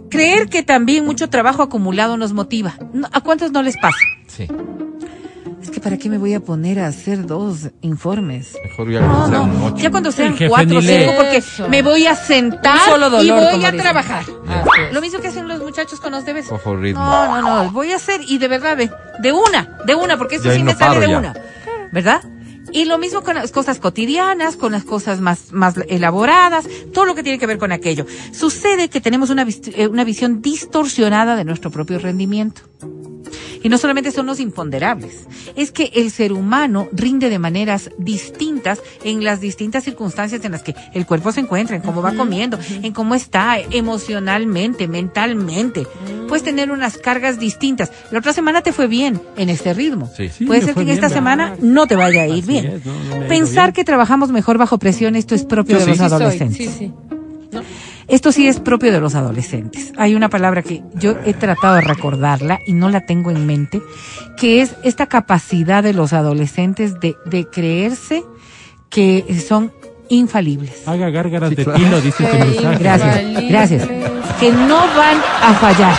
Creer 0.09 0.47
que 0.49 0.61
también 0.61 1.05
mucho 1.05 1.29
trabajo 1.29 1.63
acumulado 1.63 2.17
nos 2.17 2.33
motiva. 2.33 2.75
¿A 3.13 3.21
cuántos 3.21 3.51
no 3.51 3.63
les 3.63 3.77
pasa? 3.77 3.97
Sí, 4.27 4.47
Es 5.61 5.69
que 5.71 5.79
¿para 5.79 5.97
qué 5.97 6.09
me 6.09 6.17
voy 6.17 6.33
a 6.33 6.39
poner 6.41 6.79
a 6.79 6.87
hacer 6.87 7.25
dos 7.25 7.69
informes? 7.81 8.53
mejor 8.63 8.91
ya 8.91 8.99
No, 8.99 9.27
no, 9.27 9.65
ocho. 9.67 9.77
ya 9.77 9.89
cuando 9.91 10.11
sean 10.11 10.35
cuatro 10.49 10.79
o 10.79 10.81
cinco, 10.81 11.13
porque 11.15 11.37
Eso. 11.37 11.67
me 11.69 11.81
voy 11.81 12.05
a 12.05 12.15
sentar 12.15 12.79
Un 12.85 12.91
solo 12.91 13.09
dolor, 13.09 13.53
y 13.53 13.55
voy 13.55 13.65
a 13.65 13.71
trabajar. 13.71 14.23
Es. 14.23 14.93
Lo 14.93 14.99
mismo 15.01 15.19
que 15.21 15.29
hacen 15.29 15.47
los 15.47 15.61
muchachos 15.61 15.99
con 16.01 16.11
los 16.11 16.25
debes. 16.25 16.51
Ojo 16.51 16.75
ritmo. 16.75 17.01
No, 17.03 17.41
no, 17.41 17.63
no, 17.63 17.71
voy 17.71 17.91
a 17.91 17.95
hacer 17.95 18.21
y 18.27 18.37
de 18.39 18.47
verdad, 18.49 18.75
ve, 18.77 18.91
de 19.19 19.31
una, 19.31 19.77
de 19.85 19.95
una, 19.95 20.17
porque 20.17 20.35
esto 20.35 20.49
Ya 20.49 20.55
sí 20.55 20.63
me 20.63 20.75
sale 20.75 20.99
de 20.99 21.07
ya. 21.09 21.17
una, 21.17 21.33
¿verdad? 21.91 22.21
Y 22.73 22.85
lo 22.85 22.97
mismo 22.97 23.21
con 23.21 23.35
las 23.35 23.51
cosas 23.51 23.79
cotidianas, 23.79 24.57
con 24.57 24.71
las 24.71 24.83
cosas 24.83 25.21
más, 25.21 25.51
más 25.51 25.75
elaboradas, 25.87 26.67
todo 26.91 27.05
lo 27.05 27.15
que 27.15 27.23
tiene 27.23 27.37
que 27.37 27.45
ver 27.45 27.59
con 27.59 27.71
aquello. 27.71 28.05
Sucede 28.31 28.89
que 28.89 28.99
tenemos 28.99 29.29
una, 29.29 29.45
eh, 29.75 29.87
una 29.87 30.03
visión 30.03 30.41
distorsionada 30.41 31.35
de 31.35 31.45
nuestro 31.45 31.69
propio 31.69 31.99
rendimiento. 31.99 32.63
Y 33.63 33.69
no 33.69 33.77
solamente 33.77 34.11
son 34.11 34.25
los 34.25 34.39
imponderables, 34.39 35.25
es 35.55 35.71
que 35.71 35.89
el 35.95 36.11
ser 36.11 36.33
humano 36.33 36.89
rinde 36.91 37.29
de 37.29 37.39
maneras 37.39 37.89
distintas 37.97 38.81
en 39.03 39.23
las 39.23 39.39
distintas 39.41 39.83
circunstancias 39.85 40.43
en 40.43 40.51
las 40.51 40.63
que 40.63 40.75
el 40.93 41.05
cuerpo 41.05 41.31
se 41.31 41.39
encuentra, 41.39 41.75
en 41.75 41.81
cómo 41.81 42.01
va 42.01 42.13
comiendo, 42.13 42.59
en 42.69 42.91
cómo 42.93 43.15
está 43.15 43.57
emocionalmente, 43.59 44.87
mentalmente. 44.87 45.87
Puedes 46.27 46.43
tener 46.43 46.71
unas 46.71 46.97
cargas 46.97 47.39
distintas. 47.39 47.91
La 48.11 48.19
otra 48.19 48.33
semana 48.33 48.61
te 48.61 48.73
fue 48.73 48.87
bien 48.87 49.21
en 49.37 49.49
este 49.49 49.73
ritmo. 49.73 50.11
Sí. 50.15 50.29
Sí, 50.29 50.45
Puede 50.45 50.61
ser 50.61 50.73
que 50.73 50.81
en 50.81 50.87
bien, 50.87 50.95
esta 50.97 51.07
¿verdad? 51.07 51.15
semana 51.17 51.55
no 51.61 51.87
te 51.87 51.95
vaya 51.95 52.23
a 52.23 52.27
ir 52.27 52.43
Así 52.43 52.51
bien. 52.51 52.65
es, 52.65 52.85
no, 52.85 52.93
no 53.19 53.27
Pensar 53.27 53.65
bien. 53.67 53.73
que 53.75 53.83
trabajamos 53.83 54.29
mejor 54.31 54.57
bajo 54.57 54.77
presión, 54.77 55.15
esto 55.15 55.35
es 55.35 55.45
propio 55.45 55.77
Yo 55.79 55.85
de 55.85 55.93
sí. 55.95 55.99
los 55.99 55.99
Sí 55.99 56.09
soy, 56.09 56.21
adolescentes. 56.23 56.79
Esto 58.13 58.31
sí 58.31 58.47
es 58.47 58.59
propio 58.59 58.91
de 58.91 58.99
los 59.01 59.15
adolescentes. 59.15 59.91
Hay 59.97 60.13
una 60.13 60.29
palabra 60.29 60.61
que 60.61 60.83
yo 60.95 61.15
he 61.25 61.33
tratado 61.33 61.75
de 61.75 61.81
recordarla 61.81 62.59
y 62.67 62.73
no 62.73 62.89
la 62.89 63.05
tengo 63.07 63.31
en 63.31 63.45
mente, 63.47 63.81
que 64.37 64.61
es 64.61 64.75
esta 64.83 65.07
capacidad 65.07 65.81
de 65.81 65.93
los 65.93 66.13
adolescentes 66.13 66.99
de, 66.99 67.15
de 67.25 67.45
creerse 67.45 68.23
que 68.89 69.25
son 69.47 69.71
infalibles. 70.09 70.87
Haga 70.87 71.09
gárgaras 71.09 71.49
Sí, 71.49 71.55
de 71.55 71.63
claro. 71.63 72.01
dice 72.01 72.23
este 72.23 72.37
mensaje. 72.37 72.77
Gracias, 72.83 73.49
gracias. 73.49 73.87
Que 74.39 74.51
no 74.51 74.77
van 74.95 75.17
a 75.41 75.53
fallar, 75.55 75.95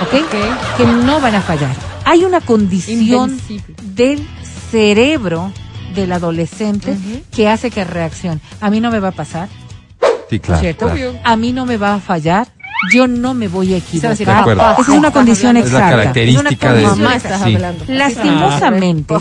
¿ok? 0.00 0.30
Que 0.78 0.84
no 0.86 1.20
van 1.20 1.34
a 1.34 1.42
fallar. 1.42 1.76
Hay 2.06 2.24
una 2.24 2.40
condición 2.40 3.30
Invencible. 3.30 3.74
del 3.94 4.26
cerebro 4.70 5.52
del 5.94 6.12
adolescente 6.12 6.96
que 7.30 7.48
hace 7.48 7.70
que 7.70 7.84
reaccione. 7.84 8.40
A 8.62 8.70
mí 8.70 8.80
no 8.80 8.90
me 8.90 8.98
va 9.00 9.08
a 9.08 9.12
pasar, 9.12 9.48
Sí, 10.30 10.38
claro. 10.40 10.60
¿cierto? 10.60 10.86
claro. 10.88 11.14
A 11.24 11.36
mí 11.36 11.52
no 11.52 11.66
me 11.66 11.76
va 11.76 11.94
a 11.94 12.00
fallar. 12.00 12.48
Yo 12.92 13.06
no 13.06 13.32
me 13.34 13.46
voy 13.48 13.74
a 13.74 13.76
equivocar. 13.76 14.12
Esa 14.12 14.76
es 14.80 14.88
una 14.88 15.12
condición 15.12 15.56
hablando. 15.56 15.66
Es 15.68 15.72
la 15.72 15.78
exacta. 15.78 15.96
característica 15.96 16.70
Es 16.74 16.76
de- 16.96 17.02
una 17.02 17.14
exacta. 17.16 17.44
Sí. 17.86 17.92
Lastimosamente, 17.92 19.14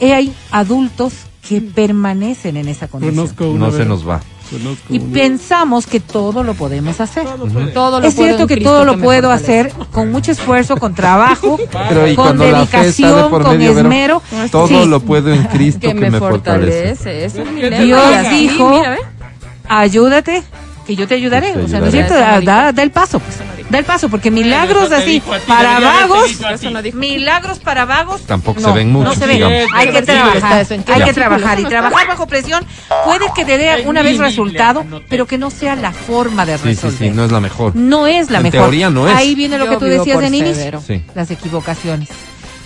eh, 0.00 0.14
hay 0.14 0.32
adultos 0.50 1.12
que 1.46 1.60
permanecen 1.60 2.56
en 2.56 2.68
esa 2.68 2.88
condición. 2.88 3.16
Conozco 3.16 3.50
una 3.50 3.66
No 3.66 3.72
se 3.72 3.84
nos 3.84 4.08
va. 4.08 4.20
conozco 4.50 4.84
Y 4.94 4.98
una- 4.98 5.12
pensamos 5.12 5.86
que 5.86 5.98
todo 6.00 6.42
lo 6.44 6.54
podemos 6.54 7.00
hacer. 7.00 7.24
Todo 7.74 8.00
lo 8.00 8.06
Es 8.06 8.14
cierto 8.14 8.46
que 8.46 8.54
Cristo 8.54 8.70
todo 8.70 8.84
lo 8.84 8.98
puedo 8.98 9.30
hacer 9.30 9.72
con 9.90 10.10
mucho 10.12 10.30
esfuerzo, 10.32 10.76
con 10.76 10.94
trabajo, 10.94 11.58
Pero 11.88 12.08
y 12.08 12.14
con 12.14 12.38
de 12.38 12.52
dedicación, 12.52 13.28
por 13.28 13.42
con 13.42 13.60
esmero. 13.60 14.22
todo 14.50 14.68
Sí. 14.68 14.86
lo 14.86 15.00
puedo 15.00 15.32
en 15.34 15.42
Cristo 15.44 15.80
Que 15.88 15.94
me 15.94 16.10
fortalece. 16.12 16.96
fortalece. 16.96 17.24
Eso 17.26 17.42
es 17.42 17.50
mi 17.52 17.60
Dios 17.84 18.00
dijo- 18.30 18.70
mira, 18.70 18.90
¿ve? 18.90 18.98
Ayúdate, 19.78 20.42
que 20.86 20.96
yo 20.96 21.06
te 21.08 21.14
ayudaré. 21.14 21.48
Yo 21.48 21.54
te 21.60 21.62
o 21.64 21.68
sea, 21.68 21.80
¿no 21.80 21.86
es 21.86 21.92
cierto? 21.92 22.14
Da, 22.14 22.40
da- 22.40 22.72
da 22.72 22.82
el 22.82 22.90
paso, 22.90 23.18
pues. 23.20 23.38
Da 23.70 23.78
el 23.78 23.84
paso, 23.86 24.10
porque 24.10 24.30
milagros 24.30 24.92
así, 24.92 25.20
ti, 25.20 25.22
para 25.46 25.80
vagos, 25.80 26.38
no 26.70 26.82
milagros 26.92 27.58
para 27.58 27.86
vagos. 27.86 28.20
Tampoco 28.26 28.60
no, 28.60 28.68
se 28.68 28.74
ven 28.74 28.92
No 28.92 28.98
muchos, 28.98 29.16
se 29.16 29.26
ven. 29.26 29.42
Hay 29.74 29.88
que 29.90 30.02
trabajar. 30.02 30.60
eso, 30.60 30.74
¿en 30.74 30.82
qué 30.82 30.92
Hay 30.92 31.02
que 31.04 31.12
trabajar. 31.14 31.58
Y 31.58 31.62
no 31.62 31.68
trabajar 31.70 32.06
bajo 32.06 32.26
presión 32.26 32.66
puede 33.06 33.24
que 33.34 33.46
te 33.46 33.56
dé 33.56 33.70
En 33.80 33.88
una 33.88 34.02
vez 34.02 34.18
resultado, 34.18 34.84
pero 35.08 35.26
que 35.26 35.38
no 35.38 35.50
sea 35.50 35.74
la 35.74 35.92
forma 35.92 36.44
de 36.44 36.56
Sí, 36.58 36.62
sí, 36.62 36.68
resolver. 36.68 36.98
sí, 36.98 37.10
no 37.16 37.24
es 37.24 37.32
la 37.32 37.40
mejor. 37.40 37.74
No 37.74 38.06
es 38.06 38.30
la 38.30 38.38
En 38.38 38.42
mejor. 38.44 38.60
teoría 38.60 38.90
no 38.90 39.08
es. 39.08 39.16
Ahí 39.16 39.34
viene 39.34 39.56
lo 39.56 39.68
que 39.70 39.76
tú 39.78 39.86
decías 39.86 40.22
en 40.22 40.34
inicio. 40.34 40.82
Sí. 40.86 41.02
Las 41.14 41.30
equivocaciones. 41.30 42.08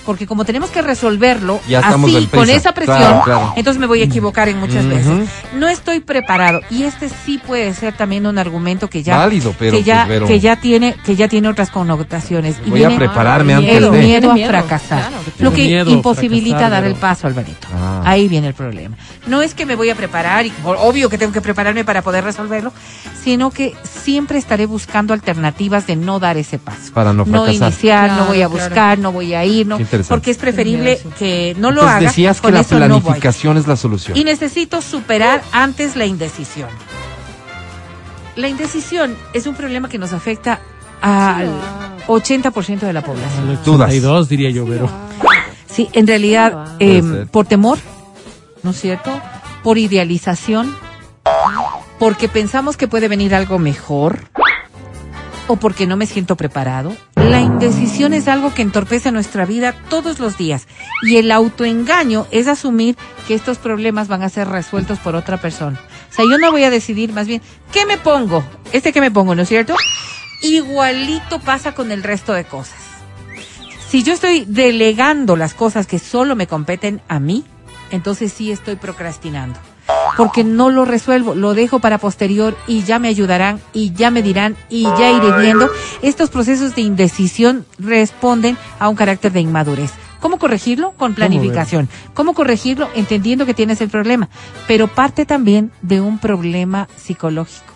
Porque 0.07 0.27
como 0.27 0.45
tenemos 0.45 0.71
que 0.71 0.81
resolverlo 0.83 1.61
Ya 1.69 1.81
así, 1.81 2.27
con 2.33 2.49
esa 2.49 2.73
presión, 2.73 2.97
Claro, 2.97 3.23
claro. 3.25 3.53
entonces 3.57 3.81
me 3.81 3.87
voy 3.87 4.01
a 4.01 4.05
equivocar 4.05 4.49
en 4.49 4.59
muchas 4.59 4.87
veces. 4.87 5.29
No 5.55 5.69
estoy 5.69 6.01
preparado. 6.01 6.61
Y 6.71 6.85
este 6.85 7.09
sí 7.09 7.39
puede 7.45 7.75
ser 7.75 7.97
también 7.97 8.27
un 8.27 8.39
argumento 8.39 8.89
que 8.89 9.03
ya, 9.03 9.19
Válido, 9.19 9.55
pero, 9.59 9.77
que 9.77 9.83
ya, 9.83 10.05
pues, 10.07 10.23
que 10.23 10.41
ya 10.41 10.57
tiene, 10.57 10.95
que 11.05 11.17
ya 11.17 11.29
tiene 11.29 11.49
otras 11.49 11.71
connotaciones. 11.71 12.57
Y 12.65 12.71
Voy 12.71 12.85
a 12.85 12.95
prepararme 12.97 13.55
Ah, 13.55 13.57
antes 13.59 13.73
el 13.75 13.81
miedo. 13.81 13.93
de. 13.93 13.99
miedo 14.01 14.31
a 14.31 14.35
miedo, 14.35 14.49
fracasar. 14.51 15.09
claro, 15.09 15.25
que 15.37 15.45
lo 15.45 15.53
que 15.53 15.65
miedo 15.65 15.91
imposibilita 15.91 16.57
fracasar, 16.59 16.83
dar 16.83 16.85
el 16.91 16.95
paso, 16.95 17.27
Alvarito. 17.27 17.67
Ah. 17.75 18.03
Ahí 18.05 18.29
viene 18.29 18.47
el 18.49 18.55
problema. 18.55 18.97
No 19.27 19.43
es 19.43 19.55
que 19.55 19.67
me 19.67 19.75
voy 19.75 19.91
a 19.91 19.97
preparar 19.97 20.47
y 20.47 20.53
obvio 20.65 21.09
que 21.11 21.19
tengo 21.19 21.33
que 21.33 21.41
prepararme 21.41 21.85
para 21.85 22.03
poder 22.03 22.23
resolverlo, 22.23 22.73
sino 23.25 23.51
que 23.51 23.75
siempre 23.83 24.39
estaré 24.39 24.67
buscando 24.67 25.13
alternativas 25.13 25.87
de 25.87 25.97
no 25.97 26.21
dar 26.21 26.37
ese 26.37 26.59
paso. 26.59 26.93
Para 26.95 27.13
no 27.13 27.25
fracasar. 27.25 27.55
iniciar, 27.55 28.11
no 28.13 28.27
voy 28.27 28.43
a 28.43 28.49
claro. 28.49 28.65
buscar, 28.65 28.99
no 28.99 29.11
voy 29.13 29.35
a 29.35 29.45
ir, 29.45 29.67
no, 29.67 29.79
interesante. 29.97 30.15
porque 30.17 30.31
es 30.31 30.39
preferible 30.39 31.01
que 31.19 31.55
no 31.59 31.71
lo 31.71 31.81
Entonces 31.83 31.97
haga. 31.97 32.07
decías 32.09 32.37
que 32.37 32.43
con 32.43 32.55
la 32.55 32.63
no 32.63 32.69
planificación 33.01 33.57
es 33.57 33.67
la 33.67 33.77
solución. 33.77 34.17
Y 34.17 34.25
necesito 34.25 34.81
superar 34.83 35.43
antes 35.53 35.97
la 35.97 36.07
indecisión. 36.07 36.69
La 38.37 38.49
indecisión 38.49 39.17
es 39.33 39.47
un 39.47 39.55
problema 39.55 39.89
que 39.89 39.99
nos 39.99 40.13
afecta 40.13 40.61
al 41.01 41.51
80% 42.07 42.81
de 42.81 42.93
la 42.93 43.03
población. 43.03 43.59
Dudas. 43.65 43.89
82 43.91 44.29
diría 44.29 44.51
yo, 44.51 44.67
pero 44.67 44.89
Sí, 45.71 45.89
en 45.93 46.07
realidad, 46.07 46.77
eh, 46.79 47.03
ser. 47.03 47.27
por 47.29 47.47
temor, 47.47 47.79
¿no 48.63 48.71
es 48.71 48.81
cierto? 48.81 49.11
Por 49.63 49.77
idealización, 49.79 50.75
porque 51.99 52.29
pensamos 52.29 52.77
que 52.77 52.89
puede 52.89 53.09
venir 53.09 53.35
algo 53.35 53.59
mejor, 53.59 54.29
o 55.49 55.57
porque 55.57 55.87
no 55.87 55.97
me 55.97 56.07
siento 56.07 56.37
preparado. 56.37 56.97
La 57.15 57.41
indecisión 57.41 58.13
es 58.13 58.29
algo 58.29 58.55
que 58.55 58.63
entorpece 58.63 59.13
nuestra 59.13 59.45
vida 59.45 59.75
todos 59.89 60.19
los 60.19 60.37
días, 60.37 60.67
y 61.03 61.17
el 61.17 61.31
autoengaño 61.31 62.27
es 62.31 62.49
asumir 62.49 62.97
que 63.27 63.35
estos 63.35 63.59
problemas 63.59 64.09
van 64.09 64.23
a 64.23 64.29
ser 64.29 64.49
resueltos 64.49 64.99
por 64.99 65.15
otra 65.15 65.37
persona. 65.37 65.81
O 66.11 66.15
sea, 66.15 66.25
yo 66.31 66.39
no 66.39 66.51
voy 66.51 66.65
a 66.65 66.71
decidir 66.71 67.13
más 67.13 67.27
bien, 67.27 67.43
¿qué 67.73 67.87
me 67.87 67.99
pongo? 67.99 68.45
Este 68.73 68.93
que 68.93 69.01
me 69.01 69.11
pongo, 69.11 69.35
¿no 69.35 69.43
es 69.43 69.49
cierto? 69.49 69.77
Igualito 70.43 71.41
pasa 71.41 71.73
con 71.73 71.91
el 71.91 72.03
resto 72.03 72.33
de 72.33 72.45
cosas. 72.45 72.79
Si 73.89 74.03
yo 74.03 74.13
estoy 74.13 74.45
delegando 74.47 75.37
las 75.37 75.55
cosas 75.55 75.87
que 75.87 75.99
solo 75.99 76.35
me 76.37 76.47
competen 76.47 77.01
a 77.09 77.21
mí, 77.21 77.45
entonces 77.91 78.33
sí 78.33 78.51
estoy 78.51 78.77
procrastinando. 78.77 79.59
Porque 80.17 80.45
no 80.45 80.71
lo 80.71 80.85
resuelvo, 80.85 81.35
lo 81.35 81.55
dejo 81.55 81.79
para 81.79 81.99
posterior 81.99 82.57
y 82.67 82.83
ya 82.83 82.99
me 82.99 83.09
ayudarán 83.09 83.61
y 83.73 83.93
ya 83.93 84.11
me 84.11 84.23
dirán 84.23 84.57
y 84.69 84.83
ya 84.83 85.11
iré 85.11 85.33
viendo. 85.41 85.71
Estos 86.03 86.31
procesos 86.31 86.75
de 86.75 86.83
indecisión 86.83 87.65
responden 87.79 88.57
a 88.79 88.89
un 88.89 88.97
carácter 88.97 89.33
de 89.33 89.41
inmadurez. 89.41 89.93
¿Cómo 90.21 90.39
corregirlo? 90.39 90.93
Con 90.93 91.15
planificación. 91.15 91.89
¿Cómo 92.15 92.35
corregirlo? 92.35 92.89
Entendiendo 92.95 93.47
que 93.47 93.55
tienes 93.55 93.81
el 93.81 93.91
problema. 93.91 94.29
Pero 94.67 94.89
parte 94.89 95.27
también 95.27 95.71
de 95.83 96.01
un 96.01 96.19
problema 96.19 96.89
psicológico. 96.97 97.75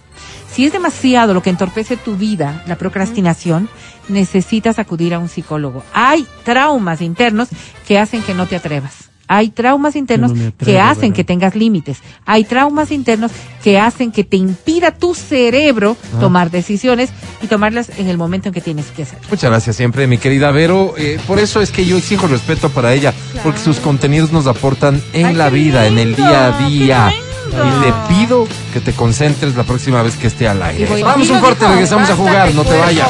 Si 0.50 0.64
es 0.64 0.72
demasiado 0.72 1.32
lo 1.32 1.42
que 1.42 1.50
entorpece 1.50 1.96
tu 1.96 2.16
vida, 2.16 2.64
la 2.66 2.76
procrastinación, 2.76 3.68
necesitas 4.08 4.78
acudir 4.78 5.14
a 5.14 5.18
un 5.18 5.28
psicólogo. 5.28 5.84
Hay 5.92 6.26
traumas 6.44 7.02
internos 7.02 7.48
que 7.86 7.98
hacen 7.98 8.22
que 8.22 8.34
no 8.34 8.46
te 8.46 8.56
atrevas. 8.56 9.09
Hay 9.32 9.50
traumas 9.50 9.94
internos 9.94 10.32
no 10.32 10.52
que 10.58 10.80
hacen 10.80 11.02
¿verdad? 11.02 11.14
que 11.16 11.24
tengas 11.24 11.54
límites. 11.54 11.98
Hay 12.26 12.42
traumas 12.42 12.90
internos 12.90 13.30
que 13.62 13.78
hacen 13.78 14.10
que 14.10 14.24
te 14.24 14.36
impida 14.36 14.90
tu 14.90 15.14
cerebro 15.14 15.96
Ah. 16.16 16.18
tomar 16.18 16.50
decisiones 16.50 17.10
y 17.40 17.46
tomarlas 17.46 17.90
en 17.96 18.08
el 18.08 18.18
momento 18.18 18.48
en 18.48 18.54
que 18.54 18.60
tienes 18.60 18.86
que 18.86 19.04
hacerlo. 19.04 19.24
Muchas 19.30 19.48
gracias 19.48 19.76
siempre, 19.76 20.08
mi 20.08 20.18
querida 20.18 20.50
Vero. 20.50 20.94
Eh, 20.98 21.20
por 21.28 21.38
eso 21.38 21.60
es 21.60 21.70
que 21.70 21.86
yo 21.86 21.96
exijo 21.96 22.26
respeto 22.26 22.70
para 22.70 22.92
ella, 22.92 23.14
porque 23.44 23.60
sus 23.60 23.76
contenidos 23.78 24.32
nos 24.32 24.48
aportan 24.48 25.00
en 25.12 25.26
Ay, 25.26 25.34
la 25.36 25.48
vida, 25.48 25.86
en 25.86 25.98
el 25.98 26.16
día 26.16 26.48
a 26.48 26.58
día. 26.68 27.12
Y 27.50 27.84
te 27.84 27.92
pido 28.14 28.48
que 28.72 28.80
te 28.80 28.92
concentres 28.92 29.54
la 29.54 29.62
próxima 29.62 30.02
vez 30.02 30.16
que 30.16 30.26
esté 30.26 30.48
al 30.48 30.60
aire. 30.60 30.86
Voy- 30.86 31.02
Vamos 31.04 31.30
un 31.30 31.38
corte, 31.38 31.60
dijo, 31.60 31.70
regresamos 31.72 32.10
a 32.10 32.16
jugar, 32.16 32.52
no 32.52 32.64
te 32.64 32.76
vayas. 32.76 33.08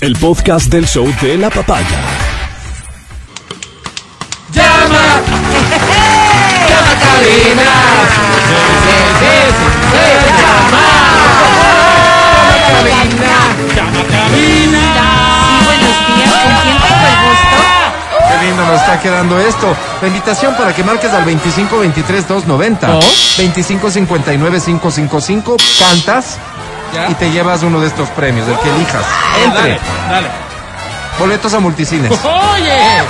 El 0.00 0.14
podcast 0.16 0.70
del 0.70 0.86
show 0.86 1.06
de 1.20 1.36
la 1.36 1.50
papaya. 1.50 2.25
Buenos 15.64 15.94
días, 16.14 16.30
¿con 16.42 16.54
quién 16.62 16.78
tengo 16.78 17.06
el 17.06 17.16
gusto? 17.28 17.56
Qué 18.28 18.46
lindo 18.46 18.64
nos 18.66 18.80
está 18.80 19.00
quedando 19.00 19.40
esto. 19.40 19.76
La 20.00 20.08
invitación 20.08 20.54
para 20.56 20.74
que 20.74 20.84
marques 20.84 21.12
al 21.12 21.24
25 21.24 21.78
23 21.78 22.28
290. 22.28 22.96
¿Oh? 22.96 23.00
25 23.38 23.90
59 23.90 24.60
555. 24.60 25.56
Cantas 25.78 26.38
y 27.08 27.14
te 27.14 27.30
llevas 27.30 27.62
uno 27.62 27.80
de 27.80 27.88
estos 27.88 28.08
premios, 28.10 28.48
el 28.48 28.58
que 28.58 28.70
elijas. 28.70 29.04
Entre. 29.44 29.80
dale. 30.08 30.28
Boletos 31.18 31.54
a 31.54 31.60
multicines. 31.60 32.12
Oye, 32.12 33.02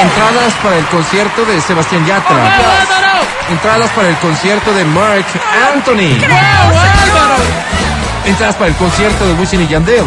Entradas 0.00 0.54
para 0.62 0.78
el 0.78 0.86
concierto 0.86 1.44
de 1.44 1.60
Sebastián 1.60 2.06
Yatra. 2.06 2.34
Álvaro, 2.34 3.20
Entradas 3.50 3.90
para 3.90 4.08
el 4.08 4.16
concierto 4.16 4.72
de 4.72 4.84
Mark 4.86 5.26
Anthony. 5.74 6.16
Entradas 8.24 8.56
para 8.56 8.68
el 8.68 8.76
concierto 8.76 9.26
de 9.26 9.34
Wisin 9.34 9.60
y 9.60 9.66
Yandel. 9.66 10.04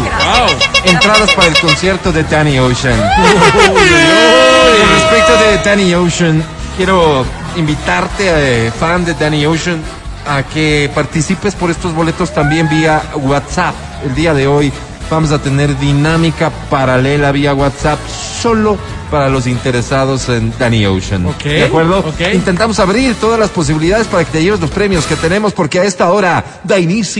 Entradas 0.84 1.30
para 1.34 1.46
el 1.46 1.58
concierto 1.60 2.10
de 2.10 2.24
Danny 2.24 2.58
Ocean. 2.58 2.98
Y 2.98 4.94
respecto 4.94 5.32
de 5.36 5.58
Danny 5.64 5.94
Ocean, 5.94 6.44
quiero 6.76 7.24
invitarte, 7.54 8.66
eh, 8.66 8.72
fan 8.72 9.04
de 9.04 9.14
Danny 9.14 9.46
Ocean, 9.46 9.80
a 10.26 10.42
que 10.42 10.90
participes 10.92 11.54
por 11.54 11.70
estos 11.70 11.94
boletos 11.94 12.34
también 12.34 12.68
vía 12.68 13.00
WhatsApp. 13.14 13.74
El 14.04 14.14
día 14.16 14.34
de 14.34 14.48
hoy 14.48 14.72
vamos 15.08 15.30
a 15.30 15.38
tener 15.38 15.78
dinámica 15.78 16.50
paralela 16.68 17.30
vía 17.30 17.54
WhatsApp 17.54 18.00
solo 18.08 18.76
para 19.10 19.28
los 19.28 19.46
interesados 19.46 20.28
en 20.28 20.52
Danny 20.58 20.86
Ocean. 20.86 21.26
¿De 21.42 21.64
acuerdo? 21.64 22.04
Intentamos 22.32 22.78
abrir 22.78 23.14
todas 23.14 23.38
las 23.38 23.50
posibilidades 23.50 24.06
para 24.06 24.24
que 24.24 24.32
te 24.32 24.42
lleves 24.42 24.60
los 24.60 24.70
premios 24.70 25.06
que 25.06 25.16
tenemos 25.16 25.52
porque 25.52 25.80
a 25.80 25.84
esta 25.84 26.10
hora 26.10 26.44
da 26.64 26.78
inicio. 26.78 27.14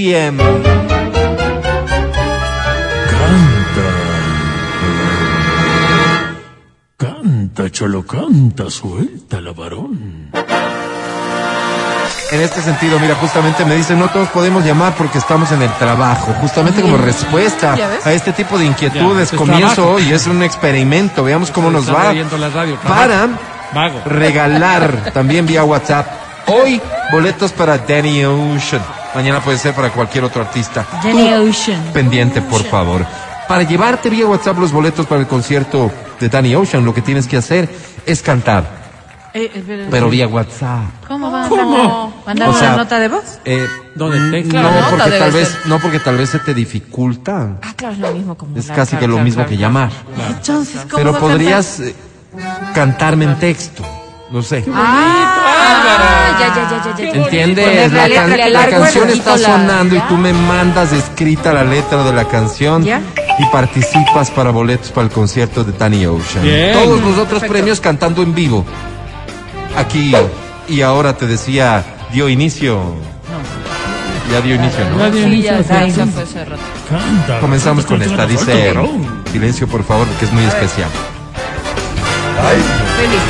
Canta, 6.96 7.70
cholo, 7.70 8.04
canta, 8.04 8.68
suelta 8.68 9.40
la 9.40 9.52
varón. 9.52 10.30
En 12.34 12.40
este 12.40 12.60
sentido, 12.62 12.98
mira, 12.98 13.14
justamente 13.14 13.64
me 13.64 13.76
dicen, 13.76 13.96
no 13.96 14.08
todos 14.08 14.28
podemos 14.30 14.64
llamar 14.64 14.96
porque 14.96 15.18
estamos 15.18 15.52
en 15.52 15.62
el 15.62 15.72
trabajo. 15.74 16.34
Justamente 16.40 16.82
como 16.82 16.96
respuesta 16.96 17.76
a 18.04 18.12
este 18.12 18.32
tipo 18.32 18.58
de 18.58 18.66
inquietudes, 18.66 19.30
comienzo 19.30 19.92
hoy, 19.92 20.10
es 20.10 20.26
un 20.26 20.42
experimento, 20.42 21.22
veamos 21.22 21.52
cómo 21.52 21.70
nos 21.70 21.88
va. 21.88 22.12
radio, 22.12 22.76
Para 22.82 23.28
Vago. 23.72 24.02
regalar 24.06 25.10
también 25.14 25.46
vía 25.46 25.62
WhatsApp. 25.62 26.08
Hoy, 26.48 26.82
boletos 27.12 27.52
para 27.52 27.78
Danny 27.78 28.24
Ocean. 28.24 28.82
Mañana 29.14 29.38
puede 29.38 29.56
ser 29.58 29.72
para 29.72 29.90
cualquier 29.90 30.24
otro 30.24 30.42
artista. 30.42 30.84
Danny 31.04 31.34
Ocean. 31.34 31.92
Pendiente, 31.92 32.42
por 32.42 32.64
favor. 32.64 33.06
Para 33.46 33.62
llevarte 33.62 34.10
vía 34.10 34.26
WhatsApp 34.26 34.58
los 34.58 34.72
boletos 34.72 35.06
para 35.06 35.20
el 35.20 35.28
concierto 35.28 35.88
de 36.18 36.28
Danny 36.28 36.56
Ocean, 36.56 36.84
lo 36.84 36.92
que 36.92 37.00
tienes 37.00 37.28
que 37.28 37.36
hacer 37.36 37.68
es 38.06 38.22
cantar, 38.22 38.64
Eh, 39.36 39.50
espera, 39.52 39.86
pero 39.90 40.08
vía 40.08 40.28
WhatsApp. 40.28 40.84
¿Cómo 41.08 41.30
va? 41.32 41.48
¿Cómo? 41.48 42.22
¿Mandar 42.24 42.48
O 42.48 42.50
una 42.52 42.60
sea, 42.60 42.76
nota 42.76 43.00
de 43.00 43.08
voz? 43.08 43.40
Eh, 43.44 43.66
¿Dónde 43.96 44.20
mm, 44.20 44.30
tecla? 44.30 44.62
No, 44.62 44.70
Nota 44.70 44.90
porque 44.90 45.18
tal 45.18 45.32
vez, 45.32 45.48
ser. 45.48 45.66
no 45.66 45.78
porque 45.80 45.98
tal 45.98 46.16
vez 46.16 46.30
se 46.30 46.38
te 46.38 46.54
dificulta. 46.54 47.56
Ah, 47.60 47.72
claro, 47.76 47.94
es 47.94 48.00
lo 48.00 48.12
mismo 48.12 48.36
como 48.36 48.56
Es 48.56 48.68
la- 48.68 48.74
casi 48.76 48.96
que 48.96 49.08
lo 49.08 49.14
claro, 49.14 49.24
mismo 49.24 49.38
claro, 49.44 49.50
que 49.50 49.56
claro. 49.56 49.72
llamar. 49.72 49.90
Entonces, 50.36 50.80
¿cómo 50.82 50.96
Pero 50.96 51.18
podrías 51.18 51.80
eh, 51.80 51.94
cantarme 52.74 53.24
en 53.24 53.36
texto. 53.40 53.82
No 54.30 54.40
sé. 54.42 54.64
Ah, 54.72 56.36
ya, 56.38 56.54
ya, 56.54 56.70
ya, 56.70 56.96
ya, 56.96 57.12
ya. 57.12 57.22
¿Entiendes? 57.24 57.92
La, 57.92 58.08
can- 58.08 58.70
canción 58.70 59.10
está 59.10 59.36
sonando 59.36 59.96
y 59.96 60.00
tú 60.02 60.16
me 60.16 60.32
mandas 60.32 60.92
escrita 60.92 61.52
la 61.52 61.64
letra 61.64 62.04
de 62.04 62.12
la 62.12 62.24
canción 62.26 62.84
¿Ya? 62.84 63.00
y 63.38 63.44
participas 63.46 64.30
para 64.30 64.50
boletos 64.50 64.90
para 64.90 65.06
el 65.08 65.12
concierto 65.12 65.64
de 65.64 65.72
Danny 65.72 66.06
Ocean. 66.06 66.44
Bien. 66.44 66.72
Todos 66.72 67.00
los 67.00 67.18
otros 67.18 67.42
premios 67.44 67.80
cantando 67.80 68.22
en 68.22 68.32
vivo. 68.34 68.64
Aquí 69.76 70.14
y 70.68 70.80
ahora 70.82 71.16
te 71.16 71.26
decía, 71.26 71.84
dio 72.12 72.28
inicio. 72.28 72.80
Ya 74.30 74.40
dio 74.40 74.54
inicio, 74.54 74.84
¿no? 74.90 74.98
Ya, 75.08 75.18
inicio, 75.26 75.60
ya, 75.60 75.62
sí. 75.86 75.92
ya 75.92 76.06
fue 76.06 76.22
hace 76.22 76.44
rato. 76.44 76.62
Canta. 76.88 77.40
Comenzamos 77.40 77.84
con 77.84 78.00
esta, 78.02 78.26
dice 78.26 78.74
silencio 79.30 79.66
por 79.68 79.84
favor, 79.84 80.06
que 80.18 80.24
es 80.24 80.32
muy 80.32 80.44
especial. 80.44 80.88
Feliz. 82.96 83.20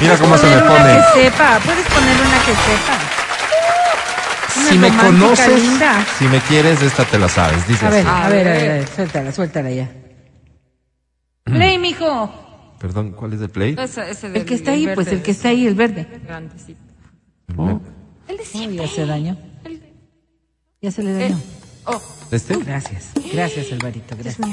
Mira 0.00 0.16
cómo 0.18 0.36
se 0.36 0.46
me 0.46 0.56
una 0.56 0.66
pone. 0.68 0.94
que 1.14 1.22
sepa, 1.22 1.58
puedes 1.64 1.86
poner 1.86 2.16
una 2.20 2.38
que 2.44 2.52
sepa. 2.52 2.98
Una 4.60 4.68
Si 4.70 4.78
me 4.78 4.88
conoces, 4.96 5.62
linda. 5.62 6.04
si 6.18 6.24
me 6.26 6.38
quieres, 6.40 6.82
esta 6.82 7.04
te 7.04 7.18
la 7.18 7.28
sabes. 7.28 7.66
Dice 7.66 7.86
A 7.86 7.90
ver, 7.90 8.06
así. 8.06 8.24
a 8.24 8.28
ver, 8.28 8.48
a 8.48 8.52
ver, 8.52 8.70
a 8.70 8.74
ver, 8.74 8.88
suéltala, 8.94 9.32
suéltala 9.32 9.70
ya. 9.70 9.88
Play, 11.44 11.78
mijo. 11.78 12.45
Perdón, 12.78 13.12
¿cuál 13.12 13.32
es 13.32 13.40
el 13.40 13.48
play? 13.48 13.74
Ese, 13.78 14.10
ese 14.10 14.26
El 14.28 14.44
que 14.44 14.54
está 14.54 14.72
ahí, 14.72 14.88
pues, 14.94 15.08
el 15.08 15.22
que 15.22 15.30
está 15.30 15.48
ahí, 15.48 15.66
el 15.66 15.74
verde. 15.74 16.06
grandecito. 16.26 16.80
Ay, 18.28 18.76
ya 18.76 18.86
se 18.88 19.06
dañó. 19.06 19.36
Ya 20.82 20.90
se 20.90 21.02
le 21.02 21.12
dañó. 21.14 21.40
Oh, 21.86 22.00
¿Este? 22.30 22.56
Gracias, 22.56 23.12
gracias, 23.32 23.72
Alvarito, 23.72 24.16
gracias. 24.16 24.48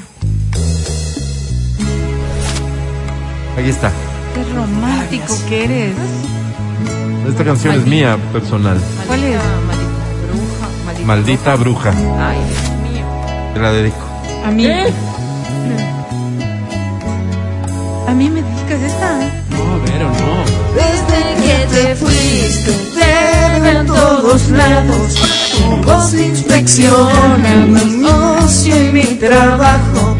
Ahí 3.57 3.69
está. 3.69 3.91
Qué 4.33 4.43
romántico 4.53 5.35
que 5.47 5.63
eres. 5.65 5.95
Esta 7.27 7.43
canción 7.43 7.75
es 7.75 7.85
mía, 7.85 8.17
personal. 8.31 8.79
¿Cuál 9.07 9.23
es? 9.23 9.39
maldita, 9.65 9.67
maldita 9.67 10.25
bruja, 10.27 10.69
maldita. 10.85 11.05
Maldita 11.05 11.55
bruja. 11.55 12.29
Ay, 12.29 12.37
Dios 12.37 12.93
mío. 12.93 13.05
Te 13.53 13.59
la 13.59 13.71
dedico. 13.71 14.07
A 14.45 14.51
mí. 14.51 14.67
A 18.07 18.13
mí 18.13 18.29
me 18.29 18.41
dedicas 18.41 18.81
esta. 18.81 19.17
No, 19.49 19.81
pero 19.85 20.09
no. 20.09 20.43
Desde 20.75 21.19
que 21.43 21.67
te 21.73 21.95
fuiste, 21.95 22.71
te 22.93 23.59
veo 23.61 23.79
en 23.79 23.87
todos 23.87 24.49
lados. 24.49 25.15
Tu 25.51 25.87
voz 25.87 26.13
inspecciona 26.13 27.65
mi 27.67 28.05
ocio 28.05 28.75
y 28.75 28.91
mi 28.91 29.05
trabajo. 29.15 30.17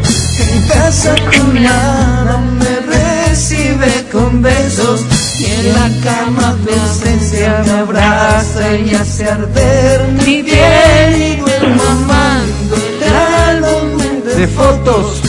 En 0.52 0.68
casa 0.68 1.14
con 1.24 1.62
nada 1.62 2.38
me 2.58 2.80
recibe 2.94 4.06
con 4.10 4.40
besos. 4.40 5.04
Y 5.38 5.44
en 5.44 5.72
la 5.74 5.90
cama 6.02 6.56
tu 6.64 6.72
ausencia 6.72 7.62
me 7.66 7.72
abraza 7.72 8.76
y 8.76 8.94
hace 8.94 9.28
arder 9.28 10.08
mi 10.24 10.42
piel. 10.42 11.22
Y 11.22 11.36
duermo 11.36 11.82
amando 11.82 12.76
el 13.02 13.64
álbum 13.64 13.98
De 14.36 14.46
fotos. 14.48 15.23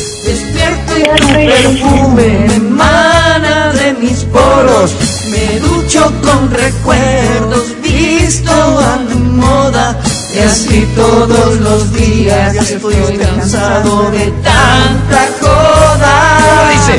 Tu 1.18 1.28
perfume 1.28 2.46
emana 2.56 3.72
de 3.74 3.94
mis 3.94 4.24
poros. 4.26 4.96
Me 5.30 5.60
ducho 5.60 6.12
con 6.22 6.52
recuerdos, 6.52 7.76
visto 7.82 8.52
a 8.52 8.98
mi 8.98 9.16
moda. 9.16 9.98
Y 10.34 10.40
así 10.40 10.88
todos 10.96 11.60
los 11.62 11.94
días 11.94 12.56
estoy 12.56 13.18
cansado 13.18 14.12
de 14.12 14.32
tanta 14.44 15.28
joda. 15.40 16.70
Dice. 16.72 16.96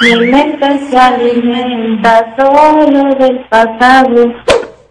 Mi 0.00 0.14
mente 0.30 0.80
se 0.88 0.96
alimenta 0.96 2.34
solo 2.38 3.14
del 3.16 3.44
pasado. 3.48 4.32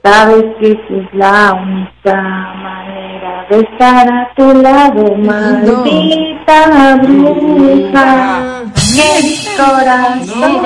Sabes 0.04 0.46
que 0.60 0.72
esa 0.72 0.94
es 1.02 1.14
la 1.14 1.54
única 1.54 2.14
manera 2.14 3.46
de 3.50 3.60
estar 3.60 4.08
a 4.10 4.30
tu 4.36 4.54
lado, 4.62 5.16
maldita 5.16 6.96
bruja. 6.98 8.64
Mi 8.98 9.46
corazón 9.56 10.62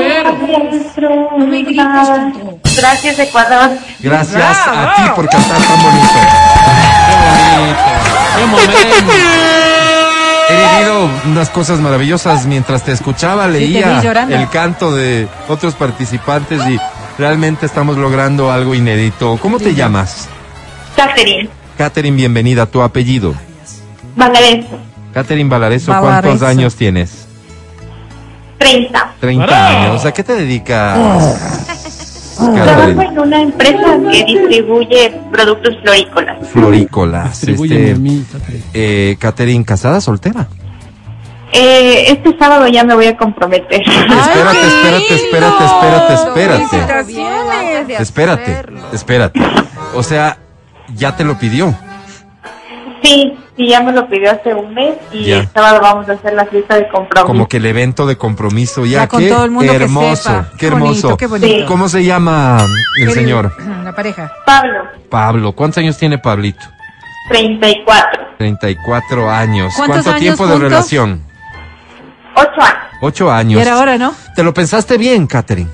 No. 1.75 2.59
Gracias, 2.77 3.19
Ecuador. 3.19 3.69
Gracias 3.99 4.67
a 4.67 4.93
ti 4.95 5.01
por 5.15 5.29
cantar 5.29 5.57
tan 5.57 5.83
bonito. 5.83 6.19
Qué 8.37 8.45
momento. 8.45 9.13
He 10.51 10.79
vivido 10.79 11.09
unas 11.27 11.49
cosas 11.49 11.79
maravillosas 11.79 12.45
mientras 12.45 12.83
te 12.83 12.91
escuchaba, 12.91 13.47
leía 13.47 14.01
el 14.29 14.49
canto 14.49 14.93
de 14.93 15.27
otros 15.47 15.75
participantes 15.75 16.61
y 16.67 16.77
realmente 17.17 17.65
estamos 17.65 17.97
logrando 17.97 18.51
algo 18.51 18.75
inédito. 18.75 19.37
¿Cómo 19.41 19.59
te 19.59 19.73
llamas? 19.73 20.27
Catherine. 20.95 21.49
Catherine, 21.77 22.15
bienvenida. 22.15 22.65
Tu 22.65 22.81
apellido. 22.81 23.33
Valareso, 24.15 24.67
Catherine 25.13 25.49
Valareso, 25.49 25.91
Valareso. 25.91 26.21
¿cuántos 26.21 26.47
años 26.47 26.75
tienes? 26.75 27.27
30. 28.57 29.13
30 29.19 29.67
años. 29.67 30.05
¿A 30.05 30.11
qué 30.11 30.23
te 30.23 30.33
dedicas? 30.33 31.60
Trabajo 32.53 33.01
en 33.01 33.19
una 33.19 33.41
empresa 33.41 33.97
que 34.11 34.23
distribuye 34.25 35.19
productos 35.31 35.75
florícolas. 35.83 36.47
Florícolas. 36.49 37.43
Este, 37.43 37.91
a 37.91 37.95
mí, 37.95 38.25
Catherine. 38.31 38.63
eh, 38.73 39.15
Catherine, 39.19 39.65
¿casada, 39.65 40.01
soltera? 40.01 40.47
Eh, 41.53 42.05
este 42.07 42.37
sábado 42.37 42.67
ya 42.67 42.83
me 42.83 42.95
voy 42.95 43.07
a 43.07 43.17
comprometer. 43.17 43.81
Espérate, 43.81 44.67
espérate, 44.67 45.15
espérate, 45.15 45.63
espérate, 45.65 46.13
espérate. 46.13 48.01
Espérate, 48.01 48.65
espérate. 48.93 49.39
O 49.93 50.03
sea, 50.03 50.37
ya 50.95 51.15
te 51.15 51.23
lo 51.25 51.37
pidió. 51.37 51.75
Sí, 53.03 53.37
sí, 53.57 53.67
ya 53.67 53.81
me 53.81 53.91
lo 53.91 54.07
pidió 54.07 54.31
hace 54.31 54.53
un 54.53 54.73
mes 54.73 54.95
y 55.11 55.23
Ya. 55.25 55.37
el 55.39 55.47
sábado 55.49 55.79
vamos 55.81 56.07
a 56.09 56.13
hacer 56.13 56.33
la 56.33 56.45
fiesta 56.45 56.75
de 56.75 56.87
compromiso. 56.89 57.25
Como 57.25 57.47
que 57.47 57.57
el 57.57 57.65
evento 57.65 58.05
de 58.05 58.15
compromiso. 58.17 58.85
Ya, 58.85 58.91
Ya 59.01 59.07
con 59.07 59.21
qué 59.21 59.29
todo 59.29 59.45
el 59.45 59.51
mundo 59.51 59.71
que 59.71 59.75
hermoso, 59.83 60.15
sepa. 60.29 60.49
qué 60.51 60.57
Qué 60.57 60.67
hermoso. 60.67 60.85
bonito, 61.09 61.17
qué 61.17 61.27
bonito. 61.27 61.65
¿Cómo 61.67 61.89
se 61.89 62.03
llama 62.03 62.63
el 63.01 63.11
señor? 63.11 63.51
La 63.83 63.93
pareja. 63.95 64.31
Pablo, 64.45 64.83
Pablo. 65.09 65.51
¿Cuántos 65.53 65.79
años 65.79 65.97
tiene 65.97 66.17
Pablito? 66.19 66.63
34, 67.29 68.21
34 68.37 69.29
años. 69.31 69.73
¿Cuántos 69.75 70.03
¿Cuánto 70.03 70.09
años 70.11 70.21
tiempo 70.21 70.47
de 70.47 70.57
relación? 70.59 71.21
8 72.35 72.49
años. 72.59 72.75
Ocho 73.03 73.27
Y 73.27 73.31
años. 73.31 73.61
era 73.61 73.73
ahora, 73.73 73.97
¿no? 73.97 74.13
¿Te 74.35 74.43
lo 74.43 74.53
pensaste 74.53 74.97
bien, 74.97 75.25
Catherine? 75.25 75.69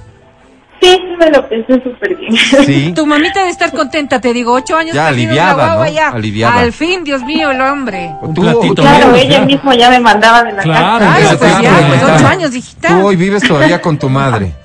Sí, 0.82 0.90
sí 0.91 1.16
me 1.18 1.30
lo 1.32 1.48
pensé 1.49 1.74
súper 1.82 2.16
bien. 2.16 2.34
Sí. 2.66 2.91
Tu 2.95 3.06
mamita 3.06 3.40
debe 3.40 3.52
estar 3.52 3.72
contenta, 3.72 4.22
te 4.22 4.32
digo, 4.34 4.54
ocho 4.54 4.78
años. 4.78 4.94
Ya, 4.94 5.08
aliviada, 5.08 5.76
¿no? 5.76 5.88
ya. 5.88 6.10
Aliviada. 6.10 6.60
Al 6.60 6.72
fin, 6.72 7.04
Dios 7.04 7.24
mío, 7.24 7.49
el 7.52 7.60
hombre. 7.62 8.12
Un 8.22 8.34
Tú- 8.34 8.41
platito 8.41 8.76
Claro, 8.82 9.08
menos, 9.08 9.20
ella 9.22 9.40
ya. 9.40 9.45
mismo 9.45 9.74
ya 9.74 9.90
me 9.90 9.99
mandaba 9.99 10.44
de 10.44 10.54
la 10.54 10.62
Claro, 10.64 10.99
casa. 11.06 11.20
Claro, 11.20 11.40
pues 11.40 11.62
ya, 11.62 11.88
pues 11.88 12.04
ocho 12.16 12.28
años, 12.28 12.56
hijita. 12.56 12.88
Tú 12.90 13.06
hoy 13.08 13.16
vives 13.16 13.44
todavía 13.48 13.82
con 13.82 13.98
tu 13.98 14.10
madre. 14.10 14.54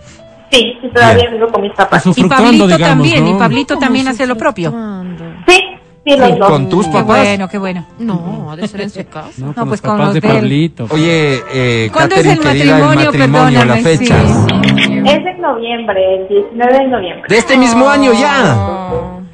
Sí, 0.53 0.75
sí, 0.83 0.89
todavía 0.95 1.15
Bien. 1.15 1.33
vivo 1.33 1.49
con 1.51 1.63
mis 1.63 1.73
papás. 1.73 2.05
Y 2.15 2.25
Pablito 2.25 2.67
digamos, 2.67 2.89
también, 2.89 3.25
¿no? 3.25 3.31
y 3.31 3.39
Pablito 3.39 3.79
también 3.79 4.07
hace 4.09 4.27
lo 4.27 4.37
propio. 4.37 4.71
Sí, 5.49 5.59
sí, 6.05 6.17
los 6.17 6.39
dos. 6.39 6.49
Con 6.51 6.69
tus 6.69 6.87
Qué 6.87 6.93
papás. 6.93 7.07
bueno, 7.19 7.49
qué 7.49 7.59
bueno. 7.59 7.87
No, 7.99 8.51
ha 8.51 8.57
de 8.57 8.67
ser 8.69 8.81
en 8.83 8.91
su 8.91 9.07
casa. 9.11 9.31
No, 9.39 9.47
No, 9.49 9.55
con 9.55 9.69
pues 9.69 9.81
los 9.83 9.91
con 9.91 9.91
papás 9.99 10.07
los 10.07 10.15
de 10.15 10.21
de 10.21 10.29
él. 10.29 10.35
Pablito. 10.35 10.87
Oye, 10.91 11.41
eh, 11.53 11.91
¿Cuándo 11.93 12.15
es 12.17 12.27
el 12.27 12.39
querida, 12.41 12.79
matrimonio? 12.79 13.01
el 13.01 13.07
matrimonio, 13.07 13.65
la 13.65 13.75
Perdóname, 13.75 13.99
fecha. 13.99 14.17
sí. 14.21 15.03
Es 15.05 15.27
en 15.27 15.41
noviembre, 15.41 16.15
el 16.15 16.29
19 16.29 16.73
de 16.79 16.89
noviembre. 16.89 17.25
De 17.29 17.39
este 17.39 17.57
mismo 17.57 17.89
año 17.89 18.13
ya. 18.13 18.57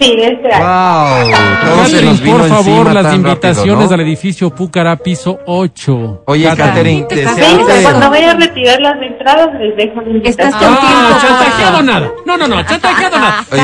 Sí, 0.01 0.15
de 0.17 0.29
este 0.29 0.53
año. 0.53 0.65
Wow. 0.65 1.35
Todo 1.35 1.85
se 1.85 1.91
Catherine, 1.91 2.11
nos 2.13 2.21
vino 2.23 2.39
por 2.39 2.49
favor, 2.49 2.93
las 2.95 3.15
invitaciones 3.15 3.67
rápido, 3.75 3.89
¿no? 3.89 3.95
al 3.95 4.01
edificio 4.01 4.51
Púcara, 4.55 4.97
piso 4.97 5.39
8. 5.47 6.23
Oye, 6.27 6.49
Catherine, 6.57 7.03
te 7.09 7.25
cuando 7.83 8.09
voy 8.09 8.19
a 8.23 8.35
retirar 8.35 8.81
las 8.81 9.03
entradas 9.03 9.49
les 9.61 9.77
dejo 9.77 10.01
la 10.03 10.19
Estás 10.29 10.47
invitación. 10.47 10.75
con 10.77 10.79
Ah, 10.81 11.19
chantajeado 11.21 11.83
nada. 11.83 12.11
No, 12.25 12.37
no, 12.37 12.47
no, 12.49 12.63
chantajeado 12.65 13.19
nada. 13.19 13.45
Oye. 13.51 13.63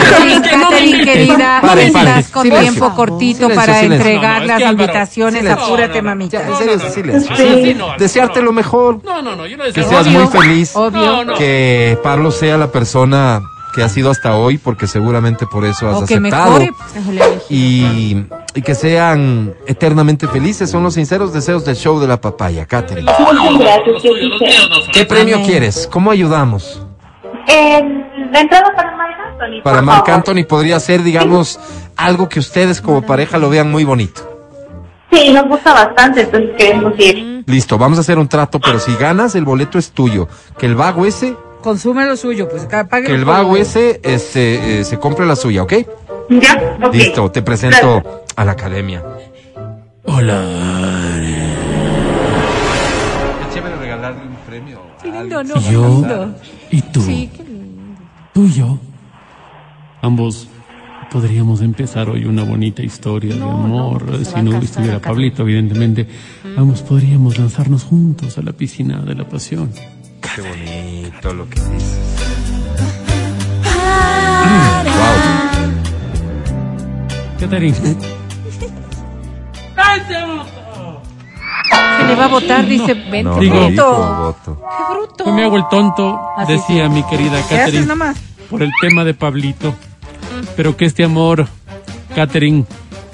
Catherine, 0.50 1.04
querida, 1.04 1.60
estás 1.78 2.30
con 2.30 2.50
tiempo 2.50 2.93
cortito 2.94 3.38
Silencio, 3.48 3.54
para 3.56 3.74
silencio. 3.80 3.96
entregar 3.96 4.32
No, 4.32 4.38
no, 4.38 4.42
es 4.42 4.48
las 4.48 4.58
que 4.58 4.64
invitaciones. 4.82 5.40
silencio. 5.40 5.64
Apúrate, 5.64 6.02
mamita. 6.02 6.46
En 6.48 6.56
serio, 6.56 6.78
silencio. 6.90 7.36
Sí. 7.36 7.76
Desearte 7.98 8.42
lo 8.42 8.52
mejor. 8.52 9.00
No, 9.04 9.22
no, 9.22 9.36
no, 9.36 9.46
yo 9.46 9.56
no 9.56 9.64
Que 9.64 9.72
deseo 9.72 9.88
seas 9.88 10.06
nada. 10.06 10.18
muy 10.18 10.28
feliz. 10.40 10.74
Obvio. 10.76 11.00
No, 11.00 11.24
no. 11.24 11.34
Que 11.34 11.98
Pablo 12.02 12.30
sea 12.30 12.56
la 12.56 12.68
persona 12.72 13.40
que 13.74 13.82
ha 13.82 13.88
sido 13.88 14.10
hasta 14.10 14.36
hoy, 14.36 14.56
porque 14.56 14.86
seguramente 14.86 15.46
por 15.46 15.64
eso 15.64 15.88
has 15.88 15.96
O 15.96 16.06
que 16.06 16.14
aceptado. 16.14 16.60
mejore. 16.60 16.72
Y, 17.50 18.24
y 18.54 18.62
que 18.62 18.74
sean 18.74 19.52
eternamente 19.66 20.28
felices. 20.28 20.70
Son 20.70 20.82
los 20.84 20.94
sinceros 20.94 21.32
deseos 21.32 21.64
del 21.64 21.74
show 21.76 21.98
de 21.98 22.06
la 22.06 22.20
papaya, 22.20 22.66
Catherine. 22.66 23.10
Muchas 23.18 23.58
gracias, 23.58 24.02
que. 24.02 24.90
¿Qué 24.92 25.04
premio 25.04 25.36
Amén. 25.36 25.46
quieres? 25.48 25.88
¿Cómo 25.90 26.10
ayudamos? 26.12 26.86
Eh, 27.48 27.82
la 28.30 28.40
entrada 28.40 28.72
para 28.74 28.96
Marc 28.96 29.16
Anthony. 29.40 29.62
Para 29.62 29.76
por 29.78 29.84
Marc 29.84 30.06
favor. 30.06 30.14
Anthony 30.14 30.44
podría 30.48 30.80
ser, 30.80 31.02
digamos, 31.02 31.58
algo 31.96 32.28
que 32.28 32.38
ustedes 32.40 32.80
como 32.80 33.02
pareja 33.02 33.38
lo 33.38 33.50
vean 33.50 33.70
muy 33.70 33.84
bonito. 33.84 34.30
Sí, 35.12 35.32
nos 35.32 35.46
gusta 35.48 35.72
bastante, 35.72 36.22
entonces 36.22 36.50
queremos 36.58 36.92
ir. 36.98 37.44
Listo, 37.46 37.78
vamos 37.78 37.98
a 37.98 38.00
hacer 38.00 38.18
un 38.18 38.26
trato, 38.28 38.58
pero 38.58 38.78
si 38.80 38.94
ganas, 38.96 39.34
el 39.34 39.44
boleto 39.44 39.78
es 39.78 39.92
tuyo. 39.92 40.28
Que 40.58 40.66
el 40.66 40.74
vago 40.74 41.06
ese, 41.06 41.36
Consume 41.62 42.04
lo 42.04 42.16
suyo, 42.16 42.48
pues 42.48 42.66
pague. 42.66 43.06
que 43.06 43.14
el 43.14 43.24
vago 43.24 43.56
ese 43.56 44.00
este, 44.02 44.80
eh, 44.80 44.84
se 44.84 44.98
compre 44.98 45.24
la 45.24 45.34
suya, 45.36 45.62
¿ok? 45.62 45.72
Ya, 46.30 46.76
ok. 46.82 46.94
Listo, 46.94 47.30
te 47.30 47.42
presento 47.42 48.24
a 48.36 48.44
la 48.44 48.52
academia. 48.52 49.02
Hola. 50.04 50.42
Qué 53.40 53.54
chévere 53.54 53.76
regalarle 53.76 54.22
un 54.26 54.36
premio. 54.46 54.80
Qué 55.02 55.10
lindo, 55.10 55.42
¿no? 55.44 55.54
Y 55.56 55.62
Qué 55.62 55.72
yo 55.72 55.86
lindo. 55.88 56.34
y 56.70 56.82
tú. 56.82 57.00
Tú 58.34 58.44
y 58.44 58.52
yo. 58.52 58.78
Ambos 60.04 60.48
podríamos 61.10 61.62
empezar 61.62 62.10
hoy 62.10 62.26
una 62.26 62.44
bonita 62.44 62.82
historia 62.82 63.34
de 63.36 63.42
amor. 63.42 64.04
si 64.22 64.42
no 64.42 64.58
estuviera 64.58 64.98
Pablito, 65.00 65.44
evidentemente. 65.44 66.06
Ambos 66.58 66.82
podríamos 66.82 67.38
lanzarnos 67.38 67.84
juntos 67.84 68.36
a 68.36 68.42
la 68.42 68.52
piscina 68.52 68.98
de 69.00 69.14
la 69.14 69.26
pasión. 69.26 69.70
Qué 70.20 70.42
bonito 70.42 71.32
lo 71.32 71.48
que 71.48 71.58
dices. 71.58 71.98
Catherine. 77.38 77.74
Se 81.98 82.04
le 82.06 82.14
va 82.14 82.24
a 82.24 82.28
votar, 82.28 82.66
dice. 82.66 82.94
Ven, 83.10 83.24
No, 83.24 83.40
no, 83.40 83.66
bruto. 83.66 84.24
voto. 84.44 84.60
Qué 84.76 84.94
bruto. 84.94 85.24
Yo 85.24 85.32
me 85.32 85.44
hago 85.44 85.56
el 85.56 85.68
tonto, 85.70 86.20
decía 86.46 86.88
mi 86.88 87.02
querida 87.04 87.32
¿Qué 87.48 87.54
haces 87.54 87.58
Catherine, 87.58 87.86
nomás? 87.86 88.16
por 88.50 88.62
el 88.62 88.70
tema 88.80 89.04
de 89.04 89.14
Pablito. 89.14 89.74
Pero 90.56 90.76
que 90.76 90.84
este 90.84 91.04
amor, 91.04 91.46
Catherine, 92.14 92.64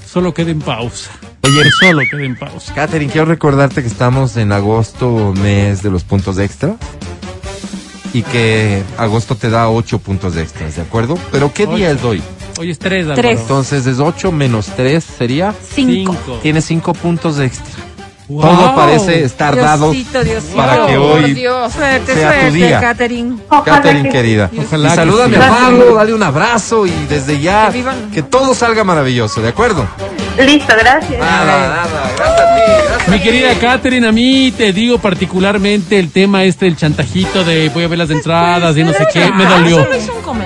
solo 0.07 0.35
quede 0.35 0.53
en 0.53 0.61
pausa. 0.61 1.11
Oye, 1.43 1.63
Que 1.63 1.71
solo 1.87 2.03
quede 2.11 2.27
en 2.27 2.37
pausa. 2.39 2.75
Catherine, 2.75 3.11
quiero 3.11 3.27
recordarte 3.27 3.83
que 3.83 3.89
estamos 3.89 4.37
en 4.37 4.53
agosto, 4.53 5.33
mes 5.41 5.83
de 5.83 5.91
los 5.91 6.05
puntos 6.05 6.39
extra. 6.39 6.77
Y 8.13 8.23
que 8.23 8.83
agosto 8.99 9.37
te 9.37 9.51
da 9.51 9.71
8 9.71 9.99
puntos 10.01 10.37
extras, 10.37 10.77
¿de 10.77 10.83
acuerdo? 10.83 11.17
Pero 11.31 11.53
¿qué 11.53 11.67
día 11.67 11.93
es 11.93 12.03
hoy? 12.03 12.21
Hoy 12.59 12.71
es 12.71 12.79
tres, 12.79 13.05
Álvaro. 13.05 13.23
Tres. 13.23 13.41
Entonces 13.41 13.87
es 13.87 14.01
8 14.01 14.33
menos 14.33 14.67
3 14.77 15.03
sería. 15.03 15.55
Cinco. 15.73 16.17
Tienes 16.43 16.65
5 16.67 16.93
puntos 16.93 17.39
extra. 17.39 17.85
Wow. 18.31 18.43
Todo 18.43 18.75
parece 18.77 19.25
estar 19.25 19.57
dado 19.57 19.91
Diosito, 19.91 20.23
Diosito. 20.23 20.55
para 20.57 20.87
que 20.87 20.97
hoy 20.97 21.35
Dios. 21.35 21.73
Suerte, 21.73 22.15
sea 22.15 22.29
tu 22.29 22.37
suerte, 22.39 22.51
día. 22.53 22.81
Catherine. 22.81 23.37
Ojalá 23.49 23.65
Catherine 23.65 24.03
que- 24.05 24.09
querida. 24.11 24.51
Ojalá 24.57 24.87
y 24.87 24.91
que 24.91 24.95
salúdame 24.97 25.37
sí. 25.37 25.43
a 25.43 25.49
Pablo, 25.49 25.95
dale 25.95 26.15
un 26.15 26.23
abrazo 26.23 26.87
y 26.87 26.93
desde 27.09 27.41
ya 27.41 27.73
Que 28.15 28.23
todo 28.23 28.55
salga 28.55 28.85
maravilloso, 28.85 29.43
¿de 29.43 29.49
acuerdo? 29.49 29.85
Listo, 30.39 30.73
gracias. 30.79 31.19
Nada, 31.19 31.45
nada, 31.45 31.87
gracias 32.17 32.41
a 32.41 32.55
ti, 32.55 32.63
gracias 32.89 33.09
a 33.09 33.11
Mi 33.11 33.19
ti. 33.19 33.23
querida 33.25 33.55
Catherine, 33.61 34.07
a 34.07 34.13
mí 34.13 34.55
te 34.57 34.73
digo 34.73 34.99
particularmente 34.99 35.99
el 35.99 36.13
tema 36.13 36.45
este 36.45 36.67
del 36.67 36.77
chantajito 36.77 37.43
de 37.43 37.69
voy 37.71 37.83
a 37.83 37.89
ver 37.89 37.99
las 37.99 38.11
entradas 38.11 38.77
y 38.77 38.85
no 38.85 38.93
sé 38.93 39.09
qué, 39.13 39.33
me 39.33 39.45
dolió. 39.45 39.87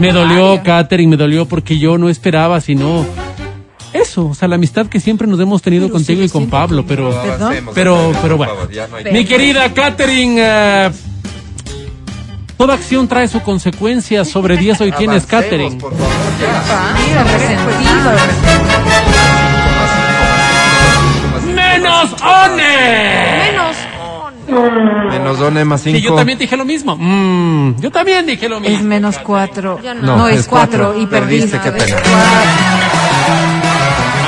Me 0.01 0.11
dolió, 0.11 0.62
Catherine, 0.65 1.11
me 1.11 1.16
dolió 1.19 1.47
porque 1.47 1.78
yo 1.78 1.98
no 1.98 2.09
esperaba 2.09 2.61
sino 2.62 3.05
eso, 3.94 4.26
o 4.26 4.34
sea, 4.34 4.48
la 4.48 4.56
amistad 4.56 4.86
que 4.86 5.00
siempre 5.00 5.26
nos 5.26 5.40
hemos 5.40 5.62
tenido 5.62 5.88
contigo 5.88 6.22
y 6.22 6.28
con 6.28 6.48
Pablo, 6.48 6.84
pero 6.86 7.06
Avancemos, 7.12 7.72
pero 7.74 7.94
avancemos, 7.94 8.18
pero 8.22 8.36
bueno. 8.36 8.52
favor, 8.54 8.88
no 9.04 9.12
Mi 9.12 9.24
querida 9.24 9.72
Catherine, 9.72 10.36
eh, 10.38 10.90
toda 12.56 12.74
acción 12.74 13.06
trae 13.08 13.28
su 13.28 13.40
consecuencia. 13.40 14.24
Sobre 14.24 14.56
10 14.56 14.80
hoy 14.82 14.92
tienes, 14.92 15.24
por 15.78 15.92
favor, 15.96 16.08
resentido. 17.24 18.12
¡Menos 21.54 22.12
one! 22.22 22.62
Menos. 23.52 25.38
Done 25.38 25.64
más 25.64 25.80
Sí, 25.80 25.92
5. 25.92 26.08
yo 26.10 26.14
también 26.14 26.38
dije 26.38 26.56
lo 26.56 26.64
mismo. 26.64 26.96
Mm, 26.96 27.80
yo 27.80 27.90
también 27.90 28.26
dije 28.26 28.48
lo 28.48 28.60
mismo. 28.60 28.76
Es 28.76 28.82
menos 28.82 29.18
cuatro. 29.18 29.80
Ya 29.82 29.94
no. 29.94 30.16
no. 30.16 30.28
es 30.28 30.46
cuatro. 30.46 30.94
Y 31.00 31.06
Perdiste, 31.06 31.58
perdiste. 31.58 31.86
qué 31.86 32.02
pena. 32.02 32.02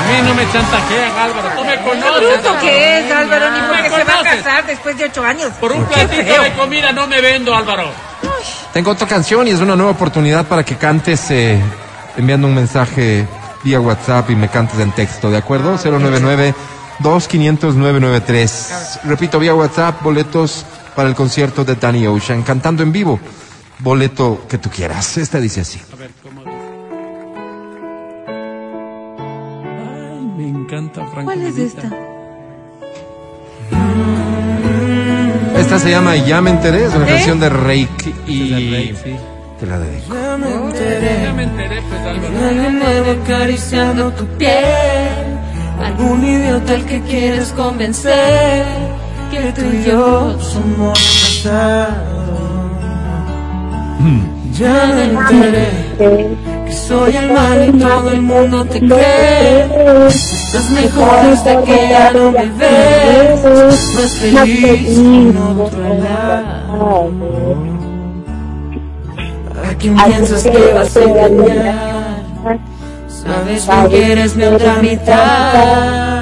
A 0.07 0.21
mí 0.21 0.27
no 0.27 0.33
me 0.35 0.51
chantajean, 0.51 1.17
Álvaro. 1.17 1.49
Tú 1.57 1.65
me 1.65 1.77
Qué 1.77 1.83
conoces. 1.83 2.41
bruto 2.43 2.59
que 2.61 2.99
es, 2.99 3.11
Álvaro, 3.11 3.51
ni 3.51 3.59
porque 3.67 3.89
se 3.89 4.03
va 4.03 4.19
a 4.19 4.23
casar 4.23 4.65
después 4.65 4.97
de 4.97 5.05
ocho 5.05 5.23
años. 5.23 5.51
Por 5.59 5.71
un 5.73 5.85
Qué 5.85 5.95
platito 5.95 6.41
de 6.43 6.53
comida 6.53 6.91
no 6.93 7.07
me 7.07 7.19
vendo, 7.21 7.53
Álvaro. 7.55 7.91
Tengo 8.73 8.91
otra 8.91 9.07
canción 9.07 9.47
y 9.47 9.51
es 9.51 9.59
una 9.59 9.75
nueva 9.75 9.91
oportunidad 9.91 10.45
para 10.45 10.63
que 10.63 10.75
cantes 10.77 11.29
eh, 11.31 11.59
enviando 12.15 12.47
un 12.47 12.55
mensaje 12.55 13.27
vía 13.63 13.79
WhatsApp 13.81 14.29
y 14.29 14.35
me 14.35 14.49
cantes 14.49 14.79
en 14.79 14.91
texto, 14.91 15.29
¿de 15.29 15.37
acuerdo? 15.37 15.77
099 15.83 16.53
2500 16.99 17.75
993. 17.75 18.99
Repito, 19.05 19.39
vía 19.39 19.53
WhatsApp, 19.53 20.01
boletos 20.01 20.65
para 20.95 21.09
el 21.09 21.15
concierto 21.15 21.63
de 21.65 21.75
Danny 21.75 22.07
Ocean, 22.07 22.43
cantando 22.43 22.81
en 22.81 22.91
vivo. 22.91 23.19
Boleto 23.79 24.45
que 24.49 24.57
tú 24.57 24.69
quieras. 24.71 25.17
Esta 25.17 25.39
dice 25.39 25.61
así. 25.61 25.79
A 25.93 25.95
ver, 25.95 26.09
¿Cuál 31.23 31.41
es 31.43 31.57
esta? 31.57 31.89
Esta 35.57 35.79
se 35.79 35.91
llama 35.91 36.15
Ya 36.17 36.41
me 36.41 36.49
enteré, 36.49 36.85
es 36.85 36.93
una 36.93 37.05
¿Eh? 37.05 37.09
canción 37.13 37.39
de 37.39 37.49
Reiki 37.49 38.13
y 38.27 38.93
Sí. 39.01 39.15
te 39.59 39.65
la 39.65 39.79
dedico. 39.79 40.13
Ya 40.13 40.37
me 40.37 40.51
enteré. 40.51 41.23
Ya 41.23 41.33
me 41.33 41.43
enteré, 41.43 41.81
pues, 41.81 43.23
acariciando 43.23 44.11
tu 44.11 44.25
piel. 44.37 45.39
Algún 45.83 46.25
idiota 46.25 46.73
al 46.73 46.85
que 46.85 47.01
quieres 47.01 47.53
convencer 47.53 48.65
que 49.31 49.53
tú 49.53 49.61
y 49.73 49.83
yo 49.85 50.37
somos 50.41 50.99
pasado. 51.43 52.67
Ya 54.53 54.91
me 54.95 55.03
enteré 55.05 56.56
soy 56.87 57.15
el 57.17 57.31
mal 57.31 57.67
y 57.67 57.79
todo 57.79 58.11
el 58.11 58.21
mundo 58.21 58.65
te 58.65 58.79
cree. 58.79 60.07
Estás 60.07 60.69
mejor 60.71 61.19
hasta 61.33 61.61
que 61.63 61.89
ya 61.89 62.11
no 62.13 62.31
me 62.31 62.45
ves. 62.45 63.43
Más 63.95 64.15
feliz 64.19 64.97
con 65.35 65.61
otro 65.61 65.83
lado. 65.83 67.11
¿A 69.69 69.73
quién 69.77 69.95
piensas 69.95 70.43
que 70.43 70.73
vas 70.73 70.95
a 70.95 71.03
engañar? 71.03 72.59
Sabes 73.07 73.67
bien 73.67 73.89
que 73.89 74.11
eres 74.13 74.35
mi 74.35 74.43
otra 74.43 74.75
mitad. 74.81 76.16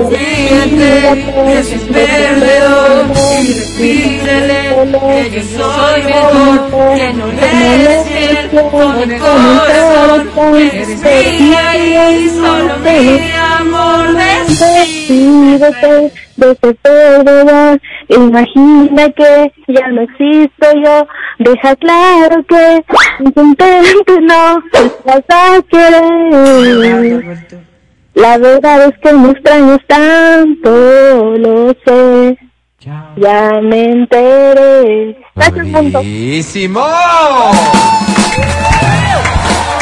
Olvídate 0.00 1.28
que 1.34 1.62
soy 1.62 1.78
perdedor 1.92 3.04
y 3.36 3.38
repítele 3.60 4.60
que 4.90 5.30
yo 5.30 5.42
soy 5.42 6.00
mejor, 6.04 6.56
que 6.96 7.08
no 7.12 7.26
le 7.26 7.48
eres 7.74 8.02
fiel 8.08 8.46
con 8.70 8.94
el 9.02 9.12
corazón. 9.18 10.18
Eres 10.56 11.02
mía 11.02 11.66
y 12.16 12.18
solo 12.30 12.74
mi 12.78 13.30
amor 13.58 14.16
Despídete 14.48 15.94
de 16.36 16.46
ese 16.50 16.70
perdedor. 16.82 17.78
Imagina 18.08 19.10
que 19.10 19.52
ya 19.68 19.86
no 19.88 20.00
existo 20.02 20.66
yo. 20.82 21.06
Deja 21.38 21.76
claro 21.76 22.42
que 22.48 22.82
intento 23.18 24.20
no 24.20 24.62
vas 25.04 25.24
a 25.28 25.60
querer. 25.70 27.69
La 28.14 28.38
verdad 28.38 28.86
es 28.86 28.98
que 29.02 29.12
me 29.12 29.30
extrañas 29.30 29.78
tanto, 29.86 30.70
lo 31.38 31.74
sé. 31.84 32.36
Ya 33.16 33.60
me 33.62 33.84
enteré. 33.92 35.16
¡Buenísimo! 35.34 36.84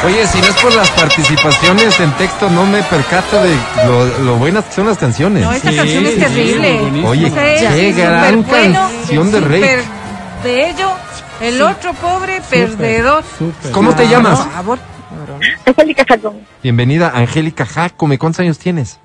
Oye, 0.04 0.26
si 0.28 0.38
no 0.40 0.46
es 0.46 0.54
por 0.62 0.74
las 0.74 0.90
participaciones 0.92 1.98
en 2.00 2.10
texto, 2.12 2.48
no 2.50 2.64
me 2.66 2.82
percato 2.84 3.42
de 3.42 3.56
lo, 3.86 4.04
lo 4.24 4.36
buenas 4.36 4.64
que 4.66 4.72
son 4.74 4.86
las 4.86 4.96
canciones. 4.98 5.42
No, 5.44 5.52
esta 5.52 5.70
Sí, 5.70 5.76
canción 5.76 6.06
es 6.06 6.18
terrible. 6.18 6.80
Oye, 7.04 7.26
O 7.26 7.30
sea, 7.34 7.54
es 7.56 7.74
qué 7.74 7.92
gran 7.92 8.42
bueno, 8.44 8.88
canción 8.88 9.32
de 9.32 9.40
Rey. 9.40 9.62
bello. 10.44 10.90
El 11.40 11.62
otro 11.62 11.92
pobre 11.94 12.40
perdedor. 12.50 13.22
¿Cómo 13.72 13.94
te 13.94 14.08
llamas? 14.08 14.40
Por 14.40 14.52
favor. 14.52 14.78
Angélica 15.66 16.04
Jacón, 16.08 16.40
Bienvenida, 16.62 17.10
Angélica 17.14 17.64
Jacome. 17.66 18.18
¿Cuántos 18.18 18.40
años 18.40 18.58
tienes? 18.58 18.98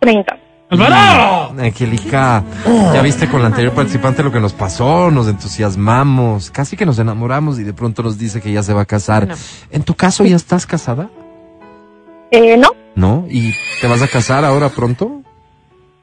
30. 0.00 0.38
¡Álvaro! 0.70 1.54
Angélica, 1.60 2.42
ya 2.92 3.02
viste 3.02 3.28
con 3.28 3.40
la 3.42 3.48
anterior 3.48 3.72
participante 3.74 4.22
lo 4.22 4.32
que 4.32 4.40
nos 4.40 4.52
pasó, 4.54 5.10
nos 5.10 5.28
entusiasmamos, 5.28 6.50
casi 6.50 6.76
que 6.76 6.86
nos 6.86 6.98
enamoramos 6.98 7.58
y 7.58 7.64
de 7.64 7.72
pronto 7.74 8.02
nos 8.02 8.18
dice 8.18 8.40
que 8.40 8.50
ya 8.52 8.62
se 8.62 8.72
va 8.72 8.82
a 8.82 8.86
casar. 8.86 9.28
En 9.70 9.82
tu 9.82 9.94
caso, 9.94 10.24
¿ya 10.24 10.36
estás 10.36 10.66
casada? 10.66 11.10
Eh, 12.30 12.56
no, 12.56 12.68
¿No? 12.96 13.26
¿Y 13.30 13.52
te 13.80 13.86
vas 13.86 14.02
a 14.02 14.08
casar 14.08 14.44
ahora 14.44 14.68
pronto? 14.70 15.20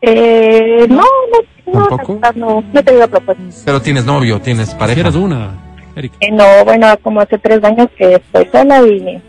eh, 0.01 0.85
no, 0.89 1.03
no, 1.03 1.73
no, 1.73 1.87
¿Tampoco? 1.87 2.19
no, 2.35 2.61
no 2.73 2.79
he 2.79 2.83
tenido 2.83 3.07
propuestas. 3.07 3.63
Pero 3.65 3.81
tienes 3.81 4.05
novio, 4.05 4.39
tienes 4.41 4.73
pareja. 4.75 5.01
eres 5.01 5.15
una, 5.15 5.51
Erika. 5.95 6.15
Eh, 6.21 6.31
no, 6.31 6.45
bueno, 6.63 6.87
como 7.01 7.19
hace 7.21 7.37
tres 7.37 7.61
años 7.63 7.89
que 7.97 8.15
estoy 8.15 8.47
sola 8.51 8.81
y 8.87 9.21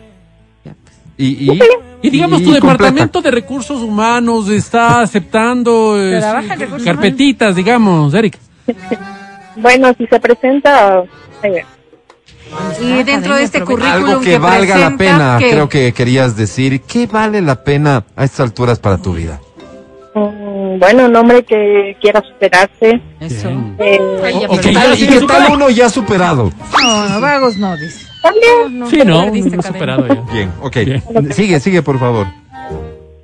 Y, 1.17 1.51
y, 1.51 1.59
Y 2.01 2.09
digamos, 2.09 2.41
y 2.41 2.43
tu 2.43 2.51
completa. 2.51 2.73
departamento 2.73 3.21
de 3.21 3.31
recursos 3.31 3.81
humanos 3.81 4.49
está 4.49 5.01
aceptando 5.01 5.97
eh, 6.01 6.19
recursos 6.57 6.83
carpetitas, 6.83 7.55
digamos, 7.55 8.13
Erika. 8.13 8.39
bueno, 9.55 9.93
si 9.97 10.05
se 10.07 10.19
presenta, 10.19 11.03
eh, 11.43 11.63
Y 12.81 13.03
dentro 13.03 13.35
de 13.35 13.43
este 13.43 13.61
currículum 13.61 14.09
Algo 14.09 14.21
que, 14.21 14.37
valga 14.37 14.77
la 14.77 14.97
pena, 14.97 15.35
¿qué? 15.39 15.51
creo 15.51 15.69
que 15.69 15.93
querías 15.93 16.35
decir. 16.35 16.81
¿Qué 16.81 17.07
vale 17.07 17.41
la 17.41 17.63
pena 17.63 18.03
a 18.15 18.23
estas 18.25 18.41
alturas 18.41 18.79
para 18.79 18.97
tu 18.97 19.13
vida? 19.13 19.39
mm, 20.15 20.79
bueno, 20.79 21.05
un 21.05 21.15
hombre 21.15 21.43
que 21.43 21.95
quiera 22.01 22.21
superarse. 22.21 23.01
Eso. 23.19 23.49
Eh, 23.79 23.99
¿Y 24.51 24.57
qué 24.59 24.71
tal, 24.73 24.99
y 24.99 25.07
qué 25.07 25.21
tal 25.21 25.53
uno 25.53 25.69
ya 25.69 25.89
superado? 25.89 26.51
No, 26.81 27.09
no, 27.09 27.21
vagos 27.21 27.57
no, 27.57 27.75
dice. 27.77 28.12
También, 28.23 28.89
Sí, 28.89 28.97
no, 29.05 29.21
perdiste, 29.25 29.55
no 29.55 29.61
cadena. 29.61 29.63
superado 29.79 30.07
ya. 30.07 30.33
Bien, 30.33 30.51
ok. 30.61 30.75
Bien. 30.77 31.33
Sigue, 31.33 31.59
sigue, 31.59 31.81
por 31.83 31.99
favor. 31.99 32.25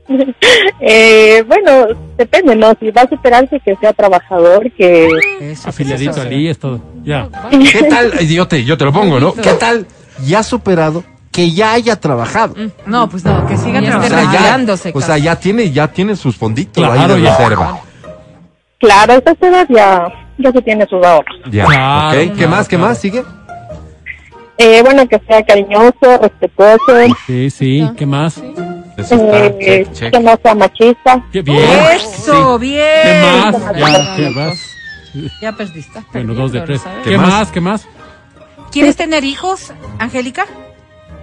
eh, 0.79 1.43
bueno, 1.47 1.87
depende, 2.17 2.55
¿no? 2.55 2.73
Si 2.79 2.91
va 2.91 3.03
a 3.03 3.09
superarse, 3.09 3.59
que 3.59 3.75
sea 3.77 3.93
trabajador, 3.93 4.71
que... 4.71 5.09
Eso, 5.39 5.69
Afiliadito 5.69 6.11
eso, 6.11 6.21
al 6.21 6.33
IES, 6.33 6.59
todo. 6.59 6.81
Ya. 7.03 7.27
¿Qué 7.71 7.83
tal? 7.83 8.11
Yo 8.27 8.47
te, 8.47 8.63
yo 8.63 8.77
te 8.77 8.85
lo 8.85 8.93
pongo, 8.93 9.19
¿no? 9.19 9.33
¿Qué 9.33 9.53
tal 9.53 9.85
ya 10.25 10.43
superado 10.43 11.03
que 11.31 11.51
ya 11.51 11.73
haya 11.73 11.95
trabajado? 11.99 12.55
No, 12.85 13.07
pues 13.09 13.23
no, 13.23 13.45
que 13.47 13.55
siga 13.57 13.79
O 13.79 13.83
sea, 13.83 13.99
trabajando. 14.01 14.73
o 14.93 15.01
sea, 15.01 15.17
ya 15.17 15.35
tiene, 15.39 15.71
ya 15.71 15.87
tiene 15.87 16.15
sus 16.15 16.35
fonditos 16.35 16.83
ahí 16.83 16.91
Claro, 16.91 17.15
de 17.15 17.21
ya. 17.21 17.37
reserva. 17.37 17.79
Claro, 18.79 19.13
esta 19.13 19.47
edad 19.47 19.67
ya, 19.69 20.07
ya 20.37 20.51
se 20.51 20.61
tiene 20.61 20.85
sus 20.87 21.05
ahorros. 21.05 21.35
Ya, 21.51 21.65
Claro, 21.65 22.21
ok. 22.21 22.37
¿Qué 22.37 22.47
más? 22.47 22.67
¿Qué 22.67 22.77
más? 22.77 22.97
¿Sigue? 22.97 23.23
Eh, 24.61 24.81
bueno, 24.83 25.07
que 25.07 25.21
sea 25.25 25.41
cariñoso, 25.43 26.17
respetuoso, 26.21 27.15
Sí, 27.25 27.49
sí. 27.49 27.89
¿Qué 27.95 28.05
más? 28.05 28.37
Eso 28.97 29.15
está, 29.15 29.45
eh, 29.45 29.85
check, 29.85 29.93
check. 29.93 30.13
que 30.13 30.19
no 30.19 30.37
sea 30.43 30.53
machista. 30.53 31.25
Qué 31.31 31.41
bien. 31.41 31.63
Eso, 31.95 32.59
bien. 32.59 32.83
¿Qué 33.03 33.21
más? 33.21 33.55
Ya, 33.77 34.15
¿qué 34.17 34.29
más? 34.29 34.75
Ya 35.41 35.51
perdiste. 35.53 36.01
Bueno, 36.11 36.33
dos 36.33 36.51
de 36.51 36.59
tres. 36.61 36.81
¿Qué 37.05 37.17
más? 37.17 37.51
¿Qué 37.51 37.61
más? 37.61 37.87
¿Quieres 38.69 38.97
tener 38.97 39.23
hijos, 39.23 39.73
Angélica? 39.97 40.45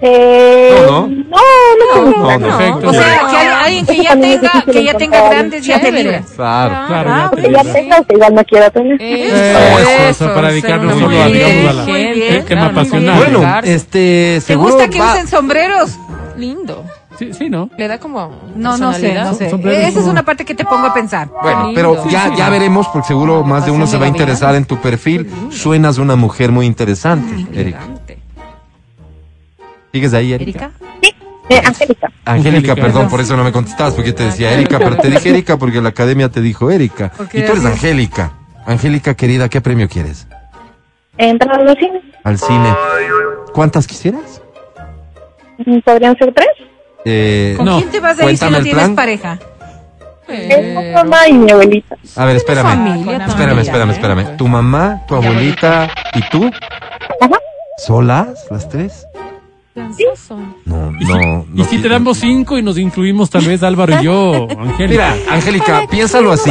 Eh, 0.00 0.84
No, 0.86 1.06
no. 1.06 1.08
no, 1.08 2.04
no, 2.04 2.10
No, 2.10 2.38
no, 2.38 2.38
no. 2.38 2.58
Perfecto. 2.58 2.88
O 2.88 2.92
sea, 2.92 3.20
que 3.30 3.36
hay 3.36 3.46
alguien 3.64 3.86
que 3.86 4.02
ya 4.04 4.20
tenga, 4.20 4.62
que 4.70 4.84
ya 4.84 4.94
tenga 4.94 5.28
grandes 5.30 5.64
ya 5.66 5.78
te 5.80 5.86
chévere. 5.86 6.02
libra. 6.02 6.22
Claro. 6.36 6.86
Claro, 6.86 7.10
Ah, 7.12 7.30
ya 7.34 7.42
que 7.42 7.52
ya 7.52 7.72
tenga, 7.72 8.04
que 8.04 8.14
igual 8.14 8.34
no 8.34 8.44
quiera 8.44 8.70
tener. 8.70 9.00
Eso, 9.00 9.78
eso, 9.78 9.90
Eso, 10.24 10.34
para 10.34 10.48
dedicarnos 10.48 10.98
solo 11.00 11.22
a, 11.22 11.28
la... 11.28 11.84
Muy 11.84 11.92
bien. 12.12 12.14
que- 12.14 12.28
que 12.44 12.54
me 12.54 12.60
Claro, 12.60 12.66
apasiona. 12.72 13.16
Bueno, 13.16 13.42
este, 13.64 14.42
¿Te 14.46 14.54
gusta 14.56 14.88
que 14.88 14.98
va- 15.00 15.12
usen 15.14 15.28
sombreros? 15.28 15.96
Lindo. 16.36 16.84
Sí, 17.18 17.32
sí, 17.32 17.48
¿no? 17.48 17.70
Le 17.78 17.88
da 17.88 17.98
como. 17.98 18.28
No, 18.54 18.76
no 18.76 18.92
sé, 18.92 19.00
personalidad. 19.00 19.24
no 19.30 19.34
sé. 19.34 19.48
Sombreros 19.48 19.84
Esa 19.88 20.00
es 20.00 20.06
una 20.06 20.22
parte 20.22 20.44
que 20.44 20.54
te 20.54 20.66
pongo 20.66 20.86
a 20.88 20.92
pensar. 20.92 21.28
Bueno, 21.42 21.70
pero 21.74 22.06
ya, 22.10 22.24
sí. 22.28 22.32
ya 22.36 22.50
veremos, 22.50 22.86
porque 22.88 23.08
seguro 23.08 23.42
más 23.42 23.64
de 23.64 23.70
uno 23.70 23.86
se 23.86 23.96
va 23.96 24.04
a 24.04 24.08
interesar 24.08 24.54
en 24.54 24.66
tu 24.66 24.76
perfil. 24.76 25.26
Suenas 25.50 25.96
una 25.96 26.14
mujer 26.16 26.52
muy 26.52 26.66
interesante, 26.66 27.46
Erika. 27.58 27.80
¿Sigues 29.96 30.12
ahí, 30.12 30.34
Erika? 30.34 30.70
¿Erika? 31.02 31.16
Eh, 31.48 31.62
Angélica. 31.64 32.12
Angélica, 32.26 32.74
perdón, 32.74 33.08
por 33.08 33.18
eso 33.22 33.34
no 33.34 33.42
me 33.44 33.50
contestabas, 33.50 33.94
porque 33.94 34.10
yo 34.10 34.14
te 34.14 34.24
decía 34.24 34.52
Erika, 34.52 34.78
pero 34.78 34.96
te 34.98 35.08
dije 35.08 35.30
Erika 35.30 35.56
porque 35.56 35.80
la 35.80 35.88
academia 35.88 36.28
te 36.28 36.42
dijo 36.42 36.70
Erika. 36.70 37.12
Y 37.32 37.40
tú 37.40 37.52
eres. 37.52 37.64
Angélica. 37.64 38.32
Angélica, 38.66 39.14
querida, 39.14 39.48
¿qué 39.48 39.62
premio 39.62 39.88
quieres? 39.88 40.26
Entrar 41.16 41.60
a 41.60 41.64
los 41.64 41.78
cines. 41.78 42.02
Al 42.24 42.36
cine. 42.38 42.74
¿Cuántas 43.54 43.86
quisieras? 43.86 44.42
Mm, 45.64 45.78
¿Podrían 45.78 46.14
ser 46.18 46.34
tres? 46.34 46.48
Eh, 47.06 47.54
¿Con 47.56 47.64
No, 47.64 47.78
quién 47.78 47.90
te 47.92 48.00
vas 48.00 48.18
a 48.20 48.30
ir 48.30 48.36
si 48.36 48.44
no 48.50 48.50
tienes 48.60 48.74
plan. 48.74 48.94
pareja? 48.94 49.38
Es 50.28 50.62
mi 50.76 50.92
mamá 50.92 51.26
y 51.26 51.32
mi 51.32 51.50
abuelita. 51.52 51.96
a 52.16 52.24
ver, 52.26 52.36
espérame. 52.36 52.66
familia 52.66 53.16
Espérame, 53.16 53.28
también, 53.28 53.58
espérame, 53.60 53.88
¿eh? 53.88 53.92
espérame. 53.92 54.36
¿Tu 54.36 54.46
mamá, 54.46 55.04
tu 55.08 55.14
abuelita 55.14 55.88
y 56.12 56.20
tú? 56.28 56.50
Ajá. 57.18 57.38
¿Solas, 57.78 58.46
las 58.50 58.68
tres? 58.68 59.06
No, 59.76 59.94
si, 59.94 60.04
no. 61.04 61.46
y 61.52 61.58
no 61.58 61.64
si 61.66 61.78
te 61.78 61.88
damos 61.88 62.16
cinco 62.18 62.56
y 62.56 62.62
nos 62.62 62.78
incluimos 62.78 63.28
tal 63.28 63.44
vez 63.44 63.62
Álvaro 63.62 64.00
y 64.00 64.04
yo, 64.04 64.48
Angélica. 64.58 64.88
Mira, 64.88 65.14
Angélica, 65.30 65.86
piénsalo 65.90 66.32
así. 66.32 66.50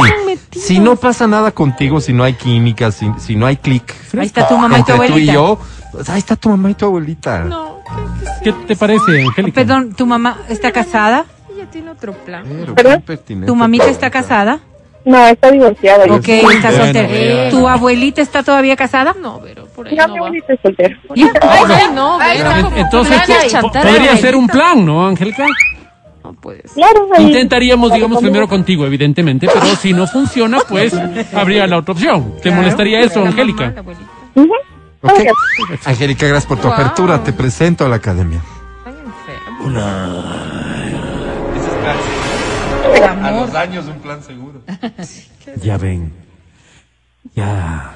Si 0.52 0.78
no 0.78 0.94
pasa 0.94 1.26
nada 1.26 1.50
contigo, 1.50 2.00
si 2.00 2.12
no 2.12 2.22
hay 2.22 2.34
química, 2.34 2.92
si, 2.92 3.10
si 3.18 3.34
no 3.34 3.46
hay 3.46 3.56
clic 3.56 3.94
Ahí 4.16 4.26
está 4.26 4.46
tu 4.46 4.56
mamá 4.56 4.78
y 4.78 4.82
tu 4.82 4.86
tú 4.86 4.92
y 4.92 5.06
abuelita. 5.06 5.32
yo, 5.32 5.58
pues 5.92 6.08
ahí 6.08 6.18
está 6.18 6.36
tu 6.36 6.48
mamá 6.50 6.70
y 6.70 6.74
tu 6.74 6.86
abuelita. 6.86 7.40
No, 7.40 7.80
¿Qué 8.44 8.52
te 8.52 8.76
parece, 8.76 9.24
Angélica? 9.26 9.54
Perdón, 9.54 9.92
¿tu 9.94 10.06
mamá 10.06 10.38
está 10.48 10.70
casada? 10.70 11.26
ella 11.56 11.70
tiene 11.70 11.90
otro 11.90 12.12
plan. 12.12 12.44
Pero. 12.74 13.02
¿Tu 13.46 13.56
mamita 13.56 13.86
está 13.86 14.10
casada? 14.10 14.60
No, 15.06 15.26
está 15.26 15.50
divorciada. 15.52 16.04
Ok, 16.12 16.28
está 16.28 16.42
Bueno, 16.42 16.62
soltera. 16.84 17.08
bueno. 17.08 17.50
¿Tu 17.50 17.68
abuelita 17.68 18.20
está 18.20 18.42
todavía 18.42 18.76
casada? 18.76 19.14
No, 19.20 19.40
pero 19.42 19.66
por 19.66 19.86
ahí 19.88 19.94
No, 19.96 20.06
no, 20.08 20.12
mi 20.14 20.20
va. 20.20 20.26
abuelita 20.26 20.52
es 20.52 20.60
soltera. 20.60 20.98
¿Ya? 21.14 21.26
Ay, 21.40 21.64
ay, 21.80 21.94
no, 21.94 22.18
pero 22.20 22.76
Entonces, 22.76 23.20
podría 23.62 24.12
la 24.12 24.16
ser 24.18 24.36
un 24.36 24.46
plan, 24.48 24.84
¿no, 24.84 25.06
Angélica? 25.06 25.44
abuelita. 25.44 26.40
pues. 26.42 26.72
Claro, 26.74 27.08
ahí- 27.16 27.24
Intentaríamos, 27.26 27.92
digamos, 27.92 28.16
conmigo. 28.16 28.32
primero 28.32 28.48
contigo, 28.48 28.84
evidentemente, 28.84 29.46
pero 29.52 29.64
si 29.76 29.92
no 29.92 30.06
funciona, 30.08 30.58
pues 30.68 30.92
habría 31.34 31.66
la 31.68 31.78
otra 31.78 31.92
opción. 31.94 32.34
¿Te 32.42 32.50
molestaría 32.50 33.00
eso, 33.00 33.24
Angélica? 33.24 33.72
Ujú. 34.34 34.50
Ok. 35.02 35.12
Oiga, 35.18 35.32
Angélica, 35.84 36.26
gracias 36.26 36.46
por 36.46 36.58
tu 36.58 36.66
apertura. 36.68 37.22
Te 37.22 37.32
presento 37.32 37.86
a 37.86 37.88
la 37.88 37.96
academia. 37.96 38.40
A 43.02 43.30
los 43.30 43.54
años 43.54 43.86
un 43.86 44.00
plan 44.00 44.22
seguro. 44.22 44.62
Ya 45.62 45.78
ven, 45.78 46.12
ya 47.36 47.94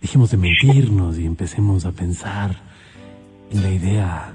dejemos 0.00 0.32
de 0.32 0.36
mentirnos 0.36 1.16
y 1.16 1.24
empecemos 1.24 1.84
a 1.84 1.92
pensar 1.92 2.56
en 3.52 3.62
la 3.62 3.70
idea 3.70 4.32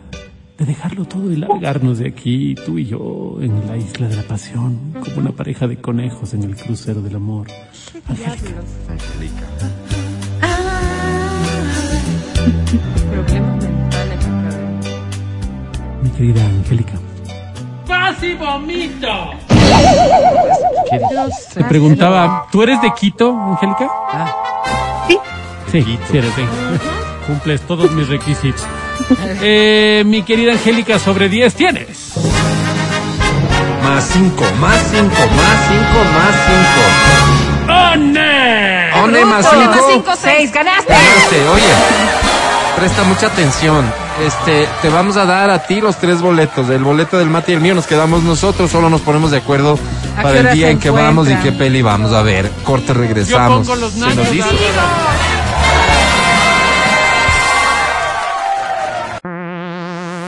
de 0.58 0.66
dejarlo 0.66 1.04
todo 1.06 1.32
y 1.32 1.36
largarnos 1.36 2.00
de 2.00 2.08
aquí, 2.08 2.56
tú 2.56 2.78
y 2.78 2.86
yo, 2.86 3.38
en 3.42 3.68
la 3.68 3.76
isla 3.76 4.08
de 4.08 4.16
la 4.16 4.24
pasión, 4.24 4.94
como 5.04 5.18
una 5.18 5.32
pareja 5.32 5.68
de 5.68 5.78
conejos 5.78 6.34
en 6.34 6.44
el 6.44 6.56
crucero 6.56 7.02
del 7.02 7.16
amor. 7.16 7.48
Angélica, 8.08 8.62
Angélica. 8.90 9.48
Problemas 13.12 13.64
mentales. 13.64 14.26
acá. 14.26 14.52
mi 16.04 16.10
querida 16.12 16.46
Angélica, 16.46 16.94
¡Casi 18.12 18.34
vomito! 18.34 19.08
te 21.54 21.64
preguntaba, 21.64 22.46
¿tú 22.52 22.62
eres 22.62 22.82
de 22.82 22.94
Quito, 22.94 23.32
Angélica? 23.32 23.90
Sí. 25.08 25.18
Sí, 25.72 26.00
sí 26.12 26.18
eres, 26.18 26.34
sí. 26.36 26.42
Cumples 27.26 27.62
todos 27.62 27.90
mis 27.92 28.10
requisitos. 28.10 28.66
Eh, 29.42 30.04
mi 30.06 30.24
querida 30.24 30.52
Angélica, 30.52 31.00
sobre 31.00 31.30
10 31.30 31.56
tienes. 31.56 32.14
Más 33.82 34.04
cinco, 34.12 34.44
más 34.60 34.78
cinco, 34.92 35.22
más 35.38 35.58
cinco, 35.70 36.00
más 36.14 36.36
cinco. 36.48 37.74
¡One! 37.94 38.94
One 39.04 39.26
más 39.26 39.50
Bruto, 39.50 39.66
más 39.68 39.76
cinco. 39.76 39.90
cinco, 39.94 40.12
seis, 40.22 40.52
ganaste. 40.52 40.92
Ganaste, 40.92 41.48
oye, 41.48 41.74
presta 42.76 43.04
mucha 43.04 43.28
atención. 43.28 43.86
Este, 44.26 44.68
te 44.84 44.90
vamos 44.90 45.18
a 45.18 45.26
dar 45.26 45.50
a 45.50 45.66
ti 45.66 45.82
los 45.82 45.98
tres 45.98 46.22
boletos. 46.22 46.70
El 46.70 46.84
boleto 46.84 47.18
del 47.18 47.30
Mati 47.30 47.54
y 47.54 47.56
el 47.56 47.62
mío 47.62 47.74
nos 47.74 47.88
quedamos 47.88 48.22
nosotros, 48.22 48.70
solo 48.70 48.90
nos 48.90 49.02
ponemos 49.02 49.32
de 49.32 49.38
acuerdo 49.38 49.80
¿A 50.16 50.22
para 50.22 50.40
el 50.40 50.52
día 50.56 50.70
en 50.70 50.80
que 50.80 50.92
vamos 50.92 51.28
y 51.30 51.36
qué 51.38 51.52
peli 51.52 51.82
vamos 51.82 52.14
a 52.14 52.22
ver. 52.22 52.52
Corte, 52.64 52.94
regresamos. 52.94 53.66
Yo 53.66 53.74
pongo 53.74 53.88
los 53.88 53.94
Se 53.94 54.16
nos 54.16 54.34
hizo. 54.34 54.48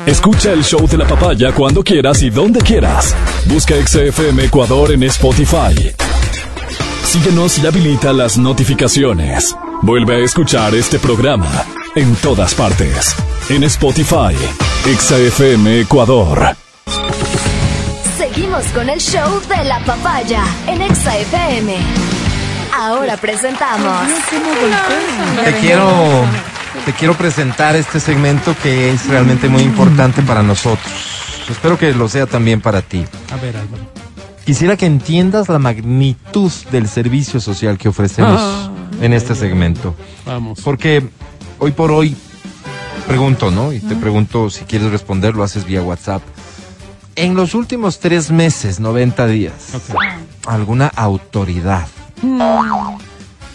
Escucha 0.08 0.52
el 0.52 0.64
show 0.64 0.86
de 0.88 0.98
la 0.98 1.08
papaya 1.08 1.54
cuando 1.54 1.84
quieras 1.84 2.22
y 2.24 2.30
donde 2.30 2.62
quieras. 2.62 3.16
Busca 3.46 3.76
XFM 3.76 4.46
Ecuador 4.46 4.92
en 4.92 5.04
Spotify. 5.04 5.94
Síguenos 7.06 7.60
y 7.60 7.68
habilita 7.68 8.12
las 8.12 8.38
notificaciones. 8.38 9.56
Vuelve 9.82 10.16
a 10.16 10.26
escuchar 10.26 10.74
este 10.74 10.98
programa 11.00 11.64
en 11.96 12.16
todas 12.16 12.54
partes. 12.56 13.16
En 13.50 13.64
Spotify, 13.64 14.36
XFM 14.98 15.82
Ecuador. 15.82 16.56
Seguimos 18.18 18.64
con 18.68 18.90
el 18.90 19.00
show 19.00 19.40
de 19.48 19.64
la 19.66 19.80
papaya 19.80 20.44
en 20.68 20.82
Exa 20.82 21.18
FM. 21.18 21.76
Ahora 22.76 23.18
presentamos 23.18 24.08
Te 25.44 25.54
quiero, 25.60 26.26
te 26.86 26.94
quiero 26.94 27.14
presentar 27.16 27.76
este 27.76 28.00
segmento 28.00 28.56
que 28.64 28.92
es 28.92 29.08
realmente 29.08 29.48
muy 29.50 29.62
importante 29.62 30.22
para 30.24 30.42
nosotros. 30.42 30.92
Espero 31.50 31.78
que 31.78 31.94
lo 31.94 32.08
sea 32.10 32.26
también 32.26 32.62
para 32.62 32.82
ti. 32.82 33.06
A 33.32 33.36
ver, 33.38 33.56
Álvaro. 33.58 33.84
Quisiera 34.46 34.76
que 34.76 34.86
entiendas 34.86 35.48
la 35.50 35.60
magnitud 35.60 36.52
del 36.72 36.88
servicio 36.90 37.40
social 37.40 37.78
que 37.78 37.90
ofrecemos 37.90 38.42
Ah. 38.42 38.70
en 39.02 39.14
este 39.14 39.36
segmento. 39.36 39.96
Vamos. 40.26 40.60
Porque 40.64 41.04
hoy 41.60 41.72
por 41.72 41.92
hoy 41.92 42.16
pregunto, 43.08 43.52
¿no? 43.52 43.74
Y 43.74 43.80
te 43.80 43.96
pregunto 43.96 44.50
si 44.50 44.66
quieres 44.66 44.92
responder, 44.92 45.36
lo 45.36 45.44
haces 45.44 45.66
vía 45.66 45.82
WhatsApp. 45.82 46.22
En 47.16 47.36
los 47.36 47.54
últimos 47.54 48.00
tres 48.00 48.32
meses, 48.32 48.80
90 48.80 49.28
días. 49.28 49.54
¿alguna 50.48 50.88
autoridad 50.96 51.88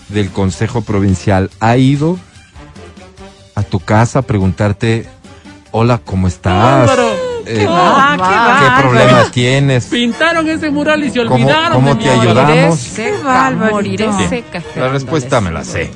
del 0.08 0.30
Consejo 0.30 0.82
Provincial 0.82 1.50
ha 1.60 1.76
ido 1.76 2.18
a 3.54 3.62
tu 3.62 3.80
casa 3.80 4.20
a 4.20 4.22
preguntarte, 4.22 5.06
hola, 5.72 5.98
¿cómo 5.98 6.28
estás? 6.28 6.90
Eh, 7.46 7.66
Ah, 7.68 8.16
qué 8.60 8.64
¿Qué 8.64 8.82
problema 8.82 9.24
tienes? 9.30 9.86
Pintaron 9.86 10.48
ese 10.48 10.70
mural 10.70 11.02
y 11.04 11.10
se 11.10 11.24
¿Cómo- 11.24 11.34
olvidaron 11.34 11.72
cómo 11.72 11.94
de 11.94 12.02
te 12.04 12.10
ayudamos? 12.10 12.88
Moriré 13.70 14.08
Qué 14.18 14.28
seca, 14.28 14.60
Sí. 14.60 14.78
La 14.80 14.88
respuesta 14.88 15.40
me 15.40 15.50
la 15.50 15.64
sé. 15.64 15.90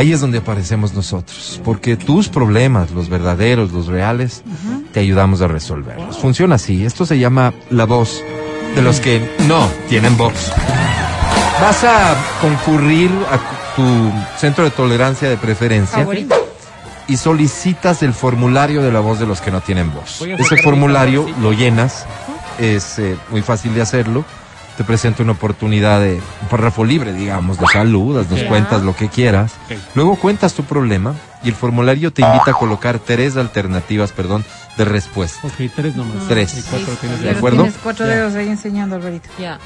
Ahí 0.00 0.14
es 0.14 0.22
donde 0.22 0.38
aparecemos 0.38 0.94
nosotros, 0.94 1.60
porque 1.62 1.98
tus 1.98 2.30
problemas, 2.30 2.90
los 2.92 3.10
verdaderos, 3.10 3.70
los 3.70 3.86
reales, 3.86 4.42
te 4.94 5.00
ayudamos 5.00 5.42
a 5.42 5.46
resolverlos. 5.46 6.16
Funciona 6.16 6.54
así, 6.54 6.86
esto 6.86 7.04
se 7.04 7.18
llama 7.18 7.52
la 7.68 7.84
voz 7.84 8.24
de 8.74 8.80
los 8.80 8.98
que 8.98 9.20
no 9.46 9.68
tienen 9.90 10.16
voz. 10.16 10.54
Vas 11.60 11.84
a 11.84 12.16
concurrir 12.40 13.10
a 13.30 13.76
tu 13.76 14.10
centro 14.38 14.64
de 14.64 14.70
tolerancia 14.70 15.28
de 15.28 15.36
preferencia 15.36 15.98
Favorito. 15.98 16.34
y 17.06 17.18
solicitas 17.18 18.02
el 18.02 18.14
formulario 18.14 18.80
de 18.80 18.90
la 18.92 19.00
voz 19.00 19.18
de 19.18 19.26
los 19.26 19.42
que 19.42 19.50
no 19.50 19.60
tienen 19.60 19.92
voz. 19.92 20.22
Ese 20.22 20.62
formulario 20.62 21.28
lo 21.42 21.52
llenas, 21.52 22.06
es 22.58 22.98
eh, 22.98 23.18
muy 23.28 23.42
fácil 23.42 23.74
de 23.74 23.82
hacerlo. 23.82 24.24
Te 24.80 24.84
presenta 24.84 25.22
una 25.22 25.32
oportunidad 25.32 26.00
de 26.00 26.14
un 26.14 26.48
párrafo 26.48 26.86
libre, 26.86 27.12
digamos, 27.12 27.60
de 27.60 27.66
saludas, 27.66 28.30
nos 28.30 28.42
cuentas 28.44 28.80
lo 28.80 28.96
que 28.96 29.10
quieras. 29.10 29.52
Luego 29.94 30.16
cuentas 30.16 30.54
tu 30.54 30.64
problema 30.64 31.14
y 31.44 31.50
el 31.50 31.54
formulario 31.54 32.14
te 32.14 32.22
invita 32.22 32.52
a 32.52 32.54
colocar 32.54 32.98
tres 32.98 33.36
alternativas, 33.36 34.12
perdón, 34.12 34.42
de 34.78 34.86
respuesta. 34.86 35.46
Ok, 35.46 35.70
tres 35.76 35.96
nomás. 35.96 36.26
Tres. 36.28 36.56
Y 36.56 36.62
cuatro 36.62 36.94
tienes 36.94 37.20
¿De 37.20 37.28
acuerdo? 37.28 37.64
Tienes 37.64 37.78
cuatro 37.82 38.06
dedos 38.06 38.34
ahí 38.36 38.48
enseñando, 38.48 38.96
Alvarito. 38.96 39.28
Ya. 39.38 39.58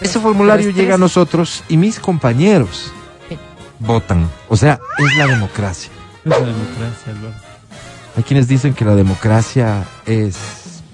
Ese 0.00 0.20
formulario 0.20 0.70
llega 0.70 0.94
a 0.94 0.96
tres. 0.96 1.00
nosotros 1.00 1.64
y 1.68 1.76
mis 1.76 1.98
compañeros 1.98 2.92
votan. 3.80 4.30
O 4.48 4.56
sea, 4.56 4.78
es 4.96 5.16
la 5.18 5.26
democracia. 5.26 5.90
Es 6.24 6.30
la 6.30 6.38
democracia, 6.38 7.12
Álvaro. 7.12 7.34
Hay 8.16 8.22
quienes 8.22 8.46
dicen 8.46 8.74
que 8.74 8.84
la 8.84 8.94
democracia 8.94 9.82
es 10.06 10.36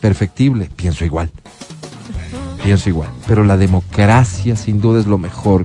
perfectible. 0.00 0.70
Pienso 0.74 1.04
igual. 1.04 1.30
Pienso 2.62 2.88
igual. 2.88 3.10
Pero 3.26 3.44
la 3.44 3.56
democracia 3.56 4.56
sin 4.56 4.80
duda 4.80 5.00
es 5.00 5.06
lo 5.06 5.18
mejor 5.18 5.64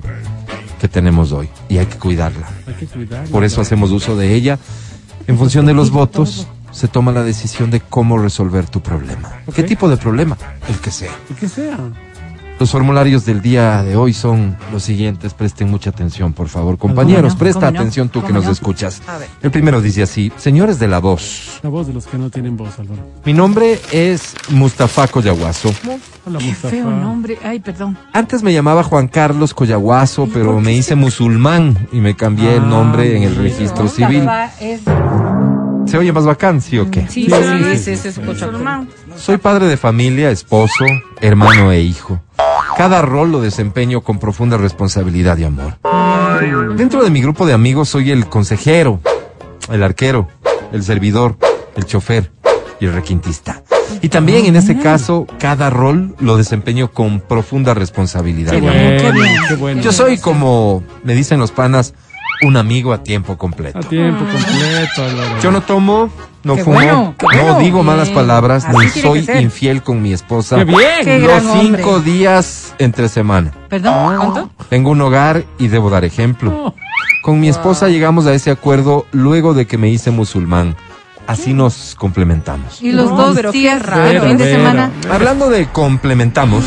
que 0.80 0.88
tenemos 0.88 1.32
hoy 1.32 1.48
y 1.68 1.78
hay 1.78 1.86
que 1.86 1.98
cuidarla. 1.98 2.48
Hay 2.66 2.74
que 2.74 2.86
cuidarla. 2.86 3.30
Por 3.30 3.44
eso 3.44 3.60
hacemos 3.60 3.90
uso 3.90 4.16
de 4.16 4.34
ella. 4.34 4.58
En 5.26 5.38
función 5.38 5.66
de 5.66 5.74
los 5.74 5.90
votos 5.90 6.46
se 6.70 6.88
toma 6.88 7.12
la 7.12 7.22
decisión 7.22 7.70
de 7.70 7.80
cómo 7.80 8.18
resolver 8.18 8.68
tu 8.68 8.80
problema. 8.80 9.40
¿Qué 9.54 9.62
tipo 9.62 9.88
de 9.88 9.96
problema? 9.96 10.36
El 10.68 10.76
que 10.76 10.90
sea. 10.90 11.12
El 11.30 11.36
que 11.36 11.48
sea. 11.48 11.78
Los 12.58 12.70
formularios 12.70 13.26
del 13.26 13.42
día 13.42 13.82
de 13.82 13.96
hoy 13.96 14.14
son 14.14 14.56
los 14.72 14.82
siguientes. 14.82 15.34
Presten 15.34 15.70
mucha 15.70 15.90
atención, 15.90 16.32
por 16.32 16.48
favor. 16.48 16.78
Compañeros, 16.78 17.34
no? 17.34 17.38
presta 17.38 17.68
atención 17.68 18.08
tú 18.08 18.20
que 18.20 18.28
¿Cómo 18.28 18.36
nos 18.38 18.46
no? 18.46 18.52
escuchas. 18.52 19.02
A 19.06 19.18
ver. 19.18 19.28
El 19.42 19.50
primero 19.50 19.82
dice 19.82 20.02
así, 20.02 20.32
señores 20.38 20.78
de 20.78 20.88
la 20.88 20.98
voz. 20.98 21.60
La 21.62 21.68
voz 21.68 21.86
de 21.86 21.92
los 21.92 22.06
que 22.06 22.16
no 22.16 22.30
tienen 22.30 22.56
voz, 22.56 22.78
Álvaro. 22.78 23.02
Mi 23.26 23.34
nombre 23.34 23.78
es 23.92 24.34
Mustafa 24.48 25.06
Coyahuaso. 25.06 25.70
Hola, 26.24 26.38
Qué 26.38 26.44
Mustafa. 26.46 26.68
feo 26.70 26.90
nombre. 26.90 27.38
Ay, 27.44 27.60
perdón. 27.60 27.98
Antes 28.14 28.42
me 28.42 28.54
llamaba 28.54 28.82
Juan 28.82 29.08
Carlos 29.08 29.52
Coyahuaso, 29.52 30.26
pero 30.32 30.58
me 30.58 30.72
hice 30.72 30.94
musulmán 30.94 31.86
y 31.92 31.96
me 32.00 32.16
cambié 32.16 32.54
el 32.56 32.62
Ah, 32.62 32.66
nombre 32.68 33.16
en 33.18 33.22
el 33.24 33.36
registro 33.36 33.86
civil. 33.86 34.22
Mustafa 34.22 34.50
es 34.64 34.80
¿Se 35.90 35.98
oye 35.98 36.10
más 36.12 36.24
bacán, 36.24 36.60
sí 36.62 36.78
o 36.78 36.90
qué? 36.90 37.02
Sí, 37.08 37.26
Sí, 37.26 37.30
sí, 37.30 37.76
sí, 37.76 37.96
sí, 37.96 38.12
sí, 38.12 38.20
musulmán. 38.20 38.88
Soy 39.16 39.36
padre 39.36 39.66
de 39.66 39.76
familia, 39.76 40.30
esposo, 40.30 40.84
hermano 41.20 41.70
e 41.70 41.80
hijo. 41.82 42.18
Cada 42.76 43.00
rol 43.00 43.32
lo 43.32 43.40
desempeño 43.40 44.02
con 44.02 44.18
profunda 44.18 44.58
responsabilidad 44.58 45.38
y 45.38 45.44
amor. 45.44 45.78
Dentro 46.76 47.02
de 47.02 47.10
mi 47.10 47.22
grupo 47.22 47.46
de 47.46 47.54
amigos 47.54 47.88
soy 47.88 48.10
el 48.10 48.26
consejero, 48.26 49.00
el 49.72 49.82
arquero, 49.82 50.28
el 50.72 50.82
servidor, 50.82 51.38
el 51.74 51.86
chofer 51.86 52.30
y 52.78 52.84
el 52.84 52.92
requintista. 52.92 53.62
Y 54.02 54.10
también 54.10 54.44
en 54.44 54.56
este 54.56 54.78
caso, 54.78 55.26
cada 55.38 55.70
rol 55.70 56.16
lo 56.20 56.36
desempeño 56.36 56.90
con 56.92 57.20
profunda 57.20 57.72
responsabilidad 57.72 58.52
Qué 58.52 58.58
y 58.58 58.60
amor. 58.60 58.72
bueno, 58.72 59.00
qué 59.00 59.12
bien. 59.12 59.34
qué 59.48 59.54
bueno. 59.54 59.80
Yo 59.80 59.92
soy 59.92 60.18
como, 60.18 60.82
me 61.02 61.14
dicen 61.14 61.40
los 61.40 61.52
panas, 61.52 61.94
un 62.42 62.58
amigo 62.58 62.92
a 62.92 63.02
tiempo 63.02 63.38
completo. 63.38 63.78
A 63.78 63.82
tiempo 63.82 64.24
completo, 64.24 65.02
Álvaro. 65.02 65.40
Yo 65.40 65.50
no 65.50 65.62
tomo, 65.62 66.10
no 66.46 66.54
Qué 66.56 66.64
fumo, 66.64 66.76
bueno, 66.76 67.14
qué 67.18 67.26
bueno. 67.26 67.52
no 67.54 67.58
digo 67.58 67.82
malas 67.82 68.08
palabras, 68.10 68.64
Así 68.64 68.76
ni 68.78 68.88
soy 69.02 69.28
infiel 69.40 69.82
con 69.82 70.00
mi 70.00 70.12
esposa. 70.12 70.56
¡Qué 70.56 70.64
bien! 70.64 70.80
Qué 71.04 71.18
Los 71.18 71.44
hombre. 71.44 71.78
cinco 71.78 72.00
días 72.00 72.74
entre 72.78 73.08
semana. 73.08 73.52
Perdón, 73.68 74.16
¿cuánto? 74.16 74.50
Tengo 74.68 74.90
un 74.90 75.00
hogar 75.00 75.44
y 75.58 75.68
debo 75.68 75.90
dar 75.90 76.04
ejemplo. 76.04 76.50
Oh, 76.66 76.74
Con 77.22 77.40
mi 77.40 77.48
esposa 77.48 77.88
llegamos 77.88 78.26
a 78.26 78.32
ese 78.34 78.50
acuerdo 78.50 79.06
luego 79.12 79.52
de 79.54 79.66
que 79.66 79.76
me 79.76 79.88
hice 79.88 80.10
musulmán. 80.10 80.76
así 81.26 81.52
nos 81.52 81.96
complementamos. 81.98 82.80
Y 82.80 82.92
los 82.92 83.10
No, 83.10 83.16
dos 83.34 83.52
días 83.52 83.82
raro. 83.84 84.22
fin 84.22 84.36
de 84.38 84.52
semana. 84.54 84.92
Hablando 85.10 85.50
de 85.50 85.66
complementamos, 85.66 86.64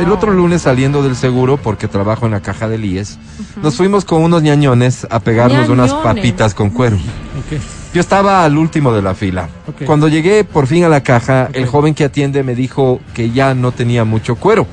el 0.00 0.12
otro 0.12 0.30
lunes 0.32 0.62
saliendo 0.62 1.02
del 1.02 1.16
seguro, 1.16 1.56
porque 1.56 1.88
trabajo 1.88 2.24
en 2.26 2.30
la 2.32 2.40
caja 2.40 2.68
del 2.68 2.84
IES, 2.84 3.18
nos 3.60 3.74
fuimos 3.74 4.04
con 4.04 4.22
unos 4.22 4.42
ñañones 4.44 5.08
a 5.10 5.18
pegarnos 5.18 5.68
unas 5.68 5.92
papitas 5.92 6.54
con 6.54 6.70
cuero. 6.70 6.94
Ok. 6.96 7.60
Yo 7.96 8.02
estaba 8.02 8.44
al 8.44 8.58
último 8.58 8.92
de 8.92 9.00
la 9.00 9.14
fila. 9.14 9.48
Cuando 9.86 10.06
llegué 10.06 10.44
por 10.44 10.66
fin 10.66 10.84
a 10.84 10.90
la 10.90 11.02
caja, 11.02 11.48
el 11.54 11.64
joven 11.64 11.94
que 11.94 12.04
atiende 12.04 12.42
me 12.42 12.54
dijo 12.54 13.00
que 13.14 13.30
ya 13.30 13.54
no 13.54 13.72
tenía 13.72 14.04
mucho 14.04 14.36
cuero, 14.36 14.66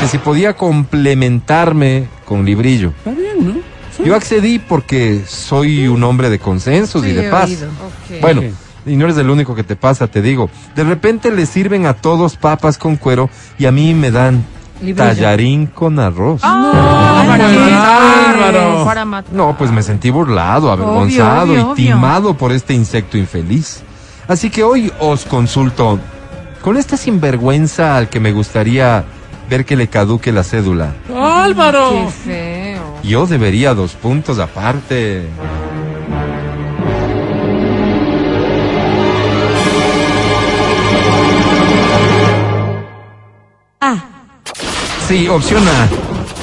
que 0.00 0.08
si 0.08 0.16
podía 0.16 0.54
complementarme 0.54 2.08
con 2.24 2.46
librillo. 2.46 2.94
Está 2.96 3.10
bien, 3.10 3.46
¿no? 3.46 3.54
Sí. 3.94 4.04
Yo 4.06 4.14
accedí 4.14 4.58
porque 4.58 5.22
soy 5.26 5.86
un 5.86 6.02
hombre 6.02 6.30
de 6.30 6.38
consensos 6.38 7.04
y 7.04 7.12
de 7.12 7.28
paz. 7.28 7.50
Bueno, 8.22 8.40
y 8.86 8.96
no 8.96 9.04
eres 9.04 9.18
el 9.18 9.28
único 9.28 9.54
que 9.54 9.64
te 9.64 9.76
pasa, 9.76 10.06
te 10.06 10.22
digo. 10.22 10.48
De 10.74 10.84
repente 10.84 11.30
le 11.30 11.44
sirven 11.44 11.84
a 11.84 11.92
todos 11.92 12.38
papas 12.38 12.78
con 12.78 12.96
cuero 12.96 13.28
y 13.58 13.66
a 13.66 13.70
mí 13.70 13.92
me 13.92 14.10
dan. 14.10 14.46
Tallarín 14.96 15.66
con 15.66 15.98
arroz. 15.98 16.40
Ah. 16.44 17.24
Para 18.84 19.04
matar. 19.04 19.32
No, 19.32 19.56
pues 19.56 19.70
me 19.70 19.82
sentí 19.82 20.10
burlado, 20.10 20.70
avergonzado 20.70 21.52
obvio, 21.52 21.54
y 21.54 21.60
obvio. 21.60 21.74
timado 21.74 22.34
por 22.34 22.52
este 22.52 22.74
insecto 22.74 23.16
infeliz. 23.16 23.82
Así 24.28 24.50
que 24.50 24.62
hoy 24.62 24.92
os 25.00 25.24
consulto 25.24 25.98
con 26.62 26.76
este 26.76 26.96
sinvergüenza 26.96 27.96
al 27.96 28.08
que 28.08 28.20
me 28.20 28.32
gustaría 28.32 29.04
ver 29.48 29.64
que 29.64 29.76
le 29.76 29.88
caduque 29.88 30.32
la 30.32 30.44
cédula. 30.44 30.92
Álvaro. 31.14 31.90
Qué 31.90 32.08
feo. 32.10 32.82
Yo 33.02 33.26
debería 33.26 33.74
dos 33.74 33.92
puntos 33.94 34.38
aparte. 34.38 35.26
Ah, 43.80 44.04
Sí, 45.12 45.28
opción 45.28 45.62
A. 45.68 45.88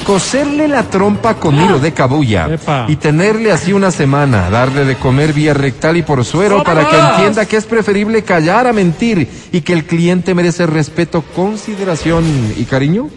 Coserle 0.06 0.68
la 0.68 0.84
trompa 0.84 1.34
con 1.34 1.60
hilo 1.60 1.80
de 1.80 1.92
cabulla 1.92 2.46
Epa. 2.54 2.84
y 2.86 2.94
tenerle 2.94 3.50
así 3.50 3.72
una 3.72 3.90
semana, 3.90 4.48
darle 4.48 4.84
de 4.84 4.94
comer 4.94 5.32
vía 5.32 5.54
rectal 5.54 5.96
y 5.96 6.02
por 6.02 6.24
suero 6.24 6.62
para 6.62 6.88
que 6.88 6.96
entienda 6.96 7.46
que 7.46 7.56
es 7.56 7.66
preferible 7.66 8.22
callar 8.22 8.68
a 8.68 8.72
mentir 8.72 9.28
y 9.50 9.62
que 9.62 9.72
el 9.72 9.86
cliente 9.86 10.36
merece 10.36 10.66
respeto, 10.66 11.24
consideración 11.34 12.24
y 12.56 12.62
cariño. 12.62 13.08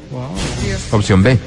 Opción 0.90 1.22
B. 1.22 1.38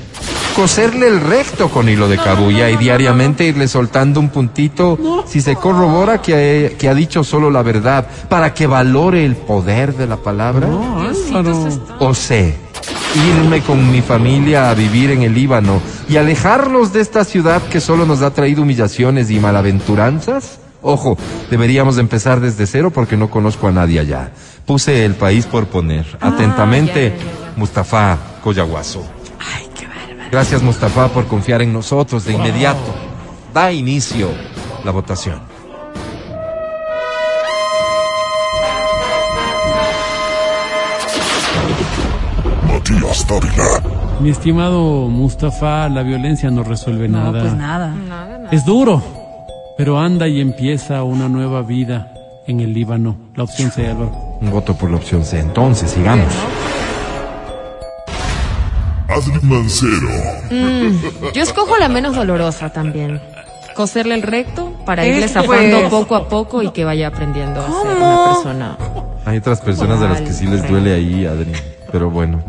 Coserle 0.55 1.09
el 1.09 1.21
recto 1.21 1.69
con 1.69 1.89
hilo 1.89 2.09
de 2.09 2.17
cabulla 2.17 2.71
y 2.71 2.77
diariamente 2.77 3.45
irle 3.45 3.67
soltando 3.67 4.21
un 4.21 4.29
puntito 4.29 5.25
si 5.27 5.41
se 5.41 5.57
corrobora 5.57 6.23
que, 6.23 6.77
que 6.79 6.89
ha 6.89 6.95
dicho 6.95 7.25
solo 7.25 7.51
la 7.51 7.63
verdad 7.63 8.07
para 8.29 8.55
que 8.55 8.69
valore 8.69 9.27
el 9.27 9.35
poder 9.35 9.97
de 9.97 10.07
la 10.07 10.17
palabra. 10.19 10.69
No, 10.69 11.01
Álvaro. 11.01 11.69
O 11.99 12.15
C. 12.15 12.66
Irme 13.15 13.63
con 13.63 13.91
mi 13.91 14.03
familia 14.03 14.71
a 14.71 14.75
vivir 14.75 15.11
en 15.11 15.23
el 15.23 15.35
Líbano 15.35 15.81
y 16.09 16.17
alejarlos 16.17 16.93
de 16.93 17.01
esta 17.01 17.25
ciudad 17.25 17.63
que 17.63 17.81
solo 17.81 18.07
nos 18.07 18.23
ha 18.23 18.33
traído 18.33 18.63
humillaciones 18.63 19.31
y 19.31 19.39
malaventuranzas. 19.41 20.59
Ojo, 20.83 21.17
deberíamos 21.51 21.99
empezar 21.99 22.41
desde 22.41 22.67
cero 22.67 22.91
porque 22.91 23.17
no 23.17 23.31
conozco 23.31 23.69
a 23.69 23.73
nadie 23.73 24.01
allá. 24.01 24.31
Puse 24.67 25.05
el 25.05 25.15
país 25.15 25.47
por 25.47 25.67
poner. 25.67 26.07
Atentamente, 26.21 27.11
ya, 27.11 27.17
ya, 27.17 27.25
ya. 27.25 27.53
Mustafa 27.57 28.19
Coyaguaso. 28.43 29.03
Gracias 30.31 30.63
Mustafa 30.63 31.09
por 31.09 31.27
confiar 31.27 31.63
en 31.63 31.73
nosotros 31.73 32.25
de 32.25 32.35
inmediato. 32.35 32.95
Da 33.55 33.73
inicio 33.73 34.29
la 34.85 34.91
votación. 34.91 35.56
Matías 42.91 43.27
Dávila. 43.27 43.83
Mi 44.21 44.31
estimado 44.31 45.09
Mustafa, 45.09 45.89
la 45.89 46.03
violencia 46.03 46.51
no 46.51 46.63
resuelve 46.63 47.09
no, 47.09 47.19
nada. 47.19 47.41
pues 47.41 47.55
nada. 47.55 47.89
Nada, 47.89 48.39
nada. 48.39 48.49
Es 48.53 48.65
duro, 48.65 49.03
pero 49.77 49.99
anda 49.99 50.29
y 50.29 50.41
empieza 50.41 51.03
una 51.03 51.29
nueva 51.29 51.63
vida 51.63 52.13
en 52.47 52.61
el 52.61 52.73
Líbano. 52.73 53.17
La 53.35 53.43
opción 53.45 53.71
C, 53.73 53.89
Álvaro. 53.89 54.39
Un 54.41 54.51
voto 54.51 54.75
por 54.77 54.91
la 54.91 54.97
opción 54.97 55.25
C. 55.25 55.41
Entonces, 55.41 55.91
sigamos. 55.91 56.33
Adri 59.09 59.41
Mancero. 59.43 60.09
Yo 61.35 61.43
escojo 61.43 61.77
la 61.79 61.89
menos 61.89 62.15
dolorosa 62.15 62.71
también. 62.71 63.21
Coserle 63.75 64.15
el 64.15 64.23
recto 64.23 64.73
para 64.87 65.05
irle 65.07 65.25
Eso, 65.27 65.35
zafando 65.43 65.79
pues. 65.81 65.91
poco 65.91 66.15
a 66.15 66.29
poco 66.29 66.63
y 66.63 66.71
que 66.71 66.85
vaya 66.85 67.09
aprendiendo 67.09 67.61
a 67.61 67.65
ser 67.67 67.73
¿Cómo? 67.99 68.25
una 68.25 68.33
persona. 68.35 68.79
Hay 69.27 69.39
otras 69.39 69.61
personas 69.61 70.01
de 70.01 70.09
las 70.09 70.21
que 70.23 70.33
sí 70.33 70.47
les 70.47 70.67
duele 70.69 70.95
ahí, 70.95 71.27
Adri. 71.27 71.53
Pero 71.93 72.11
bueno, 72.11 72.43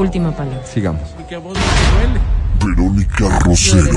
Última 0.00 0.32
palabra. 0.32 0.62
sigamos. 0.64 1.02
Verónica 2.64 3.38
Rosero. 3.40 3.92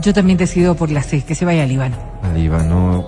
Yo 0.00 0.12
también 0.12 0.36
decido 0.38 0.74
por 0.74 0.90
la 0.90 1.02
C, 1.02 1.22
que 1.24 1.34
se 1.34 1.44
vaya 1.44 1.62
al 1.62 1.68
Líbano. 1.68 1.96
Al 2.22 2.34
Líbano. 2.34 3.06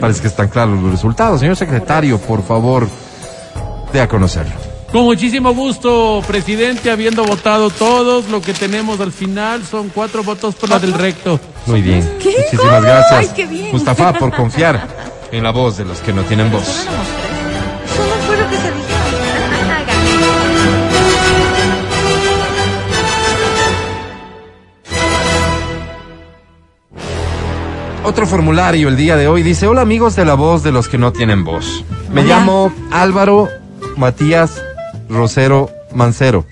Parece 0.00 0.22
que 0.22 0.28
están 0.28 0.48
claros 0.48 0.80
los 0.80 0.90
resultados. 0.90 1.40
Señor 1.40 1.56
secretario, 1.56 2.18
por 2.18 2.42
favor, 2.42 2.88
dé 3.92 4.00
a 4.00 4.08
conocerlo. 4.08 4.52
Con 4.90 5.04
muchísimo 5.04 5.54
gusto, 5.54 6.22
presidente, 6.26 6.90
habiendo 6.90 7.24
votado 7.24 7.70
todos, 7.70 8.28
lo 8.28 8.42
que 8.42 8.52
tenemos 8.52 9.00
al 9.00 9.12
final 9.12 9.64
son 9.64 9.88
cuatro 9.88 10.22
votos 10.22 10.54
por 10.54 10.68
la 10.68 10.78
del 10.78 10.92
recto. 10.92 11.40
Muy 11.66 11.80
bien. 11.80 12.02
¿Qué? 12.20 12.34
Muchísimas 12.38 12.66
¿Cómo? 12.76 12.80
gracias. 12.82 13.20
Ay, 13.20 13.30
qué 13.34 13.46
bien. 13.46 13.72
Mustafa, 13.72 14.12
por 14.14 14.34
confiar 14.34 14.86
en 15.30 15.42
la 15.42 15.50
voz 15.50 15.78
de 15.78 15.84
los 15.84 15.98
que 16.00 16.12
no 16.12 16.22
tienen 16.24 16.50
voz. 16.50 16.86
Otro 28.04 28.26
formulario 28.26 28.88
el 28.88 28.96
día 28.96 29.16
de 29.16 29.28
hoy 29.28 29.42
dice, 29.42 29.66
hola 29.66 29.82
amigos 29.82 30.16
de 30.16 30.24
la 30.24 30.34
voz 30.34 30.62
de 30.62 30.72
los 30.72 30.88
que 30.88 30.98
no 30.98 31.12
tienen 31.12 31.44
voz. 31.44 31.84
Me 32.12 32.22
Hola. 32.22 32.36
llamo 32.38 32.72
Álvaro 32.90 33.48
Matías 33.96 34.60
Rosero 35.08 35.70
Mancero. 35.94 36.44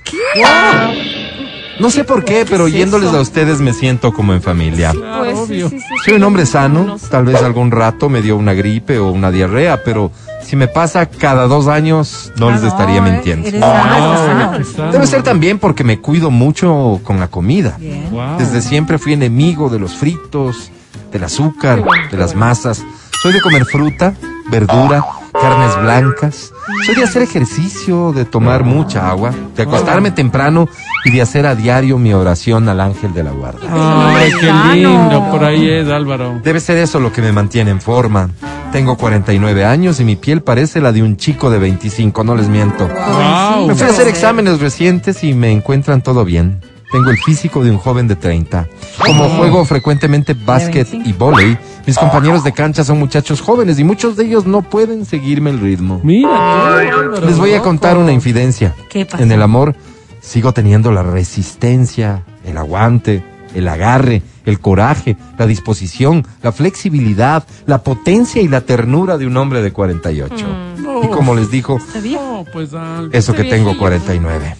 No 1.80 1.88
sé 1.90 2.04
por 2.04 2.24
qué, 2.24 2.46
pero 2.48 2.64
oyéndoles 2.64 3.12
a 3.14 3.20
ustedes 3.20 3.60
me 3.60 3.72
siento 3.72 4.12
como 4.12 4.32
en 4.34 4.42
familia. 4.42 4.92
Pues, 4.92 5.32
sí, 5.38 5.42
obvio. 5.44 5.68
sí, 5.70 5.80
sí, 5.80 5.86
Soy 6.04 6.14
un 6.14 6.22
hombre 6.24 6.44
sano, 6.46 6.96
tal 7.10 7.24
vez 7.24 7.42
algún 7.42 7.70
rato 7.70 8.08
me 8.10 8.20
dio 8.22 8.36
una 8.36 8.52
gripe 8.52 8.98
o 8.98 9.10
una 9.10 9.30
diarrea, 9.30 9.82
pero 9.82 10.12
si 10.42 10.56
me 10.56 10.68
pasa 10.68 11.06
cada 11.06 11.46
dos 11.46 11.68
años 11.68 12.32
no 12.36 12.48
Ah, 12.48 12.52
les 12.52 12.62
estaría 12.64 13.00
mintiendo. 13.00 13.48
eres 13.48 13.60
sano. 13.60 14.64
sano. 14.64 14.92
Debe 14.92 15.06
ser 15.06 15.22
también 15.22 15.58
porque 15.58 15.82
me 15.82 15.98
cuido 16.00 16.30
mucho 16.30 17.00
con 17.02 17.18
la 17.18 17.28
comida. 17.28 17.76
Wow. 18.10 18.36
Desde 18.38 18.60
siempre 18.60 18.98
fui 18.98 19.14
enemigo 19.14 19.70
de 19.70 19.78
los 19.78 19.94
fritos, 19.96 20.70
del 21.12 21.24
azúcar, 21.24 21.82
de 22.10 22.16
las 22.16 22.34
masas. 22.34 22.84
Soy 23.22 23.32
de 23.32 23.40
comer 23.40 23.64
fruta, 23.64 24.14
verdura, 24.50 25.04
carnes 25.32 25.76
blancas. 25.80 26.52
Soy 26.86 26.94
de 26.94 27.04
hacer 27.04 27.22
ejercicio, 27.22 28.12
de 28.12 28.24
tomar 28.24 28.64
mucha 28.64 29.08
agua, 29.08 29.32
de 29.56 29.62
acostarme 29.62 30.10
temprano 30.10 30.68
y 31.04 31.10
de 31.10 31.22
hacer 31.22 31.46
a 31.46 31.54
diario 31.54 31.98
mi 31.98 32.12
oración 32.12 32.68
al 32.68 32.80
ángel 32.80 33.12
de 33.12 33.22
la 33.24 33.30
guarda. 33.30 33.60
Ay, 33.70 34.32
qué 34.40 34.52
lindo, 34.74 35.28
por 35.30 35.44
ahí 35.44 35.68
es, 35.68 35.88
Álvaro. 35.88 36.40
Debe 36.42 36.60
ser 36.60 36.78
eso 36.78 37.00
lo 37.00 37.12
que 37.12 37.22
me 37.22 37.32
mantiene 37.32 37.70
en 37.70 37.80
forma. 37.80 38.30
Tengo 38.72 38.96
49 38.96 39.64
años 39.64 39.98
y 39.98 40.04
mi 40.04 40.14
piel 40.14 40.42
parece 40.42 40.80
la 40.80 40.92
de 40.92 41.02
un 41.02 41.16
chico 41.16 41.50
de 41.50 41.58
25, 41.58 42.22
no 42.22 42.36
les 42.36 42.48
miento. 42.48 42.86
Wow. 42.86 43.66
Me 43.66 43.74
fui 43.74 43.86
a 43.86 43.90
hacer 43.90 44.06
exámenes 44.06 44.60
recientes 44.60 45.24
y 45.24 45.34
me 45.34 45.50
encuentran 45.50 46.02
todo 46.02 46.24
bien. 46.24 46.60
Tengo 46.92 47.10
el 47.10 47.18
físico 47.18 47.62
de 47.62 47.70
un 47.70 47.78
joven 47.78 48.08
de 48.08 48.16
30. 48.16 48.66
Como 49.04 49.28
juego 49.30 49.64
frecuentemente 49.64 50.34
básquet 50.34 50.88
y 50.92 51.12
vóley, 51.12 51.56
mis 51.86 51.96
compañeros 51.96 52.42
de 52.42 52.52
cancha 52.52 52.82
son 52.84 52.98
muchachos 52.98 53.40
jóvenes 53.40 53.78
y 53.78 53.84
muchos 53.84 54.16
de 54.16 54.24
ellos 54.24 54.44
no 54.46 54.62
pueden 54.62 55.04
seguirme 55.06 55.50
el 55.50 55.60
ritmo. 55.60 56.00
Mira. 56.02 56.82
Les 57.24 57.38
voy 57.38 57.54
a 57.54 57.62
contar 57.62 57.96
una 57.96 58.12
infidencia. 58.12 58.74
¿Qué 58.88 59.06
pasó? 59.06 59.22
En 59.22 59.30
el 59.30 59.42
amor 59.42 59.76
sigo 60.20 60.52
teniendo 60.52 60.90
la 60.92 61.02
resistencia, 61.02 62.24
el 62.44 62.56
aguante, 62.58 63.22
el 63.54 63.68
agarre, 63.68 64.22
el 64.44 64.60
coraje, 64.60 65.16
la 65.38 65.46
disposición, 65.46 66.26
la 66.42 66.52
flexibilidad, 66.52 67.44
la 67.66 67.82
potencia 67.82 68.42
y 68.42 68.48
la 68.48 68.62
ternura 68.62 69.16
de 69.16 69.26
un 69.26 69.36
hombre 69.36 69.62
de 69.62 69.72
48. 69.72 70.46
No. 70.78 71.04
Y 71.04 71.08
como 71.08 71.34
les 71.34 71.50
dijo, 71.50 71.78
No, 72.04 72.44
pues, 72.52 72.74
Álvaro. 72.74 73.08
eso 73.12 73.32
que 73.32 73.44
tengo 73.44 73.76
49. 73.78 74.56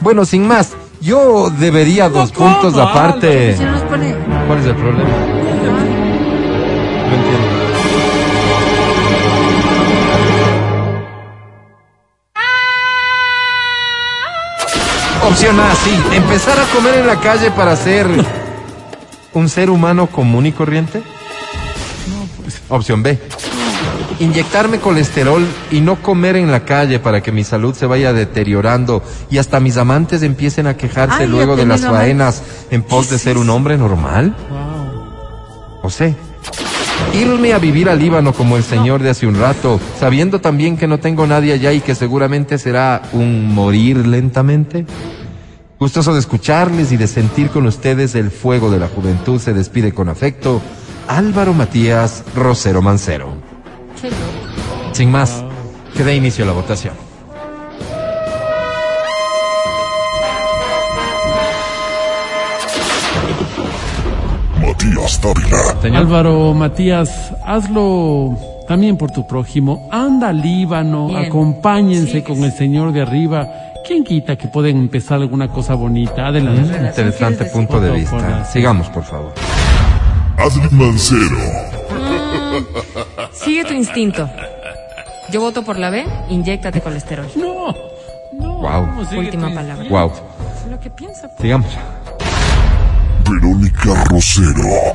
Bueno, 0.00 0.24
sin 0.24 0.46
más, 0.46 0.72
yo 1.00 1.50
debería 1.50 2.08
dos 2.08 2.32
¿cómo, 2.32 2.60
puntos 2.60 2.80
aparte. 2.80 3.56
Nos 3.60 3.82
pone... 3.82 4.14
¿Cuál 4.46 4.58
es 4.60 4.66
el 4.66 4.74
problema? 4.74 5.10
No 7.08 7.14
entiendo. 7.14 7.54
Opción 15.28 15.58
A, 15.58 15.74
sí. 15.74 15.90
Empezar 16.12 16.58
a 16.58 16.64
comer 16.74 16.96
en 16.96 17.06
la 17.06 17.18
calle 17.20 17.50
para 17.50 17.76
ser 17.76 18.06
un 19.32 19.48
ser 19.48 19.70
humano 19.70 20.06
común 20.06 20.46
y 20.46 20.52
corriente. 20.52 21.02
Opción 22.68 23.02
B. 23.02 23.18
inyectarme 24.18 24.78
colesterol 24.78 25.44
y 25.70 25.80
no 25.80 25.96
comer 25.96 26.36
en 26.36 26.50
la 26.50 26.64
calle 26.64 26.98
para 26.98 27.22
que 27.22 27.32
mi 27.32 27.44
salud 27.44 27.74
se 27.74 27.86
vaya 27.86 28.12
deteriorando 28.12 29.02
y 29.30 29.38
hasta 29.38 29.60
mis 29.60 29.76
amantes 29.76 30.22
empiecen 30.22 30.66
a 30.66 30.76
quejarse 30.76 31.22
Ay, 31.22 31.28
luego 31.28 31.56
de 31.56 31.66
las 31.66 31.82
faenas 31.82 32.42
en 32.70 32.82
pos 32.82 33.10
de 33.10 33.18
ser 33.18 33.38
un 33.38 33.50
hombre 33.50 33.76
normal? 33.76 34.34
O 35.82 35.90
sea, 35.90 36.14
irme 37.12 37.52
a 37.52 37.58
vivir 37.58 37.88
al 37.88 37.98
Líbano 37.98 38.32
como 38.32 38.56
el 38.56 38.64
señor 38.64 39.02
de 39.02 39.10
hace 39.10 39.26
un 39.26 39.38
rato, 39.38 39.80
sabiendo 39.98 40.40
también 40.40 40.76
que 40.76 40.86
no 40.86 40.98
tengo 40.98 41.26
nadie 41.26 41.52
allá 41.52 41.72
y 41.72 41.80
que 41.80 41.94
seguramente 41.94 42.58
será 42.58 43.02
un 43.12 43.54
morir 43.54 44.06
lentamente. 44.06 44.86
Gustoso 45.78 46.14
de 46.14 46.20
escucharles 46.20 46.92
y 46.92 46.96
de 46.96 47.06
sentir 47.06 47.50
con 47.50 47.66
ustedes 47.66 48.14
el 48.14 48.30
fuego 48.30 48.70
de 48.70 48.78
la 48.78 48.88
juventud, 48.88 49.40
se 49.40 49.52
despide 49.52 49.92
con 49.92 50.08
afecto 50.08 50.62
Álvaro 51.08 51.52
Matías 51.52 52.24
Rosero 52.34 52.80
Mancero. 52.80 53.53
Sin 54.92 55.10
más, 55.10 55.44
que 55.96 56.04
dé 56.04 56.14
inicio 56.16 56.44
a 56.44 56.48
la 56.48 56.52
votación. 56.52 56.94
Matías 64.60 65.20
Dávila. 65.20 65.58
Señor. 65.82 65.96
Álvaro 65.98 66.54
Matías, 66.54 67.32
hazlo 67.44 68.36
también 68.68 68.96
por 68.96 69.10
tu 69.10 69.26
prójimo. 69.26 69.88
Anda 69.90 70.28
al 70.30 70.40
Líbano, 70.40 71.08
Bien. 71.08 71.26
acompáñense 71.26 72.12
Sí, 72.12 72.22
con 72.22 72.36
sí. 72.36 72.44
el 72.44 72.52
Señor 72.52 72.92
de 72.92 73.02
arriba. 73.02 73.46
¿Quién 73.86 74.02
quita 74.04 74.36
que 74.36 74.48
pueden 74.48 74.78
empezar 74.78 75.20
alguna 75.20 75.48
cosa 75.48 75.74
bonita? 75.74 76.28
Adelante. 76.28 76.76
Interesante 76.86 77.44
punto 77.46 77.78
de 77.80 77.90
vista. 77.90 78.44
Sigamos, 78.46 78.88
por 78.88 79.04
favor. 79.04 79.32
Adri 80.38 80.68
Mancero. 80.70 81.36
Sigue 83.34 83.64
tu 83.64 83.74
instinto. 83.74 84.30
Yo 85.30 85.40
voto 85.40 85.64
por 85.64 85.78
la 85.78 85.90
B, 85.90 86.06
inyéctate 86.30 86.80
colesterol. 86.80 87.26
No, 87.36 87.74
no. 88.32 88.58
Wow. 88.58 88.86
¿cómo 88.86 89.04
sigue 89.04 89.20
Última 89.20 89.52
palabra. 89.52 89.88
Wow. 89.88 90.12
Lo 90.70 90.80
que 90.80 90.90
piensa. 90.90 91.28
pues. 91.28 91.40
Sigamos. 91.40 91.70
Verónica 93.28 94.04
Rosero. 94.10 94.94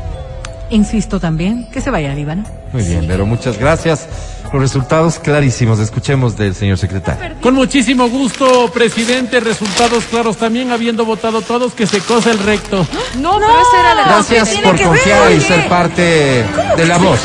Insisto 0.69 1.19
también 1.19 1.67
que 1.71 1.81
se 1.81 1.89
vaya 1.89 2.11
al 2.11 2.17
Líbano. 2.17 2.43
Muy 2.71 2.83
bien, 2.83 3.05
pero 3.07 3.25
muchas 3.25 3.57
gracias. 3.57 4.07
Los 4.53 4.61
resultados 4.61 5.19
clarísimos. 5.19 5.79
Escuchemos 5.79 6.37
del 6.37 6.53
señor 6.53 6.77
secretario. 6.77 7.35
Con 7.41 7.55
muchísimo 7.55 8.07
gusto, 8.07 8.69
presidente. 8.71 9.39
Resultados 9.39 10.05
claros 10.05 10.37
también, 10.37 10.71
habiendo 10.71 11.05
votado 11.05 11.41
todos, 11.41 11.73
que 11.73 11.87
se 11.87 11.99
cosa 12.01 12.31
el 12.31 12.39
recto. 12.39 12.85
No, 13.19 13.39
pero 13.39 13.61
esa 13.61 13.79
era 13.79 13.95
la 13.95 14.03
Gracias 14.05 14.49
tiene 14.51 14.63
por 14.63 14.75
que 14.75 14.83
ver, 14.83 14.89
confiar 14.89 15.31
y 15.31 15.41
ser 15.41 15.67
parte 15.67 16.45
de 16.77 16.85
la 16.85 16.97
voz 16.99 17.19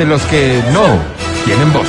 de 0.00 0.06
los 0.06 0.22
que 0.22 0.62
no 0.72 0.98
tienen 1.44 1.70
voz. 1.74 1.86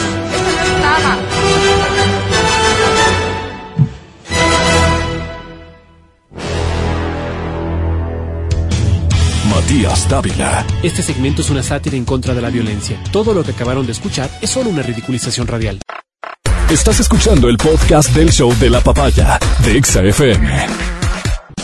Matías 9.50 10.10
Dávila. 10.10 10.66
Este 10.84 11.02
segmento 11.02 11.42
es 11.42 11.50
una 11.52 11.64
sátira 11.64 11.96
en 11.96 12.04
contra 12.04 12.34
de 12.34 12.42
la 12.42 12.50
violencia. 12.50 13.02
Todo 13.14 13.34
lo 13.34 13.46
que 13.46 13.52
acabaron 13.52 13.86
de 13.86 13.94
escuchar 13.94 14.30
es 14.42 14.50
solo 14.50 14.70
una 14.70 14.82
ridiculización 14.82 15.48
radial. 15.48 15.80
Estás 16.70 17.00
escuchando 17.00 17.48
el 17.48 17.56
podcast 17.56 18.14
del 18.14 18.30
show 18.30 18.54
de 18.60 18.70
la 18.70 18.82
papaya 18.82 19.40
de 19.64 19.78
Exa 19.78 20.04
FM. 20.04 20.68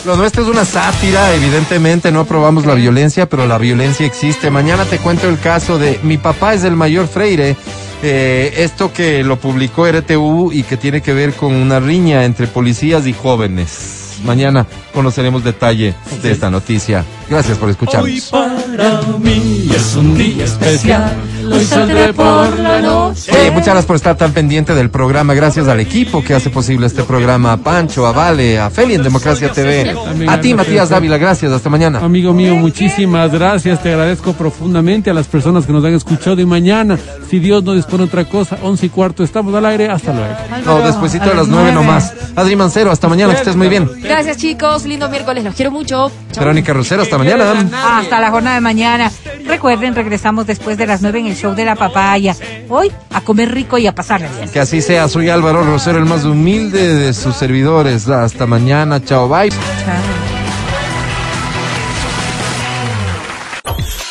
Lo 0.04 0.16
nuestro 0.16 0.42
es 0.42 0.48
una 0.48 0.64
sátira, 0.64 1.34
evidentemente 1.34 2.10
no 2.12 2.20
aprobamos 2.20 2.64
la 2.64 2.74
violencia, 2.74 3.28
pero 3.28 3.46
la 3.46 3.58
violencia 3.58 4.06
existe. 4.06 4.50
Mañana 4.50 4.84
te 4.84 4.98
cuento 4.98 5.28
el 5.28 5.38
caso 5.38 5.78
de 5.78 5.98
Mi 6.02 6.16
papá 6.18 6.54
es 6.54 6.64
el 6.64 6.76
mayor 6.76 7.08
Freire, 7.08 7.56
eh, 8.02 8.54
esto 8.58 8.92
que 8.92 9.24
lo 9.24 9.38
publicó 9.38 9.86
RTU 9.90 10.52
y 10.52 10.62
que 10.62 10.76
tiene 10.76 11.02
que 11.02 11.12
ver 11.12 11.34
con 11.34 11.52
una 11.52 11.80
riña 11.80 12.24
entre 12.24 12.46
policías 12.46 13.06
y 13.06 13.12
jóvenes. 13.12 14.18
Mañana 14.24 14.66
conoceremos 14.92 15.44
detalle 15.44 15.94
de 16.22 16.32
esta 16.32 16.50
noticia. 16.50 17.04
Gracias 17.28 17.58
por 17.58 17.70
escucharnos. 17.70 18.30
para 18.30 19.02
mí 19.18 19.70
es 19.74 19.94
un 19.94 20.16
día 20.16 20.44
especial. 20.44 21.16
Hoy 21.50 21.64
saldré 21.64 22.12
por 22.12 22.58
la 22.58 22.80
noche. 22.80 23.32
Oye, 23.32 23.50
muchas 23.50 23.66
gracias 23.66 23.86
por 23.86 23.96
estar 23.96 24.16
tan 24.16 24.32
pendiente 24.32 24.74
del 24.74 24.90
programa. 24.90 25.34
Gracias 25.34 25.68
al 25.68 25.80
equipo 25.80 26.22
que 26.22 26.34
hace 26.34 26.50
posible 26.50 26.86
este 26.86 27.02
programa. 27.04 27.52
A 27.52 27.56
Pancho, 27.56 28.06
a 28.06 28.12
Vale, 28.12 28.58
a 28.58 28.70
Feli 28.70 28.94
en 28.94 29.02
Democracia 29.02 29.50
TV. 29.50 29.94
A 30.28 30.40
ti, 30.40 30.54
Matías 30.54 30.90
Dávila, 30.90 31.18
gracias. 31.18 31.52
Hasta 31.52 31.70
mañana. 31.70 32.00
Amigo 32.00 32.32
mío, 32.32 32.54
muchísimas 32.56 33.32
gracias. 33.32 33.82
Te 33.82 33.90
agradezco 33.90 34.32
profundamente 34.32 35.10
a 35.10 35.14
las 35.14 35.26
personas 35.26 35.66
que 35.66 35.72
nos 35.72 35.84
han 35.84 35.94
escuchado. 35.94 36.40
Y 36.40 36.46
mañana, 36.46 36.98
si 37.30 37.38
Dios 37.38 37.62
no 37.64 37.74
dispone 37.74 38.04
otra 38.04 38.24
cosa, 38.24 38.58
once 38.62 38.86
y 38.86 38.88
cuarto, 38.88 39.24
estamos 39.24 39.54
al 39.54 39.64
aire. 39.66 39.88
Hasta 39.88 40.12
luego. 40.12 40.34
No, 40.64 40.80
despuesito 40.80 41.28
de 41.28 41.34
las 41.34 41.48
nueve 41.48 41.72
nomás. 41.72 42.12
Adri 42.36 42.56
Mancero, 42.56 42.90
hasta 42.90 43.08
mañana, 43.08 43.32
que 43.32 43.40
estés 43.40 43.56
muy 43.56 43.68
bien. 43.68 43.88
Gracias, 44.02 44.36
chicos. 44.36 44.84
Lindo 44.84 45.08
miércoles. 45.08 45.44
Los 45.44 45.54
quiero 45.54 45.70
mucho. 45.70 46.10
Chao. 46.32 46.40
Verónica 46.40 46.72
Rosero, 46.72 47.02
hasta 47.02 47.18
mañana. 47.18 47.68
Hasta 47.72 48.20
la 48.20 48.30
jornada 48.30 48.56
de 48.56 48.60
mañana. 48.60 49.10
Recuerden, 49.46 49.94
regresamos 49.94 50.46
después 50.46 50.76
de 50.76 50.86
las 50.86 51.02
nueve 51.02 51.20
en 51.20 51.26
el 51.26 51.36
show 51.38 51.54
de 51.54 51.64
la 51.64 51.76
papaya. 51.76 52.36
Hoy 52.68 52.90
a 53.10 53.20
comer 53.20 53.52
rico 53.52 53.78
y 53.78 53.86
a 53.86 53.94
pasarla 53.94 54.28
bien. 54.28 54.48
Que 54.48 54.60
así 54.60 54.82
sea. 54.82 55.08
Soy 55.08 55.28
Álvaro 55.28 55.64
Rosero, 55.64 55.98
el 55.98 56.04
más 56.04 56.24
humilde 56.24 56.94
de 56.94 57.14
sus 57.14 57.36
servidores. 57.36 58.08
Hasta 58.08 58.46
mañana. 58.46 59.02
Chao, 59.02 59.28
bye. 59.28 59.50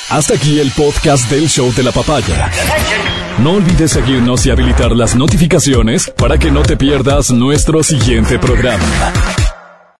Hasta 0.09 0.35
aquí 0.35 0.59
el 0.59 0.71
podcast 0.71 1.29
del 1.29 1.49
show 1.49 1.73
de 1.73 1.83
la 1.83 1.91
papaya. 1.91 2.49
No 3.39 3.51
olvides 3.51 3.91
seguirnos 3.91 4.45
y 4.45 4.51
habilitar 4.51 4.91
las 4.91 5.15
notificaciones 5.15 6.11
para 6.17 6.39
que 6.39 6.49
no 6.49 6.63
te 6.63 6.77
pierdas 6.77 7.29
nuestro 7.29 7.83
siguiente 7.83 8.39
programa. 8.39 8.83